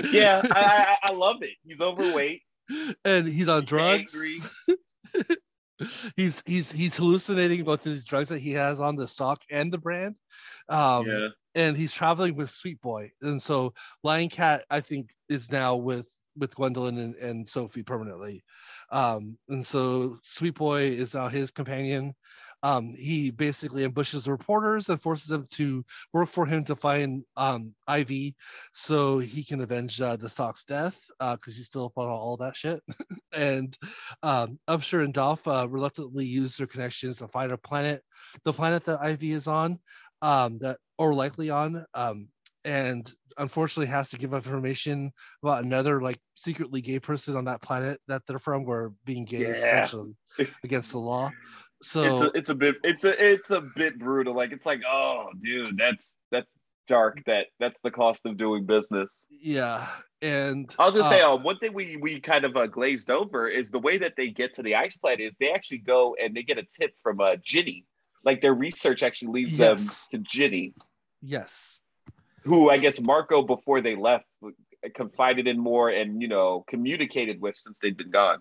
Yeah, 0.10 0.42
I, 0.52 0.98
I 1.04 1.10
I 1.10 1.14
love 1.14 1.44
it. 1.44 1.50
He's 1.66 1.82
overweight. 1.82 2.44
and 3.04 3.28
he's 3.28 3.50
on 3.50 3.66
drugs. 3.66 4.56
he's 6.16 6.42
he's 6.46 6.72
he's 6.72 6.96
hallucinating 6.96 7.66
both 7.66 7.84
these 7.84 8.06
drugs 8.06 8.30
that 8.30 8.40
he 8.40 8.54
has 8.54 8.80
on 8.80 8.96
the 8.96 9.06
Stalk 9.06 9.42
and 9.52 9.74
the 9.74 9.78
brand. 9.78 10.16
Um 10.70 11.06
yeah. 11.06 11.28
and 11.56 11.76
he's 11.76 11.94
traveling 11.94 12.38
with 12.38 12.50
Sweet 12.52 12.80
Boy, 12.80 13.12
and 13.22 13.44
so 13.44 13.74
Lying 14.02 14.30
Cat, 14.30 14.64
I 14.70 14.80
think, 14.80 15.14
is 15.28 15.52
now 15.52 15.76
with 15.76 16.10
with 16.38 16.56
Gwendolyn 16.56 16.98
and, 16.98 17.16
and 17.16 17.48
Sophie 17.48 17.84
permanently, 17.84 18.44
um, 18.92 19.38
and 19.50 19.66
so 19.66 20.18
Sweet 20.24 20.56
Boy 20.56 20.82
is 20.82 21.16
now 21.16 21.28
his 21.28 21.52
companion. 21.52 22.14
Um, 22.64 22.96
he 22.98 23.30
basically 23.30 23.84
ambushes 23.84 24.24
the 24.24 24.32
reporters 24.32 24.90
and 24.90 25.00
forces 25.00 25.28
them 25.28 25.46
to 25.52 25.86
work 26.14 26.30
for 26.30 26.48
him 26.48 26.64
to 26.64 26.76
find 26.76 27.24
um, 27.38 27.76
Ivy, 27.88 28.36
so 28.74 29.20
he 29.20 29.44
can 29.44 29.62
avenge 29.62 30.02
uh, 30.02 30.16
the 30.16 30.30
Stalk's 30.30 30.66
death 30.66 31.00
because 31.20 31.56
he's 31.56 31.68
still 31.68 31.86
up 31.86 31.98
on 31.98 32.08
all 32.08 32.38
that 32.38 32.56
shit. 32.56 32.82
and 33.34 33.78
um, 34.24 34.58
Upshur 34.68 35.04
and 35.04 35.14
Doff 35.14 35.48
uh, 35.48 35.68
reluctantly 35.70 36.26
use 36.26 36.58
their 36.58 36.66
connections 36.66 37.18
to 37.18 37.28
find 37.28 37.52
a 37.52 37.58
planet, 37.58 38.02
the 38.46 38.54
planet 38.54 38.84
that 38.86 39.00
Ivy 39.00 39.34
is 39.34 39.48
on, 39.48 39.78
um, 40.24 40.58
that 40.60 40.78
or 40.98 41.14
likely 41.14 41.52
on, 41.52 41.86
um, 41.94 42.30
and 42.64 43.14
unfortunately 43.38 43.88
has 43.92 44.10
to 44.10 44.18
give 44.18 44.34
up 44.34 44.46
information 44.46 45.12
about 45.44 45.64
another 45.64 46.02
like 46.02 46.18
secretly 46.36 46.82
gay 46.82 47.00
person 47.00 47.36
on 47.36 47.46
that 47.46 47.62
planet 47.62 48.00
that 48.08 48.22
they're 48.28 48.40
from, 48.40 48.66
where 48.66 48.92
being 49.06 49.26
gay 49.26 49.38
is 49.40 49.58
Yeah. 49.60 49.66
essentially 49.66 50.16
against 50.64 50.92
the 50.92 51.00
law. 51.00 51.32
So 51.82 52.04
it's 52.04 52.22
a, 52.22 52.32
it's 52.38 52.50
a 52.50 52.56
bit 52.56 52.76
it's 52.84 53.04
a 53.04 53.32
it's 53.34 53.52
a 53.52 53.62
bit 53.62 54.00
brutal. 54.00 54.34
Like 54.36 54.52
it's 54.52 54.66
like, 54.66 54.82
oh, 54.90 55.28
dude, 55.40 55.78
that's 55.78 56.16
that's 56.32 56.48
dark. 56.88 57.24
That 57.26 57.48
that's 57.60 57.80
the 57.82 57.92
cost 57.92 58.26
of 58.26 58.38
doing 58.38 58.66
business. 58.66 59.20
yeah, 59.30 59.88
and 60.22 60.74
I 60.80 60.86
was 60.86 60.96
gonna 60.96 61.10
say, 61.10 61.22
uh, 61.22 61.34
uh, 61.34 61.38
one 61.38 61.58
thing 61.60 61.74
we 61.74 61.98
we 61.98 62.20
kind 62.20 62.46
of 62.46 62.56
uh, 62.56 62.68
glazed 62.68 63.10
over 63.10 63.48
is 63.48 63.70
the 63.70 63.80
way 63.80 63.98
that 63.98 64.16
they 64.16 64.30
get 64.30 64.54
to 64.56 64.64
the 64.64 64.76
ice 64.76 64.98
planet 64.98 65.22
is 65.22 65.32
they 65.40 65.52
actually 65.52 65.80
go 65.80 66.16
and 66.22 66.36
they 66.36 66.44
get 66.44 66.58
a 66.58 66.64
tip 66.64 66.94
from 67.04 67.20
uh, 67.22 67.36
Ginny. 67.44 67.86
Like 68.24 68.42
their 68.42 68.54
research 68.56 69.04
actually 69.04 69.34
leads 69.44 69.58
Yes. 69.58 70.08
them 70.08 70.24
to 70.24 70.28
Ginny, 70.30 70.74
yes, 71.22 71.82
who 72.46 72.70
I 72.70 72.78
guess 72.78 73.02
Marco 73.02 73.42
before 73.42 73.82
they 73.82 73.96
left 73.96 74.26
confided 74.94 75.48
in 75.48 75.60
more 75.60 75.90
and 75.90 76.22
you 76.22 76.28
know 76.28 76.64
communicated 76.68 77.42
with 77.42 77.56
since 77.58 77.80
they'd 77.82 77.98
been 77.98 78.12
gone. 78.12 78.40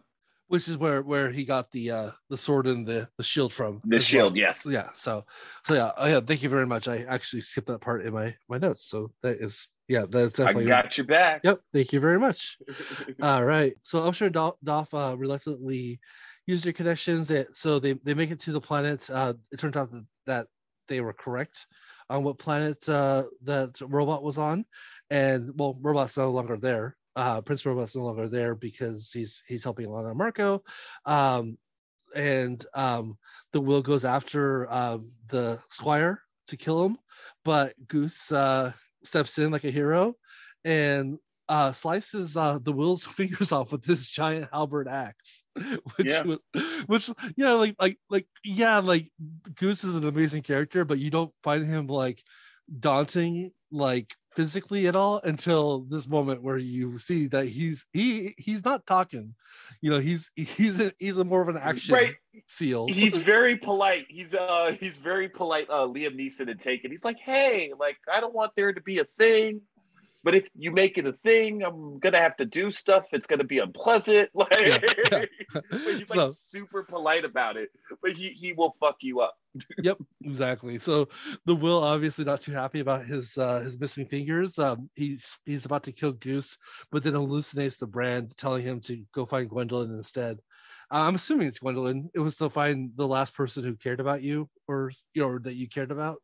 which 0.48 0.68
is 0.68 0.76
where 0.76 1.02
where 1.02 1.30
he 1.30 1.44
got 1.44 1.70
the 1.72 1.90
uh 1.90 2.10
the 2.28 2.36
sword 2.36 2.66
and 2.66 2.86
the 2.86 3.08
the 3.16 3.24
shield 3.24 3.52
from. 3.52 3.80
The 3.84 3.98
shield, 3.98 4.32
well. 4.32 4.38
yes. 4.38 4.66
Yeah. 4.68 4.90
So 4.94 5.24
so 5.64 5.74
yeah. 5.74 5.92
Oh 5.96 6.06
yeah. 6.06 6.20
Thank 6.20 6.42
you 6.42 6.48
very 6.48 6.66
much. 6.66 6.86
I 6.86 7.04
actually 7.08 7.42
skipped 7.42 7.68
that 7.68 7.80
part 7.80 8.04
in 8.04 8.12
my 8.12 8.34
my 8.48 8.58
notes. 8.58 8.84
So 8.84 9.10
that 9.22 9.38
is 9.38 9.68
yeah. 9.88 10.04
That's 10.08 10.34
definitely. 10.34 10.66
I 10.66 10.82
got 10.82 10.98
your 10.98 11.06
back. 11.06 11.40
Yep. 11.44 11.60
Thank 11.72 11.92
you 11.92 12.00
very 12.00 12.18
much. 12.18 12.58
All 13.22 13.44
right. 13.44 13.72
So 13.82 14.00
Upshur 14.00 14.26
and 14.26 14.34
Doff, 14.34 14.54
Doff 14.62 14.92
uh, 14.92 15.14
reluctantly 15.16 16.00
used 16.46 16.64
their 16.64 16.72
connections. 16.72 17.28
That 17.28 17.56
so 17.56 17.78
they 17.78 17.94
they 18.04 18.14
make 18.14 18.30
it 18.30 18.40
to 18.40 18.52
the 18.52 18.60
planet. 18.60 19.08
Uh, 19.10 19.34
it 19.50 19.58
turns 19.58 19.76
out 19.76 19.90
that, 19.92 20.06
that 20.26 20.46
they 20.88 21.00
were 21.00 21.12
correct 21.12 21.66
on 22.10 22.22
what 22.22 22.38
planet 22.38 22.88
uh, 22.88 23.24
that 23.42 23.80
robot 23.80 24.22
was 24.22 24.38
on, 24.38 24.64
and 25.10 25.52
well, 25.56 25.78
robot's 25.80 26.16
no 26.16 26.30
longer 26.30 26.56
there. 26.56 26.96
Uh, 27.16 27.40
Prince 27.40 27.64
Robot's 27.64 27.94
no 27.94 28.02
longer 28.02 28.28
there 28.28 28.54
because 28.54 29.12
he's 29.12 29.42
he's 29.46 29.62
helping 29.62 29.88
Lana 29.88 30.14
Marco, 30.14 30.62
um, 31.06 31.56
and 32.14 32.64
um, 32.74 33.16
the 33.52 33.60
will 33.60 33.82
goes 33.82 34.04
after 34.04 34.70
um, 34.72 35.10
the 35.28 35.58
Squire 35.70 36.20
to 36.48 36.56
kill 36.56 36.84
him, 36.84 36.98
but 37.44 37.74
Ghüs 37.86 38.32
uh, 38.32 38.72
steps 39.04 39.38
in 39.38 39.50
like 39.50 39.64
a 39.64 39.70
hero. 39.70 40.14
And 40.64 41.18
uh 41.48 41.72
slices 41.72 42.36
uh 42.36 42.58
the 42.62 42.72
will's 42.72 43.04
fingers 43.18 43.52
off 43.52 43.70
with 43.72 43.82
this 43.84 44.08
giant 44.08 44.48
halberd 44.52 44.88
axe 44.88 45.44
which 45.96 46.08
Yeah. 46.08 46.22
would- 46.22 46.40
which 46.86 47.10
yeah 47.36 47.52
like 47.52 47.74
like 47.80 47.98
like 48.10 48.26
yeah 48.44 48.78
like 48.78 49.10
Ghüs 49.54 49.84
is 49.84 49.96
an 49.96 50.06
amazing 50.08 50.42
character 50.42 50.84
but 50.84 50.98
you 50.98 51.10
don't 51.10 51.32
find 51.42 51.66
him 51.66 51.86
like 51.86 52.22
daunting 52.80 53.50
like 53.70 54.14
physically 54.34 54.86
at 54.88 54.96
all 54.96 55.20
until 55.24 55.80
this 55.80 56.08
moment 56.08 56.42
where 56.42 56.56
you 56.58 56.98
see 56.98 57.26
that 57.28 57.46
he's 57.46 57.86
he 57.92 58.34
he's 58.38 58.64
not 58.64 58.84
talking 58.86 59.34
you 59.80 59.90
know 59.90 59.98
he's 60.00 60.30
he's 60.34 60.80
a, 60.80 60.90
he's 60.98 61.18
a 61.18 61.24
more 61.24 61.40
of 61.42 61.48
an 61.48 61.56
action 61.58 61.94
Right. 61.94 62.14
seal 62.48 62.86
He's 62.88 63.16
very 63.34 63.56
polite. 63.56 64.06
He's 64.08 64.34
uh 64.34 64.74
he's 64.80 64.98
very 64.98 65.28
polite. 65.28 65.68
Uh, 65.70 65.86
Liam 65.86 66.16
Neeson 66.16 66.48
had 66.48 66.60
taken. 66.60 66.90
He's 66.90 67.04
like, 67.04 67.18
hey, 67.18 67.72
like 67.78 67.96
I 68.12 68.20
don't 68.20 68.34
want 68.34 68.52
there 68.56 68.72
to 68.72 68.80
be 68.80 68.98
a 68.98 69.04
thing, 69.18 69.60
but 70.24 70.34
if 70.34 70.48
you 70.56 70.72
make 70.72 70.98
it 70.98 71.06
a 71.06 71.12
thing, 71.12 71.62
I'm 71.62 71.98
gonna 71.98 72.18
have 72.18 72.36
to 72.38 72.46
do 72.46 72.70
stuff. 72.70 73.04
It's 73.12 73.26
gonna 73.26 73.44
be 73.44 73.58
unpleasant. 73.58 74.30
Like, 74.34 74.60
yeah. 74.60 75.24
but 75.52 75.70
he's 75.70 76.08
So- 76.12 76.26
like 76.26 76.34
super 76.34 76.82
polite 76.82 77.24
about 77.24 77.56
it. 77.56 77.68
But 78.02 78.12
he 78.12 78.28
he 78.30 78.52
will 78.52 78.74
fuck 78.80 78.96
you 79.02 79.20
up. 79.20 79.34
yep 79.84 79.96
exactly 80.24 80.80
so 80.80 81.08
the 81.46 81.54
will 81.54 81.80
obviously 81.80 82.24
not 82.24 82.40
too 82.40 82.50
happy 82.50 82.80
about 82.80 83.04
his 83.04 83.38
uh 83.38 83.60
his 83.60 83.78
missing 83.78 84.04
fingers 84.04 84.58
um 84.58 84.90
he's 84.94 85.38
he's 85.44 85.64
about 85.64 85.84
to 85.84 85.92
kill 85.92 86.12
Ghüs 86.12 86.58
but 86.90 87.04
then 87.04 87.12
hallucinates 87.12 87.78
the 87.78 87.86
brand 87.86 88.36
telling 88.36 88.64
him 88.64 88.80
to 88.80 89.04
go 89.12 89.24
find 89.24 89.48
gwendolyn 89.48 89.92
instead 89.92 90.38
uh, 90.90 91.02
i'm 91.02 91.14
assuming 91.14 91.46
it's 91.46 91.60
gwendolyn 91.60 92.10
it 92.14 92.18
was 92.18 92.36
to 92.36 92.50
find 92.50 92.90
the 92.96 93.06
last 93.06 93.32
person 93.32 93.62
who 93.62 93.76
cared 93.76 94.00
about 94.00 94.22
you 94.22 94.48
or 94.66 94.90
you 95.14 95.22
know 95.22 95.28
or 95.28 95.38
that 95.38 95.54
you 95.54 95.68
cared 95.68 95.92
about 95.92 96.18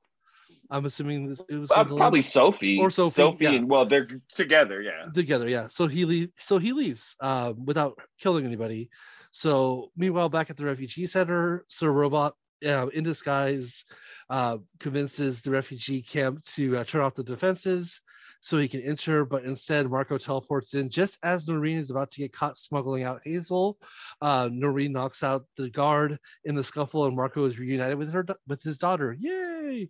i'm 0.70 0.84
assuming 0.86 1.28
this, 1.28 1.42
it 1.48 1.56
was 1.56 1.70
Uh, 1.70 1.84
probably 1.84 2.20
Sophie 2.20 2.78
Or 2.78 2.90
Sophie, 2.90 3.14
Sophie, 3.22 3.44
yeah. 3.44 3.50
and 3.52 3.68
well, 3.68 3.84
they're 3.84 4.08
together. 4.34 4.80
Yeah. 4.82 5.06
together 5.14 5.48
yeah 5.48 5.68
so 5.68 5.86
he 5.86 6.04
leaves 6.04 6.32
so 6.38 6.58
he 6.58 6.72
leaves 6.72 7.16
um 7.20 7.64
without 7.64 7.98
killing 8.20 8.44
anybody 8.46 8.90
so 9.32 9.90
meanwhile 9.96 10.28
back 10.28 10.50
at 10.50 10.56
the 10.56 10.64
refugee 10.64 11.06
center 11.06 11.64
sir 11.68 11.90
robot 11.90 12.34
uh, 12.66 12.88
in 12.88 13.02
disguise 13.04 13.84
uh 14.28 14.58
convinces 14.78 15.40
the 15.40 15.50
refugee 15.50 16.02
camp 16.02 16.42
to 16.44 16.76
uh, 16.76 16.84
turn 16.84 17.00
off 17.00 17.14
the 17.14 17.24
defenses 17.24 18.00
so 18.40 18.56
he 18.56 18.68
can 18.68 18.80
enter 18.82 19.24
but 19.24 19.44
instead 19.44 19.88
marco 19.90 20.18
teleports 20.18 20.74
in 20.74 20.88
just 20.90 21.18
as 21.22 21.46
noreen 21.46 21.78
is 21.78 21.90
about 21.90 22.10
to 22.10 22.20
get 22.20 22.32
caught 22.32 22.56
smuggling 22.56 23.02
out 23.02 23.20
hazel 23.24 23.78
uh 24.22 24.48
noreen 24.52 24.92
knocks 24.92 25.22
out 25.22 25.44
the 25.56 25.70
guard 25.70 26.18
in 26.44 26.54
the 26.54 26.64
scuffle 26.64 27.06
and 27.06 27.16
marco 27.16 27.44
is 27.44 27.58
reunited 27.58 27.98
with 27.98 28.12
her 28.12 28.24
with 28.46 28.62
his 28.62 28.78
daughter 28.78 29.16
yay 29.18 29.88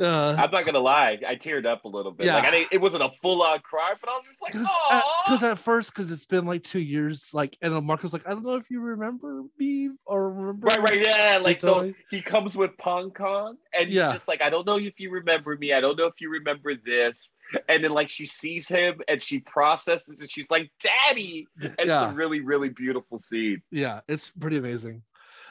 uh 0.00 0.34
I'm 0.38 0.50
not 0.50 0.64
gonna 0.64 0.78
lie, 0.78 1.18
I 1.26 1.36
teared 1.36 1.66
up 1.66 1.84
a 1.84 1.88
little 1.88 2.10
bit. 2.12 2.26
Yeah. 2.26 2.38
Like 2.38 2.68
it 2.72 2.80
wasn't 2.80 3.02
a 3.04 3.10
full 3.22 3.42
on 3.42 3.60
cry, 3.60 3.94
but 4.00 4.10
I 4.10 4.16
was 4.16 4.24
just 4.26 4.42
like, 4.42 4.52
because 4.52 5.42
oh, 5.42 5.50
at, 5.50 5.58
first 5.58 5.92
because 5.94 6.10
it's 6.10 6.26
been 6.26 6.46
like 6.46 6.62
two 6.62 6.80
years 6.80 7.30
like 7.32 7.56
and 7.62 7.72
then 7.72 7.84
marco's 7.84 8.12
like 8.12 8.26
i 8.26 8.30
don't 8.30 8.42
know 8.42 8.54
if 8.54 8.70
you 8.70 8.80
remember 8.80 9.42
me 9.58 9.90
or 10.04 10.30
remember 10.32 10.66
Right, 10.66 10.80
right, 10.80 11.06
yeah. 11.06 11.38
Like 11.42 11.60
so 11.60 11.92
he 12.10 12.20
comes 12.20 12.56
with 12.56 12.76
Pong 12.78 13.10
Kong, 13.10 13.56
and 13.72 13.86
he's 13.86 13.96
Yeah. 13.96 14.12
just 14.12 14.28
like, 14.28 14.42
I 14.42 14.50
don't 14.50 14.66
know 14.66 14.78
if 14.78 14.98
you 14.98 15.10
remember 15.10 15.56
me. 15.56 15.72
I 15.72 15.80
don't 15.80 15.96
know 15.98 16.06
if 16.06 16.20
you 16.20 16.30
remember 16.30 16.74
this. 16.74 17.30
And 17.68 17.82
then 17.84 17.92
like 17.92 18.08
she 18.08 18.26
sees 18.26 18.68
him 18.68 19.00
and 19.08 19.20
she 19.20 19.40
processes, 19.40 20.20
and 20.20 20.30
she's 20.30 20.50
like, 20.50 20.70
Daddy. 20.80 21.46
And 21.62 21.74
It's 21.78 21.88
a 21.90 22.12
really, 22.14 22.40
really 22.40 22.68
beautiful 22.68 23.18
scene. 23.18 23.62
yeah 23.70 24.00
it's 24.08 24.30
pretty 24.30 24.56
amazing 24.56 25.02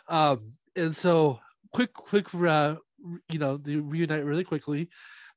um 0.08 0.40
and 0.76 0.96
so 0.96 1.40
quick 1.74 1.94
quick 1.94 2.34
uh 2.36 2.76
you 3.30 3.40
know 3.40 3.58
they 3.58 3.76
reunite 3.76 4.26
really 4.26 4.44
quickly 4.44 4.90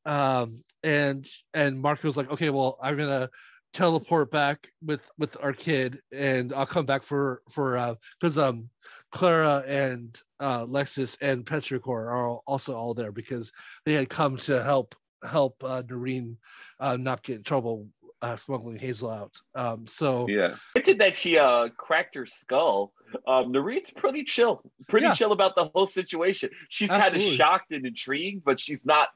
um 0.07 0.51
and 0.83 1.29
and 1.55 1.81
marco's 1.81 2.17
like 2.17 2.31
okay 2.33 2.51
well 2.51 2.79
i'm 2.83 2.97
gonna 2.97 3.29
teleport 3.73 4.31
back 4.31 4.71
with 4.85 5.11
with 5.19 5.37
our 5.43 5.53
kid 5.53 6.01
and 6.13 6.53
i'll 6.55 6.67
come 6.67 6.87
back 6.87 7.03
for 7.03 7.43
for 7.51 7.77
uh 7.79 7.95
because 8.21 8.37
um 8.39 8.69
klara 9.13 9.63
and 9.67 10.21
uh 10.41 10.65
lexus 10.67 11.17
and 11.21 11.47
petrichor 11.47 12.11
are 12.11 12.39
also 12.47 12.75
all 12.75 12.95
there 12.95 13.13
because 13.13 13.53
they 13.87 13.93
had 13.95 14.09
come 14.09 14.37
to 14.37 14.63
help 14.63 14.95
help 15.25 15.63
uh 15.65 15.83
noreen 15.89 16.37
uh 16.81 16.97
not 16.99 17.23
get 17.23 17.37
in 17.37 17.43
trouble 17.43 17.89
uh 18.23 18.37
smuggling 18.37 18.79
hazel 18.79 19.11
out 19.11 19.35
um 19.55 19.87
so 19.87 20.27
Yeah. 20.29 20.55
Granted 20.75 20.99
that 20.99 21.17
she 21.17 21.39
uh 21.39 21.69
cracked 21.77 22.15
her 22.15 22.27
skull. 22.27 22.93
Um 23.27 23.53
Noreen's 23.53 23.91
pretty 23.91 24.25
chill, 24.25 24.63
pretty 24.89 25.07
Yeah. 25.07 25.15
chill 25.15 25.33
about 25.33 25.55
the 25.55 25.65
whole 25.75 25.87
situation. 25.87 26.51
She's 26.71 26.91
kind 26.91 27.15
of 27.15 27.21
shocked 27.21 27.73
and 27.73 27.85
intrigued, 27.85 28.43
but 28.45 28.59
she's 28.59 28.85
not 28.85 29.09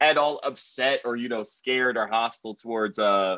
at 0.00 0.18
all 0.18 0.40
upset 0.44 1.00
or 1.04 1.16
you 1.16 1.28
know 1.28 1.42
scared 1.42 1.96
or 1.96 2.06
hostile 2.06 2.54
towards 2.56 2.98
uh 2.98 3.36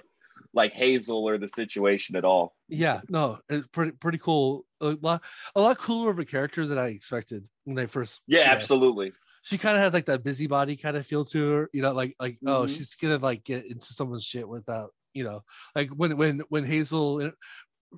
like 0.52 0.72
Hazel 0.72 1.28
or 1.28 1.38
the 1.38 1.48
situation 1.48 2.16
at 2.16 2.24
all. 2.24 2.54
yeah 2.68 3.00
no 3.08 3.38
it's 3.48 3.66
pretty 3.68 3.92
pretty 3.92 4.18
cool 4.18 4.64
a 4.80 4.96
lot 5.00 5.22
a 5.54 5.60
lot 5.60 5.78
cooler 5.78 6.10
of 6.10 6.18
a 6.18 6.24
character 6.24 6.66
than 6.66 6.78
i 6.78 6.88
expected 6.88 7.46
when 7.64 7.78
i 7.78 7.86
first 7.86 8.20
Yeah, 8.26 8.40
Yeah. 8.40 8.50
absolutely. 8.52 9.12
She 9.44 9.58
kind 9.58 9.76
of 9.76 9.82
has 9.82 9.92
like 9.92 10.06
that 10.06 10.24
busybody 10.24 10.74
kind 10.74 10.96
of 10.96 11.06
feel 11.06 11.24
to 11.24 11.50
her 11.52 11.70
you 11.72 11.82
know 11.82 11.92
like 11.92 12.14
like 12.18 12.38
oh 12.46 12.62
Mhm. 12.64 12.68
she's 12.76 12.96
gonna 12.96 13.18
like 13.18 13.44
get 13.44 13.64
into 13.66 13.92
someone's 13.94 14.24
shit 14.24 14.48
without 14.48 14.90
you 15.12 15.22
know 15.24 15.42
like 15.76 15.90
when 15.90 16.16
when 16.16 16.40
when 16.48 16.64
hazel 16.64 17.22
uh, 17.22 17.30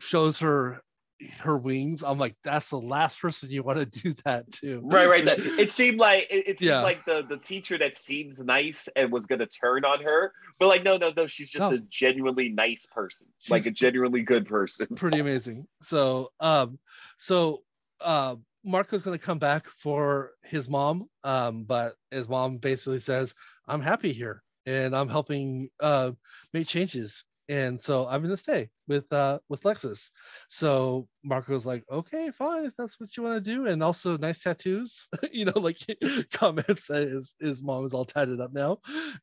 shows 0.00 0.38
her 0.40 0.82
her 1.38 1.56
wings 1.56 2.02
i'm 2.02 2.18
like 2.18 2.36
that's 2.44 2.68
the 2.70 2.78
last 2.78 3.18
person 3.22 3.48
you 3.50 3.62
want 3.62 3.78
to 3.78 3.86
do 3.86 4.12
that 4.24 4.50
to 4.52 4.80
Right, 4.84 5.08
right. 5.08 5.24
That, 5.24 5.38
it 5.58 5.70
seemed 5.70 5.98
like 5.98 6.26
it, 6.30 6.46
it 6.46 6.58
seemed 6.58 6.68
Yeah. 6.68 6.82
like 6.82 7.04
the 7.06 7.22
the 7.26 7.38
teacher 7.38 7.78
that 7.78 7.96
seems 7.96 8.38
nice 8.38 8.86
and 8.94 9.10
was 9.10 9.24
gonna 9.24 9.46
turn 9.46 9.84
on 9.86 10.02
her, 10.02 10.32
but 10.58 10.68
like 10.68 10.84
no, 10.84 10.98
no, 10.98 11.10
no. 11.16 11.26
She's 11.26 11.48
just 11.48 11.70
No. 11.70 11.76
a 11.76 11.78
genuinely 11.88 12.50
nice 12.50 12.84
person, 12.92 13.26
like 13.48 13.64
a 13.66 13.70
genuinely 13.70 14.20
good 14.22 14.46
person. 14.46 14.88
pretty 14.94 15.18
amazing. 15.18 15.66
So, 15.80 16.28
um, 16.40 16.78
so 17.16 17.62
uh, 18.02 18.36
Marco's 18.66 19.02
going 19.02 19.18
to 19.18 19.24
come 19.24 19.38
back 19.38 19.66
for 19.66 20.32
his 20.42 20.68
mom, 20.68 21.08
um, 21.24 21.64
but 21.64 21.94
his 22.10 22.28
mom 22.28 22.58
basically 22.58 23.00
says, 23.00 23.34
"I'm 23.68 23.80
happy 23.80 24.12
here 24.12 24.42
and 24.66 24.94
I'm 24.94 25.08
helping 25.08 25.70
uh, 25.80 26.10
make 26.52 26.66
changes." 26.66 27.24
And 27.48 27.80
so 27.80 28.08
I'm 28.08 28.22
gonna 28.22 28.36
stay 28.36 28.70
with 28.88 29.12
uh 29.12 29.38
with 29.48 29.62
Lexus. 29.62 30.10
So 30.50 31.06
Marco's 31.22 31.64
like, 31.64 31.84
okay, 31.90 32.32
fine, 32.32 32.64
if 32.64 32.72
that's 32.76 32.98
what 32.98 33.16
you 33.16 33.22
want 33.22 33.36
to 33.44 33.54
do. 33.54 33.66
And 33.66 33.84
also 33.84 34.16
nice 34.18 34.42
tattoos, 34.42 35.06
you 35.32 35.44
know, 35.44 35.52
like 35.60 35.78
comments 36.32 36.88
that 36.88 37.06
his, 37.06 37.36
his 37.38 37.62
mom 37.62 37.86
is 37.86 37.94
all 37.94 38.04
tatted 38.04 38.40
up 38.40 38.52
now. 38.52 38.78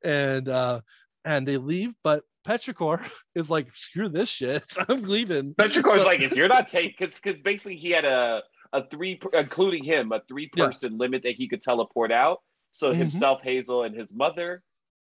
And 0.06 0.48
uh 0.48 0.80
and 1.26 1.46
they 1.46 1.58
leave, 1.58 1.94
but 2.02 2.24
Petrichor 2.48 3.06
is 3.36 3.50
like, 3.50 3.68
screw 3.76 4.08
this 4.08 4.30
shit. 4.30 4.64
I'm 4.88 5.02
leaving. 5.04 5.54
Petrichor's 5.56 6.02
So- 6.02 6.06
like, 6.06 6.22
if 6.22 6.34
you're 6.34 6.48
not 6.48 6.70
taking, 6.70 6.96
because 6.98 7.16
because 7.20 7.42
basically 7.42 7.76
he 7.76 7.90
had 7.92 8.06
a 8.06 8.42
a 8.74 8.86
three, 8.90 9.20
including 9.34 9.84
him, 9.84 10.12
a 10.12 10.22
three 10.28 10.50
person 10.50 10.98
limit 10.98 11.24
that 11.24 11.36
he 11.36 11.48
could 11.48 11.62
teleport 11.62 12.12
out. 12.12 12.40
So 12.72 12.92
Mhm. 12.92 12.98
himself, 12.98 13.42
Hazel, 13.42 13.84
and 13.84 13.96
his 13.96 14.12
mother, 14.12 14.64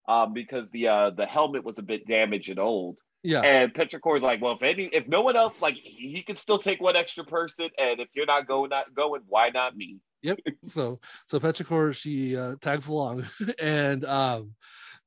um, 0.09 0.33
because 0.33 0.71
the 0.71 0.89
uh 0.89 1.11
the 1.11 1.27
helmet 1.27 1.65
was 1.65 1.79
a 1.79 1.83
bit 1.83 2.07
damaged 2.07 2.49
and 2.49 2.59
old. 2.61 2.99
Yeah. 3.23 3.43
And 3.43 3.75
Petrichor's 3.75 4.23
like, 4.23 4.41
well, 4.41 4.53
if 4.55 4.63
any, 4.63 4.85
if 4.85 5.09
no 5.09 5.21
one 5.21 5.37
else, 5.37 5.61
like 5.61 5.75
he, 5.75 6.23
could 6.23 6.39
still 6.39 6.61
take 6.61 6.81
one 6.81 6.95
extra 6.95 7.25
person, 7.25 7.71
and 7.77 7.99
if 7.99 8.09
you're 8.15 8.25
not 8.25 8.47
going, 8.47 8.71
not 8.71 8.95
going, 8.95 9.23
why 9.27 9.51
not 9.51 9.77
me? 9.77 9.99
yep. 10.23 10.39
So 10.67 11.01
so 11.27 11.41
Petrichor 11.41 11.93
she 11.95 12.37
uh, 12.37 12.55
tags 12.61 12.87
along, 12.87 13.25
and 13.61 14.05
um, 14.05 14.55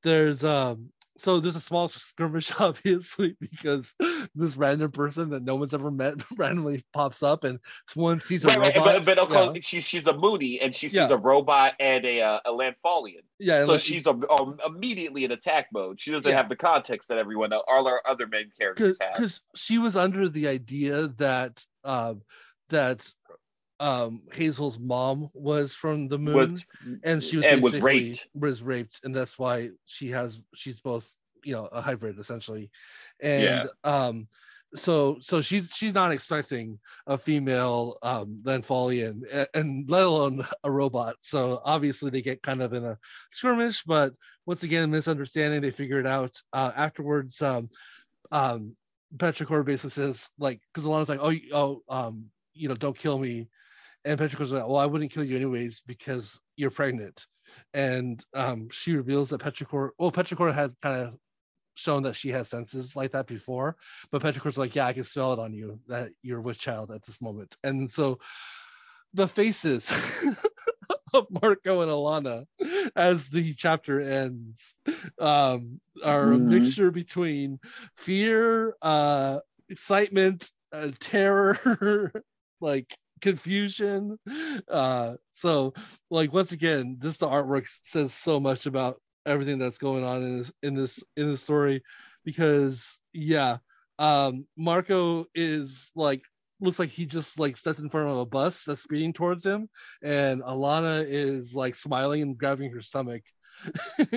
there's 0.03 0.43
um 0.43 0.91
so 1.19 1.39
there's 1.39 1.55
a 1.55 1.61
small 1.61 1.89
skirmish 1.89 2.51
obviously 2.59 3.35
because 3.39 3.95
this 4.35 4.57
random 4.57 4.91
person 4.91 5.29
that 5.29 5.43
no 5.43 5.55
one's 5.55 5.73
ever 5.73 5.91
met 5.91 6.15
randomly 6.37 6.83
pops 6.93 7.23
up 7.23 7.43
and 7.43 7.59
one 7.95 8.19
sees 8.19 8.43
a 8.45 8.47
right, 8.47 8.57
robot. 8.57 8.85
Right, 8.85 9.05
but, 9.05 9.29
but 9.29 9.55
yeah. 9.55 9.61
she's 9.61 9.83
she's 9.83 10.07
a 10.07 10.13
Moonie 10.13 10.59
and 10.61 10.73
she 10.73 10.89
sees 10.89 10.95
yeah. 10.95 11.09
a 11.09 11.17
robot 11.17 11.73
and 11.79 12.05
a 12.05 12.21
uh, 12.21 12.39
a 12.45 12.51
Landfallian. 12.51 13.23
Yeah, 13.39 13.65
so 13.65 13.73
like, 13.73 13.81
she's 13.81 14.07
a, 14.07 14.11
um, 14.11 14.57
immediately 14.65 15.23
in 15.23 15.31
attack 15.31 15.67
mode. 15.73 16.01
She 16.01 16.11
doesn't 16.11 16.29
yeah. 16.29 16.35
have 16.35 16.49
the 16.49 16.55
context 16.55 17.09
that 17.09 17.17
everyone 17.17 17.53
all 17.53 17.87
our 17.87 18.01
other 18.07 18.27
main 18.27 18.51
characters 18.57 18.97
have. 19.01 19.13
Because 19.13 19.41
she 19.55 19.77
was 19.77 19.95
under 19.95 20.29
the 20.29 20.47
idea 20.47 21.07
that 21.17 21.65
um, 21.83 22.21
that 22.69 23.11
um 23.79 24.23
Hazel's 24.33 24.77
mom 24.77 25.29
was 25.33 25.73
from 25.73 26.07
the 26.07 26.17
moon 26.17 26.51
was, 26.51 26.65
and 27.03 27.23
she 27.23 27.37
was 27.37 27.45
and 27.45 27.63
was 27.63 27.79
raped. 27.79 28.27
was 28.33 28.61
raped 28.61 28.99
and 29.03 29.15
that's 29.15 29.39
why 29.39 29.69
she 29.85 30.09
has 30.09 30.41
she's 30.53 30.79
both 30.79 31.09
you 31.43 31.53
know 31.53 31.65
a 31.67 31.81
hybrid 31.81 32.19
essentially. 32.19 32.69
And 33.21 33.43
yeah. 33.43 33.65
um 33.83 34.27
so 34.75 35.17
so 35.21 35.41
she's 35.41 35.73
she's 35.75 35.93
not 35.93 36.11
expecting 36.11 36.77
a 37.07 37.17
female 37.17 37.97
um 38.03 38.41
Landfallian 38.43 39.21
and, 39.31 39.47
and 39.53 39.89
let 39.89 40.05
alone 40.05 40.45
a 40.63 40.71
robot. 40.71 41.15
So 41.21 41.61
obviously 41.63 42.09
they 42.09 42.21
get 42.21 42.43
kind 42.43 42.61
of 42.61 42.73
in 42.73 42.83
a 42.83 42.97
skirmish 43.31 43.83
but 43.83 44.13
once 44.45 44.63
again 44.63 44.91
misunderstanding 44.91 45.61
they 45.61 45.71
figure 45.71 45.99
it 45.99 46.07
out 46.07 46.33
uh 46.53 46.71
afterwards 46.75 47.41
um 47.41 47.69
um 48.31 48.75
Petrichor 49.15 49.65
basically 49.65 49.89
says 49.91 50.29
like 50.37 50.61
because 50.73 50.87
Alana's 50.87 51.09
like 51.09 51.19
oh 51.21 51.33
oh 51.53 51.81
um 51.89 52.25
you 52.53 52.67
know 52.67 52.75
don't 52.75 52.97
kill 52.97 53.17
me 53.17 53.47
and 54.05 54.19
Petrichor's 54.19 54.51
like, 54.51 54.67
well, 54.67 54.77
I 54.77 54.85
wouldn't 54.85 55.11
kill 55.11 55.23
you 55.23 55.35
anyways 55.35 55.81
because 55.81 56.39
you're 56.55 56.71
pregnant. 56.71 57.25
And 57.73 58.23
um, 58.33 58.69
she 58.71 58.95
reveals 58.95 59.29
that 59.29 59.41
Petrichor, 59.41 59.89
well, 59.97 60.11
Petrichor 60.11 60.53
had 60.53 60.73
kind 60.81 61.01
of 61.01 61.15
shown 61.75 62.03
that 62.03 62.15
she 62.15 62.29
has 62.29 62.49
senses 62.49 62.95
like 62.95 63.11
that 63.11 63.27
before, 63.27 63.75
but 64.11 64.21
Petrichor's 64.21 64.57
like, 64.57 64.75
yeah, 64.75 64.85
I 64.85 64.93
can 64.93 65.03
smell 65.03 65.33
it 65.33 65.39
on 65.39 65.53
you 65.53 65.79
that 65.87 66.11
you're 66.21 66.41
with 66.41 66.59
child 66.59 66.91
at 66.91 67.03
this 67.03 67.21
moment. 67.21 67.55
And 67.63 67.89
so 67.89 68.19
the 69.13 69.27
faces 69.27 69.91
of 71.13 71.27
Marco 71.41 71.81
and 71.81 71.91
Alana 71.91 72.45
as 72.95 73.29
the 73.29 73.53
chapter 73.53 73.99
ends 73.99 74.75
um, 75.19 75.79
are 76.03 76.27
mm-hmm. 76.27 76.33
a 76.33 76.37
mixture 76.37 76.91
between 76.91 77.59
fear, 77.95 78.75
uh, 78.81 79.39
excitement, 79.69 80.51
uh, 80.71 80.89
terror, 80.99 82.11
like 82.61 82.95
confusion. 83.21 84.17
Uh, 84.67 85.15
so 85.33 85.73
like 86.09 86.33
once 86.33 86.51
again, 86.51 86.97
this 86.99 87.17
the 87.17 87.27
artwork 87.27 87.67
says 87.83 88.13
so 88.13 88.39
much 88.39 88.65
about 88.65 89.01
everything 89.25 89.59
that's 89.59 89.77
going 89.77 90.03
on 90.03 90.23
in 90.23 90.37
this 90.37 90.51
in 90.63 90.75
this 90.75 91.03
in 91.17 91.29
the 91.29 91.37
story 91.37 91.83
because 92.23 92.99
yeah, 93.13 93.57
um, 93.97 94.45
Marco 94.57 95.25
is 95.35 95.91
like 95.95 96.23
looks 96.61 96.79
like 96.79 96.89
he 96.89 97.05
just 97.05 97.39
like 97.39 97.57
stepped 97.57 97.79
in 97.79 97.89
front 97.89 98.09
of 98.09 98.17
a 98.17 98.25
bus 98.25 98.63
that's 98.63 98.83
speeding 98.83 99.13
towards 99.13 99.45
him, 99.45 99.69
and 100.03 100.41
Alana 100.41 101.05
is 101.07 101.55
like 101.55 101.75
smiling 101.75 102.21
and 102.21 102.37
grabbing 102.37 102.71
her 102.71 102.81
stomach, 102.81 103.23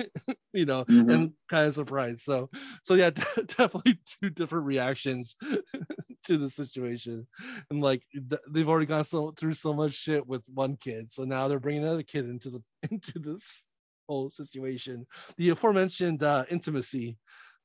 you 0.53 0.65
know, 0.65 0.83
mm-hmm. 0.85 1.09
and 1.09 1.33
kind 1.49 1.67
of 1.67 1.75
surprised. 1.75 2.19
So, 2.19 2.49
so 2.83 2.95
yeah, 2.95 3.09
definitely 3.47 3.99
two 4.21 4.29
different 4.29 4.65
reactions 4.65 5.35
to 6.23 6.37
the 6.37 6.49
situation, 6.49 7.27
and 7.69 7.81
like 7.81 8.03
they've 8.49 8.69
already 8.69 8.85
gone 8.85 9.03
so 9.03 9.31
through 9.31 9.53
so 9.53 9.73
much 9.73 9.93
shit 9.93 10.25
with 10.27 10.45
one 10.53 10.75
kid, 10.77 11.11
so 11.11 11.23
now 11.23 11.47
they're 11.47 11.59
bringing 11.59 11.83
another 11.83 12.03
kid 12.03 12.25
into 12.25 12.49
the 12.49 12.61
into 12.91 13.19
this 13.19 13.65
whole 14.07 14.29
situation. 14.29 15.05
The 15.37 15.49
aforementioned 15.49 16.23
uh, 16.23 16.45
intimacy 16.49 17.17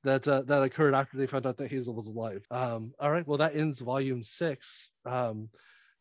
that 0.05 0.27
uh, 0.29 0.43
that 0.43 0.63
occurred 0.63 0.95
after 0.95 1.17
they 1.17 1.27
found 1.27 1.47
out 1.47 1.57
that 1.57 1.71
Hazel 1.71 1.95
was 1.95 2.07
alive. 2.07 2.45
Um, 2.51 2.93
all 3.01 3.11
right, 3.11 3.27
well 3.27 3.39
that 3.39 3.57
ends 3.57 3.81
volume 3.81 4.23
six. 4.23 4.91
Um, 5.05 5.49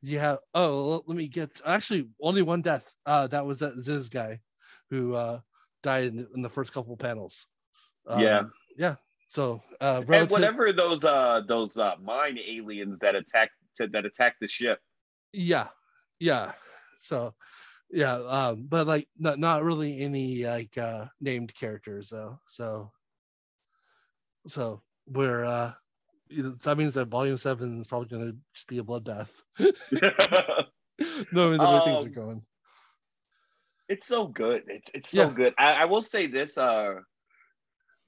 you 0.02 0.20
have 0.20 0.40
oh 0.54 1.04
let 1.08 1.18
me 1.18 1.28
get 1.28 1.60
actually 1.66 2.08
only 2.22 2.42
one 2.42 2.62
death. 2.62 2.94
Uh, 3.06 3.28
that 3.28 3.46
was 3.46 3.60
that 3.60 3.76
Ziz 3.76 4.10
guy 4.10 4.40
who 4.90 5.16
uh, 5.16 5.40
died 5.84 6.06
in 6.06 6.16
the, 6.18 6.28
in 6.36 6.42
the 6.42 6.50
first 6.50 6.74
couple 6.74 6.96
panels. 6.98 7.48
Um, 8.06 8.22
yeah, 8.22 8.44
yeah. 8.78 8.96
So 9.28 9.62
uh, 9.82 10.04
relative... 10.08 10.22
and 10.22 10.32
whatever 10.32 10.72
those 10.72 11.04
uh 11.04 11.42
those 11.48 11.78
uh 11.78 11.96
mine 12.02 12.40
aliens 12.40 12.98
that 13.02 13.16
attacked 13.16 13.52
that 13.78 14.06
attack 14.06 14.36
the 14.40 14.48
ship. 14.48 14.80
Yeah, 15.34 15.68
yeah. 16.20 16.54
So 16.98 17.34
yeah, 17.92 18.16
um, 18.16 18.66
but 18.68 18.88
like 18.88 19.08
not 19.18 19.38
not 19.40 19.64
really 19.64 20.00
any 20.00 20.46
like 20.46 20.78
uh 20.78 21.06
named 21.22 21.54
characters 21.56 22.10
though. 22.10 22.40
So 22.48 22.92
so 24.48 24.82
we're 25.08 25.46
uh 25.46 25.74
you 26.30 26.58
that 26.64 26.78
means 26.78 26.94
that 26.96 27.08
volume 27.08 27.38
seven 27.38 27.80
is 27.80 27.88
probably 27.88 28.08
gonna 28.08 28.34
just 28.54 28.68
be 28.68 28.80
a 28.80 28.84
bloodbath. 28.84 29.32
Knowing 31.32 31.58
the 31.58 31.64
way 31.64 31.78
um, 31.78 31.84
things 31.84 32.04
are 32.04 32.08
um, 32.08 32.14
going. 32.14 32.42
It's 33.88 34.08
so 34.08 34.28
good. 34.28 34.64
It's 34.68 34.92
it's 34.94 35.12
so 35.12 35.28
yeah. 35.28 35.34
good. 35.34 35.54
I, 35.58 35.74
I 35.74 35.86
will 35.86 36.02
say 36.02 36.28
this, 36.28 36.58
uh 36.58 36.96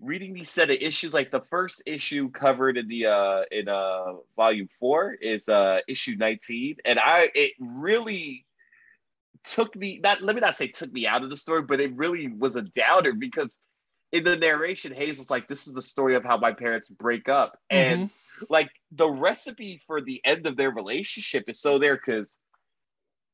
reading 0.01 0.33
these 0.33 0.49
set 0.49 0.69
of 0.69 0.77
issues, 0.79 1.13
like 1.13 1.31
the 1.31 1.41
first 1.41 1.81
issue 1.85 2.29
covered 2.31 2.77
in 2.77 2.87
the 2.87 3.05
uh 3.07 3.41
in 3.51 3.67
uh 3.67 4.13
volume 4.35 4.67
four 4.79 5.13
is 5.13 5.49
uh 5.49 5.79
issue 5.87 6.15
19. 6.17 6.77
And 6.85 6.99
I 6.99 7.29
it 7.33 7.53
really 7.59 8.45
took 9.43 9.75
me 9.75 9.99
not 10.01 10.21
let 10.21 10.35
me 10.35 10.41
not 10.41 10.55
say 10.55 10.67
took 10.67 10.91
me 10.91 11.07
out 11.07 11.23
of 11.23 11.29
the 11.29 11.37
story, 11.37 11.63
but 11.63 11.79
it 11.79 11.95
really 11.95 12.27
was 12.27 12.55
a 12.55 12.61
doubter 12.61 13.13
because 13.13 13.49
in 14.11 14.23
the 14.23 14.37
narration, 14.37 14.91
Hazel's 14.91 15.29
like, 15.29 15.47
"This 15.47 15.67
is 15.67 15.73
the 15.73 15.81
story 15.81 16.15
of 16.15 16.23
how 16.23 16.37
my 16.37 16.51
parents 16.51 16.89
break 16.89 17.29
up," 17.29 17.59
and 17.69 18.05
mm-hmm. 18.05 18.45
like 18.49 18.71
the 18.91 19.07
recipe 19.07 19.79
for 19.85 20.01
the 20.01 20.19
end 20.25 20.47
of 20.47 20.57
their 20.57 20.71
relationship 20.71 21.47
is 21.47 21.61
so 21.61 21.77
there 21.77 21.95
because 21.95 22.27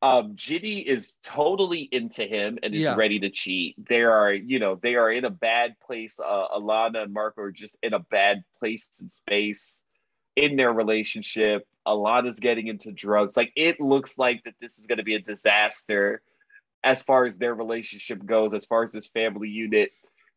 um, 0.05 0.31
Ginny 0.35 0.79
is 0.79 1.13
totally 1.23 1.81
into 1.81 2.23
him 2.25 2.59
and 2.61 2.73
is 2.73 2.81
yeah. 2.81 2.95
ready 2.95 3.19
to 3.21 3.29
cheat. 3.29 3.75
They 3.89 4.03
are, 4.03 4.31
you 4.31 4.59
know, 4.59 4.75
they 4.75 4.95
are 4.95 5.11
in 5.11 5.25
a 5.25 5.29
bad 5.29 5.79
place. 5.79 6.19
Uh, 6.19 6.47
Alana 6.55 7.03
and 7.03 7.13
Marco 7.13 7.41
are 7.41 7.51
just 7.51 7.77
in 7.81 7.93
a 7.93 7.99
bad 7.99 8.43
place 8.59 8.87
in 9.01 9.09
space 9.09 9.81
in 10.35 10.57
their 10.57 10.71
relationship. 10.71 11.67
Alana's 11.87 12.39
getting 12.39 12.67
into 12.67 12.91
drugs. 12.91 13.35
Like 13.35 13.51
it 13.55 13.79
looks 13.79 14.17
like 14.17 14.43
that 14.43 14.55
this 14.61 14.77
is 14.77 14.85
going 14.85 14.97
to 14.99 15.03
be 15.03 15.15
a 15.15 15.21
disaster 15.21 16.21
as 16.83 17.01
far 17.01 17.25
as 17.25 17.37
their 17.37 17.55
relationship 17.55 18.23
goes, 18.23 18.53
as 18.53 18.65
far 18.65 18.83
as 18.83 18.91
this 18.91 19.07
family 19.07 19.49
unit 19.49 19.89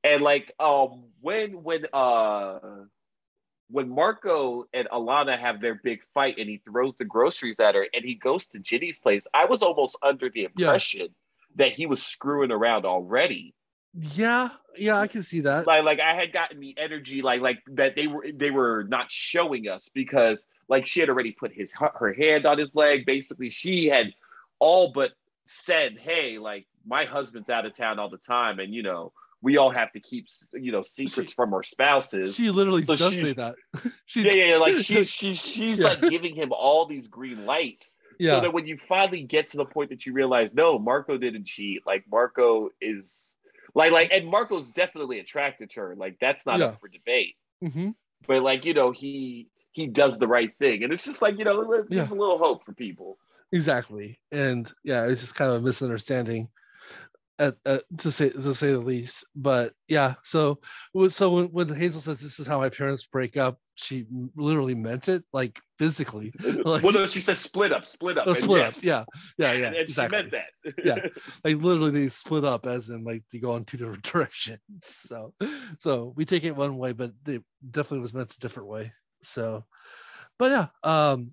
and 0.05 0.21
like 0.21 0.53
um 0.61 1.05
when 1.21 1.63
when 1.63 1.87
uh 1.93 2.59
when 3.71 3.89
Marco 3.89 4.65
and 4.73 4.89
Alana 4.89 5.39
have 5.39 5.61
their 5.61 5.75
big 5.75 6.01
fight 6.15 6.39
and 6.39 6.49
he 6.49 6.61
throws 6.65 6.95
the 6.99 7.05
groceries 7.05 7.61
at 7.61 7.75
her 7.75 7.87
and 7.93 8.05
he 8.05 8.15
goes 8.15 8.47
to 8.47 8.59
Ginny's 8.59 8.99
place, 8.99 9.27
I 9.35 9.45
was 9.45 9.63
almost 9.63 9.97
under 10.03 10.31
the 10.31 10.45
impression 10.45 11.01
yeah. 11.01 11.67
that 11.67 11.73
he 11.73 11.87
was 11.87 12.03
screwing 12.03 12.51
around 12.51 12.87
already. 12.87 13.55
Yeah, 13.95 14.51
yeah, 14.77 14.99
I 14.99 15.07
can 15.07 15.23
see 15.23 15.41
that. 15.41 15.67
Like, 15.67 15.85
like 15.85 16.01
I 16.01 16.15
had 16.15 16.33
gotten 16.33 16.61
the 16.61 16.75
energy, 16.79 17.23
like, 17.23 17.41
like 17.41 17.63
that 17.73 17.97
they 17.97 18.07
were 18.07 18.27
they 18.33 18.51
were 18.51 18.85
not 18.89 19.11
showing 19.11 19.69
us 19.69 19.89
because, 19.93 20.47
like, 20.69 20.87
she 20.87 21.01
had 21.01 21.09
already 21.09 21.33
put 21.33 21.53
his 21.53 21.73
her 21.73 22.13
hand 22.13 22.47
on 22.47 22.59
his 22.59 22.75
leg. 22.75 23.07
Basically, 23.07 23.51
she 23.51 23.87
had 23.87 24.13
all 24.59 24.93
but 24.93 25.13
said, 25.47 25.99
"Hey, 25.99 26.39
like, 26.39 26.67
my 26.87 27.07
husband's 27.07 27.51
out 27.51 27.67
of 27.67 27.75
town 27.75 27.99
all 27.99 28.11
the 28.11 28.19
time, 28.19 28.61
and 28.61 28.75
you 28.75 28.83
know, 28.83 29.13
we 29.41 29.57
all 29.57 29.71
have 29.71 29.93
to 29.93 30.01
keep 30.01 30.27
you 30.53 30.73
know 30.73 30.83
secrets 30.83 31.33
she, 31.33 31.35
from 31.35 31.55
our 31.55 31.63
spouses. 31.63 32.35
She 32.35 32.51
literally 32.51 32.83
so 32.83 32.97
does 32.97 33.19
say 33.19 33.33
that. 33.35 33.55
yeah, 34.17 34.33
yeah, 34.33 34.57
like 34.57 34.77
she's 34.77 35.09
she's 35.11 35.39
she's 35.39 35.79
yeah. 35.81 35.89
like 35.89 36.01
giving 36.03 36.35
him 36.35 36.53
all 36.53 36.87
these 36.87 37.09
green 37.09 37.47
lights. 37.47 37.95
Yeah. 38.19 38.37
So 38.37 38.41
that 38.43 38.53
when 38.53 38.67
you 38.67 38.77
finally 38.89 39.23
get 39.23 39.49
to 39.51 39.59
the 39.59 39.65
point 39.65 39.91
that 39.91 40.05
you 40.05 40.13
realize, 40.13 40.53
no, 40.53 40.79
Marco 40.79 41.17
didn't 41.19 41.47
cheat. 41.47 41.87
Like 41.87 42.05
Marco 42.11 42.71
is 42.81 43.31
like 43.75 43.93
like 43.93 44.11
and 44.13 44.27
Marco's 44.27 44.67
definitely 44.67 45.21
attracted 45.21 45.71
to 45.71 45.81
her. 45.81 45.97
Like 45.97 46.19
that's 46.21 46.45
not 46.45 46.59
yeah. 46.59 46.67
up 46.67 46.81
for 46.81 46.89
debate. 46.89 47.37
Mm-hmm. 47.63 47.91
But 48.27 48.43
like, 48.43 48.65
you 48.65 48.75
know, 48.75 48.91
he 48.91 49.49
he 49.73 49.87
does 49.87 50.19
the 50.19 50.27
right 50.27 50.51
thing. 50.59 50.83
And 50.83 50.93
it's 50.93 51.05
just 51.05 51.23
like, 51.23 51.39
you 51.39 51.45
know, 51.45 51.65
there's 51.71 51.87
yeah. 51.91 52.09
a 52.09 52.15
little 52.15 52.39
hope 52.39 52.65
for 52.65 52.73
people. 52.73 53.19
Exactly. 53.53 54.17
And 54.33 54.71
yeah, 54.85 55.07
it's 55.07 55.21
just 55.21 55.37
kind 55.37 55.53
of 55.53 55.63
a 55.63 55.65
misunderstanding 55.65 56.49
at, 57.39 57.57
at, 57.65 57.83
to 57.99 58.11
say 58.11 58.31
to 58.31 58.55
say 58.55 58.73
the 58.73 58.79
least. 58.79 59.25
But 59.35 59.73
yeah, 59.89 60.15
so 60.23 60.61
so 61.09 61.35
when, 61.35 61.45
when 61.47 61.75
Hazel 61.75 62.01
says 62.01 62.21
this 62.21 62.39
is 62.41 62.47
how 62.47 62.59
my 62.59 62.69
parents 62.69 63.05
break 63.05 63.37
up, 63.37 63.59
she 63.75 64.07
literally 64.37 64.75
meant 64.75 65.09
it, 65.09 65.23
like 65.33 65.61
physically. 65.79 66.33
Like, 66.69 66.83
well, 66.83 66.93
no, 66.93 67.07
she 67.07 67.21
says 67.21 67.39
split 67.39 67.73
up, 67.73 67.87
split 67.87 68.19
up, 68.19 68.27
oh, 68.27 68.33
split 68.33 68.63
up. 68.63 68.75
Yeah, 68.83 69.05
yeah, 69.39 69.53
yeah. 69.53 69.67
And 69.69 69.77
exactly. 69.77 70.19
she 70.19 70.23
meant 70.23 70.33
that. 70.33 70.75
yeah, 70.85 70.97
like 71.45 71.63
literally 71.63 71.93
they 71.93 72.09
split 72.09 72.45
up, 72.45 72.67
as 72.67 72.91
in 72.91 73.05
like 73.05 73.23
they 73.33 73.39
go 73.39 73.55
in 73.57 73.65
two 73.65 73.77
different 73.77 74.03
directions. 74.13 74.61
So, 74.81 75.35
so 75.79 76.13
we 76.17 76.25
take 76.25 76.45
it 76.45 76.57
one 76.57 76.77
way, 76.77 76.93
but 76.93 77.13
they 77.23 77.41
definitely 77.71 78.01
was 78.01 78.15
meant 78.15 78.35
a 78.35 78.39
different 78.39 78.69
way. 78.69 78.93
So, 79.21 79.65
but 80.39 80.51
yeah, 80.51 80.67
um, 80.83 81.33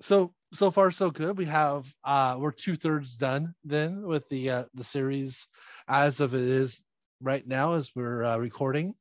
so 0.00 0.32
so 0.52 0.70
far 0.70 0.90
so 0.90 1.10
good. 1.10 1.36
We 1.36 1.46
have 1.46 1.92
uh 2.04 2.36
we're 2.38 2.52
two 2.52 2.76
thirds 2.76 3.16
done 3.16 3.54
then 3.64 4.02
with 4.02 4.28
the 4.28 4.50
uh 4.50 4.64
the 4.74 4.84
series 4.84 5.48
as 5.88 6.20
of 6.20 6.34
it 6.34 6.42
is 6.42 6.82
right 7.20 7.46
now 7.46 7.74
as 7.74 7.90
we're 7.94 8.24
uh, 8.24 8.36
recording. 8.38 8.94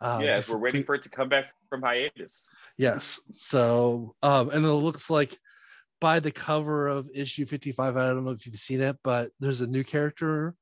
Um, 0.00 0.22
yes, 0.22 0.48
we're 0.48 0.58
waiting 0.58 0.82
for 0.82 0.94
it 0.94 1.02
to 1.04 1.08
come 1.08 1.28
back 1.28 1.46
from 1.68 1.82
hiatus. 1.82 2.48
Yes. 2.76 3.20
So 3.32 4.14
um 4.22 4.50
and 4.50 4.64
it 4.64 4.68
looks 4.68 5.10
like 5.10 5.36
by 6.00 6.20
the 6.20 6.32
cover 6.32 6.88
of 6.88 7.08
issue 7.14 7.46
55, 7.46 7.96
I 7.96 8.08
don't 8.08 8.24
know 8.24 8.32
if 8.32 8.44
you've 8.46 8.56
seen 8.56 8.80
it, 8.80 8.96
but 9.02 9.30
there's 9.40 9.60
a 9.62 9.66
new 9.66 9.84
character. 9.84 10.54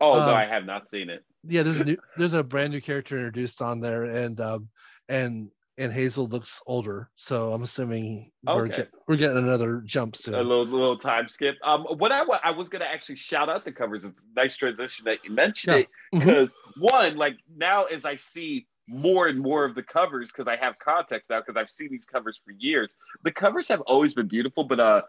Oh 0.00 0.14
um, 0.14 0.26
no, 0.26 0.34
I 0.34 0.46
have 0.46 0.64
not 0.64 0.88
seen 0.88 1.10
it. 1.10 1.24
Yeah, 1.44 1.62
there's 1.62 1.80
a 1.80 1.84
new 1.84 1.96
there's 2.16 2.34
a 2.34 2.44
brand 2.44 2.72
new 2.72 2.80
character 2.80 3.16
introduced 3.16 3.62
on 3.62 3.80
there 3.80 4.04
and 4.04 4.40
um 4.40 4.68
and 5.08 5.50
and 5.80 5.90
Hazel 5.90 6.28
looks 6.28 6.62
older, 6.66 7.08
so 7.16 7.54
I'm 7.54 7.62
assuming 7.62 8.30
okay. 8.46 8.54
we're 8.54 8.68
get, 8.68 8.90
we're 9.08 9.16
getting 9.16 9.38
another 9.38 9.82
jump 9.86 10.14
soon. 10.14 10.34
A 10.34 10.42
little 10.42 10.66
little 10.66 10.98
time 10.98 11.26
skip. 11.26 11.56
Um, 11.64 11.84
what 11.84 12.12
I 12.12 12.22
I 12.44 12.50
was 12.50 12.68
gonna 12.68 12.84
actually 12.84 13.16
shout 13.16 13.48
out 13.48 13.64
the 13.64 13.72
covers. 13.72 14.04
It's 14.04 14.18
a 14.18 14.40
nice 14.40 14.56
transition 14.56 15.06
that 15.06 15.24
you 15.24 15.30
mentioned 15.30 15.74
yeah. 15.74 15.80
it 15.80 15.88
because 16.12 16.50
mm-hmm. 16.50 16.82
one, 16.82 17.16
like 17.16 17.38
now 17.56 17.84
as 17.84 18.04
I 18.04 18.16
see 18.16 18.66
more 18.88 19.28
and 19.28 19.38
more 19.38 19.64
of 19.64 19.74
the 19.74 19.82
covers 19.82 20.30
because 20.30 20.46
I 20.46 20.56
have 20.62 20.78
context 20.78 21.30
now 21.30 21.40
because 21.40 21.56
I've 21.56 21.70
seen 21.70 21.88
these 21.90 22.06
covers 22.06 22.38
for 22.44 22.52
years. 22.52 22.94
The 23.24 23.32
covers 23.32 23.66
have 23.68 23.80
always 23.82 24.12
been 24.12 24.28
beautiful, 24.28 24.64
but 24.64 24.80
uh, 24.80 25.02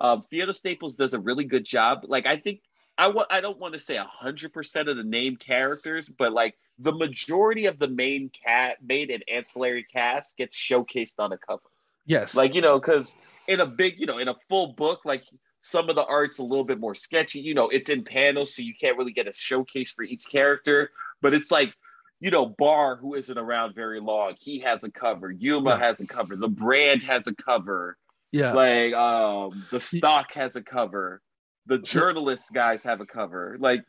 uh 0.00 0.20
Fiona 0.30 0.52
Staples 0.52 0.96
does 0.96 1.14
a 1.14 1.20
really 1.20 1.44
good 1.44 1.64
job. 1.64 2.00
Like 2.04 2.26
I 2.26 2.36
think 2.38 2.60
I 2.98 3.04
w- 3.04 3.26
I 3.30 3.40
don't 3.40 3.58
want 3.58 3.74
to 3.74 3.80
say 3.80 3.96
hundred 3.96 4.52
percent 4.52 4.88
of 4.88 4.96
the 4.96 5.04
name 5.04 5.36
characters, 5.36 6.08
but 6.08 6.32
like 6.32 6.56
the 6.80 6.92
majority 6.92 7.66
of 7.66 7.78
the 7.78 7.88
main 7.88 8.30
cat 8.44 8.78
main 8.84 9.12
and 9.12 9.22
ancillary 9.32 9.84
cast 9.84 10.36
gets 10.36 10.56
showcased 10.56 11.14
on 11.18 11.32
a 11.32 11.38
cover. 11.38 11.62
Yes, 12.06 12.36
like 12.36 12.54
you 12.54 12.60
know, 12.60 12.80
because 12.80 13.14
in 13.46 13.60
a 13.60 13.66
big, 13.66 14.00
you 14.00 14.06
know, 14.06 14.18
in 14.18 14.26
a 14.26 14.34
full 14.48 14.72
book, 14.72 15.04
like 15.04 15.22
some 15.60 15.88
of 15.88 15.94
the 15.94 16.04
art's 16.04 16.40
a 16.40 16.42
little 16.42 16.64
bit 16.64 16.80
more 16.80 16.96
sketchy. 16.96 17.40
You 17.40 17.54
know, 17.54 17.68
it's 17.68 17.88
in 17.88 18.02
panels, 18.02 18.54
so 18.54 18.62
you 18.62 18.74
can't 18.78 18.98
really 18.98 19.12
get 19.12 19.28
a 19.28 19.32
showcase 19.32 19.92
for 19.92 20.02
each 20.02 20.28
character. 20.28 20.90
But 21.22 21.34
it's 21.34 21.52
like, 21.52 21.72
you 22.18 22.32
know, 22.32 22.46
Barr, 22.46 22.96
who 22.96 23.14
isn't 23.14 23.38
around 23.38 23.76
very 23.76 24.00
long, 24.00 24.34
he 24.40 24.58
has 24.60 24.82
a 24.82 24.90
cover. 24.90 25.30
Yuma 25.30 25.70
yeah. 25.70 25.78
has 25.78 26.00
a 26.00 26.06
cover. 26.06 26.34
The 26.34 26.48
brand 26.48 27.04
has 27.04 27.28
a 27.28 27.34
cover. 27.34 27.96
Yeah, 28.32 28.54
like 28.54 28.92
um, 28.92 29.62
the 29.70 29.80
Stalk 29.80 30.32
has 30.34 30.56
a 30.56 30.62
cover 30.62 31.22
the 31.68 31.78
journalists 31.78 32.50
guys 32.50 32.82
have 32.82 33.00
a 33.00 33.06
cover. 33.06 33.56
Like, 33.60 33.84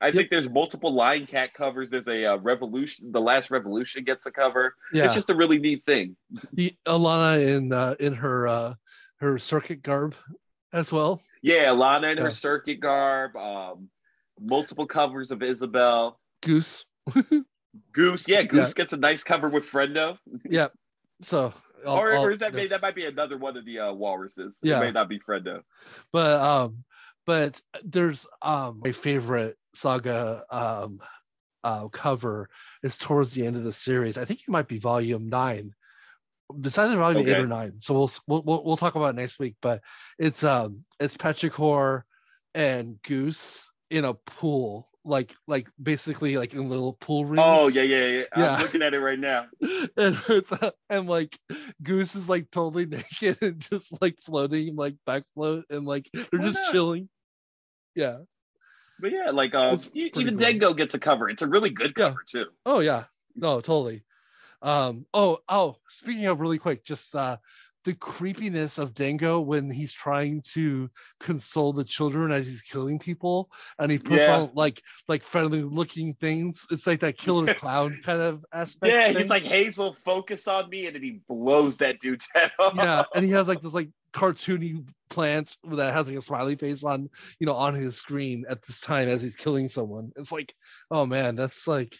I 0.00 0.06
yep. 0.06 0.14
think 0.14 0.30
there's 0.30 0.48
multiple 0.48 0.94
Lying 0.94 1.26
Cat 1.26 1.52
covers. 1.52 1.90
There's 1.90 2.08
a 2.08 2.32
uh, 2.32 2.36
Revolution. 2.38 3.12
The 3.12 3.20
Last 3.20 3.50
Revolution 3.50 4.04
gets 4.04 4.24
a 4.24 4.30
cover. 4.30 4.74
Yeah. 4.94 5.04
It's 5.04 5.14
just 5.14 5.28
a 5.28 5.34
really 5.34 5.58
neat 5.58 5.84
thing. 5.84 6.16
The 6.54 6.72
Alana 6.86 7.56
in 7.56 7.72
uh, 7.72 7.96
in 8.00 8.14
her 8.14 8.48
uh, 8.48 8.74
her 9.16 9.38
circuit 9.38 9.82
garb 9.82 10.14
as 10.72 10.90
well. 10.90 11.20
Yeah, 11.42 11.66
Alana 11.66 12.12
in 12.12 12.18
yeah. 12.18 12.24
her 12.24 12.30
circuit 12.30 12.80
garb. 12.80 13.36
Um, 13.36 13.90
multiple 14.40 14.86
covers 14.86 15.32
of 15.32 15.40
Izabel. 15.40 16.14
Ghüs. 16.42 16.84
Ghüs. 17.10 18.26
Yeah, 18.26 18.44
Ghüs 18.44 18.54
yeah. 18.54 18.72
gets 18.74 18.94
a 18.94 18.96
nice 18.96 19.22
cover 19.22 19.50
with 19.50 19.66
Friendo. 19.66 20.16
yeah. 20.48 20.68
So 21.20 21.52
I'll, 21.86 21.96
or, 21.96 22.12
I'll, 22.12 22.24
or 22.24 22.30
is 22.30 22.38
that 22.40 22.54
may, 22.54 22.66
that 22.66 22.82
might 22.82 22.94
be 22.94 23.06
another 23.06 23.38
one 23.38 23.56
of 23.56 23.64
the 23.64 23.78
uh, 23.80 23.92
walruses? 23.92 24.58
Yeah, 24.62 24.78
it 24.78 24.84
may 24.84 24.90
not 24.92 25.08
be 25.08 25.18
Friendo. 25.18 25.62
But 26.12 26.40
um, 26.40 26.84
but 27.26 27.60
there's 27.84 28.26
um 28.42 28.80
my 28.84 28.92
favorite 28.92 29.56
saga 29.74 30.44
um 30.50 30.98
uh 31.62 31.88
cover 31.88 32.48
is 32.82 32.98
towards 32.98 33.34
the 33.34 33.46
end 33.46 33.56
of 33.56 33.64
the 33.64 33.72
series. 33.72 34.18
I 34.18 34.24
think 34.24 34.40
it 34.40 34.48
might 34.48 34.68
be 34.68 34.78
volume 34.78 35.28
nine. 35.28 35.70
It's 36.64 36.78
either 36.78 36.96
volume 36.96 37.22
okay. 37.22 37.30
eight 37.30 37.42
or 37.42 37.46
nine. 37.46 37.80
So 37.80 37.94
we'll, 38.26 38.42
we'll 38.42 38.64
we'll 38.64 38.76
talk 38.76 38.96
about 38.96 39.14
it 39.14 39.16
next 39.16 39.38
week. 39.38 39.56
But 39.62 39.82
it's 40.18 40.42
um 40.42 40.84
it's 40.98 41.16
Petrichor 41.16 42.02
and 42.54 42.96
Ghüs 43.06 43.68
in 43.90 44.04
a 44.04 44.14
pool 44.14 44.88
like 45.04 45.34
like 45.46 45.68
basically 45.82 46.36
like 46.36 46.52
in 46.52 46.68
little 46.68 46.94
pool 46.94 47.24
rooms. 47.24 47.42
Oh 47.42 47.68
yeah, 47.68 47.82
yeah, 47.82 48.06
yeah. 48.06 48.24
yeah. 48.36 48.54
I'm 48.54 48.62
looking 48.62 48.82
at 48.82 48.94
it 48.94 49.00
right 49.00 49.18
now. 49.18 49.46
and 49.96 50.16
and 50.88 51.08
like 51.08 51.38
Ghüs 51.82 52.16
is 52.16 52.28
like 52.28 52.50
totally 52.50 52.86
naked 53.12 53.38
and 53.42 53.60
just 53.60 54.00
like 54.02 54.16
floating, 54.22 54.76
like 54.76 54.96
back 55.06 55.24
float, 55.34 55.64
and 55.70 55.84
like 55.84 56.08
they're 56.12 56.40
Why 56.40 56.46
just 56.46 56.60
not? 56.62 56.72
chilling. 56.72 57.08
Yeah. 57.94 58.18
But 59.00 59.12
yeah, 59.12 59.30
like 59.30 59.54
uh, 59.54 59.78
even 59.94 60.28
cool. 60.28 60.38
Dango 60.38 60.74
gets 60.74 60.94
a 60.94 60.98
cover. 60.98 61.30
It's 61.30 61.42
a 61.42 61.48
really 61.48 61.70
good 61.70 61.94
cover 61.94 62.22
yeah. 62.34 62.42
too. 62.42 62.50
Oh 62.66 62.80
yeah, 62.80 63.04
no, 63.36 63.60
totally. 63.60 64.04
Um. 64.62 65.06
Oh, 65.14 65.38
oh. 65.48 65.76
Speaking 65.88 66.26
of 66.26 66.40
really 66.40 66.58
quick, 66.58 66.84
just 66.84 67.14
uh, 67.16 67.38
the 67.84 67.94
creepiness 67.94 68.78
of 68.78 68.94
Dango 68.94 69.40
when 69.40 69.70
he's 69.70 69.92
trying 69.92 70.42
to 70.52 70.90
console 71.18 71.72
the 71.72 71.84
children 71.84 72.30
as 72.30 72.46
he's 72.46 72.62
killing 72.62 72.98
people, 72.98 73.50
and 73.78 73.90
he 73.90 73.98
puts 73.98 74.22
yeah. 74.22 74.38
on 74.38 74.50
like 74.54 74.82
like 75.08 75.22
friendly 75.22 75.62
looking 75.62 76.14
things. 76.14 76.66
It's 76.70 76.86
like 76.86 77.00
that 77.00 77.16
killer 77.16 77.54
clown 77.54 77.98
kind 78.02 78.20
of 78.20 78.44
aspect. 78.52 78.92
Yeah, 78.92 79.08
thing. 79.08 79.22
he's 79.22 79.30
like 79.30 79.44
Hazel, 79.44 79.94
focus 80.04 80.46
on 80.46 80.68
me, 80.68 80.86
and 80.86 80.94
then 80.94 81.02
he 81.02 81.20
blows 81.28 81.76
that 81.78 82.00
dude's 82.00 82.28
head 82.34 82.52
off. 82.58 82.74
Yeah, 82.76 83.04
and 83.14 83.24
he 83.24 83.30
has 83.32 83.48
like 83.48 83.60
this 83.60 83.74
like 83.74 83.90
cartoony 84.12 84.86
plant 85.08 85.56
that 85.64 85.92
has 85.92 86.08
like 86.08 86.16
a 86.16 86.20
smiley 86.20 86.56
face 86.56 86.84
on 86.84 87.08
you 87.38 87.46
know 87.46 87.54
on 87.54 87.74
his 87.74 87.96
screen 87.96 88.44
at 88.48 88.62
this 88.62 88.80
time 88.80 89.08
as 89.08 89.22
he's 89.22 89.36
killing 89.36 89.68
someone. 89.68 90.12
It's 90.16 90.32
like, 90.32 90.54
oh 90.90 91.06
man, 91.06 91.34
that's 91.34 91.66
like 91.66 91.96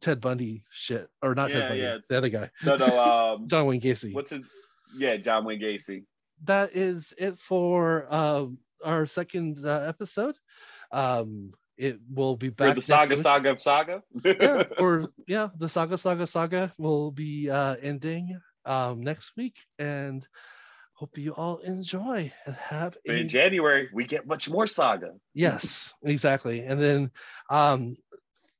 Ted 0.00 0.20
Bundy 0.20 0.62
shit, 0.72 1.08
or 1.22 1.34
not 1.34 1.50
yeah, 1.50 1.60
Ted 1.60 1.68
Bundy, 1.68 1.82
yeah. 1.82 1.98
the 2.08 2.16
other 2.16 2.28
guy. 2.28 2.50
No, 2.64 2.76
no, 2.76 3.34
um, 3.36 3.48
John 3.48 3.66
Wayne 3.66 3.80
Gacy. 3.80 4.14
What's 4.14 4.30
his? 4.30 4.50
Yeah, 4.96 5.16
John 5.16 5.44
Wayne 5.44 5.60
Gacy. 5.60 6.04
That 6.44 6.70
is 6.74 7.14
it 7.18 7.38
for 7.38 8.06
um, 8.12 8.58
our 8.84 9.06
second 9.06 9.58
uh, 9.64 9.84
episode. 9.86 10.36
Um, 10.92 11.52
it 11.76 11.98
will 12.08 12.36
be 12.36 12.48
back. 12.48 12.70
For 12.70 12.74
the 12.76 12.82
saga, 12.82 13.16
saga 13.18 13.50
of 13.50 13.60
saga. 13.60 14.02
yeah, 14.24 14.64
for 14.78 15.08
yeah, 15.26 15.48
the 15.56 15.68
saga, 15.68 15.98
saga, 15.98 16.26
saga 16.26 16.72
will 16.78 17.10
be 17.10 17.50
uh, 17.50 17.76
ending 17.82 18.38
um, 18.64 19.02
next 19.02 19.36
week, 19.36 19.56
and 19.78 20.26
hope 20.94 21.18
you 21.18 21.32
all 21.32 21.58
enjoy 21.58 22.32
and 22.46 22.56
have. 22.56 22.96
A... 23.08 23.20
In 23.20 23.28
January, 23.28 23.88
we 23.92 24.04
get 24.04 24.26
much 24.26 24.48
more 24.48 24.66
saga. 24.66 25.12
Yes, 25.34 25.94
exactly, 26.02 26.64
and 26.64 26.80
then 26.80 27.10
um, 27.50 27.96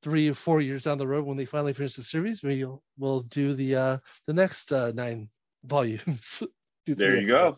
three 0.03 0.29
or 0.29 0.35
four 0.35 0.61
years 0.61 0.85
down 0.85 0.99
the 0.99 1.07
road, 1.07 1.25
when 1.25 1.37
they 1.37 1.47
finally 1.47 1.73
finish 1.73 1.95
the 1.95 2.03
series, 2.03 2.45
maybe 2.45 2.65
we'll, 2.65 2.83
we'll 2.99 3.21
do 3.23 3.55
the 3.55 3.75
uh, 3.75 3.99
the 4.27 4.35
next 4.35 4.73
uh, 4.73 4.93
nine 4.95 5.29
volumes. 5.67 6.43
there 6.87 7.17
you 7.17 7.27
go. 7.27 7.55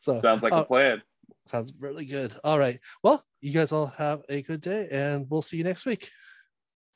So 0.00 0.18
sounds 0.20 0.42
like 0.42 0.52
uh, 0.52 0.62
a 0.62 0.64
plan. 0.64 1.02
Sounds 1.46 1.72
really 1.80 2.04
good. 2.04 2.34
All 2.44 2.58
right. 2.58 2.78
Well, 3.02 3.24
you 3.40 3.52
guys 3.52 3.72
all 3.72 3.86
have 3.86 4.22
a 4.28 4.42
good 4.42 4.60
day, 4.60 4.88
and 4.90 5.26
we'll 5.30 5.42
see 5.42 5.56
you 5.56 5.64
next 5.64 5.86
week. 5.86 6.10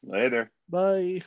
Later. 0.03 0.51
Bye. 0.69 1.23